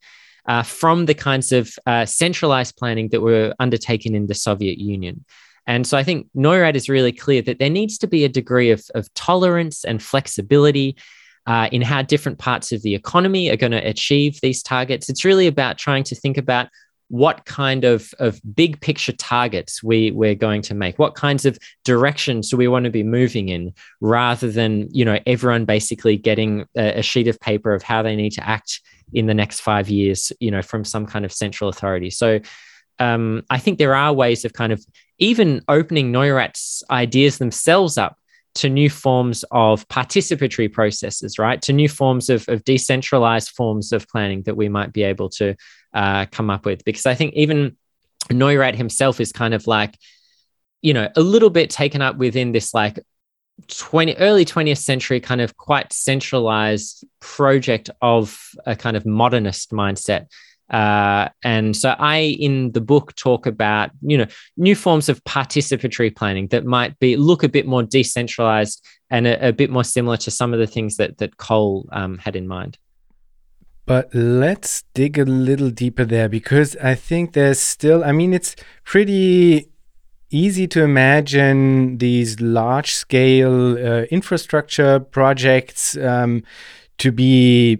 Uh, 0.48 0.64
from 0.64 1.07
the 1.07 1.14
kinds 1.14 1.52
of 1.52 1.69
uh, 1.86 2.06
centralized 2.06 2.78
planning 2.78 3.10
that 3.10 3.19
were 3.19 3.53
undertaken 3.60 4.15
in 4.15 4.28
the 4.28 4.34
Soviet 4.34 4.78
Union. 4.78 5.26
And 5.68 5.85
so 5.85 5.98
I 5.98 6.03
think 6.03 6.27
Neurath 6.35 6.76
is 6.76 6.89
really 6.89 7.11
clear 7.11 7.41
that 7.44 7.60
there 7.60 7.69
needs 7.69 7.98
to 7.99 8.07
be 8.07 8.23
a 8.23 8.30
degree 8.30 8.72
of, 8.72 8.84
of 8.95 9.14
tolerance 9.14 9.84
and 9.84 10.02
flexibility 10.02 10.95
uh, 11.45 11.69
in 11.72 11.81
how 11.81 12.02
different 12.02 12.39
parts 12.39 12.72
of 12.72 12.81
the 12.81 12.95
economy 12.95 13.49
are 13.49 13.57
going 13.57 13.72
to 13.72 13.88
achieve 13.88 14.39
these 14.41 14.64
targets. 14.64 15.10
It's 15.10 15.26
really 15.26 15.48
about 15.48 15.77
trying 15.77 16.03
to 16.06 16.15
think 16.15 16.38
about 16.38 16.69
what 17.10 17.45
kind 17.45 17.85
of, 17.85 18.14
of 18.19 18.41
big 18.53 18.81
picture 18.81 19.14
targets 19.14 19.81
we, 19.81 20.11
we're 20.11 20.35
going 20.35 20.61
to 20.61 20.73
make 20.73 20.99
what 20.99 21.15
kinds 21.15 21.45
of 21.45 21.57
directions 21.85 22.49
do 22.49 22.57
we 22.57 22.68
want 22.68 22.84
to 22.84 22.91
be 22.91 23.03
moving 23.03 23.49
in 23.49 23.73
rather 24.02 24.52
than 24.52 24.89
you 24.91 25.06
know 25.06 25.18
everyone 25.26 25.64
basically 25.64 26.18
getting 26.18 26.65
a, 26.76 26.99
a 26.99 27.02
sheet 27.02 27.27
of 27.30 27.39
paper 27.39 27.73
of 27.73 27.81
how 27.81 28.02
they 28.02 28.15
need 28.15 28.31
to 28.31 28.45
act 28.45 28.81
in 29.14 29.26
the 29.26 29.34
next 29.34 29.61
five 29.61 29.89
years 29.89 30.34
you 30.41 30.52
know 30.52 30.61
from 30.61 30.84
some 30.84 31.06
kind 31.06 31.23
of 31.23 31.31
central 31.31 31.69
authority 31.69 32.10
so 32.10 32.41
um, 32.99 33.44
I 33.49 33.60
think 33.60 33.78
there 33.78 33.95
are 33.95 34.14
ways 34.14 34.45
of 34.45 34.53
kind 34.53 34.72
of 34.72 34.86
even 35.19 35.61
opening 35.68 36.11
Neurath's 36.11 36.84
ideas 36.90 37.38
themselves 37.38 37.98
up 37.98 38.18
to 38.56 38.69
new 38.69 38.90
forms 38.90 39.45
of 39.52 39.88
participatory 39.88 40.72
processes, 40.72 41.38
right? 41.38 41.61
To 41.64 41.74
new 41.74 41.88
forms 41.88 42.30
of, 42.30 42.48
of 42.49 42.64
decentralized 42.64 43.49
forms 43.49 43.91
of 43.91 44.07
planning 44.07 44.41
that 44.44 44.57
we 44.57 44.68
might 44.68 44.94
be 44.94 45.03
able 45.03 45.30
to 45.32 45.56
uh, 45.94 46.26
come 46.32 46.49
up 46.49 46.65
with. 46.65 46.84
Because 46.84 47.06
I 47.06 47.14
think 47.14 47.34
even 47.36 47.78
Neurath 48.30 48.76
himself 48.76 49.19
is 49.19 49.32
kind 49.32 49.53
of 49.53 49.68
like, 49.68 49.95
you 50.82 50.94
know, 50.94 51.10
a 51.15 51.22
little 51.22 51.52
bit 51.52 51.69
taken 51.69 52.02
up 52.02 52.18
within 52.18 52.52
this 52.52 52.74
like 52.74 52.99
20 53.68 54.15
early 54.18 54.45
20th 54.45 54.78
century 54.78 55.19
kind 55.19 55.41
of 55.41 55.57
quite 55.57 55.91
centralized 55.91 57.06
project 57.19 57.90
of 58.02 58.40
a 58.65 58.76
kind 58.76 58.95
of 58.95 59.06
modernist 59.06 59.72
mindset 59.72 60.28
uh, 60.69 61.30
and 61.44 61.76
so 61.76 61.95
I, 61.98 62.18
in 62.18 62.72
the 62.73 62.81
book, 62.81 63.15
talk 63.15 63.45
about 63.45 63.91
you 64.02 64.18
know 64.18 64.27
new 64.57 64.76
forms 64.76 65.10
of 65.10 65.23
participatory 65.23 66.15
planning 66.15 66.48
that 66.48 66.65
might 66.65 66.99
be 66.99 67.15
look 67.15 67.44
a 67.44 67.49
bit 67.49 67.65
more 67.65 67.84
decentralized 67.84 68.85
and 69.10 69.27
a, 69.27 69.49
a 69.49 69.53
bit 69.53 69.69
more 69.69 69.84
similar 69.84 70.18
to 70.18 70.31
some 70.31 70.53
of 70.53 70.60
the 70.60 70.68
things 70.68 70.98
that 70.98 71.18
that 71.19 71.38
Cole 71.38 71.88
um, 71.91 72.18
had 72.18 72.35
in 72.35 72.48
mind. 72.48 72.77
But 73.85 74.14
let's 74.14 74.84
dig 74.94 75.18
a 75.18 75.23
little 75.23 75.69
deeper 75.69 76.03
there 76.03 76.27
because 76.27 76.76
I 76.77 76.95
think 76.95 77.31
there's 77.31 77.60
still. 77.60 78.03
I 78.03 78.11
mean, 78.11 78.34
it's 78.34 78.56
pretty 78.84 79.69
easy 80.30 80.68
to 80.68 80.84
imagine 80.84 81.98
these 81.99 82.41
large 82.41 82.94
scale 82.94 83.77
uh, 83.77 84.02
infrastructure 84.11 84.99
projects 84.99 85.95
um, 85.95 86.44
to 86.98 87.14
be 87.14 87.80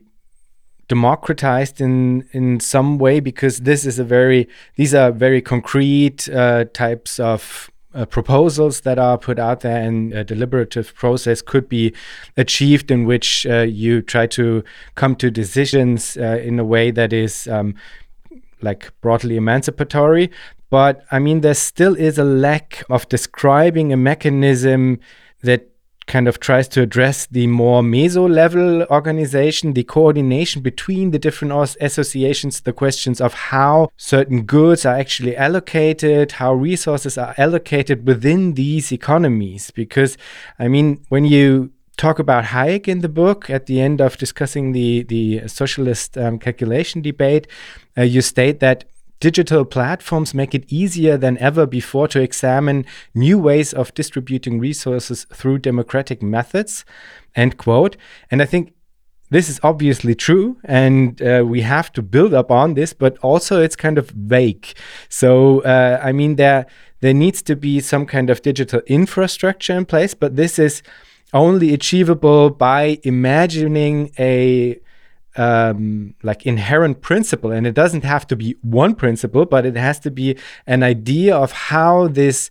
democratized 0.88 1.82
in 1.82 2.28
in 2.32 2.60
some 2.60 2.98
way 2.98 3.20
because 3.20 3.60
this 3.60 3.86
is 3.86 4.00
a 4.00 4.04
very 4.04 4.48
these 4.76 4.94
are 4.94 5.12
very 5.12 5.42
concrete 5.42 6.30
uh, 6.30 6.66
types 6.74 7.20
of 7.20 7.70
uh, 7.94 8.06
proposals 8.06 8.82
that 8.82 9.00
are 9.00 9.18
put 9.18 9.40
out 9.40 9.62
there 9.62 9.82
and 9.82 10.14
a 10.14 10.24
deliberative 10.24 10.94
process 10.96 11.42
could 11.42 11.68
be 11.68 11.94
achieved 12.38 12.92
in 12.92 13.06
which 13.06 13.46
uh, 13.48 13.62
you 13.62 14.02
try 14.02 14.28
to 14.28 14.64
come 14.96 15.16
to 15.16 15.32
decisions 15.32 16.16
uh, 16.18 16.40
in 16.44 16.60
a 16.60 16.64
way 16.64 16.92
that 16.92 17.12
is 17.12 17.48
um, 17.48 17.74
like 18.62 18.92
broadly 19.02 19.38
emancipatory. 19.38 20.30
But 20.70 21.06
i 21.12 21.20
mean 21.20 21.42
there 21.42 21.54
still 21.54 21.96
is 21.96 22.18
a 22.18 22.26
lack 22.26 22.84
of 22.90 23.08
describing 23.10 23.94
a 23.94 23.98
mechanism 23.98 25.00
that 25.42 25.70
kind 26.08 26.28
of 26.28 26.40
tries 26.40 26.68
to 26.70 26.82
address 26.82 27.28
the 27.28 27.48
more 27.48 27.82
meso 27.82 28.28
level 28.30 28.84
organization, 28.86 29.74
the 29.74 29.84
coordination 29.84 30.62
between 30.62 31.12
the 31.12 31.20
different 31.20 31.54
associations, 31.82 32.62
the 32.62 32.74
questions 32.74 33.22
of 33.22 33.34
how 33.34 33.90
certain 33.98 34.44
goods 34.44 34.86
are 34.86 34.96
actually 34.96 35.36
allocated, 35.36 36.34
how 36.34 36.54
resources 36.54 37.18
are 37.18 37.36
allocated 37.38 38.08
within 38.08 38.54
these 38.54 38.92
economies. 38.92 39.70
Because, 39.72 40.18
I 40.58 40.68
mean, 40.68 41.06
when 41.10 41.26
you 41.26 41.72
talk 41.98 42.20
about 42.20 42.46
Hayek 42.46 42.88
in 42.88 43.02
the 43.02 43.10
book 43.10 43.50
at 43.50 43.66
the 43.66 43.82
end 43.82 44.00
of 44.00 44.18
discussing 44.18 44.72
the 44.72 45.04
the 45.04 45.48
socialist 45.48 46.18
um, 46.18 46.40
calculation 46.40 47.02
debate, 47.02 47.48
uh, 47.98 48.04
you 48.04 48.22
state 48.22 48.60
that 48.60 48.86
Digital 49.20 49.66
platforms 49.66 50.34
make 50.34 50.54
it 50.54 50.72
easier 50.72 51.18
than 51.18 51.38
ever 51.40 51.66
before 51.66 52.08
to 52.10 52.22
examine 52.22 52.86
new 53.16 53.40
ways 53.40 53.74
of 53.74 53.94
distributing 53.94 54.60
resources 54.60 55.26
through 55.34 55.58
democratic 55.58 56.22
methods. 56.22 56.86
End 57.36 57.58
quote. 57.58 57.98
And 58.30 58.42
I 58.42 58.46
think 58.46 58.74
this 59.30 59.50
is 59.50 59.60
obviously 59.62 60.16
true, 60.16 60.58
and 60.64 61.22
uh, 61.22 61.44
we 61.46 61.62
have 61.62 61.92
to 61.94 62.02
build 62.02 62.34
up 62.34 62.50
on 62.50 62.76
this, 62.76 62.94
but 62.94 63.18
also 63.18 63.62
it's 63.62 63.76
kind 63.76 63.98
of 63.98 64.10
vague. 64.12 64.68
So, 65.10 65.62
uh, 65.64 66.00
I 66.02 66.12
mean, 66.14 66.36
there 66.36 66.66
there 67.02 67.14
needs 67.14 67.42
to 67.44 67.56
be 67.56 67.80
some 67.80 68.06
kind 68.06 68.30
of 68.30 68.42
digital 68.42 68.82
infrastructure 68.88 69.74
in 69.74 69.86
place, 69.86 70.14
but 70.14 70.36
this 70.36 70.58
is 70.58 70.82
only 71.34 71.74
achievable 71.74 72.50
by 72.50 73.00
imagining 73.04 74.12
a 74.18 74.80
um, 75.38 76.14
like 76.24 76.46
inherent 76.46 77.02
principle, 77.02 77.52
and 77.52 77.66
it 77.66 77.74
doesn't 77.74 78.04
have 78.04 78.28
to 78.28 78.36
be 78.36 78.56
one 78.62 78.96
principle, 78.96 79.46
but 79.46 79.66
it 79.66 79.78
has 79.78 80.00
to 80.02 80.12
be 80.12 80.38
an 80.66 80.84
idea 80.84 81.36
of 81.36 81.52
how 81.52 82.08
this 82.08 82.50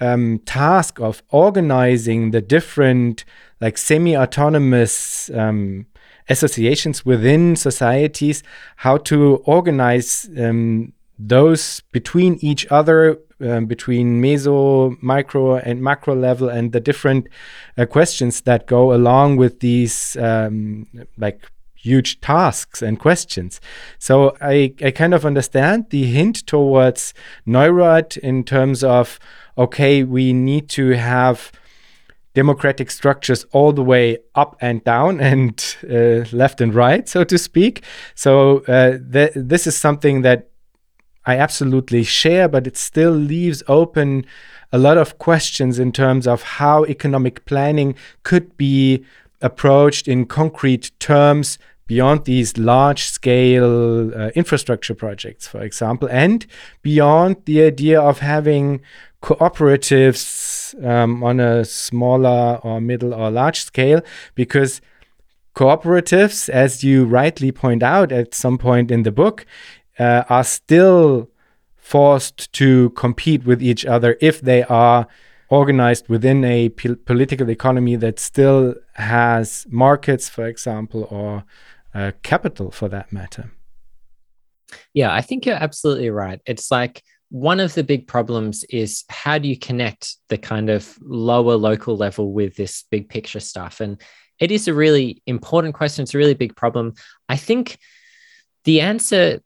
um, 0.00 0.38
task 0.46 0.98
of 1.00 1.22
organizing 1.30 2.30
the 2.30 2.40
different 2.40 3.24
like 3.60 3.76
semi-autonomous 3.76 5.30
um, 5.34 5.86
associations 6.28 7.04
within 7.04 7.56
societies, 7.56 8.42
how 8.76 8.96
to 8.96 9.36
organize 9.44 10.30
um, 10.38 10.92
those 11.18 11.80
between 11.92 12.38
each 12.40 12.66
other 12.70 13.18
um, 13.42 13.66
between 13.66 14.20
meso, 14.22 14.96
micro, 15.02 15.56
and 15.56 15.82
macro 15.82 16.14
level, 16.14 16.48
and 16.48 16.72
the 16.72 16.80
different 16.80 17.26
uh, 17.78 17.86
questions 17.86 18.42
that 18.42 18.66
go 18.66 18.92
along 18.92 19.36
with 19.36 19.60
these, 19.60 20.16
um, 20.16 20.86
like 21.16 21.50
huge 21.82 22.20
tasks 22.20 22.82
and 22.82 22.98
questions. 22.98 23.60
So 23.98 24.36
I, 24.40 24.74
I 24.84 24.90
kind 24.90 25.14
of 25.14 25.24
understand 25.24 25.86
the 25.90 26.04
hint 26.04 26.46
towards 26.46 27.14
Neurath 27.46 28.18
in 28.18 28.44
terms 28.44 28.84
of, 28.84 29.18
okay, 29.56 30.02
we 30.02 30.32
need 30.32 30.68
to 30.70 30.90
have 30.90 31.52
democratic 32.34 32.90
structures 32.90 33.44
all 33.52 33.72
the 33.72 33.82
way 33.82 34.18
up 34.34 34.56
and 34.60 34.84
down 34.84 35.20
and 35.30 35.76
uh, 35.84 36.24
left 36.32 36.60
and 36.60 36.74
right, 36.74 37.08
so 37.08 37.24
to 37.24 37.38
speak. 37.38 37.82
So 38.14 38.58
uh, 38.68 38.98
th 39.12 39.32
this 39.34 39.66
is 39.66 39.76
something 39.76 40.22
that 40.22 40.50
I 41.26 41.36
absolutely 41.36 42.04
share, 42.04 42.48
but 42.48 42.66
it 42.66 42.76
still 42.76 43.12
leaves 43.12 43.62
open 43.68 44.24
a 44.72 44.78
lot 44.78 44.96
of 44.96 45.18
questions 45.18 45.78
in 45.78 45.92
terms 45.92 46.26
of 46.26 46.42
how 46.42 46.84
economic 46.86 47.44
planning 47.44 47.94
could 48.22 48.56
be 48.56 49.04
approached 49.42 50.06
in 50.06 50.26
concrete 50.26 50.90
terms 50.98 51.58
beyond 51.90 52.24
these 52.24 52.56
large 52.56 53.02
scale 53.02 54.14
uh, 54.14 54.30
infrastructure 54.36 54.94
projects, 54.94 55.48
for 55.48 55.60
example, 55.60 56.08
and 56.08 56.46
beyond 56.82 57.34
the 57.46 57.60
idea 57.60 58.00
of 58.00 58.20
having 58.20 58.80
cooperatives 59.22 60.24
um, 60.86 61.24
on 61.24 61.40
a 61.40 61.64
smaller 61.64 62.60
or 62.62 62.80
middle 62.80 63.12
or 63.12 63.28
large 63.28 63.64
scale, 63.64 64.00
because 64.36 64.80
cooperatives, 65.56 66.48
as 66.48 66.84
you 66.84 67.04
rightly 67.04 67.50
point 67.50 67.82
out 67.82 68.12
at 68.12 68.34
some 68.34 68.56
point 68.56 68.92
in 68.92 69.02
the 69.02 69.10
book, 69.10 69.44
uh, 69.98 70.22
are 70.28 70.44
still 70.44 71.28
forced 71.76 72.52
to 72.52 72.90
compete 72.90 73.44
with 73.44 73.60
each 73.60 73.84
other 73.84 74.16
if 74.20 74.40
they 74.40 74.62
are 74.62 75.08
organized 75.48 76.08
within 76.08 76.44
a 76.44 76.68
political 76.68 77.50
economy 77.50 77.96
that 77.96 78.20
still 78.20 78.76
has 78.92 79.66
markets, 79.68 80.28
for 80.28 80.46
example, 80.46 81.08
or 81.10 81.42
uh, 81.94 82.12
capital 82.22 82.70
for 82.70 82.88
that 82.88 83.12
matter. 83.12 83.50
Yeah, 84.94 85.12
I 85.12 85.20
think 85.20 85.46
you're 85.46 85.56
absolutely 85.56 86.10
right. 86.10 86.40
It's 86.46 86.70
like 86.70 87.02
one 87.30 87.60
of 87.60 87.74
the 87.74 87.84
big 87.84 88.06
problems 88.06 88.64
is 88.64 89.04
how 89.08 89.38
do 89.38 89.48
you 89.48 89.58
connect 89.58 90.16
the 90.28 90.38
kind 90.38 90.68
of 90.68 90.96
lower 91.00 91.54
local 91.54 91.96
level 91.96 92.32
with 92.32 92.56
this 92.56 92.84
big 92.90 93.08
picture 93.08 93.40
stuff? 93.40 93.80
And 93.80 94.00
it 94.38 94.50
is 94.50 94.68
a 94.68 94.74
really 94.74 95.22
important 95.26 95.74
question. 95.74 96.02
It's 96.02 96.14
a 96.14 96.18
really 96.18 96.34
big 96.34 96.56
problem. 96.56 96.94
I 97.28 97.36
think 97.36 97.78
the 98.64 98.80
answer 98.80 99.40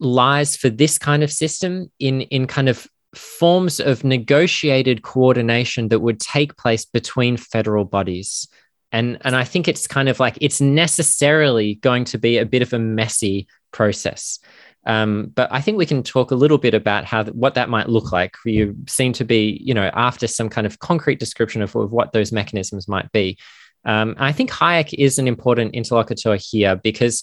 lies 0.00 0.56
for 0.56 0.70
this 0.70 0.96
kind 0.98 1.22
of 1.22 1.32
system 1.32 1.90
in 1.98 2.22
in 2.22 2.46
kind 2.46 2.68
of 2.68 2.86
forms 3.14 3.80
of 3.80 4.04
negotiated 4.04 5.02
coordination 5.02 5.88
that 5.88 6.00
would 6.00 6.20
take 6.20 6.56
place 6.56 6.84
between 6.84 7.36
federal 7.36 7.84
bodies 7.84 8.48
and 8.92 9.18
and 9.22 9.36
i 9.36 9.44
think 9.44 9.68
it's 9.68 9.86
kind 9.86 10.08
of 10.08 10.20
like 10.20 10.36
it's 10.40 10.60
necessarily 10.60 11.76
going 11.76 12.04
to 12.04 12.18
be 12.18 12.38
a 12.38 12.46
bit 12.46 12.62
of 12.62 12.72
a 12.72 12.78
messy 12.78 13.46
process 13.72 14.38
um, 14.86 15.32
but 15.34 15.52
I 15.52 15.60
think 15.60 15.76
we 15.76 15.84
can 15.84 16.02
talk 16.02 16.30
a 16.30 16.34
little 16.34 16.56
bit 16.56 16.72
about 16.72 17.04
how 17.04 17.24
what 17.24 17.54
that 17.54 17.68
might 17.68 17.90
look 17.90 18.10
like. 18.10 18.34
You 18.46 18.74
seem 18.86 19.12
to 19.14 19.24
be, 19.24 19.60
you 19.62 19.74
know, 19.74 19.90
after 19.92 20.26
some 20.26 20.48
kind 20.48 20.66
of 20.66 20.78
concrete 20.78 21.18
description 21.18 21.60
of, 21.60 21.76
of 21.76 21.92
what 21.92 22.12
those 22.12 22.32
mechanisms 22.32 22.88
might 22.88 23.12
be. 23.12 23.38
Um, 23.84 24.14
I 24.18 24.32
think 24.32 24.50
Hayek 24.50 24.94
is 24.94 25.18
an 25.18 25.28
important 25.28 25.74
interlocutor 25.74 26.36
here 26.36 26.76
because 26.76 27.22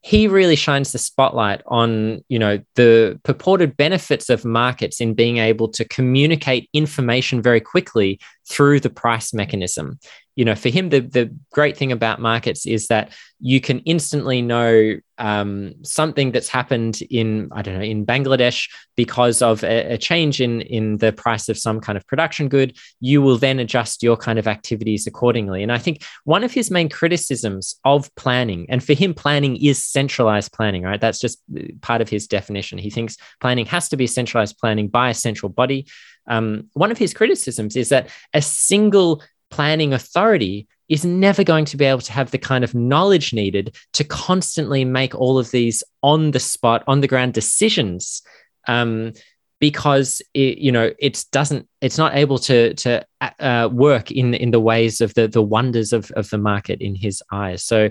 he 0.00 0.28
really 0.28 0.56
shines 0.56 0.92
the 0.92 0.98
spotlight 0.98 1.62
on 1.66 2.22
you 2.28 2.38
know 2.38 2.60
the 2.74 3.18
purported 3.22 3.76
benefits 3.76 4.28
of 4.28 4.44
markets 4.44 5.00
in 5.00 5.14
being 5.14 5.38
able 5.38 5.68
to 5.68 5.84
communicate 5.86 6.68
information 6.72 7.40
very 7.40 7.60
quickly 7.60 8.20
through 8.48 8.80
the 8.80 8.90
price 8.90 9.32
mechanism 9.32 9.98
you 10.36 10.44
know, 10.44 10.54
for 10.54 10.68
him, 10.68 10.88
the, 10.88 11.00
the 11.00 11.34
great 11.52 11.76
thing 11.76 11.92
about 11.92 12.20
markets 12.20 12.66
is 12.66 12.88
that 12.88 13.12
you 13.38 13.60
can 13.60 13.80
instantly 13.80 14.42
know 14.42 14.96
um, 15.18 15.74
something 15.84 16.32
that's 16.32 16.48
happened 16.48 17.00
in, 17.08 17.50
I 17.52 17.62
don't 17.62 17.74
know, 17.74 17.84
in 17.84 18.04
Bangladesh 18.04 18.68
because 18.96 19.42
of 19.42 19.62
a, 19.62 19.92
a, 19.92 19.98
change 19.98 20.40
in, 20.40 20.62
in 20.62 20.96
the 20.96 21.12
price 21.12 21.48
of 21.48 21.56
some 21.56 21.80
kind 21.80 21.96
of 21.96 22.04
production 22.08 22.48
good. 22.48 22.76
You 22.98 23.22
will 23.22 23.38
then 23.38 23.60
adjust 23.60 24.02
your 24.02 24.16
kind 24.16 24.40
of 24.40 24.48
activities 24.48 25.06
accordingly. 25.06 25.62
And 25.62 25.70
I 25.70 25.78
think 25.78 26.02
one 26.24 26.42
of 26.42 26.52
his 26.52 26.68
main 26.68 26.88
criticisms 26.88 27.76
of 27.84 28.12
planning, 28.16 28.66
and 28.68 28.82
for 28.82 28.94
him, 28.94 29.14
planning 29.14 29.56
is 29.62 29.84
centralized 29.84 30.52
planning, 30.52 30.82
right? 30.82 31.00
That's 31.00 31.20
just 31.20 31.40
part 31.80 32.00
of 32.00 32.08
his 32.08 32.26
definition. 32.26 32.78
He 32.78 32.90
thinks 32.90 33.16
planning 33.40 33.66
has 33.66 33.88
to 33.90 33.96
be 33.96 34.08
centralized 34.08 34.58
planning 34.58 34.88
by 34.88 35.10
a 35.10 35.14
central 35.14 35.50
body. 35.50 35.86
Um, 36.26 36.68
one 36.72 36.90
of 36.90 36.98
his 36.98 37.14
criticisms 37.14 37.76
is 37.76 37.88
that 37.90 38.08
a 38.32 38.42
single 38.42 39.22
planning 39.50 39.92
authority 39.92 40.66
is 40.88 41.04
never 41.04 41.44
going 41.44 41.64
to 41.64 41.76
be 41.76 41.84
able 41.84 42.00
to 42.00 42.12
have 42.12 42.30
the 42.30 42.38
kind 42.38 42.64
of 42.64 42.74
knowledge 42.74 43.32
needed 43.32 43.74
to 43.94 44.04
constantly 44.04 44.84
make 44.84 45.14
all 45.14 45.38
of 45.38 45.50
these 45.50 45.82
on 46.02 46.32
the 46.32 46.40
spot, 46.40 46.84
on 46.86 47.00
the 47.00 47.08
ground 47.08 47.32
decisions. 47.32 48.22
Um, 48.66 49.12
because 49.60 50.20
it, 50.34 50.58
you 50.58 50.70
know 50.70 50.92
it 50.98 51.24
doesn't 51.32 51.66
it's 51.80 51.96
not 51.96 52.14
able 52.14 52.38
to 52.38 52.74
to 52.74 53.06
uh, 53.40 53.68
work 53.72 54.10
in 54.10 54.34
in 54.34 54.50
the 54.50 54.60
ways 54.60 55.00
of 55.00 55.14
the 55.14 55.26
the 55.26 55.40
wonders 55.42 55.92
of 55.92 56.10
of 56.12 56.28
the 56.30 56.36
market 56.36 56.82
in 56.82 56.94
his 56.94 57.22
eyes 57.32 57.64
so 57.64 57.88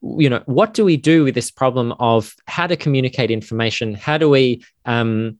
you 0.00 0.30
know 0.30 0.42
what 0.46 0.72
do 0.72 0.84
we 0.84 0.96
do 0.96 1.24
with 1.24 1.34
this 1.34 1.50
problem 1.50 1.92
of 1.98 2.34
how 2.46 2.66
to 2.66 2.76
communicate 2.76 3.30
information 3.30 3.94
how 3.94 4.16
do 4.16 4.30
we 4.30 4.64
um, 4.86 5.38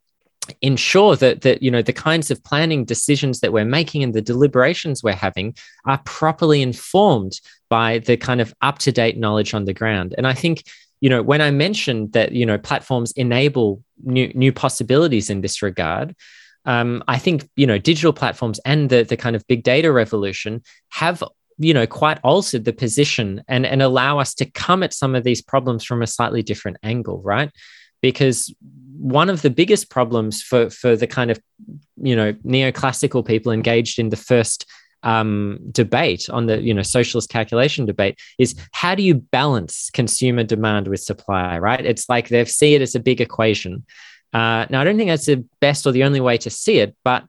ensure 0.60 1.16
that 1.16 1.43
that 1.43 1.62
you 1.62 1.70
know 1.70 1.82
the 1.82 1.93
kinds 1.93 2.31
of 2.31 2.43
planning 2.43 2.85
decisions 2.85 3.40
that 3.40 3.52
we're 3.52 3.64
making 3.64 4.02
and 4.02 4.12
the 4.12 4.23
deliberations 4.23 5.02
we're 5.02 5.12
having 5.12 5.55
are 5.85 6.01
properly 6.05 6.62
informed 6.62 7.40
by 7.70 7.98
the 7.98 8.16
kind 8.16 8.40
of 8.40 8.52
up 8.60 8.78
to 8.78 8.90
date 8.90 9.16
knowledge 9.16 9.55
on 9.55 9.64
the 9.64 9.74
ground. 9.74 10.14
And 10.19 10.27
i 10.27 10.35
think 10.35 10.64
you 11.01 11.09
know 11.09 11.23
when 11.23 11.40
i 11.40 11.51
mentioned 11.51 12.12
that 12.12 12.32
you 12.32 12.47
know 12.47 12.59
platforms 12.59 13.12
enable 13.12 13.82
new 14.02 14.32
new 14.35 14.52
possibilities 14.52 15.31
in 15.31 15.40
this 15.40 15.62
regard 15.62 16.14
um, 16.64 17.02
i 17.09 17.19
think 17.19 17.48
you 17.56 17.66
know 17.66 17.78
digital 17.78 18.12
platforms 18.12 18.60
and 18.64 18.90
the 18.90 19.02
the 19.05 19.16
kind 19.16 19.36
of 19.36 19.47
big 19.48 19.62
data 19.62 19.90
revolution 19.93 20.62
have 20.90 21.23
you 21.59 21.74
know 21.74 21.86
quite 21.86 22.19
altered 22.23 22.64
the 22.64 22.73
position 22.73 23.43
and 23.48 23.66
and 23.66 23.82
allow 23.82 24.19
us 24.19 24.35
to 24.35 24.44
come 24.51 24.82
at 24.82 24.93
some 24.93 25.14
of 25.14 25.24
these 25.24 25.43
problems 25.43 25.85
from 25.85 26.02
a 26.02 26.06
slightly 26.06 26.43
different 26.43 26.77
angle 26.82 27.20
right? 27.23 27.51
Because 28.01 28.52
one 29.03 29.29
of 29.29 29.43
the 29.43 29.51
biggest 29.51 29.91
problems 29.91 30.41
for 30.43 30.70
for 30.70 30.95
the 30.95 31.09
kind 31.09 31.31
of 31.31 31.41
you 32.01 32.15
know 32.15 32.33
neoclassical 32.45 33.27
people 33.27 33.51
engaged 33.51 33.99
in 33.99 34.11
the 34.11 34.16
first 34.16 34.65
um, 35.03 35.59
debate 35.73 36.31
on 36.31 36.47
the 36.47 36.62
you 36.62 36.73
know 36.73 36.83
socialist 36.83 37.29
calculation 37.29 37.85
debate 37.85 38.16
is 38.39 38.55
how 38.70 38.95
do 38.95 39.03
you 39.03 39.16
balance 39.16 39.91
consumer 39.93 40.45
demand 40.45 40.87
with 40.87 41.01
supply 41.01 41.59
right 41.59 41.85
it's 41.85 42.09
like 42.09 42.29
they 42.29 42.45
see 42.45 42.77
it 42.77 42.83
as 42.83 42.95
a 42.95 43.01
big 43.01 43.20
equation 43.20 43.85
uh, 44.33 44.66
now 44.70 44.81
i 44.81 44.85
don't 44.85 44.97
think 44.97 45.11
that's 45.11 45.27
the 45.27 45.45
best 45.61 45.85
or 45.85 45.91
the 45.91 46.05
only 46.05 46.20
way 46.20 46.39
to 46.39 46.49
see 46.49 46.79
it 46.79 46.97
but 47.03 47.24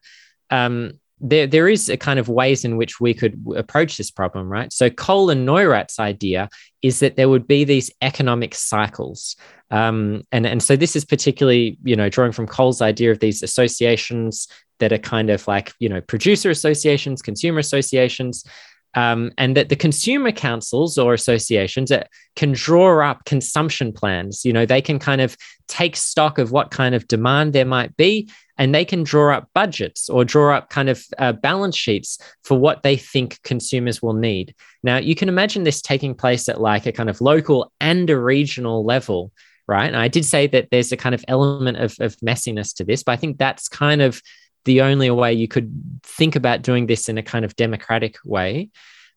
um, 0.51 0.99
there, 1.23 1.47
there 1.47 1.69
is 1.69 1.89
a 1.89 1.97
kind 1.97 2.19
of 2.19 2.27
ways 2.27 2.65
in 2.65 2.75
which 2.75 2.99
we 2.99 3.13
could 3.13 3.41
approach 3.55 3.97
this 3.97 4.11
problem, 4.11 4.49
right? 4.49 4.71
So 4.73 4.89
Cole 4.89 5.29
and 5.29 5.45
Neurath's 5.45 5.97
idea 5.97 6.49
is 6.81 6.99
that 6.99 7.15
there 7.15 7.29
would 7.29 7.47
be 7.47 7.63
these 7.63 7.89
economic 8.01 8.53
cycles. 8.53 9.37
Um, 9.73 10.21
and, 10.31 10.45
and 10.45 10.61
so 10.61 10.75
this 10.75 10.95
is 10.95 11.03
particularly, 11.03 11.79
you 11.83 11.95
know, 11.95 12.07
drawing 12.07 12.31
from 12.31 12.45
Cole's 12.45 12.79
idea 12.79 13.11
of 13.11 13.19
these 13.19 13.41
associations 13.41 14.47
that 14.77 14.93
are 14.93 14.99
kind 14.99 15.31
of 15.31 15.47
like, 15.47 15.73
you 15.79 15.89
know, 15.89 15.99
producer 15.99 16.51
associations, 16.51 17.23
consumer 17.23 17.57
associations, 17.57 18.45
um, 18.93 19.31
and 19.39 19.57
that 19.57 19.69
the 19.69 19.75
consumer 19.75 20.31
councils 20.31 20.99
or 20.99 21.15
associations 21.15 21.91
can 22.35 22.51
draw 22.51 23.09
up 23.09 23.25
consumption 23.25 23.91
plans. 23.91 24.45
You 24.45 24.53
know 24.53 24.67
they 24.67 24.81
can 24.81 24.99
kind 24.99 25.21
of 25.21 25.35
take 25.67 25.95
stock 25.95 26.37
of 26.37 26.51
what 26.51 26.69
kind 26.69 26.93
of 26.93 27.07
demand 27.07 27.53
there 27.53 27.65
might 27.65 27.97
be 27.97 28.29
and 28.59 28.75
they 28.75 28.85
can 28.85 29.01
draw 29.01 29.35
up 29.35 29.49
budgets 29.55 30.07
or 30.07 30.23
draw 30.23 30.55
up 30.55 30.69
kind 30.69 30.87
of 30.87 31.03
uh, 31.17 31.31
balance 31.31 31.75
sheets 31.75 32.19
for 32.43 32.59
what 32.59 32.83
they 32.83 32.95
think 32.95 33.41
consumers 33.41 34.03
will 34.03 34.13
need. 34.13 34.53
Now 34.83 34.97
you 34.97 35.15
can 35.15 35.29
imagine 35.29 35.63
this 35.63 35.81
taking 35.81 36.13
place 36.13 36.47
at 36.47 36.61
like 36.61 36.85
a 36.85 36.91
kind 36.91 37.09
of 37.09 37.19
local 37.19 37.71
and 37.81 38.07
a 38.11 38.19
regional 38.19 38.85
level 38.85 39.31
right 39.67 39.87
and 39.87 39.97
i 39.97 40.07
did 40.07 40.25
say 40.25 40.47
that 40.47 40.69
there's 40.71 40.91
a 40.91 40.97
kind 40.97 41.15
of 41.15 41.23
element 41.27 41.77
of, 41.77 41.95
of 41.99 42.15
messiness 42.17 42.73
to 42.73 42.83
this 42.83 43.03
but 43.03 43.11
i 43.13 43.15
think 43.15 43.37
that's 43.37 43.67
kind 43.67 44.01
of 44.01 44.21
the 44.65 44.81
only 44.81 45.09
way 45.09 45.33
you 45.33 45.47
could 45.47 45.71
think 46.03 46.35
about 46.35 46.61
doing 46.61 46.87
this 46.87 47.09
in 47.09 47.17
a 47.17 47.23
kind 47.23 47.45
of 47.45 47.55
democratic 47.55 48.17
way. 48.23 48.69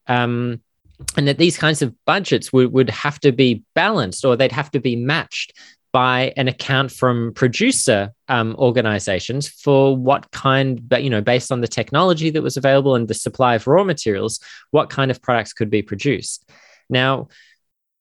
Um, 0.07 0.61
and 1.17 1.29
that 1.29 1.39
these 1.39 1.59
kinds 1.59 1.83
of 1.83 1.95
budgets 2.07 2.53
would, 2.53 2.73
would 2.73 2.91
have 2.91 3.21
to 3.21 3.33
be 3.33 3.63
balanced 3.75 4.25
or 4.25 4.35
they'd 4.37 4.53
have 4.53 4.71
to 4.71 4.81
be 4.81 4.97
matched 4.97 5.53
by 5.93 6.33
an 6.37 6.49
account 6.49 6.91
from 6.91 7.33
producer 7.35 8.13
um, 8.29 8.55
organizations 8.59 9.49
for 9.49 9.97
what 9.97 10.31
kind, 10.31 10.87
but 10.89 11.03
you 11.03 11.11
know, 11.11 11.21
based 11.21 11.53
on 11.53 11.61
the 11.61 11.69
technology 11.69 12.31
that 12.31 12.43
was 12.43 12.57
available 12.57 12.95
and 12.95 13.09
the 13.09 13.15
supply 13.15 13.55
of 13.55 13.67
raw 13.67 13.85
materials, 13.85 14.41
what 14.71 14.91
kind 14.91 15.11
of 15.11 15.23
products 15.23 15.53
could 15.53 15.71
be 15.71 15.83
produced. 15.83 16.49
Now, 16.89 17.29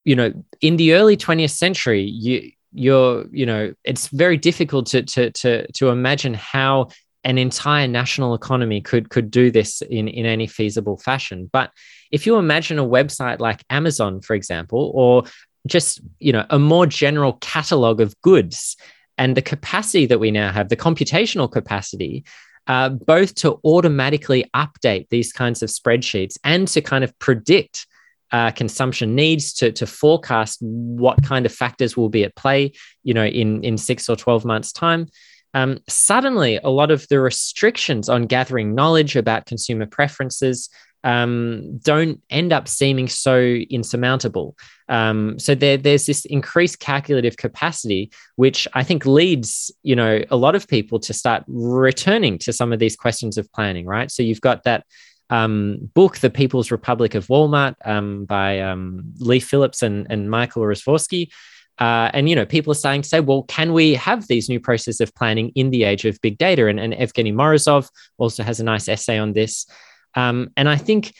you 0.06 0.16
know, 0.16 0.32
in 0.62 0.78
the 0.78 0.94
early 0.94 1.18
20th 1.18 1.52
century, 1.52 2.04
you 2.04 2.52
you're, 2.78 3.26
you 3.32 3.46
know, 3.46 3.74
it's 3.84 4.08
very 4.08 4.38
difficult 4.38 4.86
to 4.88 5.04
to 5.04 5.32
to 5.32 5.72
to 5.74 5.90
imagine 5.90 6.34
how 6.34 6.90
an 7.24 7.38
entire 7.38 7.88
national 7.88 8.34
economy 8.34 8.82
could 8.82 9.10
could 9.10 9.30
do 9.30 9.52
this 9.52 9.82
in 9.82 10.08
in 10.08 10.26
any 10.26 10.48
feasible 10.48 10.98
fashion. 10.98 11.50
But 11.52 11.72
if 12.12 12.26
you 12.26 12.38
imagine 12.38 12.80
a 12.80 12.86
website 12.86 13.40
like 13.40 13.64
amazon 13.70 14.22
for 14.22 14.36
example 14.36 14.92
or 14.94 15.24
just 15.68 16.02
you 16.20 16.32
know 16.32 16.46
a 16.50 16.60
more 16.60 16.86
general 16.86 17.34
catalog 17.42 18.00
of 18.00 18.20
goods 18.22 18.78
and 19.18 19.36
the 19.36 19.42
capacity 19.42 20.06
that 20.06 20.20
we 20.20 20.32
now 20.32 20.52
have 20.52 20.70
the 20.70 20.78
computational 20.78 21.52
capacity 21.52 22.24
uh, 22.68 22.90
both 22.90 23.36
to 23.36 23.60
automatically 23.64 24.50
update 24.56 25.08
these 25.10 25.32
kinds 25.32 25.62
of 25.62 25.70
spreadsheets 25.70 26.36
and 26.44 26.68
to 26.68 26.82
kind 26.82 27.04
of 27.04 27.18
predict 27.20 27.86
uh, 28.32 28.52
consumption 28.52 29.16
needs 29.16 29.54
to, 29.54 29.72
to 29.72 29.86
forecast 29.86 30.58
what 30.62 31.24
kind 31.24 31.46
of 31.46 31.54
factors 31.54 31.96
will 31.96 32.10
be 32.10 32.24
at 32.24 32.36
play 32.36 32.72
you 33.04 33.14
know 33.14 33.26
in 33.26 33.64
in 33.64 33.78
six 33.78 34.10
or 34.10 34.16
12 34.16 34.46
months 34.46 34.72
time 34.72 35.08
um, 35.54 35.80
suddenly 35.88 36.60
a 36.64 36.70
lot 36.70 36.92
of 36.92 37.08
the 37.08 37.20
restrictions 37.20 38.10
on 38.10 38.26
gathering 38.26 38.76
knowledge 38.76 39.16
about 39.16 39.46
consumer 39.46 39.86
preferences 39.86 40.70
um, 41.06 41.78
don't 41.78 42.20
end 42.32 42.52
up 42.52 42.68
seeming 42.68 43.08
so 43.08 43.40
insurmountable. 43.40 44.58
Um, 44.90 45.38
so 45.38 45.54
there, 45.54 45.78
there's 45.78 46.08
this 46.08 46.26
increased 46.26 46.80
calculative 46.80 47.38
capacity, 47.38 48.12
which 48.38 48.68
I 48.74 48.84
think 48.84 49.06
leads, 49.06 49.72
you 49.84 49.96
know, 49.96 50.24
a 50.32 50.36
lot 50.36 50.56
of 50.56 50.68
people 50.68 51.00
to 51.02 51.14
start 51.14 51.44
returning 51.48 52.40
to 52.40 52.52
some 52.52 52.74
of 52.74 52.80
these 52.80 52.96
questions 52.96 53.38
of 53.38 53.52
planning, 53.54 53.86
right? 53.86 54.10
So 54.10 54.24
you've 54.24 54.42
got 54.42 54.64
that 54.64 54.84
um, 55.30 55.90
book, 55.94 56.18
The 56.20 56.30
People's 56.30 56.72
Republic 56.72 57.16
of 57.16 57.28
Walmart, 57.28 57.76
um, 57.86 58.26
by 58.26 58.60
um, 58.60 59.14
Leigh 59.18 59.40
Phillips 59.40 59.82
and, 59.82 60.08
and 60.10 60.30
Michael 60.30 60.64
Rozworski, 60.64 61.30
uh, 61.78 62.10
and 62.14 62.30
you 62.30 62.36
know, 62.36 62.46
people 62.46 62.72
are 62.72 62.76
starting 62.76 63.02
to 63.02 63.10
say, 63.10 63.20
well, 63.20 63.44
can 63.44 63.74
we 63.74 63.96
have 63.96 64.28
these 64.28 64.48
new 64.48 64.60
processes 64.60 65.02
of 65.02 65.14
planning 65.14 65.52
in 65.56 65.72
the 65.72 65.84
age 65.84 66.06
of 66.06 66.22
big 66.22 66.38
data? 66.38 66.68
And, 66.68 66.80
and 66.80 66.94
Evgeny 66.94 67.34
Morozov 67.34 67.90
also 68.18 68.44
has 68.44 68.60
a 68.60 68.64
nice 68.64 68.88
essay 68.88 69.18
on 69.18 69.34
this. 69.34 69.68
Um, 70.16 70.52
and 70.56 70.70
I 70.70 70.78
think, 70.78 71.14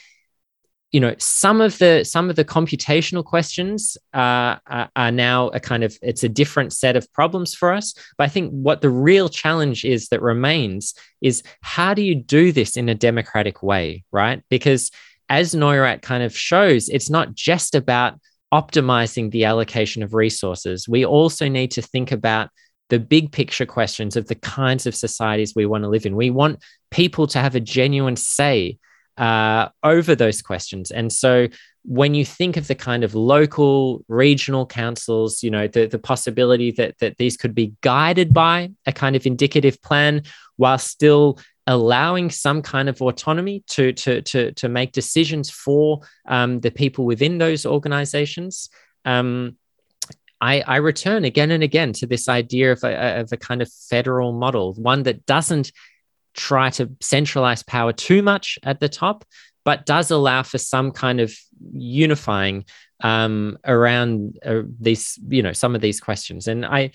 you 0.96 1.00
know, 1.00 1.14
some 1.18 1.60
of 1.60 1.76
the 1.76 2.04
some 2.04 2.30
of 2.30 2.36
the 2.36 2.44
computational 2.44 3.22
questions 3.22 3.98
uh, 4.14 4.56
are, 4.66 4.88
are 4.96 5.12
now 5.12 5.48
a 5.48 5.60
kind 5.60 5.84
of 5.84 5.94
it's 6.00 6.24
a 6.24 6.28
different 6.30 6.72
set 6.72 6.96
of 6.96 7.12
problems 7.12 7.54
for 7.54 7.70
us. 7.70 7.92
But 8.16 8.24
I 8.24 8.28
think 8.28 8.50
what 8.50 8.80
the 8.80 8.88
real 8.88 9.28
challenge 9.28 9.84
is 9.84 10.08
that 10.08 10.22
remains 10.22 10.94
is 11.20 11.42
how 11.60 11.92
do 11.92 12.00
you 12.00 12.14
do 12.14 12.50
this 12.50 12.78
in 12.78 12.88
a 12.88 12.94
democratic 12.94 13.62
way, 13.62 14.04
right? 14.10 14.42
Because 14.48 14.90
as 15.28 15.54
Neurath 15.54 16.00
kind 16.00 16.22
of 16.22 16.34
shows, 16.34 16.88
it's 16.88 17.10
not 17.10 17.34
just 17.34 17.74
about 17.74 18.18
optimizing 18.54 19.30
the 19.30 19.44
allocation 19.44 20.02
of 20.02 20.14
resources, 20.14 20.88
we 20.88 21.04
also 21.04 21.46
need 21.46 21.72
to 21.72 21.82
think 21.82 22.10
about 22.10 22.48
the 22.88 22.98
big 22.98 23.32
picture 23.32 23.66
questions 23.66 24.16
of 24.16 24.28
the 24.28 24.34
kinds 24.34 24.86
of 24.86 24.94
societies 24.94 25.52
we 25.54 25.66
want 25.66 25.84
to 25.84 25.90
live 25.90 26.06
in. 26.06 26.16
We 26.16 26.30
want 26.30 26.64
people 26.90 27.26
to 27.26 27.38
have 27.38 27.54
a 27.54 27.60
genuine 27.60 28.16
say 28.16 28.78
uh, 29.16 29.68
over 29.82 30.14
those 30.14 30.42
questions. 30.42 30.90
And 30.90 31.12
so 31.12 31.48
when 31.84 32.14
you 32.14 32.24
think 32.24 32.56
of 32.56 32.66
the 32.66 32.74
kind 32.74 33.04
of 33.04 33.14
local, 33.14 34.04
regional 34.08 34.66
councils, 34.66 35.42
you 35.42 35.50
know, 35.50 35.68
the, 35.68 35.86
the 35.86 35.98
possibility 35.98 36.72
that, 36.72 36.98
that 36.98 37.16
these 37.16 37.36
could 37.36 37.54
be 37.54 37.74
guided 37.80 38.34
by 38.34 38.72
a 38.86 38.92
kind 38.92 39.14
of 39.16 39.24
indicative 39.24 39.80
plan 39.82 40.22
while 40.56 40.78
still 40.78 41.38
allowing 41.68 42.30
some 42.30 42.62
kind 42.62 42.88
of 42.88 43.02
autonomy 43.02 43.64
to 43.66 43.92
to 43.92 44.22
to, 44.22 44.52
to 44.52 44.68
make 44.68 44.92
decisions 44.92 45.50
for 45.50 46.00
um, 46.28 46.60
the 46.60 46.70
people 46.70 47.04
within 47.04 47.38
those 47.38 47.66
organizations. 47.66 48.68
Um, 49.04 49.56
I, 50.40 50.60
I 50.60 50.76
return 50.76 51.24
again 51.24 51.50
and 51.50 51.62
again 51.62 51.92
to 51.94 52.06
this 52.06 52.28
idea 52.28 52.72
of 52.72 52.84
a, 52.84 53.20
of 53.20 53.32
a 53.32 53.36
kind 53.36 53.62
of 53.62 53.72
federal 53.72 54.32
model, 54.32 54.74
one 54.74 55.04
that 55.04 55.24
doesn't 55.24 55.72
try 56.36 56.70
to 56.70 56.90
centralize 57.00 57.62
power 57.62 57.92
too 57.92 58.22
much 58.22 58.58
at 58.62 58.80
the 58.80 58.88
top, 58.88 59.24
but 59.64 59.86
does 59.86 60.10
allow 60.10 60.42
for 60.42 60.58
some 60.58 60.92
kind 60.92 61.20
of 61.20 61.34
unifying 61.72 62.64
um, 63.02 63.58
around 63.64 64.38
uh, 64.44 64.62
these, 64.80 65.18
you 65.28 65.42
know, 65.42 65.52
some 65.52 65.74
of 65.74 65.80
these 65.80 66.00
questions. 66.00 66.46
And 66.46 66.64
I, 66.64 66.92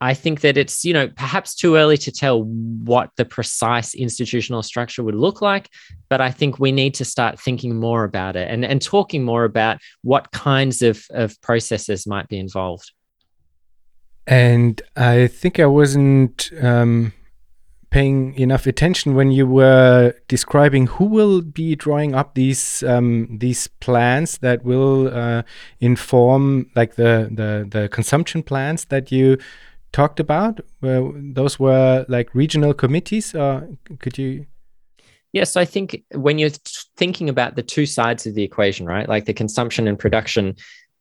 I 0.00 0.14
think 0.14 0.40
that 0.40 0.56
it's, 0.56 0.84
you 0.84 0.94
know, 0.94 1.08
perhaps 1.08 1.54
too 1.54 1.76
early 1.76 1.98
to 1.98 2.10
tell 2.10 2.42
what 2.42 3.10
the 3.16 3.24
precise 3.24 3.94
institutional 3.94 4.62
structure 4.62 5.04
would 5.04 5.14
look 5.14 5.42
like, 5.42 5.68
but 6.08 6.20
I 6.20 6.30
think 6.30 6.58
we 6.58 6.72
need 6.72 6.94
to 6.94 7.04
start 7.04 7.38
thinking 7.38 7.78
more 7.78 8.04
about 8.04 8.34
it 8.34 8.50
and, 8.50 8.64
and 8.64 8.80
talking 8.80 9.22
more 9.22 9.44
about 9.44 9.78
what 10.02 10.32
kinds 10.32 10.80
of, 10.82 11.04
of 11.10 11.38
processes 11.42 12.06
might 12.06 12.28
be 12.28 12.38
involved. 12.38 12.92
And 14.26 14.80
I 14.96 15.26
think 15.26 15.58
I 15.58 15.66
wasn't 15.66 16.50
um, 16.62 17.12
paying 17.90 18.34
enough 18.36 18.66
attention 18.66 19.14
when 19.14 19.32
you 19.32 19.46
were 19.46 20.14
describing 20.28 20.86
who 20.86 21.04
will 21.04 21.42
be 21.42 21.74
drawing 21.74 22.14
up 22.14 22.34
these 22.34 22.82
um, 22.84 23.38
these 23.38 23.66
plans 23.66 24.38
that 24.38 24.64
will 24.64 25.08
uh, 25.12 25.42
inform 25.80 26.70
like 26.76 26.94
the, 26.94 27.28
the 27.32 27.66
the 27.68 27.88
consumption 27.88 28.42
plans 28.42 28.86
that 28.86 29.10
you 29.12 29.36
talked 29.92 30.20
about? 30.20 30.60
those 30.80 31.58
were 31.58 32.04
like 32.08 32.34
regional 32.34 32.74
committees, 32.74 33.34
or 33.34 33.68
could 33.98 34.18
you? 34.18 34.46
Yes, 35.32 35.56
I 35.56 35.64
think 35.64 36.02
when 36.14 36.38
you're 36.38 36.50
thinking 36.96 37.28
about 37.28 37.54
the 37.54 37.62
two 37.62 37.86
sides 37.86 38.26
of 38.26 38.34
the 38.34 38.42
equation, 38.42 38.86
right, 38.86 39.08
like 39.08 39.26
the 39.26 39.34
consumption 39.34 39.86
and 39.86 39.98
production, 39.98 40.56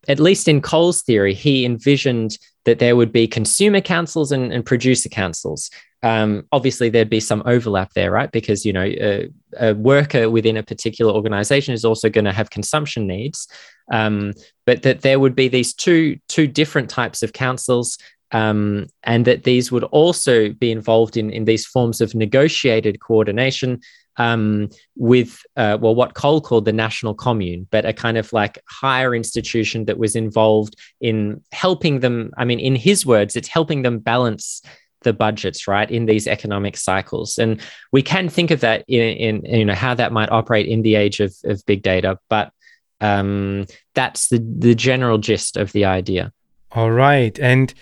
at 0.07 0.19
least 0.19 0.47
in 0.47 0.61
Cole's 0.61 1.01
theory, 1.01 1.33
he 1.33 1.65
envisioned 1.65 2.37
that 2.65 2.79
there 2.79 2.95
would 2.95 3.11
be 3.11 3.27
consumer 3.27 3.81
councils 3.81 4.31
and, 4.31 4.53
and 4.53 4.65
producer 4.65 5.09
councils. 5.09 5.71
Um, 6.01 6.47
obviously, 6.51 6.89
there'd 6.89 7.09
be 7.09 7.19
some 7.19 7.43
overlap 7.45 7.93
there, 7.93 8.11
right? 8.11 8.31
Because 8.31 8.65
you 8.65 8.73
know, 8.73 8.83
a, 8.83 9.29
a 9.59 9.73
worker 9.73 10.29
within 10.29 10.57
a 10.57 10.63
particular 10.63 11.13
organization 11.13 11.73
is 11.73 11.83
also 11.83 12.09
going 12.09 12.25
to 12.25 12.33
have 12.33 12.49
consumption 12.49 13.05
needs, 13.07 13.47
um, 13.91 14.33
but 14.65 14.83
that 14.83 15.01
there 15.01 15.19
would 15.19 15.35
be 15.35 15.47
these 15.47 15.73
two 15.73 16.17
two 16.27 16.47
different 16.47 16.89
types 16.89 17.21
of 17.21 17.33
councils 17.33 17.97
um, 18.31 18.87
and 19.03 19.25
that 19.25 19.43
these 19.43 19.71
would 19.71 19.83
also 19.85 20.51
be 20.53 20.71
involved 20.71 21.17
in, 21.17 21.29
in 21.31 21.45
these 21.45 21.65
forms 21.65 22.01
of 22.01 22.13
negotiated 22.13 22.99
coordination 22.99 23.81
um, 24.17 24.69
with, 24.95 25.41
uh, 25.55 25.77
well, 25.79 25.95
what 25.95 26.13
Cole 26.13 26.41
called 26.41 26.65
the 26.65 26.73
national 26.73 27.15
commune, 27.15 27.67
but 27.71 27.85
a 27.85 27.93
kind 27.93 28.17
of 28.17 28.31
like 28.33 28.59
higher 28.69 29.15
institution 29.15 29.85
that 29.85 29.97
was 29.97 30.15
involved 30.15 30.75
in 30.99 31.41
helping 31.51 32.01
them. 32.01 32.31
I 32.37 32.45
mean, 32.45 32.59
in 32.59 32.75
his 32.75 33.05
words, 33.05 33.35
it's 33.35 33.47
helping 33.47 33.81
them 33.81 33.99
balance 33.99 34.61
the 35.01 35.13
budgets 35.13 35.67
right 35.67 35.89
in 35.89 36.05
these 36.05 36.27
economic 36.27 36.75
cycles 36.77 37.37
and 37.37 37.61
we 37.91 38.01
can 38.01 38.29
think 38.29 38.51
of 38.51 38.59
that 38.59 38.83
in, 38.87 39.43
in 39.43 39.59
you 39.59 39.65
know 39.65 39.73
how 39.75 39.93
that 39.93 40.11
might 40.11 40.31
operate 40.31 40.67
in 40.67 40.81
the 40.81 40.95
age 40.95 41.19
of, 41.19 41.33
of 41.45 41.65
big 41.65 41.81
data 41.81 42.17
but 42.29 42.51
um, 43.01 43.65
that's 43.95 44.27
the 44.27 44.39
the 44.57 44.75
general 44.75 45.17
gist 45.17 45.57
of 45.57 45.71
the 45.71 45.85
idea 45.85 46.31
all 46.71 46.91
right 46.91 47.39
and 47.39 47.73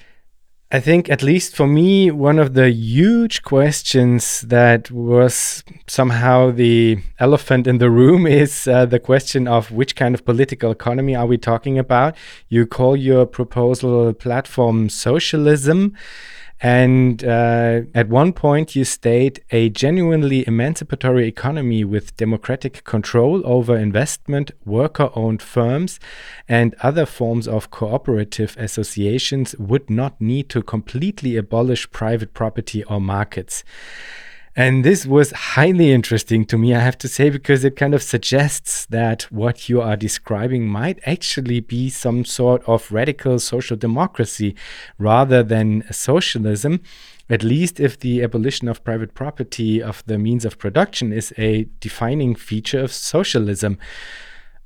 I 0.70 0.82
think, 0.82 1.10
at 1.10 1.24
least 1.24 1.56
for 1.56 1.66
me, 1.66 2.12
one 2.12 2.38
of 2.40 2.54
the 2.54 2.70
huge 2.70 3.42
questions 3.42 4.42
that 4.42 4.92
was 4.92 5.64
somehow 5.88 6.52
the 6.52 6.98
elephant 7.20 7.68
in 7.68 7.78
the 7.78 7.90
room 7.90 8.28
is 8.44 8.68
uh, 8.68 8.86
the 8.86 9.00
question 9.00 9.48
of 9.48 9.72
which 9.72 9.96
kind 9.96 10.14
of 10.14 10.26
political 10.26 10.72
economy 10.72 11.16
are 11.16 11.26
we 11.26 11.38
talking 11.38 11.80
about? 11.80 12.18
You 12.50 12.66
call 12.66 12.98
your 12.98 13.26
proposal 13.26 14.14
platform 14.14 14.90
socialism. 14.90 15.96
And 16.60 17.24
uh, 17.24 17.82
at 17.94 18.10
one 18.10 18.34
point, 18.34 18.76
you 18.76 18.84
state 18.84 19.40
a 19.52 19.70
genuinely 19.70 20.48
emancipatory 20.48 21.28
economy 21.28 21.84
with 21.84 22.18
democratic 22.18 22.84
control 22.84 23.46
over 23.46 23.78
investment, 23.78 24.52
worker 24.66 25.12
owned 25.14 25.42
firms, 25.42 26.00
and 26.48 26.74
other 26.82 27.06
forms 27.06 27.48
of 27.48 27.70
cooperative 27.70 28.56
associations 28.58 29.56
would 29.60 29.90
not 29.90 30.20
need 30.20 30.50
to 30.50 30.64
completely 30.64 31.38
abolish 31.38 31.90
private 31.92 32.34
property 32.34 32.84
or 32.86 33.00
markets. 33.00 33.64
And 34.58 34.84
this 34.84 35.06
was 35.06 35.30
highly 35.34 35.92
interesting 35.92 36.44
to 36.46 36.58
me, 36.58 36.74
I 36.74 36.80
have 36.80 36.98
to 36.98 37.08
say, 37.08 37.30
because 37.30 37.64
it 37.64 37.76
kind 37.76 37.94
of 37.94 38.02
suggests 38.02 38.88
that 38.88 39.32
what 39.32 39.70
you 39.70 39.84
are 39.84 39.96
describing 39.96 40.68
might 40.68 41.00
actually 41.06 41.60
be 41.60 41.92
some 41.92 42.26
sort 42.26 42.64
of 42.68 42.92
radical 42.92 43.38
social 43.38 43.78
democracy 43.78 44.56
rather 44.98 45.44
than 45.44 45.84
socialism. 45.92 46.82
At 47.30 47.44
least 47.44 47.80
if 47.80 48.00
the 48.00 48.24
abolition 48.24 48.68
of 48.68 48.84
private 48.84 49.14
property 49.14 49.80
of 49.80 50.04
the 50.08 50.18
means 50.18 50.44
of 50.44 50.58
production 50.58 51.14
is 51.14 51.32
a 51.38 51.68
defining 51.80 52.34
feature 52.34 52.80
of 52.80 52.92
socialism. 52.92 53.78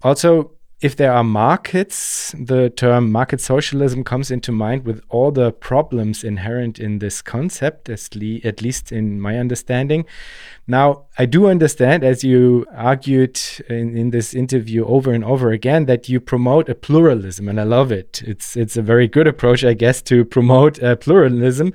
Also, 0.04 0.52
if 0.82 0.96
there 0.96 1.14
are 1.14 1.24
markets, 1.24 2.34
the 2.40 2.72
term 2.72 3.12
market 3.12 3.40
socialism 3.40 4.04
comes 4.04 4.32
into 4.32 4.52
mind 4.52 4.84
with 4.84 5.04
all 5.10 5.32
the 5.32 5.52
problems 5.52 6.24
inherent 6.24 6.80
in 6.80 6.98
this 6.98 7.22
concept, 7.22 7.88
at 7.88 8.62
least 8.62 8.92
in 8.92 9.22
my 9.22 9.38
understanding. 9.38 10.06
Now, 10.68 11.04
I 11.20 11.26
do 11.26 11.48
understand, 11.48 12.04
as 12.04 12.24
you 12.24 12.66
argued 12.74 13.40
in, 13.70 13.96
in 13.96 14.10
this 14.10 14.34
interview 14.34 14.86
over 14.86 15.12
and 15.12 15.24
over 15.24 15.52
again, 15.52 15.86
that 15.86 16.10
you 16.10 16.20
promote 16.20 16.68
a 16.70 16.76
pluralism, 16.76 17.48
and 17.48 17.60
I 17.60 17.64
love 17.64 17.92
it. 17.92 18.24
It's 18.26 18.56
it's 18.56 18.78
a 18.78 18.82
very 18.82 19.08
good 19.08 19.28
approach, 19.28 19.64
I 19.64 19.74
guess, 19.74 20.02
to 20.04 20.26
promote 20.26 20.82
uh, 20.82 20.96
pluralism. 20.96 21.74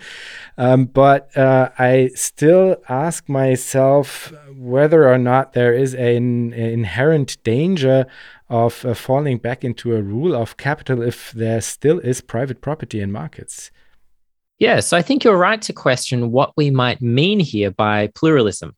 Um, 0.58 0.86
but 0.86 1.36
uh, 1.36 1.68
I 1.78 2.10
still 2.14 2.76
ask 2.88 3.28
myself 3.28 4.32
whether 4.56 5.08
or 5.08 5.18
not 5.18 5.52
there 5.52 5.74
is 5.74 5.94
an 5.94 6.54
inherent 6.54 7.36
danger 7.44 8.06
of 8.48 8.84
uh, 8.84 8.94
falling 8.94 9.38
back 9.38 9.64
into 9.64 9.96
a 9.96 10.02
rule 10.02 10.34
of 10.34 10.56
capital 10.56 11.02
if 11.02 11.32
there 11.32 11.60
still 11.60 11.98
is 12.00 12.20
private 12.20 12.60
property 12.60 13.00
in 13.00 13.10
markets. 13.10 13.70
Yeah, 14.58 14.80
so 14.80 14.96
I 14.96 15.02
think 15.02 15.24
you're 15.24 15.36
right 15.36 15.60
to 15.62 15.72
question 15.72 16.30
what 16.30 16.52
we 16.56 16.70
might 16.70 17.02
mean 17.02 17.40
here 17.40 17.70
by 17.70 18.08
pluralism. 18.14 18.74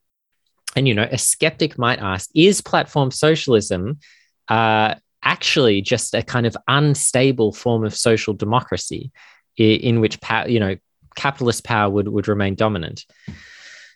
And, 0.75 0.89
you 0.89 0.95
know, 0.95 1.09
a 1.11 1.19
skeptic 1.19 1.79
might 1.79 2.01
ask 2.01 2.31
is 2.35 2.61
platform 2.61 3.11
socialism 3.11 3.99
uh, 4.49 4.95
actually 5.23 5.83
just 5.83 6.15
a 6.15 6.23
kind 6.23 6.47
of 6.47 6.57
unstable 6.67 7.53
form 7.53 7.85
of 7.85 7.95
social 7.95 8.35
democracy 8.35 9.13
in, 9.57 9.81
in 9.81 10.01
which, 10.01 10.19
you 10.47 10.61
know, 10.61 10.77
capitalist 11.15 11.65
power 11.65 11.91
would, 11.91 12.09
would 12.09 12.29
remain 12.29 12.55
dominant? 12.55 13.05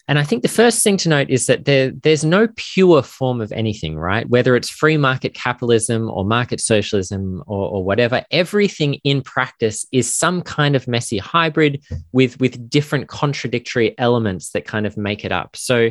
And 0.08 0.18
I 0.18 0.24
think 0.24 0.42
the 0.42 0.48
first 0.48 0.82
thing 0.82 0.96
to 0.98 1.08
note 1.08 1.30
is 1.30 1.46
that 1.46 1.64
there, 1.64 1.90
there's 1.90 2.24
no 2.24 2.48
pure 2.56 3.02
form 3.02 3.40
of 3.40 3.52
anything, 3.52 3.96
right? 3.96 4.28
Whether 4.28 4.56
it's 4.56 4.68
free 4.68 4.96
market 4.96 5.32
capitalism 5.32 6.10
or 6.10 6.24
market 6.24 6.60
socialism 6.60 7.42
or, 7.46 7.68
or 7.68 7.84
whatever, 7.84 8.24
everything 8.30 8.94
in 9.04 9.22
practice 9.22 9.86
is 9.92 10.12
some 10.12 10.42
kind 10.42 10.74
of 10.74 10.88
messy 10.88 11.18
hybrid 11.18 11.82
with, 12.12 12.38
with 12.40 12.68
different 12.68 13.08
contradictory 13.08 13.96
elements 13.96 14.50
that 14.50 14.64
kind 14.64 14.86
of 14.86 14.96
make 14.96 15.24
it 15.24 15.30
up. 15.30 15.56
So, 15.56 15.90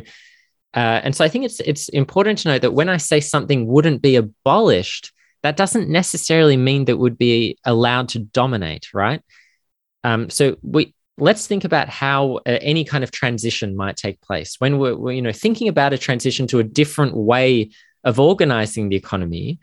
uh, 0.74 1.00
and 1.04 1.14
so 1.14 1.24
I 1.24 1.28
think 1.28 1.44
it's 1.44 1.60
it's 1.60 1.90
important 1.90 2.38
to 2.40 2.48
note 2.48 2.62
that 2.62 2.72
when 2.72 2.88
I 2.88 2.96
say 2.96 3.20
something 3.20 3.66
wouldn't 3.66 4.00
be 4.00 4.16
abolished, 4.16 5.12
that 5.42 5.56
doesn't 5.56 5.88
necessarily 5.88 6.56
mean 6.56 6.86
that 6.86 6.96
would 6.96 7.18
be 7.18 7.58
allowed 7.64 8.08
to 8.10 8.20
dominate, 8.20 8.88
right? 8.94 9.20
Um, 10.04 10.30
so 10.30 10.56
we 10.62 10.94
let's 11.18 11.46
think 11.46 11.64
about 11.64 11.88
how 11.88 12.36
uh, 12.46 12.58
any 12.60 12.84
kind 12.84 13.04
of 13.04 13.10
transition 13.10 13.76
might 13.76 13.96
take 13.96 14.20
place. 14.20 14.56
When 14.58 14.78
we're, 14.78 14.96
we're, 14.96 15.12
you 15.12 15.22
know 15.22 15.32
thinking 15.32 15.68
about 15.68 15.92
a 15.92 15.98
transition 15.98 16.46
to 16.48 16.58
a 16.58 16.64
different 16.64 17.16
way 17.16 17.70
of 18.04 18.18
organizing 18.18 18.88
the 18.88 18.96
economy 18.96 19.60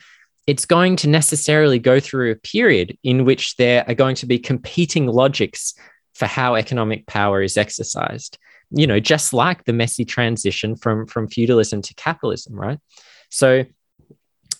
it's 0.50 0.66
going 0.66 0.96
to 0.96 1.08
necessarily 1.08 1.78
go 1.78 2.00
through 2.00 2.32
a 2.32 2.36
period 2.36 2.98
in 3.04 3.24
which 3.24 3.56
there 3.58 3.88
are 3.88 3.94
going 3.94 4.16
to 4.16 4.26
be 4.26 4.40
competing 4.40 5.06
logics 5.06 5.76
for 6.16 6.26
how 6.26 6.56
economic 6.56 7.06
power 7.06 7.44
is 7.44 7.56
exercised. 7.56 8.40
You 8.72 8.88
know 8.88 9.00
just 9.00 9.32
like 9.32 9.66
the 9.66 9.74
messy 9.74 10.06
transition 10.06 10.76
from 10.76 11.06
from 11.06 11.28
feudalism 11.28 11.84
to 11.84 11.94
capitalism 11.94 12.56
right? 12.56 12.80
So 13.30 13.66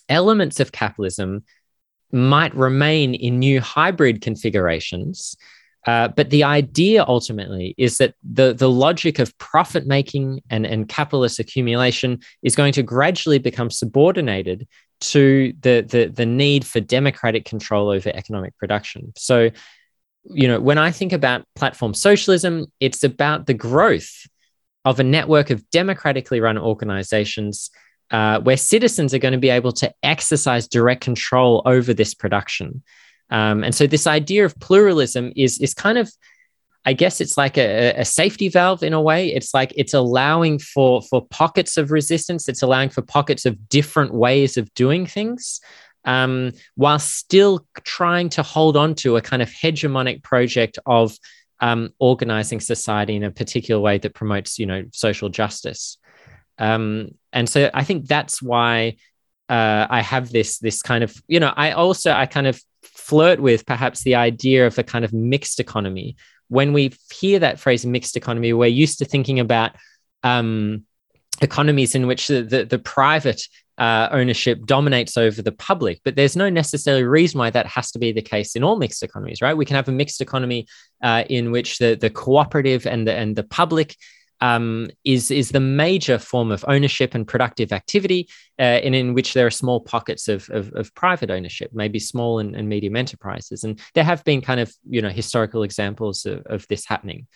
elements 0.08 0.60
of 0.60 0.70
capitalism 0.70 1.44
might 2.12 2.54
remain 2.54 3.14
in 3.14 3.40
new 3.40 3.60
hybrid 3.60 4.20
configurations 4.20 5.36
uh, 5.86 6.08
but 6.08 6.30
the 6.30 6.44
idea 6.44 7.04
ultimately 7.06 7.74
is 7.78 7.98
that 7.98 8.14
the, 8.22 8.52
the 8.52 8.68
logic 8.68 9.18
of 9.18 9.36
profit 9.38 9.86
making 9.86 10.40
and, 10.50 10.66
and 10.66 10.88
capitalist 10.88 11.38
accumulation 11.38 12.18
is 12.42 12.54
going 12.54 12.72
to 12.72 12.82
gradually 12.82 13.38
become 13.38 13.70
subordinated 13.70 14.68
to 15.00 15.54
the, 15.60 15.80
the, 15.88 16.06
the 16.06 16.26
need 16.26 16.66
for 16.66 16.80
democratic 16.80 17.46
control 17.46 17.88
over 17.88 18.10
economic 18.12 18.56
production. 18.58 19.12
So, 19.16 19.50
you 20.24 20.46
know, 20.46 20.60
when 20.60 20.76
I 20.76 20.90
think 20.90 21.14
about 21.14 21.46
platform 21.54 21.94
socialism, 21.94 22.66
it's 22.80 23.02
about 23.02 23.46
the 23.46 23.54
growth 23.54 24.26
of 24.84 25.00
a 25.00 25.04
network 25.04 25.48
of 25.48 25.68
democratically 25.70 26.40
run 26.40 26.58
organizations 26.58 27.70
uh, 28.10 28.40
where 28.40 28.56
citizens 28.56 29.14
are 29.14 29.18
going 29.18 29.32
to 29.32 29.38
be 29.38 29.50
able 29.50 29.72
to 29.72 29.92
exercise 30.02 30.68
direct 30.68 31.00
control 31.00 31.62
over 31.64 31.94
this 31.94 32.12
production. 32.12 32.82
Um, 33.30 33.62
and 33.64 33.74
so 33.74 33.86
this 33.86 34.06
idea 34.06 34.44
of 34.44 34.58
pluralism 34.58 35.32
is 35.36 35.58
is 35.60 35.74
kind 35.74 35.98
of 35.98 36.10
I 36.84 36.94
guess 36.94 37.20
it's 37.20 37.36
like 37.36 37.58
a, 37.58 37.92
a, 37.92 38.04
safety 38.06 38.48
valve 38.48 38.82
in 38.82 38.94
a 38.94 39.02
way. 39.02 39.28
It's 39.28 39.52
like 39.52 39.72
it's 39.76 39.92
allowing 39.92 40.58
for 40.58 41.02
for 41.02 41.26
pockets 41.26 41.76
of 41.76 41.90
resistance. 41.90 42.48
It's 42.48 42.62
allowing 42.62 42.88
for 42.88 43.02
pockets 43.02 43.44
of 43.44 43.68
different 43.68 44.14
ways 44.14 44.56
of 44.56 44.72
doing 44.72 45.04
things, 45.04 45.60
um, 46.06 46.52
while 46.76 46.98
still 46.98 47.66
trying 47.84 48.30
to 48.30 48.42
hold 48.42 48.76
on 48.78 48.94
to 48.96 49.16
a 49.16 49.20
kind 49.20 49.42
of 49.42 49.50
hegemonic 49.50 50.22
project 50.22 50.78
of 50.86 51.16
um, 51.60 51.90
organizing 51.98 52.60
society 52.60 53.14
in 53.14 53.24
a 53.24 53.30
particular 53.30 53.80
way 53.80 53.98
that 53.98 54.14
promotes, 54.14 54.58
you 54.58 54.64
know, 54.64 54.84
social 54.92 55.28
justice. 55.28 55.98
Um, 56.56 57.10
and 57.32 57.48
so 57.48 57.70
I 57.74 57.84
think 57.84 58.06
that's 58.06 58.40
why 58.40 58.96
uh, 59.50 59.86
I 59.90 60.00
have 60.00 60.30
this 60.30 60.58
this 60.58 60.80
kind 60.80 61.04
of, 61.04 61.14
you 61.28 61.40
know, 61.40 61.52
I 61.54 61.72
also 61.72 62.12
I 62.12 62.24
kind 62.24 62.46
of 62.46 62.58
flirt 63.00 63.40
with 63.40 63.66
perhaps 63.66 64.02
the 64.02 64.14
idea 64.14 64.66
of 64.66 64.78
a 64.78 64.82
kind 64.82 65.04
of 65.04 65.12
mixed 65.12 65.58
economy 65.58 66.16
when 66.50 66.72
we 66.72 66.92
hear 67.12 67.38
that 67.38 67.60
phrase 67.60 67.86
mixed 67.86 68.16
economy, 68.16 68.52
we're 68.52 68.66
used 68.66 68.98
to 68.98 69.04
thinking 69.04 69.38
about 69.38 69.70
um, 70.24 70.84
economies 71.40 71.94
in 71.94 72.08
which 72.08 72.26
the, 72.26 72.42
the, 72.42 72.64
the 72.64 72.78
private 72.78 73.42
uh, 73.78 74.08
ownership 74.10 74.66
dominates 74.66 75.16
over 75.16 75.40
the 75.40 75.52
public. 75.52 76.00
But 76.04 76.16
there's 76.16 76.34
no 76.34 76.50
necessarily 76.50 77.04
reason 77.04 77.38
why 77.38 77.50
that 77.50 77.66
has 77.66 77.92
to 77.92 78.00
be 78.00 78.10
the 78.10 78.20
case 78.20 78.56
in 78.56 78.64
all 78.64 78.76
mixed 78.76 79.04
economies, 79.04 79.40
right? 79.40 79.56
We 79.56 79.64
can 79.64 79.76
have 79.76 79.88
a 79.88 79.92
mixed 79.92 80.20
economy 80.20 80.66
uh, 81.02 81.22
in 81.30 81.52
which 81.52 81.78
the, 81.78 81.94
the 81.94 82.10
cooperative 82.10 82.84
and 82.84 83.06
the, 83.06 83.14
and 83.14 83.36
the 83.36 83.44
public 83.44 83.94
um, 84.40 84.88
is 85.04 85.30
is 85.30 85.50
the 85.50 85.60
major 85.60 86.18
form 86.18 86.50
of 86.50 86.64
ownership 86.66 87.14
and 87.14 87.26
productive 87.26 87.72
activity, 87.72 88.28
uh, 88.58 88.62
and 88.62 88.94
in 88.94 89.14
which 89.14 89.34
there 89.34 89.46
are 89.46 89.50
small 89.50 89.80
pockets 89.80 90.28
of, 90.28 90.48
of, 90.50 90.72
of 90.74 90.94
private 90.94 91.30
ownership, 91.30 91.70
maybe 91.72 91.98
small 91.98 92.38
and, 92.38 92.54
and, 92.56 92.68
medium 92.68 92.96
enterprises. 92.96 93.64
And 93.64 93.80
there 93.94 94.04
have 94.04 94.24
been 94.24 94.40
kind 94.40 94.60
of 94.60 94.72
you 94.88 95.02
know 95.02 95.10
historical 95.10 95.62
examples 95.62 96.26
of, 96.26 96.42
of 96.46 96.66
this 96.68 96.86
happening. 96.86 97.26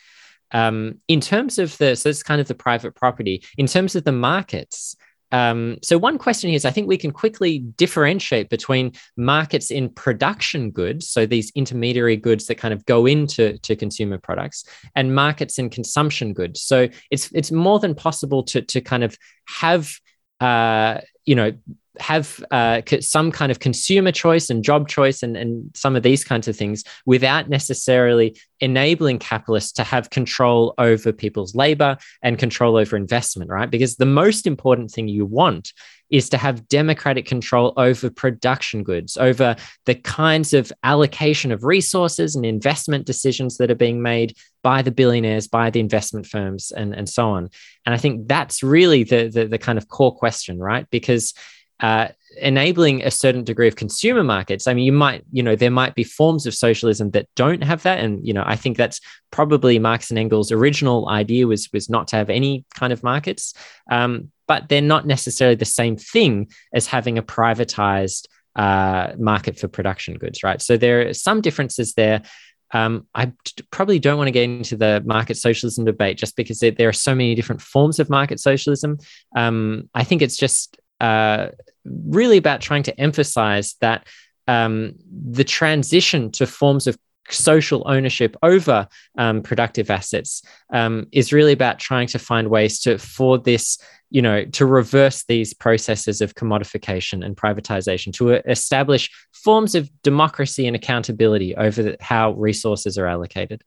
Um, 0.52 1.00
in 1.08 1.20
terms 1.20 1.58
of 1.58 1.76
the 1.78 1.96
so 1.96 2.08
it's 2.08 2.22
kind 2.22 2.40
of 2.40 2.48
the 2.48 2.54
private 2.54 2.94
property. 2.94 3.44
In 3.58 3.66
terms 3.66 3.96
of 3.96 4.04
the 4.04 4.12
markets, 4.12 4.96
um, 5.34 5.78
so 5.82 5.98
one 5.98 6.16
question 6.16 6.50
here 6.50 6.56
is 6.56 6.64
I 6.64 6.70
think 6.70 6.86
we 6.86 6.96
can 6.96 7.10
quickly 7.10 7.58
differentiate 7.58 8.48
between 8.50 8.92
markets 9.16 9.72
in 9.72 9.88
production 9.88 10.70
goods, 10.70 11.08
so 11.08 11.26
these 11.26 11.50
intermediary 11.56 12.16
goods 12.16 12.46
that 12.46 12.54
kind 12.54 12.72
of 12.72 12.86
go 12.86 13.04
into 13.04 13.58
to 13.58 13.74
consumer 13.74 14.16
products, 14.16 14.64
and 14.94 15.12
markets 15.12 15.58
in 15.58 15.70
consumption 15.70 16.34
goods. 16.34 16.62
So 16.62 16.88
it's 17.10 17.32
it's 17.32 17.50
more 17.50 17.80
than 17.80 17.96
possible 17.96 18.44
to 18.44 18.62
to 18.62 18.80
kind 18.80 19.02
of 19.02 19.18
have 19.48 19.98
uh, 20.38 21.00
you 21.24 21.34
know 21.34 21.50
have 22.00 22.44
uh, 22.50 22.82
some 23.00 23.30
kind 23.30 23.52
of 23.52 23.60
consumer 23.60 24.12
choice 24.12 24.50
and 24.50 24.64
job 24.64 24.88
choice 24.88 25.22
and, 25.22 25.36
and 25.36 25.70
some 25.74 25.96
of 25.96 26.02
these 26.02 26.24
kinds 26.24 26.48
of 26.48 26.56
things 26.56 26.82
without 27.06 27.48
necessarily 27.48 28.36
enabling 28.60 29.18
capitalists 29.18 29.72
to 29.72 29.84
have 29.84 30.10
control 30.10 30.74
over 30.78 31.12
people's 31.12 31.54
labor 31.54 31.96
and 32.22 32.38
control 32.38 32.76
over 32.76 32.96
investment, 32.96 33.50
right? 33.50 33.70
Because 33.70 33.96
the 33.96 34.06
most 34.06 34.46
important 34.46 34.90
thing 34.90 35.08
you 35.08 35.24
want 35.26 35.72
is 36.10 36.28
to 36.28 36.38
have 36.38 36.68
democratic 36.68 37.26
control 37.26 37.72
over 37.76 38.10
production 38.10 38.82
goods, 38.82 39.16
over 39.16 39.56
the 39.86 39.94
kinds 39.94 40.52
of 40.52 40.72
allocation 40.82 41.50
of 41.50 41.64
resources 41.64 42.36
and 42.36 42.44
investment 42.44 43.06
decisions 43.06 43.56
that 43.56 43.70
are 43.70 43.74
being 43.74 44.02
made 44.02 44.36
by 44.62 44.82
the 44.82 44.92
billionaires, 44.92 45.48
by 45.48 45.70
the 45.70 45.80
investment 45.80 46.26
firms, 46.26 46.70
and, 46.70 46.94
and 46.94 47.08
so 47.08 47.30
on. 47.30 47.48
And 47.84 47.94
I 47.94 47.98
think 47.98 48.28
that's 48.28 48.62
really 48.62 49.02
the, 49.04 49.28
the, 49.28 49.46
the 49.46 49.58
kind 49.58 49.78
of 49.78 49.88
core 49.88 50.14
question, 50.14 50.58
right? 50.58 50.86
Because 50.90 51.34
uh, 51.80 52.08
enabling 52.40 53.02
a 53.04 53.10
certain 53.10 53.44
degree 53.44 53.68
of 53.68 53.76
consumer 53.76 54.24
markets. 54.24 54.66
I 54.66 54.74
mean, 54.74 54.84
you 54.84 54.92
might, 54.92 55.24
you 55.32 55.42
know, 55.42 55.56
there 55.56 55.70
might 55.70 55.94
be 55.94 56.04
forms 56.04 56.46
of 56.46 56.54
socialism 56.54 57.10
that 57.10 57.28
don't 57.36 57.62
have 57.62 57.82
that, 57.82 58.00
and 58.00 58.26
you 58.26 58.32
know, 58.32 58.44
I 58.46 58.56
think 58.56 58.76
that's 58.76 59.00
probably 59.30 59.78
Marx 59.78 60.10
and 60.10 60.18
Engels' 60.18 60.52
original 60.52 61.08
idea 61.08 61.46
was 61.46 61.68
was 61.72 61.88
not 61.88 62.08
to 62.08 62.16
have 62.16 62.30
any 62.30 62.64
kind 62.74 62.92
of 62.92 63.02
markets, 63.02 63.54
um, 63.90 64.30
but 64.46 64.68
they're 64.68 64.80
not 64.80 65.06
necessarily 65.06 65.56
the 65.56 65.64
same 65.64 65.96
thing 65.96 66.48
as 66.72 66.86
having 66.86 67.18
a 67.18 67.22
privatized 67.22 68.26
uh, 68.56 69.12
market 69.18 69.58
for 69.58 69.68
production 69.68 70.14
goods, 70.14 70.42
right? 70.42 70.62
So 70.62 70.76
there 70.76 71.08
are 71.08 71.14
some 71.14 71.40
differences 71.40 71.94
there. 71.94 72.22
Um, 72.72 73.06
I 73.14 73.32
probably 73.70 73.98
don't 74.00 74.18
want 74.18 74.28
to 74.28 74.32
get 74.32 74.44
into 74.44 74.76
the 74.76 75.02
market 75.04 75.36
socialism 75.36 75.84
debate 75.84 76.18
just 76.18 76.34
because 76.36 76.58
there, 76.58 76.88
are 76.88 76.92
so 76.92 77.14
many 77.14 77.34
different 77.34 77.62
forms 77.62 78.00
of 78.00 78.10
market 78.10 78.40
socialism. 78.40 78.98
Um, 79.36 79.88
I 79.94 80.02
think 80.02 80.22
it's 80.22 80.36
just 80.36 80.76
uh, 81.00 81.48
really 81.84 82.36
about 82.36 82.60
trying 82.60 82.82
to 82.84 83.00
emphasize 83.00 83.74
that 83.80 84.06
um, 84.46 84.94
the 85.10 85.44
transition 85.44 86.30
to 86.32 86.46
forms 86.46 86.86
of 86.86 86.98
social 87.30 87.82
ownership 87.86 88.36
over 88.42 88.86
um, 89.16 89.42
productive 89.42 89.90
assets 89.90 90.42
um, 90.72 91.06
is 91.12 91.32
really 91.32 91.52
about 91.52 91.78
trying 91.78 92.06
to 92.06 92.18
find 92.18 92.48
ways 92.48 92.80
to 92.80 92.98
for 92.98 93.38
this 93.38 93.78
you 94.10 94.20
know 94.20 94.44
to 94.44 94.66
reverse 94.66 95.24
these 95.24 95.54
processes 95.54 96.20
of 96.20 96.34
commodification 96.34 97.24
and 97.24 97.36
privatization 97.36 98.12
to 98.12 98.34
establish 98.50 99.10
forms 99.32 99.74
of 99.74 99.90
democracy 100.02 100.66
and 100.66 100.76
accountability 100.76 101.56
over 101.56 101.82
the, 101.82 101.96
how 102.00 102.32
resources 102.32 102.98
are 102.98 103.06
allocated. 103.06 103.62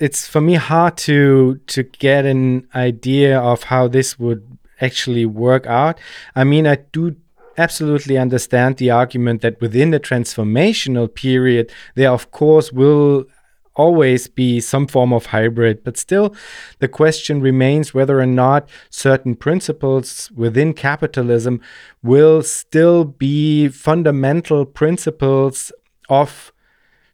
It's 0.00 0.26
for 0.26 0.40
me 0.40 0.54
hard 0.54 0.96
to 0.98 1.60
to 1.68 1.84
get 1.84 2.26
an 2.26 2.68
idea 2.74 3.38
of 3.38 3.62
how 3.62 3.86
this 3.86 4.18
would 4.18 4.58
actually 4.80 5.26
work 5.26 5.66
out. 5.66 5.98
I 6.34 6.44
mean, 6.44 6.66
I 6.66 6.76
do 6.92 7.16
absolutely 7.56 8.18
understand 8.18 8.76
the 8.76 8.90
argument 8.90 9.42
that 9.42 9.60
within 9.60 9.90
the 9.90 10.00
transformational 10.00 11.12
period, 11.12 11.70
there 11.94 12.10
of 12.10 12.30
course 12.30 12.72
will 12.72 13.26
always 13.76 14.28
be 14.28 14.60
some 14.60 14.86
form 14.86 15.12
of 15.12 15.26
hybrid, 15.26 15.82
but 15.82 15.96
still 15.96 16.34
the 16.78 16.88
question 16.88 17.40
remains 17.40 17.92
whether 17.92 18.20
or 18.20 18.26
not 18.26 18.68
certain 18.90 19.34
principles 19.34 20.30
within 20.34 20.72
capitalism 20.72 21.60
will 22.02 22.42
still 22.42 23.04
be 23.04 23.68
fundamental 23.68 24.64
principles 24.64 25.72
of 26.08 26.52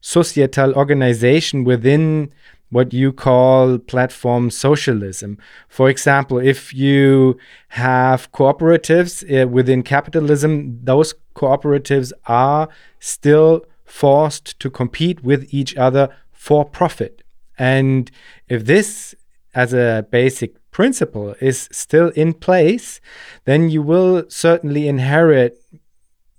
societal 0.01 0.75
organization 0.75 1.65
within 1.65 2.33
what 2.71 2.93
you 2.93 3.13
call 3.13 3.79
platform 3.79 4.51
socialism. 4.51 5.39
For 5.69 5.91
example, 5.91 6.39
if 6.39 6.73
you 6.73 7.37
have 7.69 8.31
cooperatives 8.33 9.25
uh, 9.25 9.49
within 9.49 9.83
capitalism, 9.83 10.79
those 10.83 11.15
cooperatives 11.35 12.13
are 12.27 12.69
still 13.01 13.63
forced 13.85 14.59
to 14.61 14.71
compete 14.71 15.23
with 15.23 15.53
each 15.53 15.77
other 15.77 16.09
for 16.33 16.65
profit. 16.65 17.23
And 17.59 18.11
if 18.49 18.65
this, 18.65 19.15
as 19.55 19.75
a 19.75 20.07
basic 20.11 20.55
principle, 20.71 21.35
is 21.41 21.69
still 21.73 22.09
in 22.11 22.33
place, 22.33 23.01
then 23.45 23.69
you 23.69 23.83
will 23.83 24.25
certainly 24.29 24.87
inherit 24.87 25.59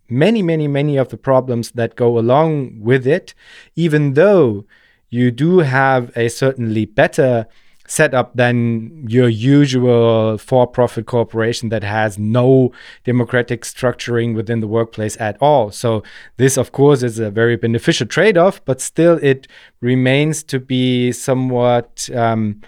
many, 0.09 0.41
many, 0.41 0.67
many 0.67 0.97
of 0.97 1.09
the 1.09 1.17
problems 1.17 1.71
that 1.71 1.95
go 1.95 2.17
along 2.17 2.79
with 2.81 3.05
it, 3.05 3.33
even 3.75 4.13
though 4.13 4.65
you 5.11 5.29
do 5.29 5.59
have 5.59 6.11
a 6.17 6.29
certainly 6.29 6.85
better 6.85 7.45
setup 7.85 8.33
than 8.35 9.05
your 9.09 9.27
usual 9.27 10.37
for-profit 10.37 11.05
corporation 11.05 11.67
that 11.67 11.83
has 11.83 12.17
no 12.17 12.71
democratic 13.03 13.63
structuring 13.63 14.33
within 14.33 14.61
the 14.61 14.67
workplace 14.67 15.19
at 15.19 15.37
all. 15.41 15.71
So 15.71 16.01
this 16.37 16.55
of 16.55 16.71
course 16.71 17.03
is 17.03 17.19
a 17.19 17.29
very 17.29 17.57
beneficial 17.57 18.07
trade-off, 18.07 18.63
but 18.63 18.79
still 18.79 19.19
it 19.21 19.45
remains 19.81 20.41
to 20.43 20.59
be 20.59 21.11
somewhat 21.11 22.09
um, 22.15 22.61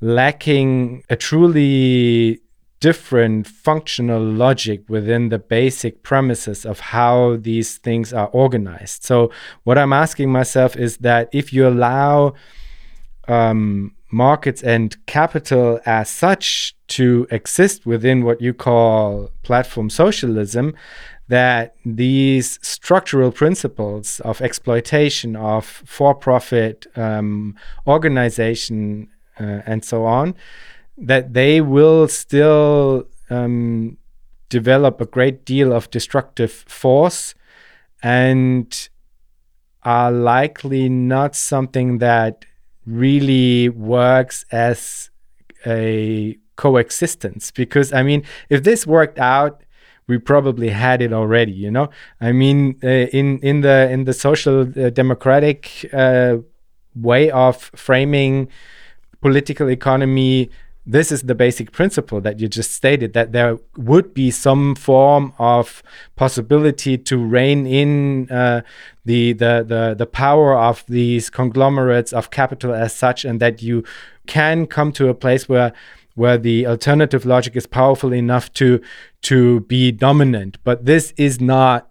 lacking 0.00 1.04
a 1.10 1.16
truly 1.16 2.40
different 2.80 3.46
functional 3.46 4.22
logic 4.22 4.82
within 4.88 5.28
the 5.28 5.38
basic 5.38 6.02
premises 6.02 6.66
of 6.66 6.80
how 6.80 7.36
these 7.40 7.78
things 7.78 8.12
are 8.12 8.28
organized. 8.28 9.04
So, 9.04 9.30
what 9.64 9.78
I'm 9.78 9.92
asking 9.92 10.30
myself 10.30 10.76
is 10.76 10.98
that 10.98 11.28
if 11.32 11.52
you 11.52 11.66
allow 11.66 12.34
um, 13.28 13.94
markets 14.10 14.62
and 14.62 14.96
capital 15.06 15.80
as 15.86 16.08
such 16.08 16.76
to 16.86 17.26
exist 17.30 17.86
within 17.86 18.24
what 18.24 18.40
you 18.40 18.54
call 18.54 19.30
platform 19.42 19.90
socialism, 19.90 20.74
that 21.28 21.74
these 21.84 22.58
structural 22.62 23.32
principles 23.32 24.20
of 24.20 24.40
exploitation, 24.40 25.36
of 25.36 25.64
for 25.64 26.14
profit 26.14 26.86
um, 26.96 27.56
organization, 27.86 29.08
uh, 29.40 29.62
and 29.66 29.84
so 29.84 30.04
on, 30.04 30.34
that 30.96 31.34
they 31.34 31.60
will 31.60 32.08
still 32.08 33.06
um, 33.30 33.96
develop 34.48 35.00
a 35.00 35.06
great 35.06 35.44
deal 35.44 35.72
of 35.72 35.90
destructive 35.90 36.52
force 36.52 37.34
and 38.02 38.88
are 39.82 40.12
likely 40.12 40.88
not 40.88 41.34
something 41.34 41.98
that 41.98 42.44
really 42.86 43.68
works 43.68 44.44
as 44.50 45.10
a 45.66 46.38
coexistence. 46.56 47.50
Because 47.50 47.92
i 47.92 48.02
mean 48.02 48.22
if 48.48 48.62
this 48.62 48.86
worked 48.86 49.18
out 49.18 49.62
we 50.06 50.18
probably 50.18 50.68
had 50.68 51.02
it 51.02 51.12
already 51.12 51.52
you 51.52 51.70
know? 51.70 51.90
I 52.20 52.32
mean 52.32 52.78
uh, 52.84 52.88
in 52.88 53.38
in 53.40 53.62
the 53.62 53.90
in 53.90 54.04
the 54.04 54.12
social 54.12 54.60
uh, 54.62 54.90
democratic 54.90 55.88
uh, 55.92 56.36
way 56.94 57.30
of 57.30 57.70
framing 57.74 58.48
political 59.20 59.68
economy 59.68 60.50
this 60.86 61.10
is 61.10 61.22
the 61.22 61.34
basic 61.34 61.72
principle 61.72 62.20
that 62.20 62.40
you 62.40 62.48
just 62.48 62.72
stated 62.74 63.14
that 63.14 63.32
there 63.32 63.58
would 63.76 64.12
be 64.12 64.30
some 64.30 64.74
form 64.74 65.32
of 65.38 65.82
possibility 66.14 66.98
to 66.98 67.16
rein 67.16 67.66
in 67.66 68.30
uh, 68.30 68.60
the, 69.04 69.32
the 69.32 69.64
the 69.66 69.94
the 69.96 70.06
power 70.06 70.56
of 70.56 70.84
these 70.88 71.30
conglomerates 71.30 72.12
of 72.12 72.30
capital 72.30 72.74
as 72.74 72.94
such, 72.94 73.24
and 73.24 73.40
that 73.40 73.62
you 73.62 73.82
can 74.26 74.66
come 74.66 74.92
to 74.92 75.08
a 75.08 75.14
place 75.14 75.48
where 75.48 75.72
where 76.14 76.38
the 76.38 76.66
alternative 76.66 77.24
logic 77.24 77.56
is 77.56 77.66
powerful 77.66 78.12
enough 78.12 78.52
to 78.52 78.80
to 79.22 79.60
be 79.60 79.90
dominant. 79.90 80.58
But 80.64 80.84
this 80.84 81.12
is 81.16 81.40
not 81.40 81.88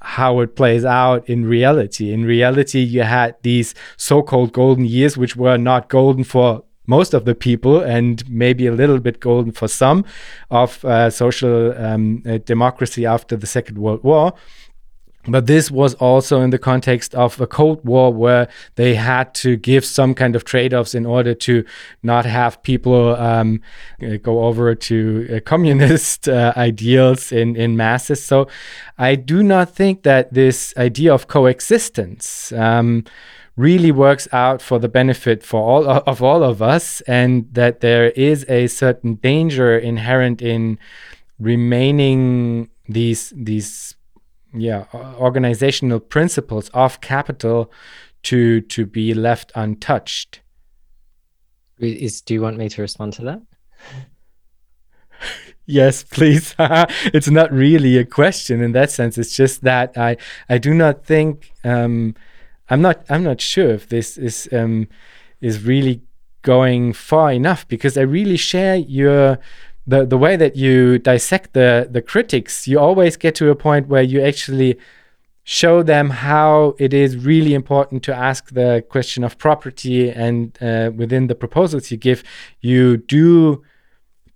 how 0.00 0.40
it 0.40 0.54
plays 0.54 0.84
out 0.84 1.26
in 1.28 1.46
reality. 1.46 2.12
In 2.12 2.24
reality, 2.24 2.80
you 2.80 3.02
had 3.02 3.36
these 3.42 3.74
so-called 3.96 4.52
golden 4.52 4.84
years, 4.84 5.16
which 5.16 5.34
were 5.34 5.56
not 5.56 5.88
golden 5.88 6.24
for 6.24 6.64
most 6.86 7.14
of 7.14 7.24
the 7.24 7.34
people 7.34 7.80
and 7.80 8.28
maybe 8.28 8.66
a 8.66 8.72
little 8.72 8.98
bit 8.98 9.20
golden 9.20 9.52
for 9.52 9.68
some 9.68 10.04
of 10.50 10.84
uh, 10.84 11.10
social 11.10 11.76
um, 11.82 12.22
uh, 12.26 12.38
democracy 12.38 13.06
after 13.06 13.36
the 13.36 13.46
Second 13.46 13.78
World 13.78 14.02
War. 14.02 14.34
But 15.26 15.46
this 15.46 15.70
was 15.70 15.94
also 15.94 16.42
in 16.42 16.50
the 16.50 16.58
context 16.58 17.14
of 17.14 17.40
a 17.40 17.46
Cold 17.46 17.84
War 17.84 18.12
where 18.12 18.48
they 18.74 18.94
had 18.94 19.34
to 19.36 19.56
give 19.56 19.84
some 19.84 20.14
kind 20.14 20.36
of 20.36 20.44
trade 20.44 20.74
offs 20.74 20.94
in 20.94 21.06
order 21.06 21.34
to 21.34 21.64
not 22.02 22.26
have 22.26 22.62
people 22.62 23.16
um, 23.16 23.62
uh, 24.02 24.16
go 24.16 24.44
over 24.44 24.74
to 24.74 25.28
uh, 25.36 25.40
communist 25.44 26.28
uh, 26.28 26.52
ideals 26.56 27.32
in, 27.32 27.56
in 27.56 27.76
masses. 27.76 28.22
So 28.22 28.48
I 28.98 29.14
do 29.14 29.42
not 29.42 29.74
think 29.74 30.02
that 30.02 30.34
this 30.34 30.74
idea 30.76 31.14
of 31.14 31.26
coexistence. 31.26 32.52
Um, 32.52 33.04
really 33.56 33.92
works 33.92 34.26
out 34.32 34.60
for 34.60 34.78
the 34.78 34.88
benefit 34.88 35.42
for 35.42 35.62
all 35.62 35.88
of 35.88 36.22
all 36.22 36.42
of 36.42 36.60
us 36.60 37.00
and 37.02 37.46
that 37.52 37.80
there 37.80 38.10
is 38.10 38.44
a 38.48 38.66
certain 38.66 39.14
danger 39.14 39.78
inherent 39.78 40.42
in 40.42 40.78
remaining 41.38 42.68
these 42.88 43.32
these 43.36 43.94
yeah 44.52 44.84
organizational 45.18 46.00
principles 46.00 46.68
of 46.74 47.00
capital 47.00 47.70
to 48.22 48.60
to 48.62 48.86
be 48.86 49.14
left 49.14 49.52
untouched. 49.54 50.40
Is 51.78 52.20
do 52.22 52.34
you 52.34 52.42
want 52.42 52.56
me 52.56 52.68
to 52.68 52.82
respond 52.82 53.12
to 53.14 53.22
that? 53.22 53.42
Yes 55.66 56.02
please. 56.02 56.54
It's 56.58 57.30
not 57.30 57.50
really 57.50 57.96
a 57.96 58.04
question 58.04 58.60
in 58.60 58.72
that 58.72 58.90
sense. 58.90 59.16
It's 59.16 59.34
just 59.34 59.62
that 59.62 59.96
i 59.96 60.18
i 60.46 60.58
do 60.58 60.74
not 60.74 61.06
think 61.06 61.52
um, 61.64 62.14
I'm 62.70 62.82
not 62.82 63.04
I'm 63.08 63.24
not 63.24 63.40
sure 63.40 63.70
if 63.70 63.88
this 63.88 64.16
is 64.16 64.48
um, 64.52 64.88
is 65.40 65.64
really 65.64 66.02
going 66.42 66.92
far 66.92 67.32
enough 67.32 67.66
because 67.68 67.96
I 67.98 68.02
really 68.02 68.36
share 68.36 68.76
your 68.76 69.38
the 69.86 70.06
the 70.06 70.18
way 70.18 70.36
that 70.36 70.56
you 70.56 70.98
dissect 70.98 71.52
the 71.52 71.88
the 71.90 72.02
critics. 72.02 72.66
You 72.66 72.78
always 72.78 73.16
get 73.16 73.34
to 73.36 73.50
a 73.50 73.54
point 73.54 73.88
where 73.88 74.02
you 74.02 74.20
actually 74.22 74.78
show 75.44 75.82
them 75.82 76.08
how 76.08 76.74
it 76.78 76.94
is 76.94 77.18
really 77.18 77.52
important 77.52 78.02
to 78.02 78.14
ask 78.14 78.50
the 78.54 78.82
question 78.88 79.22
of 79.22 79.36
property 79.36 80.10
and 80.10 80.56
uh, 80.62 80.90
within 80.96 81.26
the 81.26 81.34
proposals 81.34 81.90
you 81.90 81.98
give 81.98 82.24
you 82.62 82.96
do 82.96 83.62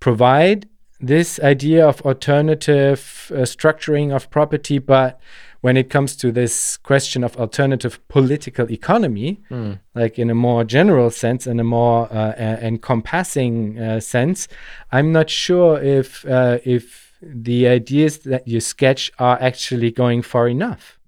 provide 0.01 0.69
this 1.01 1.41
idea 1.41 1.87
of 1.87 2.03
alternative 2.03 3.33
uh, 3.35 3.39
structuring 3.39 4.15
of 4.15 4.29
property 4.29 4.79
but 4.79 5.19
when 5.61 5.77
it 5.77 5.91
comes 5.91 6.15
to 6.17 6.31
this 6.31 6.77
question 6.77 7.25
of 7.25 7.37
alternative 7.37 7.99
political 8.09 8.71
economy, 8.71 9.43
mm. 9.51 9.79
like 9.95 10.19
in 10.19 10.31
a 10.31 10.35
more 10.35 10.65
general 10.65 11.11
sense 11.11 11.47
and 11.47 11.61
a 11.61 11.65
more 11.65 12.13
uh, 12.13 12.35
encompassing 12.63 13.79
uh, 13.79 14.01
sense, 14.01 14.47
I'm 14.93 15.13
not 15.13 15.29
sure 15.29 15.83
if 15.83 16.25
uh, 16.27 16.59
if 16.65 17.17
the 17.21 17.67
ideas 17.67 18.19
that 18.19 18.47
you 18.47 18.61
sketch 18.61 19.11
are 19.19 19.37
actually 19.41 19.91
going 19.91 20.23
far 20.23 20.49
enough. 20.49 20.99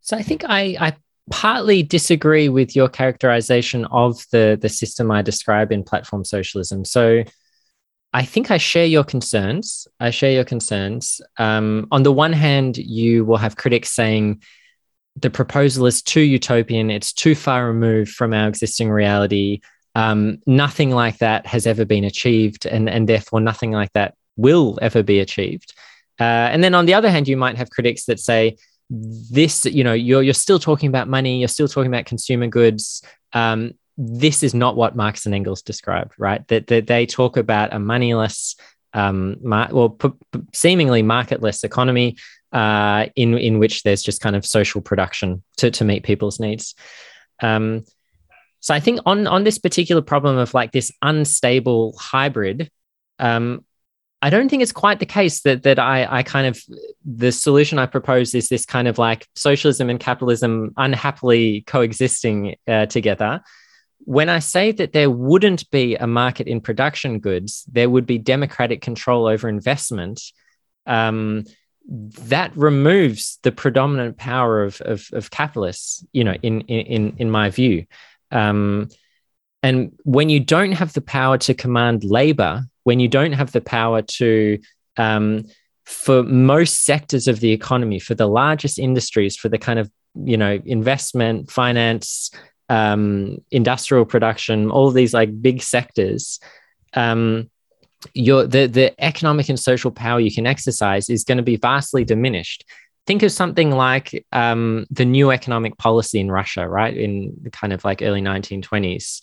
So 0.00 0.16
I 0.16 0.22
think 0.22 0.44
I, 0.46 0.76
I 0.78 0.96
partly 1.30 1.82
disagree 1.82 2.48
with 2.48 2.76
your 2.76 2.88
characterization 2.88 3.86
of 3.86 4.24
the 4.30 4.56
the 4.60 4.68
system 4.68 5.10
I 5.10 5.22
describe 5.22 5.72
in 5.72 5.82
platform 5.82 6.24
socialism. 6.24 6.84
So 6.84 7.24
I 8.14 8.24
think 8.24 8.52
I 8.52 8.58
share 8.58 8.86
your 8.86 9.02
concerns. 9.02 9.88
I 9.98 10.10
share 10.10 10.30
your 10.30 10.44
concerns. 10.44 11.20
Um, 11.36 11.88
on 11.90 12.04
the 12.04 12.12
one 12.12 12.32
hand, 12.32 12.78
you 12.78 13.24
will 13.24 13.38
have 13.38 13.56
critics 13.56 13.90
saying 13.90 14.40
the 15.16 15.30
proposal 15.30 15.86
is 15.86 16.00
too 16.00 16.20
utopian, 16.20 16.90
it's 16.90 17.12
too 17.12 17.34
far 17.34 17.66
removed 17.66 18.12
from 18.12 18.32
our 18.32 18.48
existing 18.48 18.88
reality. 18.88 19.60
Um, 19.96 20.38
nothing 20.46 20.90
like 20.90 21.18
that 21.18 21.44
has 21.46 21.66
ever 21.66 21.84
been 21.84 22.04
achieved, 22.04 22.66
and, 22.66 22.88
and 22.88 23.08
therefore 23.08 23.40
nothing 23.40 23.72
like 23.72 23.92
that 23.94 24.14
will 24.36 24.78
ever 24.80 25.02
be 25.02 25.18
achieved. 25.18 25.74
Uh, 26.20 26.48
and 26.52 26.62
then 26.62 26.74
on 26.74 26.86
the 26.86 26.94
other 26.94 27.10
hand, 27.10 27.26
you 27.26 27.36
might 27.36 27.56
have 27.56 27.70
critics 27.70 28.04
that 28.04 28.20
say, 28.20 28.56
this, 28.90 29.64
you 29.64 29.82
know, 29.82 29.92
you're, 29.92 30.22
you're 30.22 30.34
still 30.34 30.60
talking 30.60 30.88
about 30.88 31.08
money, 31.08 31.40
you're 31.40 31.48
still 31.48 31.68
talking 31.68 31.92
about 31.92 32.06
consumer 32.06 32.46
goods. 32.46 33.02
Um, 33.32 33.72
this 33.96 34.42
is 34.42 34.54
not 34.54 34.76
what 34.76 34.96
Marx 34.96 35.26
and 35.26 35.34
Engels 35.34 35.62
described, 35.62 36.14
right? 36.18 36.46
That, 36.48 36.66
that 36.68 36.86
they 36.86 37.06
talk 37.06 37.36
about 37.36 37.72
a 37.72 37.78
moneyless, 37.78 38.56
um, 38.92 39.36
mar- 39.42 39.70
well, 39.72 39.90
p- 39.90 40.08
p- 40.32 40.40
seemingly 40.52 41.02
marketless 41.02 41.64
economy 41.64 42.16
uh, 42.52 43.06
in 43.16 43.36
in 43.36 43.58
which 43.58 43.82
there's 43.82 44.02
just 44.02 44.20
kind 44.20 44.36
of 44.36 44.46
social 44.46 44.80
production 44.80 45.42
to 45.56 45.70
to 45.72 45.84
meet 45.84 46.04
people's 46.04 46.38
needs. 46.40 46.74
Um, 47.42 47.84
so 48.60 48.74
I 48.74 48.80
think 48.80 49.00
on 49.04 49.26
on 49.26 49.44
this 49.44 49.58
particular 49.58 50.02
problem 50.02 50.38
of 50.38 50.54
like 50.54 50.72
this 50.72 50.92
unstable 51.02 51.94
hybrid, 51.98 52.70
um, 53.18 53.64
I 54.22 54.30
don't 54.30 54.48
think 54.48 54.62
it's 54.62 54.72
quite 54.72 55.00
the 55.00 55.06
case 55.06 55.42
that 55.42 55.64
that 55.64 55.78
I 55.78 56.06
I 56.08 56.22
kind 56.22 56.46
of 56.46 56.60
the 57.04 57.32
solution 57.32 57.78
I 57.78 57.86
propose 57.86 58.34
is 58.34 58.48
this 58.48 58.64
kind 58.64 58.88
of 58.88 58.98
like 58.98 59.26
socialism 59.34 59.90
and 59.90 59.98
capitalism 60.00 60.72
unhappily 60.76 61.62
coexisting 61.66 62.54
uh, 62.66 62.86
together 62.86 63.42
when 64.04 64.28
I 64.28 64.38
say 64.38 64.72
that 64.72 64.92
there 64.92 65.10
wouldn't 65.10 65.70
be 65.70 65.96
a 65.96 66.06
market 66.06 66.46
in 66.46 66.60
production 66.60 67.20
goods, 67.20 67.64
there 67.70 67.88
would 67.88 68.06
be 68.06 68.18
democratic 68.18 68.80
control 68.80 69.26
over 69.26 69.48
investment. 69.48 70.20
Um, 70.86 71.44
that 71.86 72.56
removes 72.56 73.38
the 73.42 73.52
predominant 73.52 74.16
power 74.16 74.62
of, 74.62 74.80
of, 74.82 75.08
of 75.12 75.30
capitalists, 75.30 76.04
you 76.12 76.24
know, 76.24 76.34
in 76.42 76.62
in 76.62 77.14
in 77.18 77.30
my 77.30 77.50
view. 77.50 77.86
Um, 78.30 78.88
and 79.62 79.92
when 80.04 80.28
you 80.28 80.40
don't 80.40 80.72
have 80.72 80.92
the 80.92 81.00
power 81.00 81.38
to 81.38 81.54
command 81.54 82.04
labor, 82.04 82.64
when 82.84 83.00
you 83.00 83.08
don't 83.08 83.32
have 83.32 83.52
the 83.52 83.60
power 83.60 84.02
to 84.02 84.58
um, 84.96 85.44
for 85.84 86.22
most 86.22 86.84
sectors 86.84 87.28
of 87.28 87.40
the 87.40 87.52
economy, 87.52 87.98
for 87.98 88.14
the 88.14 88.28
largest 88.28 88.78
industries, 88.78 89.36
for 89.36 89.48
the 89.48 89.58
kind 89.58 89.78
of 89.78 89.90
you 90.14 90.36
know 90.36 90.58
investment, 90.64 91.50
finance, 91.50 92.30
um, 92.68 93.38
industrial 93.50 94.04
production, 94.04 94.70
all 94.70 94.90
these 94.90 95.14
like 95.14 95.42
big 95.42 95.62
sectors, 95.62 96.40
um, 96.94 97.50
your 98.12 98.46
the 98.46 98.66
the 98.66 99.02
economic 99.02 99.48
and 99.48 99.58
social 99.58 99.90
power 99.90 100.20
you 100.20 100.32
can 100.32 100.46
exercise 100.46 101.08
is 101.08 101.24
going 101.24 101.38
to 101.38 101.44
be 101.44 101.56
vastly 101.56 102.04
diminished. 102.04 102.64
Think 103.06 103.22
of 103.22 103.32
something 103.32 103.70
like 103.70 104.24
um, 104.32 104.86
the 104.90 105.04
new 105.04 105.30
economic 105.30 105.76
policy 105.76 106.20
in 106.20 106.30
Russia, 106.30 106.66
right? 106.66 106.96
In 106.96 107.34
the 107.42 107.50
kind 107.50 107.72
of 107.72 107.84
like 107.84 108.02
early 108.02 108.22
1920s. 108.22 109.22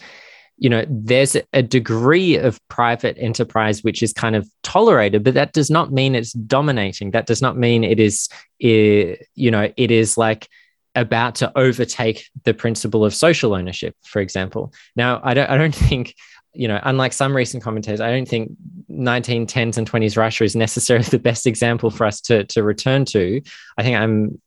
You 0.57 0.69
know, 0.69 0.85
there's 0.88 1.35
a 1.53 1.63
degree 1.63 2.38
of 2.38 2.59
private 2.68 3.18
enterprise 3.19 3.84
which 3.84 4.03
is 4.03 4.13
kind 4.13 4.35
of 4.35 4.47
tolerated, 4.61 5.23
but 5.23 5.34
that 5.34 5.53
does 5.53 5.72
not 5.72 5.91
mean 5.91 6.13
it's 6.13 6.34
dominating. 6.34 7.11
That 7.11 7.26
does 7.26 7.41
not 7.41 7.57
mean 7.57 7.84
it 7.84 7.99
is, 7.99 8.30
you 8.59 9.18
know, 9.35 9.72
it 9.76 9.89
is 9.89 10.19
like 10.19 10.47
about 10.95 11.35
to 11.35 11.51
overtake 11.57 12.30
the 12.43 12.53
principle 12.53 13.05
of 13.05 13.15
social 13.15 13.53
ownership, 13.53 13.95
for 14.03 14.22
example. 14.22 14.73
Now, 14.95 15.22
I 15.23 15.34
don't, 15.34 15.49
I 15.49 15.57
don't 15.57 15.76
think, 15.89 16.15
you 16.53 16.68
know, 16.68 16.80
unlike 16.84 17.13
some 17.13 17.35
recent 17.35 17.63
commentators, 17.63 18.01
I 18.01 18.11
don't 18.11 18.27
think 18.27 18.51
1910s 18.89 19.77
and 19.77 19.89
20s 19.89 20.18
Russia 20.18 20.43
is 20.43 20.55
necessarily 20.55 21.05
the 21.05 21.19
best 21.19 21.47
example 21.47 21.89
for 21.91 22.05
us 22.05 22.19
to, 22.22 22.43
to 22.45 22.63
return 22.63 23.05
to. 23.05 23.41
I 23.77 23.84
think 23.84 23.97
I'm 23.97 24.41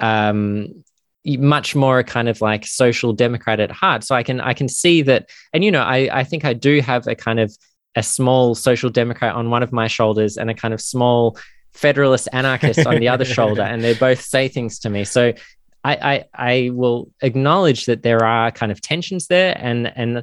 um, 0.00 0.84
much 1.24 1.74
more 1.74 1.98
a 1.98 2.04
kind 2.04 2.28
of 2.28 2.40
like 2.40 2.64
social 2.64 3.12
democrat 3.12 3.60
at 3.60 3.70
heart. 3.70 4.04
So 4.04 4.14
I 4.14 4.22
can 4.22 4.40
I 4.40 4.54
can 4.54 4.68
see 4.68 5.02
that, 5.02 5.28
and 5.52 5.64
you 5.64 5.70
know, 5.70 5.82
I 5.82 6.08
I 6.12 6.24
think 6.24 6.44
I 6.44 6.52
do 6.52 6.80
have 6.80 7.06
a 7.06 7.14
kind 7.14 7.40
of 7.40 7.56
a 7.96 8.02
small 8.02 8.54
social 8.54 8.90
democrat 8.90 9.34
on 9.34 9.50
one 9.50 9.62
of 9.62 9.72
my 9.72 9.88
shoulders 9.88 10.36
and 10.36 10.48
a 10.50 10.54
kind 10.54 10.72
of 10.72 10.80
small 10.80 11.36
federalist 11.74 12.28
anarchist 12.32 12.86
on 12.86 12.98
the 12.98 13.08
other 13.08 13.24
shoulder 13.36 13.62
and 13.62 13.82
they 13.82 13.94
both 13.94 14.20
say 14.20 14.48
things 14.48 14.78
to 14.80 14.90
me 14.90 15.04
so 15.04 15.32
I, 15.88 16.12
I, 16.12 16.24
I 16.34 16.70
will 16.70 17.10
acknowledge 17.22 17.86
that 17.86 18.02
there 18.02 18.24
are 18.24 18.50
kind 18.50 18.72
of 18.72 18.80
tensions 18.80 19.26
there, 19.26 19.56
and 19.58 19.90
and 19.96 20.18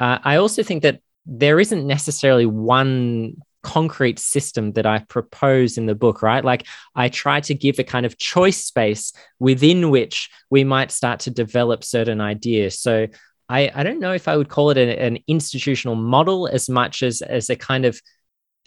uh, 0.00 0.18
I 0.22 0.36
also 0.36 0.62
think 0.62 0.82
that 0.82 1.00
there 1.26 1.60
isn't 1.60 1.86
necessarily 1.86 2.46
one 2.46 3.36
concrete 3.62 4.18
system 4.18 4.72
that 4.72 4.86
I 4.86 5.00
propose 5.08 5.78
in 5.78 5.86
the 5.86 5.94
book, 5.94 6.22
right? 6.22 6.44
Like 6.44 6.66
I 6.94 7.08
try 7.08 7.40
to 7.40 7.54
give 7.54 7.78
a 7.78 7.84
kind 7.84 8.06
of 8.06 8.16
choice 8.16 8.64
space 8.64 9.12
within 9.38 9.90
which 9.90 10.30
we 10.48 10.64
might 10.64 10.90
start 10.90 11.20
to 11.20 11.30
develop 11.30 11.84
certain 11.84 12.20
ideas. 12.20 12.78
So 12.78 13.08
I, 13.48 13.70
I 13.74 13.82
don't 13.82 14.00
know 14.00 14.12
if 14.12 14.28
I 14.28 14.36
would 14.36 14.48
call 14.48 14.70
it 14.70 14.78
a, 14.78 15.02
an 15.02 15.18
institutional 15.26 15.96
model 15.96 16.46
as 16.48 16.68
much 16.68 17.02
as, 17.02 17.20
as 17.20 17.50
a 17.50 17.56
kind 17.56 17.84
of 17.84 18.00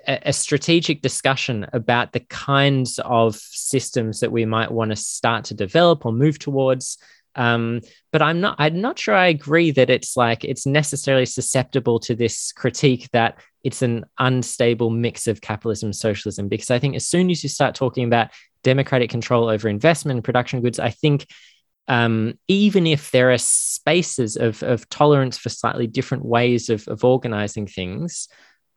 a, 0.08 0.34
strategic 0.34 1.02
discussion 1.02 1.68
about 1.74 2.12
the 2.12 2.20
kinds 2.22 3.00
of 3.00 3.36
systems 3.36 4.20
that 4.20 4.32
we 4.32 4.46
might 4.46 4.72
want 4.72 4.92
to 4.92 4.96
start 4.96 5.46
to 5.46 5.54
develop 5.54 6.06
or 6.06 6.12
move 6.12 6.40
towards. 6.40 6.98
Um, 7.36 7.82
but 8.12 8.22
I'm 8.22 8.42
not 8.42 8.58
I'm 8.60 8.82
not 8.82 9.00
sure 9.00 9.16
I 9.16 9.28
agree 9.28 9.72
that 9.72 9.90
it's 9.90 10.18
like 10.18 10.44
it's 10.44 10.66
necessarily 10.66 11.26
susceptible 11.26 12.00
to 12.02 12.14
this 12.16 12.52
critique 12.52 13.10
that 13.14 13.40
it's 13.64 13.82
an 13.82 14.06
unstable 14.20 14.90
mix 14.90 15.28
of 15.28 15.40
capitalism 15.40 15.88
and 15.88 15.96
socialism. 15.96 16.50
Because 16.50 16.72
I 16.72 16.80
think 16.80 16.96
as 16.96 17.08
soon 17.08 17.30
as 17.30 17.42
you 17.44 17.50
start 17.50 17.76
talking 17.76 18.04
about 18.04 18.32
democratic 18.64 19.10
control 19.10 19.50
over 19.50 19.70
investment 19.70 20.18
and 20.18 20.24
production 20.24 20.62
goods, 20.62 20.80
I 20.80 20.90
think 20.90 21.28
um, 21.88 22.38
even 22.48 22.88
if 22.88 23.12
there 23.12 23.32
are 23.32 23.38
spaces 23.38 24.38
of, 24.38 24.64
of 24.64 24.88
tolerance 24.90 25.38
for 25.38 25.50
slightly 25.50 25.88
different 25.88 26.24
ways 26.24 26.70
of, 26.70 26.88
of 26.88 27.04
organizing 27.04 27.68
things, 27.68 28.28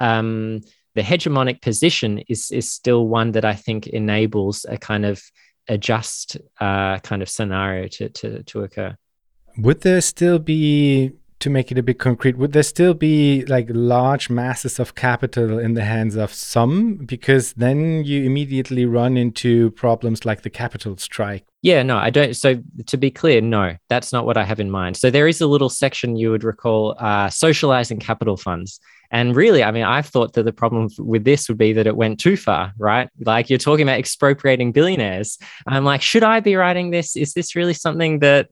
um, 0.00 0.62
the 0.94 1.02
hegemonic 1.02 1.60
position 1.60 2.20
is 2.28 2.50
is 2.50 2.70
still 2.70 3.08
one 3.08 3.32
that 3.32 3.44
I 3.44 3.54
think 3.54 3.86
enables 3.86 4.64
a 4.68 4.78
kind 4.78 5.04
of 5.04 5.22
a 5.68 5.78
just 5.78 6.36
uh, 6.60 6.98
kind 6.98 7.22
of 7.22 7.28
scenario 7.28 7.88
to, 7.88 8.08
to, 8.10 8.42
to 8.42 8.62
occur. 8.64 8.96
Would 9.58 9.80
there 9.82 10.00
still 10.00 10.38
be, 10.38 11.12
to 11.38 11.50
make 11.50 11.70
it 11.70 11.78
a 11.78 11.82
bit 11.82 11.98
concrete, 11.98 12.36
would 12.36 12.52
there 12.52 12.62
still 12.62 12.94
be 12.94 13.44
like 13.46 13.66
large 13.70 14.28
masses 14.28 14.78
of 14.78 14.94
capital 14.94 15.58
in 15.58 15.74
the 15.74 15.84
hands 15.84 16.16
of 16.16 16.32
some? 16.32 16.96
Because 16.96 17.52
then 17.54 18.04
you 18.04 18.24
immediately 18.24 18.84
run 18.84 19.16
into 19.16 19.70
problems 19.72 20.24
like 20.24 20.42
the 20.42 20.50
capital 20.50 20.96
strike. 20.96 21.44
Yeah, 21.62 21.82
no, 21.82 21.96
I 21.96 22.10
don't. 22.10 22.36
So 22.36 22.62
to 22.86 22.96
be 22.96 23.10
clear, 23.10 23.40
no, 23.40 23.76
that's 23.88 24.12
not 24.12 24.26
what 24.26 24.36
I 24.36 24.44
have 24.44 24.60
in 24.60 24.70
mind. 24.70 24.96
So 24.96 25.10
there 25.10 25.28
is 25.28 25.40
a 25.40 25.46
little 25.46 25.70
section 25.70 26.16
you 26.16 26.30
would 26.30 26.44
recall 26.44 26.94
uh, 26.98 27.30
socializing 27.30 28.00
capital 28.00 28.36
funds. 28.36 28.80
And 29.14 29.36
really, 29.36 29.62
I 29.62 29.70
mean, 29.70 29.84
I've 29.84 30.06
thought 30.06 30.32
that 30.32 30.42
the 30.42 30.52
problem 30.52 30.88
with 30.98 31.22
this 31.22 31.48
would 31.48 31.56
be 31.56 31.72
that 31.74 31.86
it 31.86 31.96
went 31.96 32.18
too 32.18 32.36
far, 32.36 32.72
right? 32.76 33.08
Like 33.20 33.48
you're 33.48 33.60
talking 33.60 33.84
about 33.84 34.00
expropriating 34.00 34.72
billionaires. 34.72 35.38
I'm 35.68 35.84
like, 35.84 36.02
should 36.02 36.24
I 36.24 36.40
be 36.40 36.56
writing 36.56 36.90
this? 36.90 37.14
Is 37.14 37.32
this 37.32 37.54
really 37.54 37.74
something 37.74 38.18
that 38.18 38.48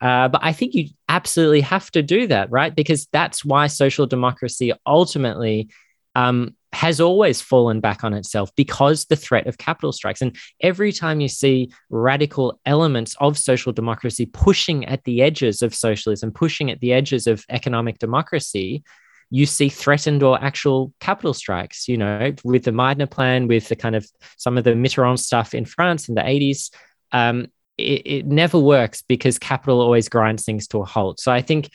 uh, 0.00 0.28
but 0.28 0.40
I 0.42 0.52
think 0.54 0.74
you 0.74 0.88
absolutely 1.10 1.60
have 1.60 1.90
to 1.90 2.02
do 2.02 2.26
that, 2.28 2.50
right? 2.50 2.74
Because 2.74 3.06
that's 3.12 3.44
why 3.44 3.66
social 3.66 4.06
democracy 4.06 4.72
ultimately 4.86 5.68
um, 6.14 6.56
has 6.72 7.02
always 7.02 7.42
fallen 7.42 7.80
back 7.80 8.02
on 8.02 8.14
itself 8.14 8.50
because 8.56 9.06
the 9.06 9.16
threat 9.16 9.46
of 9.46 9.58
capital 9.58 9.92
strikes. 9.92 10.22
And 10.22 10.34
every 10.62 10.92
time 10.92 11.20
you 11.20 11.28
see 11.28 11.70
radical 11.90 12.58
elements 12.64 13.14
of 13.20 13.36
social 13.36 13.72
democracy 13.74 14.24
pushing 14.24 14.86
at 14.86 15.04
the 15.04 15.20
edges 15.20 15.60
of 15.60 15.74
socialism, 15.74 16.30
pushing 16.30 16.70
at 16.70 16.80
the 16.80 16.94
edges 16.94 17.26
of 17.26 17.44
economic 17.50 17.98
democracy, 17.98 18.84
you 19.30 19.46
see 19.46 19.68
threatened 19.68 20.22
or 20.22 20.42
actual 20.42 20.92
capital 21.00 21.34
strikes, 21.34 21.88
you 21.88 21.96
know, 21.96 22.32
with 22.44 22.64
the 22.64 22.70
Meidner 22.70 23.10
plan, 23.10 23.46
with 23.46 23.68
the 23.68 23.76
kind 23.76 23.94
of 23.94 24.06
some 24.36 24.56
of 24.56 24.64
the 24.64 24.70
Mitterrand 24.72 25.18
stuff 25.18 25.54
in 25.54 25.64
France 25.64 26.08
in 26.08 26.14
the 26.14 26.22
80s. 26.22 26.70
Um, 27.12 27.48
it, 27.76 28.02
it 28.06 28.26
never 28.26 28.58
works 28.58 29.02
because 29.02 29.38
capital 29.38 29.80
always 29.80 30.08
grinds 30.08 30.44
things 30.44 30.66
to 30.68 30.78
a 30.80 30.84
halt. 30.84 31.20
So 31.20 31.30
I 31.30 31.42
think 31.42 31.70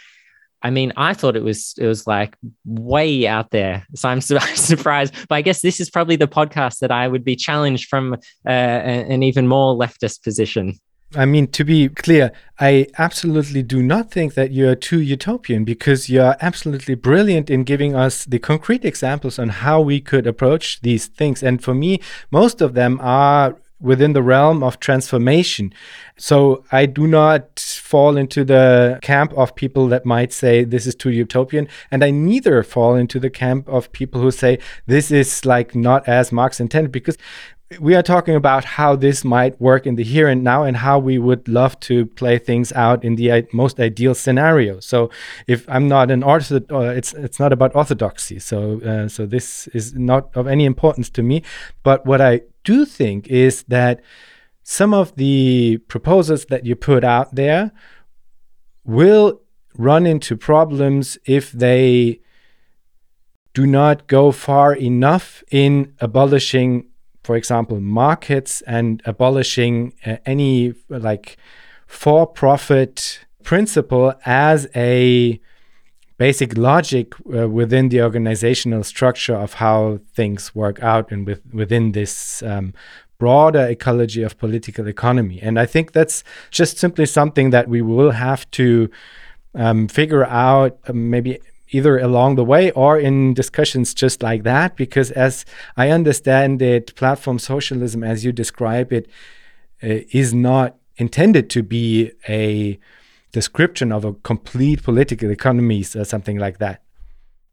I 0.64 0.70
mean, 0.70 0.94
I 0.96 1.14
thought 1.14 1.36
it 1.36 1.44
was 1.44 1.76
it 1.78 1.86
was 1.86 2.08
like 2.08 2.38
way 2.66 3.28
out 3.28 3.52
there. 3.52 3.86
So 3.96 4.08
I'm 4.08 4.22
surprised. 4.22 5.14
But 5.28 5.36
I 5.36 5.42
guess 5.42 5.62
this 5.62 5.82
is 5.82 5.90
probably 5.90 6.16
the 6.16 6.28
podcast 6.28 6.80
that 6.80 6.92
I 6.92 7.08
would 7.08 7.26
be 7.26 7.36
challenged 7.36 7.90
from 7.90 8.14
uh, 8.48 8.50
an 8.50 9.24
even 9.24 9.48
more 9.48 9.76
leftist 9.76 10.24
position. 10.24 10.80
I 11.16 11.26
mean, 11.26 11.48
to 11.48 11.64
be 11.64 11.90
clear, 11.90 12.32
I 12.60 12.88
absolutely 12.98 13.64
do 13.64 13.82
not 13.84 14.12
think 14.12 14.34
that 14.36 14.52
you're 14.52 14.76
too 14.76 15.02
utopian 15.02 15.64
because 15.64 16.10
you're 16.10 16.36
absolutely 16.42 16.96
brilliant 16.96 17.50
in 17.50 17.64
giving 17.64 17.96
us 17.96 18.26
the 18.26 18.40
concrete 18.40 18.86
examples 18.86 19.40
on 19.40 19.50
how 19.50 19.82
we 19.82 20.00
could 20.00 20.28
approach 20.28 20.82
these 20.82 21.08
things. 21.08 21.44
And 21.44 21.64
for 21.64 21.74
me, 21.74 22.00
most 22.32 22.62
of 22.62 22.74
them 22.74 23.00
are 23.02 23.56
within 23.84 24.14
the 24.14 24.24
realm 24.24 24.64
of 24.64 24.80
transformation. 24.80 25.74
So 26.18 26.64
I 26.72 26.86
do 26.86 27.06
not 27.06 27.60
fall 27.60 28.16
into 28.16 28.46
the 28.46 28.98
camp 29.02 29.34
of 29.34 29.56
people 29.56 29.88
that 29.90 30.06
might 30.06 30.32
say 30.32 30.64
this 30.64 30.88
is 30.88 30.96
too 30.96 31.12
utopian. 31.12 31.68
And 31.92 32.04
I 32.04 32.10
neither 32.10 32.64
fall 32.64 32.96
into 32.96 33.20
the 33.20 33.30
camp 33.30 33.68
of 33.68 33.92
people 33.92 34.22
who 34.22 34.32
say 34.32 34.60
this 34.88 35.12
is 35.12 35.46
like 35.46 35.76
not 35.76 36.08
as 36.08 36.32
Marx 36.32 36.62
intended 36.62 36.94
because 36.94 37.18
we 37.80 37.96
are 37.96 38.04
talking 38.04 38.36
about 38.36 38.66
how 38.66 38.96
this 38.96 39.24
might 39.24 39.60
work 39.60 39.88
in 39.88 39.96
the 39.96 40.04
here 40.04 40.28
and 40.28 40.44
now 40.44 40.64
and 40.64 40.78
how 40.78 41.00
we 41.00 41.18
would 41.18 41.48
love 41.48 41.80
to 41.82 42.06
play 42.08 42.38
things 42.38 42.72
out 42.74 43.04
in 43.04 43.16
the 43.16 43.48
most 43.54 43.80
ideal 43.80 44.14
scenario. 44.14 44.80
So 44.80 45.10
if 45.48 45.68
i'm 45.70 45.88
not 45.88 46.12
an 46.12 46.24
orthodox 46.24 46.72
uh, 46.72 46.94
it's 46.96 47.14
it's 47.14 47.40
not 47.40 47.54
about 47.54 47.76
orthodoxy. 47.76 48.40
So 48.40 48.82
uh, 48.82 49.08
so 49.08 49.26
this 49.26 49.68
is 49.68 49.94
not 49.94 50.30
of 50.36 50.48
any 50.48 50.66
importance 50.66 51.10
to 51.12 51.24
me. 51.24 51.44
But 51.84 52.06
what 52.06 52.22
i 52.22 52.42
do 52.64 52.86
think 52.86 53.28
is 53.28 53.64
that 53.64 54.02
some 54.64 54.94
of 54.94 55.16
the 55.16 55.78
proposals 55.88 56.46
that 56.46 56.66
you 56.66 56.76
put 56.76 57.04
out 57.04 57.36
there 57.36 57.72
will 58.86 59.42
run 59.78 60.06
into 60.06 60.38
problems 60.38 61.18
if 61.26 61.52
they 61.52 62.20
do 63.54 63.68
not 63.68 64.08
go 64.08 64.32
far 64.32 64.74
enough 64.74 65.44
in 65.52 65.94
abolishing 66.00 66.86
for 67.24 67.36
example, 67.36 67.80
markets 67.80 68.62
and 68.68 69.02
abolishing 69.06 69.94
uh, 70.06 70.18
any 70.26 70.74
like 70.90 71.38
for 71.88 72.28
profit 72.28 73.20
principle 73.44 74.14
as 74.26 74.68
a 74.76 75.40
basic 76.18 76.58
logic 76.58 77.14
uh, 77.36 77.50
within 77.50 77.90
the 77.90 78.02
organizational 78.02 78.84
structure 78.84 79.36
of 79.36 79.54
how 79.54 80.00
things 80.14 80.54
work 80.56 80.82
out 80.82 81.12
and 81.12 81.26
with, 81.26 81.42
within 81.54 81.92
this 81.92 82.44
um, 82.44 82.74
broader 83.18 83.68
ecology 83.68 84.22
of 84.24 84.38
political 84.38 84.88
economy. 84.88 85.40
And 85.42 85.60
I 85.60 85.66
think 85.66 85.92
that's 85.92 86.24
just 86.52 86.78
simply 86.78 87.06
something 87.06 87.50
that 87.52 87.68
we 87.68 87.82
will 87.82 88.12
have 88.12 88.50
to 88.52 88.90
um, 89.56 89.88
figure 89.88 90.26
out, 90.26 90.78
uh, 90.88 90.94
maybe 90.94 91.40
either 91.74 91.98
along 91.98 92.36
the 92.36 92.46
way 92.46 92.72
or 92.72 93.00
in 93.00 93.34
discussions 93.34 93.94
just 93.94 94.24
like 94.24 94.44
that. 94.44 94.76
Because 94.76 95.12
as 95.12 95.46
I 95.76 95.90
understand 95.90 96.62
it, 96.62 96.96
platform 96.96 97.40
socialism, 97.40 98.04
as 98.04 98.24
you 98.24 98.32
describe 98.32 98.94
it, 98.94 99.08
uh, 99.84 100.06
is 100.12 100.34
not 100.34 100.78
intended 100.98 101.50
to 101.50 101.64
be 101.64 102.12
a 102.30 102.80
description 103.32 103.92
of 103.92 104.06
a 104.06 104.14
complete 104.14 104.84
political 104.84 105.30
economy 105.32 105.84
or 105.96 106.06
something 106.06 106.38
like 106.38 106.60
that. 106.60 106.82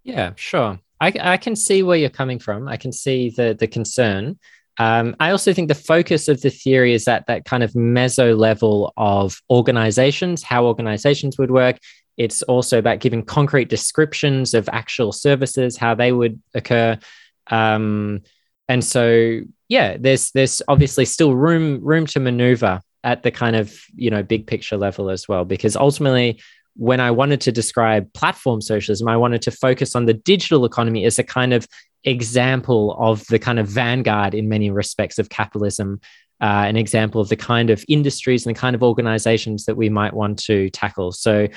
Yeah, 0.05 0.33
sure. 0.37 0.79
I, 1.01 1.13
I 1.21 1.37
can 1.39 1.57
see 1.57 1.83
where 1.83 1.97
you're 1.97 2.11
coming 2.11 2.39
from. 2.39 2.69
I 2.69 2.77
can 2.77 2.93
see 2.93 3.31
the 3.31 3.57
the 3.59 3.67
concern. 3.67 4.39
Um, 4.79 5.15
I 5.21 5.31
also 5.31 5.53
think 5.53 5.69
the 5.69 5.75
focus 5.75 6.29
of 6.29 6.41
the 6.41 6.49
theory 6.49 6.95
is 6.95 7.07
at 7.07 7.27
that 7.27 7.45
kind 7.45 7.63
of 7.63 7.73
meso 7.73 8.39
level 8.39 8.93
of 8.97 9.41
organizations, 9.51 10.43
how 10.43 10.65
organizations 10.65 11.37
would 11.39 11.51
work, 11.51 11.79
it's 12.21 12.43
also 12.43 12.79
about 12.79 13.01
giving 13.01 13.25
concrete 13.25 13.71
descriptions 13.71 14.53
of 14.53 14.69
actual 14.75 15.11
services, 15.11 15.79
how 15.79 15.95
they 15.95 16.13
would 16.13 16.39
occur. 16.53 16.99
Um, 17.47 18.21
and 18.69 18.85
so, 18.85 19.41
yeah, 19.71 19.97
there's 19.99 20.31
there's 20.33 20.61
obviously 20.69 21.07
still 21.07 21.35
room 21.35 21.83
room 21.83 22.05
to 22.09 22.21
maneuver 22.21 22.83
at 23.03 23.23
the 23.23 23.31
kind 23.31 23.57
of 23.57 23.75
you 23.95 24.11
know 24.11 24.23
big 24.23 24.47
picture 24.47 24.77
level 24.77 25.09
as 25.09 25.29
well, 25.29 25.47
because 25.47 25.77
ultimately, 25.77 26.43
when 26.77 27.01
I 27.01 27.11
wanted 27.11 27.41
to 27.41 27.53
describe 27.53 28.13
platform 28.13 28.61
socialism, 28.61 29.09
I 29.09 29.17
wanted 29.17 29.41
to 29.43 29.51
focus 29.51 29.97
on 29.97 30.05
the 30.05 30.13
digital 30.13 30.67
economy 30.67 31.07
as 31.07 31.19
a 31.19 31.25
kind 31.25 31.55
of 31.55 31.67
example 32.05 32.99
of 33.01 33.27
the 33.29 33.39
kind 33.39 33.59
of 33.59 33.67
vanguard 33.67 34.35
in 34.35 34.47
many 34.47 34.71
respects 34.71 35.19
of 35.19 35.31
capitalism 35.31 36.01
uh, 36.41 36.65
an 36.67 36.77
example 36.77 37.21
of 37.21 37.29
the 37.29 37.37
kind 37.37 37.69
of 37.69 37.85
industries 37.87 38.47
and 38.47 38.57
the 38.57 38.59
kind 38.59 38.75
of 38.75 38.83
organizations 38.83 39.67
that 39.67 39.77
we 39.77 39.91
might 39.91 40.15
want 40.15 40.39
to 40.39 40.71
tackle. 40.71 41.13
So 41.13 41.49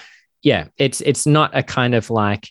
yeah, 0.44 0.68
it's 0.78 1.02
it's 1.02 1.26
not 1.26 1.52
a 1.58 1.64
kind 1.64 1.96
of 1.96 2.10
like 2.10 2.50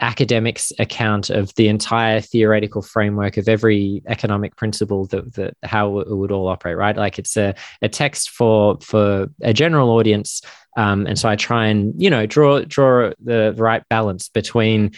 academics 0.00 0.72
account 0.80 1.30
of 1.30 1.54
the 1.54 1.68
entire 1.68 2.20
theoretical 2.20 2.82
framework 2.82 3.36
of 3.36 3.48
every 3.48 4.02
economic 4.06 4.56
principle 4.56 5.06
that, 5.06 5.32
that 5.34 5.54
how 5.62 6.00
it 6.00 6.08
would 6.10 6.32
all 6.32 6.48
operate 6.48 6.76
right? 6.76 6.96
Like 6.96 7.18
it's 7.20 7.36
a, 7.36 7.54
a 7.82 7.88
text 7.88 8.30
for 8.30 8.78
for 8.80 9.28
a 9.42 9.52
general 9.52 9.90
audience 9.90 10.42
um, 10.76 11.06
and 11.06 11.18
so 11.18 11.28
i 11.28 11.36
try 11.36 11.66
and 11.66 12.00
you 12.00 12.10
know 12.10 12.26
draw 12.26 12.60
draw 12.60 13.10
the 13.22 13.54
right 13.56 13.82
balance 13.88 14.28
between 14.28 14.92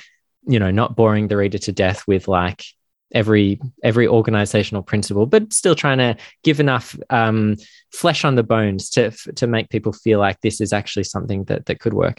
you 0.47 0.59
know 0.59 0.71
not 0.71 0.97
boring 0.97 1.29
the 1.29 1.37
reader 1.37 1.59
to 1.59 1.73
death 1.73 2.07
with 2.07 2.29
like 2.29 2.65
every 3.13 3.61
every 3.83 4.07
organizational 4.09 4.83
principle 4.83 5.27
but 5.27 5.53
still 5.53 5.75
trying 5.75 5.99
to 5.99 6.17
give 6.43 6.61
enough 6.61 6.97
um, 7.11 7.57
flesh 7.93 8.25
on 8.25 8.35
the 8.35 8.43
bones 8.43 8.91
to 8.91 9.11
to 9.35 9.47
make 9.47 9.69
people 9.69 9.93
feel 9.93 10.19
like 10.19 10.41
this 10.41 10.61
is 10.61 10.73
actually 10.73 11.05
something 11.05 11.45
that 11.45 11.67
that 11.67 11.81
could 11.81 11.95
work 11.95 12.19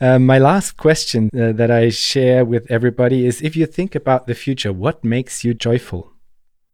Uh, 0.00 0.18
my 0.18 0.38
last 0.38 0.76
question 0.76 1.30
uh, 1.38 1.52
that 1.52 1.70
I 1.70 1.90
share 1.90 2.44
with 2.44 2.68
everybody 2.70 3.26
is 3.26 3.40
if 3.40 3.54
you 3.54 3.66
think 3.66 3.94
about 3.94 4.26
the 4.26 4.34
future, 4.34 4.72
what 4.72 5.04
makes 5.04 5.44
you 5.44 5.54
joyful? 5.54 6.12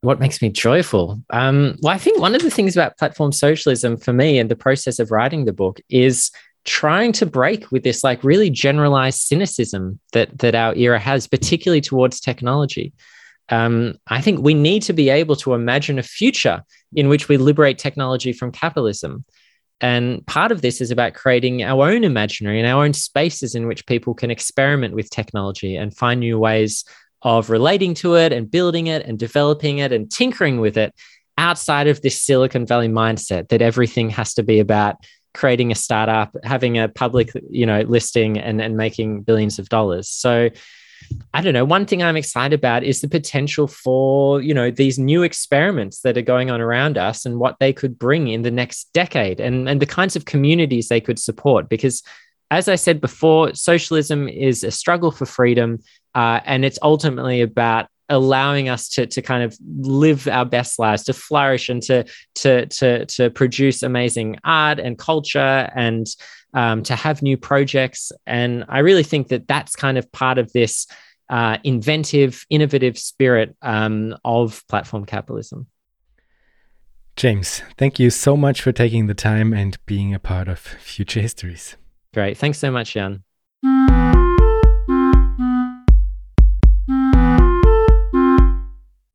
What 0.00 0.20
makes 0.20 0.40
me 0.40 0.48
joyful? 0.48 1.20
Um, 1.30 1.76
well, 1.82 1.92
I 1.92 1.98
think 1.98 2.20
one 2.20 2.34
of 2.34 2.42
the 2.42 2.50
things 2.50 2.76
about 2.76 2.96
platform 2.96 3.32
socialism 3.32 3.96
for 3.96 4.12
me 4.12 4.38
and 4.38 4.50
the 4.50 4.56
process 4.56 4.98
of 4.98 5.10
writing 5.10 5.44
the 5.44 5.52
book 5.52 5.80
is 5.90 6.30
trying 6.64 7.12
to 7.12 7.26
break 7.26 7.70
with 7.72 7.82
this 7.82 8.04
like 8.04 8.22
really 8.22 8.50
generalized 8.50 9.20
cynicism 9.20 9.98
that 10.12 10.38
that 10.38 10.54
our 10.54 10.74
era 10.76 10.98
has, 10.98 11.26
particularly 11.26 11.80
towards 11.80 12.20
technology. 12.20 12.92
Um, 13.48 13.94
I 14.08 14.20
think 14.20 14.40
we 14.40 14.54
need 14.54 14.82
to 14.82 14.92
be 14.92 15.08
able 15.08 15.36
to 15.36 15.54
imagine 15.54 15.98
a 15.98 16.02
future 16.02 16.62
in 16.94 17.08
which 17.08 17.28
we 17.28 17.36
liberate 17.36 17.78
technology 17.78 18.32
from 18.32 18.52
capitalism. 18.52 19.24
And 19.80 20.26
part 20.26 20.50
of 20.50 20.60
this 20.60 20.80
is 20.80 20.90
about 20.90 21.14
creating 21.14 21.62
our 21.62 21.88
own 21.88 22.02
imaginary 22.02 22.58
and 22.58 22.68
our 22.68 22.84
own 22.84 22.92
spaces 22.92 23.54
in 23.54 23.66
which 23.66 23.86
people 23.86 24.14
can 24.14 24.30
experiment 24.30 24.94
with 24.94 25.10
technology 25.10 25.76
and 25.76 25.96
find 25.96 26.20
new 26.20 26.38
ways 26.38 26.84
of 27.22 27.50
relating 27.50 27.94
to 27.94 28.14
it 28.14 28.32
and 28.32 28.50
building 28.50 28.88
it 28.88 29.04
and 29.04 29.18
developing 29.18 29.78
it 29.78 29.92
and 29.92 30.10
tinkering 30.10 30.60
with 30.60 30.76
it 30.76 30.94
outside 31.36 31.86
of 31.86 32.02
this 32.02 32.20
Silicon 32.20 32.66
Valley 32.66 32.88
mindset 32.88 33.48
that 33.48 33.62
everything 33.62 34.10
has 34.10 34.34
to 34.34 34.42
be 34.42 34.58
about 34.58 34.96
creating 35.34 35.70
a 35.70 35.74
startup, 35.74 36.34
having 36.42 36.78
a 36.78 36.88
public, 36.88 37.30
you 37.48 37.64
know, 37.64 37.82
listing 37.82 38.38
and, 38.38 38.60
and 38.60 38.76
making 38.76 39.22
billions 39.22 39.58
of 39.58 39.68
dollars. 39.68 40.08
So 40.08 40.50
I 41.34 41.40
don't 41.40 41.54
know. 41.54 41.64
One 41.64 41.86
thing 41.86 42.02
I'm 42.02 42.16
excited 42.16 42.58
about 42.58 42.84
is 42.84 43.00
the 43.00 43.08
potential 43.08 43.66
for, 43.66 44.40
you 44.40 44.54
know, 44.54 44.70
these 44.70 44.98
new 44.98 45.22
experiments 45.22 46.00
that 46.00 46.16
are 46.16 46.22
going 46.22 46.50
on 46.50 46.60
around 46.60 46.98
us 46.98 47.26
and 47.26 47.38
what 47.38 47.56
they 47.60 47.72
could 47.72 47.98
bring 47.98 48.28
in 48.28 48.42
the 48.42 48.50
next 48.50 48.92
decade 48.92 49.40
and, 49.40 49.68
and 49.68 49.80
the 49.80 49.86
kinds 49.86 50.16
of 50.16 50.24
communities 50.24 50.88
they 50.88 51.00
could 51.00 51.18
support. 51.18 51.68
Because 51.68 52.02
as 52.50 52.68
I 52.68 52.76
said 52.76 53.00
before, 53.00 53.54
socialism 53.54 54.28
is 54.28 54.64
a 54.64 54.70
struggle 54.70 55.10
for 55.10 55.26
freedom. 55.26 55.80
Uh, 56.14 56.40
and 56.44 56.64
it's 56.64 56.78
ultimately 56.82 57.42
about 57.42 57.88
allowing 58.08 58.68
us 58.68 58.88
to, 58.88 59.06
to 59.06 59.22
kind 59.22 59.42
of 59.42 59.56
live 59.78 60.26
our 60.28 60.44
best 60.44 60.78
lives, 60.78 61.04
to 61.04 61.12
flourish 61.12 61.68
and 61.68 61.82
to, 61.82 62.04
to, 62.36 62.66
to, 62.66 63.06
to 63.06 63.30
produce 63.30 63.82
amazing 63.82 64.36
art 64.44 64.78
and 64.78 64.98
culture 64.98 65.70
and 65.74 66.06
um, 66.54 66.82
to 66.82 66.96
have 66.96 67.22
new 67.22 67.36
projects. 67.36 68.12
And 68.26 68.64
I 68.68 68.78
really 68.78 69.02
think 69.02 69.28
that 69.28 69.46
that's 69.46 69.76
kind 69.76 69.98
of 69.98 70.10
part 70.12 70.38
of 70.38 70.52
this 70.52 70.86
uh, 71.28 71.58
inventive, 71.64 72.44
innovative 72.48 72.98
spirit 72.98 73.54
um, 73.62 74.16
of 74.24 74.62
platform 74.68 75.04
capitalism. 75.04 75.66
James, 77.16 77.62
thank 77.76 77.98
you 77.98 78.10
so 78.10 78.36
much 78.36 78.62
for 78.62 78.72
taking 78.72 79.08
the 79.08 79.14
time 79.14 79.52
and 79.52 79.76
being 79.86 80.14
a 80.14 80.20
part 80.20 80.48
of 80.48 80.58
Future 80.58 81.20
Histories. 81.20 81.76
Great. 82.14 82.38
Thanks 82.38 82.58
so 82.58 82.70
much, 82.70 82.92
Jan. 82.92 83.24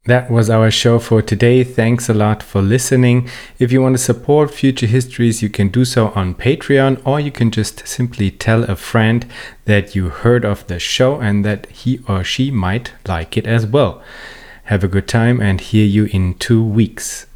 That 0.05 0.29
was 0.29 0.49
our 0.49 0.69
show 0.69 0.99
for 0.99 1.21
today. 1.21 1.63
Thanks 1.63 2.09
a 2.09 2.13
lot 2.13 2.43
for 2.43 2.61
listening. 2.61 3.29
If 3.57 3.71
you 3.71 3.81
want 3.81 3.95
to 3.95 4.03
support 4.03 4.53
Future 4.53 4.85
Histories, 4.85 5.41
you 5.41 5.47
can 5.47 5.69
do 5.69 5.85
so 5.85 6.09
on 6.09 6.35
Patreon, 6.35 7.01
or 7.07 7.21
you 7.21 7.31
can 7.31 7.51
just 7.51 7.87
simply 7.87 8.29
tell 8.29 8.65
a 8.65 8.75
friend 8.75 9.25
that 9.63 9.95
you 9.95 10.09
heard 10.09 10.43
of 10.43 10.67
the 10.67 10.77
show 10.77 11.21
and 11.21 11.45
that 11.45 11.67
he 11.67 12.01
or 12.05 12.21
she 12.21 12.51
might 12.51 12.91
like 13.07 13.37
it 13.37 13.47
as 13.47 13.65
well. 13.65 14.03
Have 14.65 14.83
a 14.83 14.89
good 14.89 15.07
time 15.07 15.39
and 15.39 15.61
hear 15.61 15.85
you 15.85 16.03
in 16.11 16.33
two 16.33 16.61
weeks. 16.61 17.25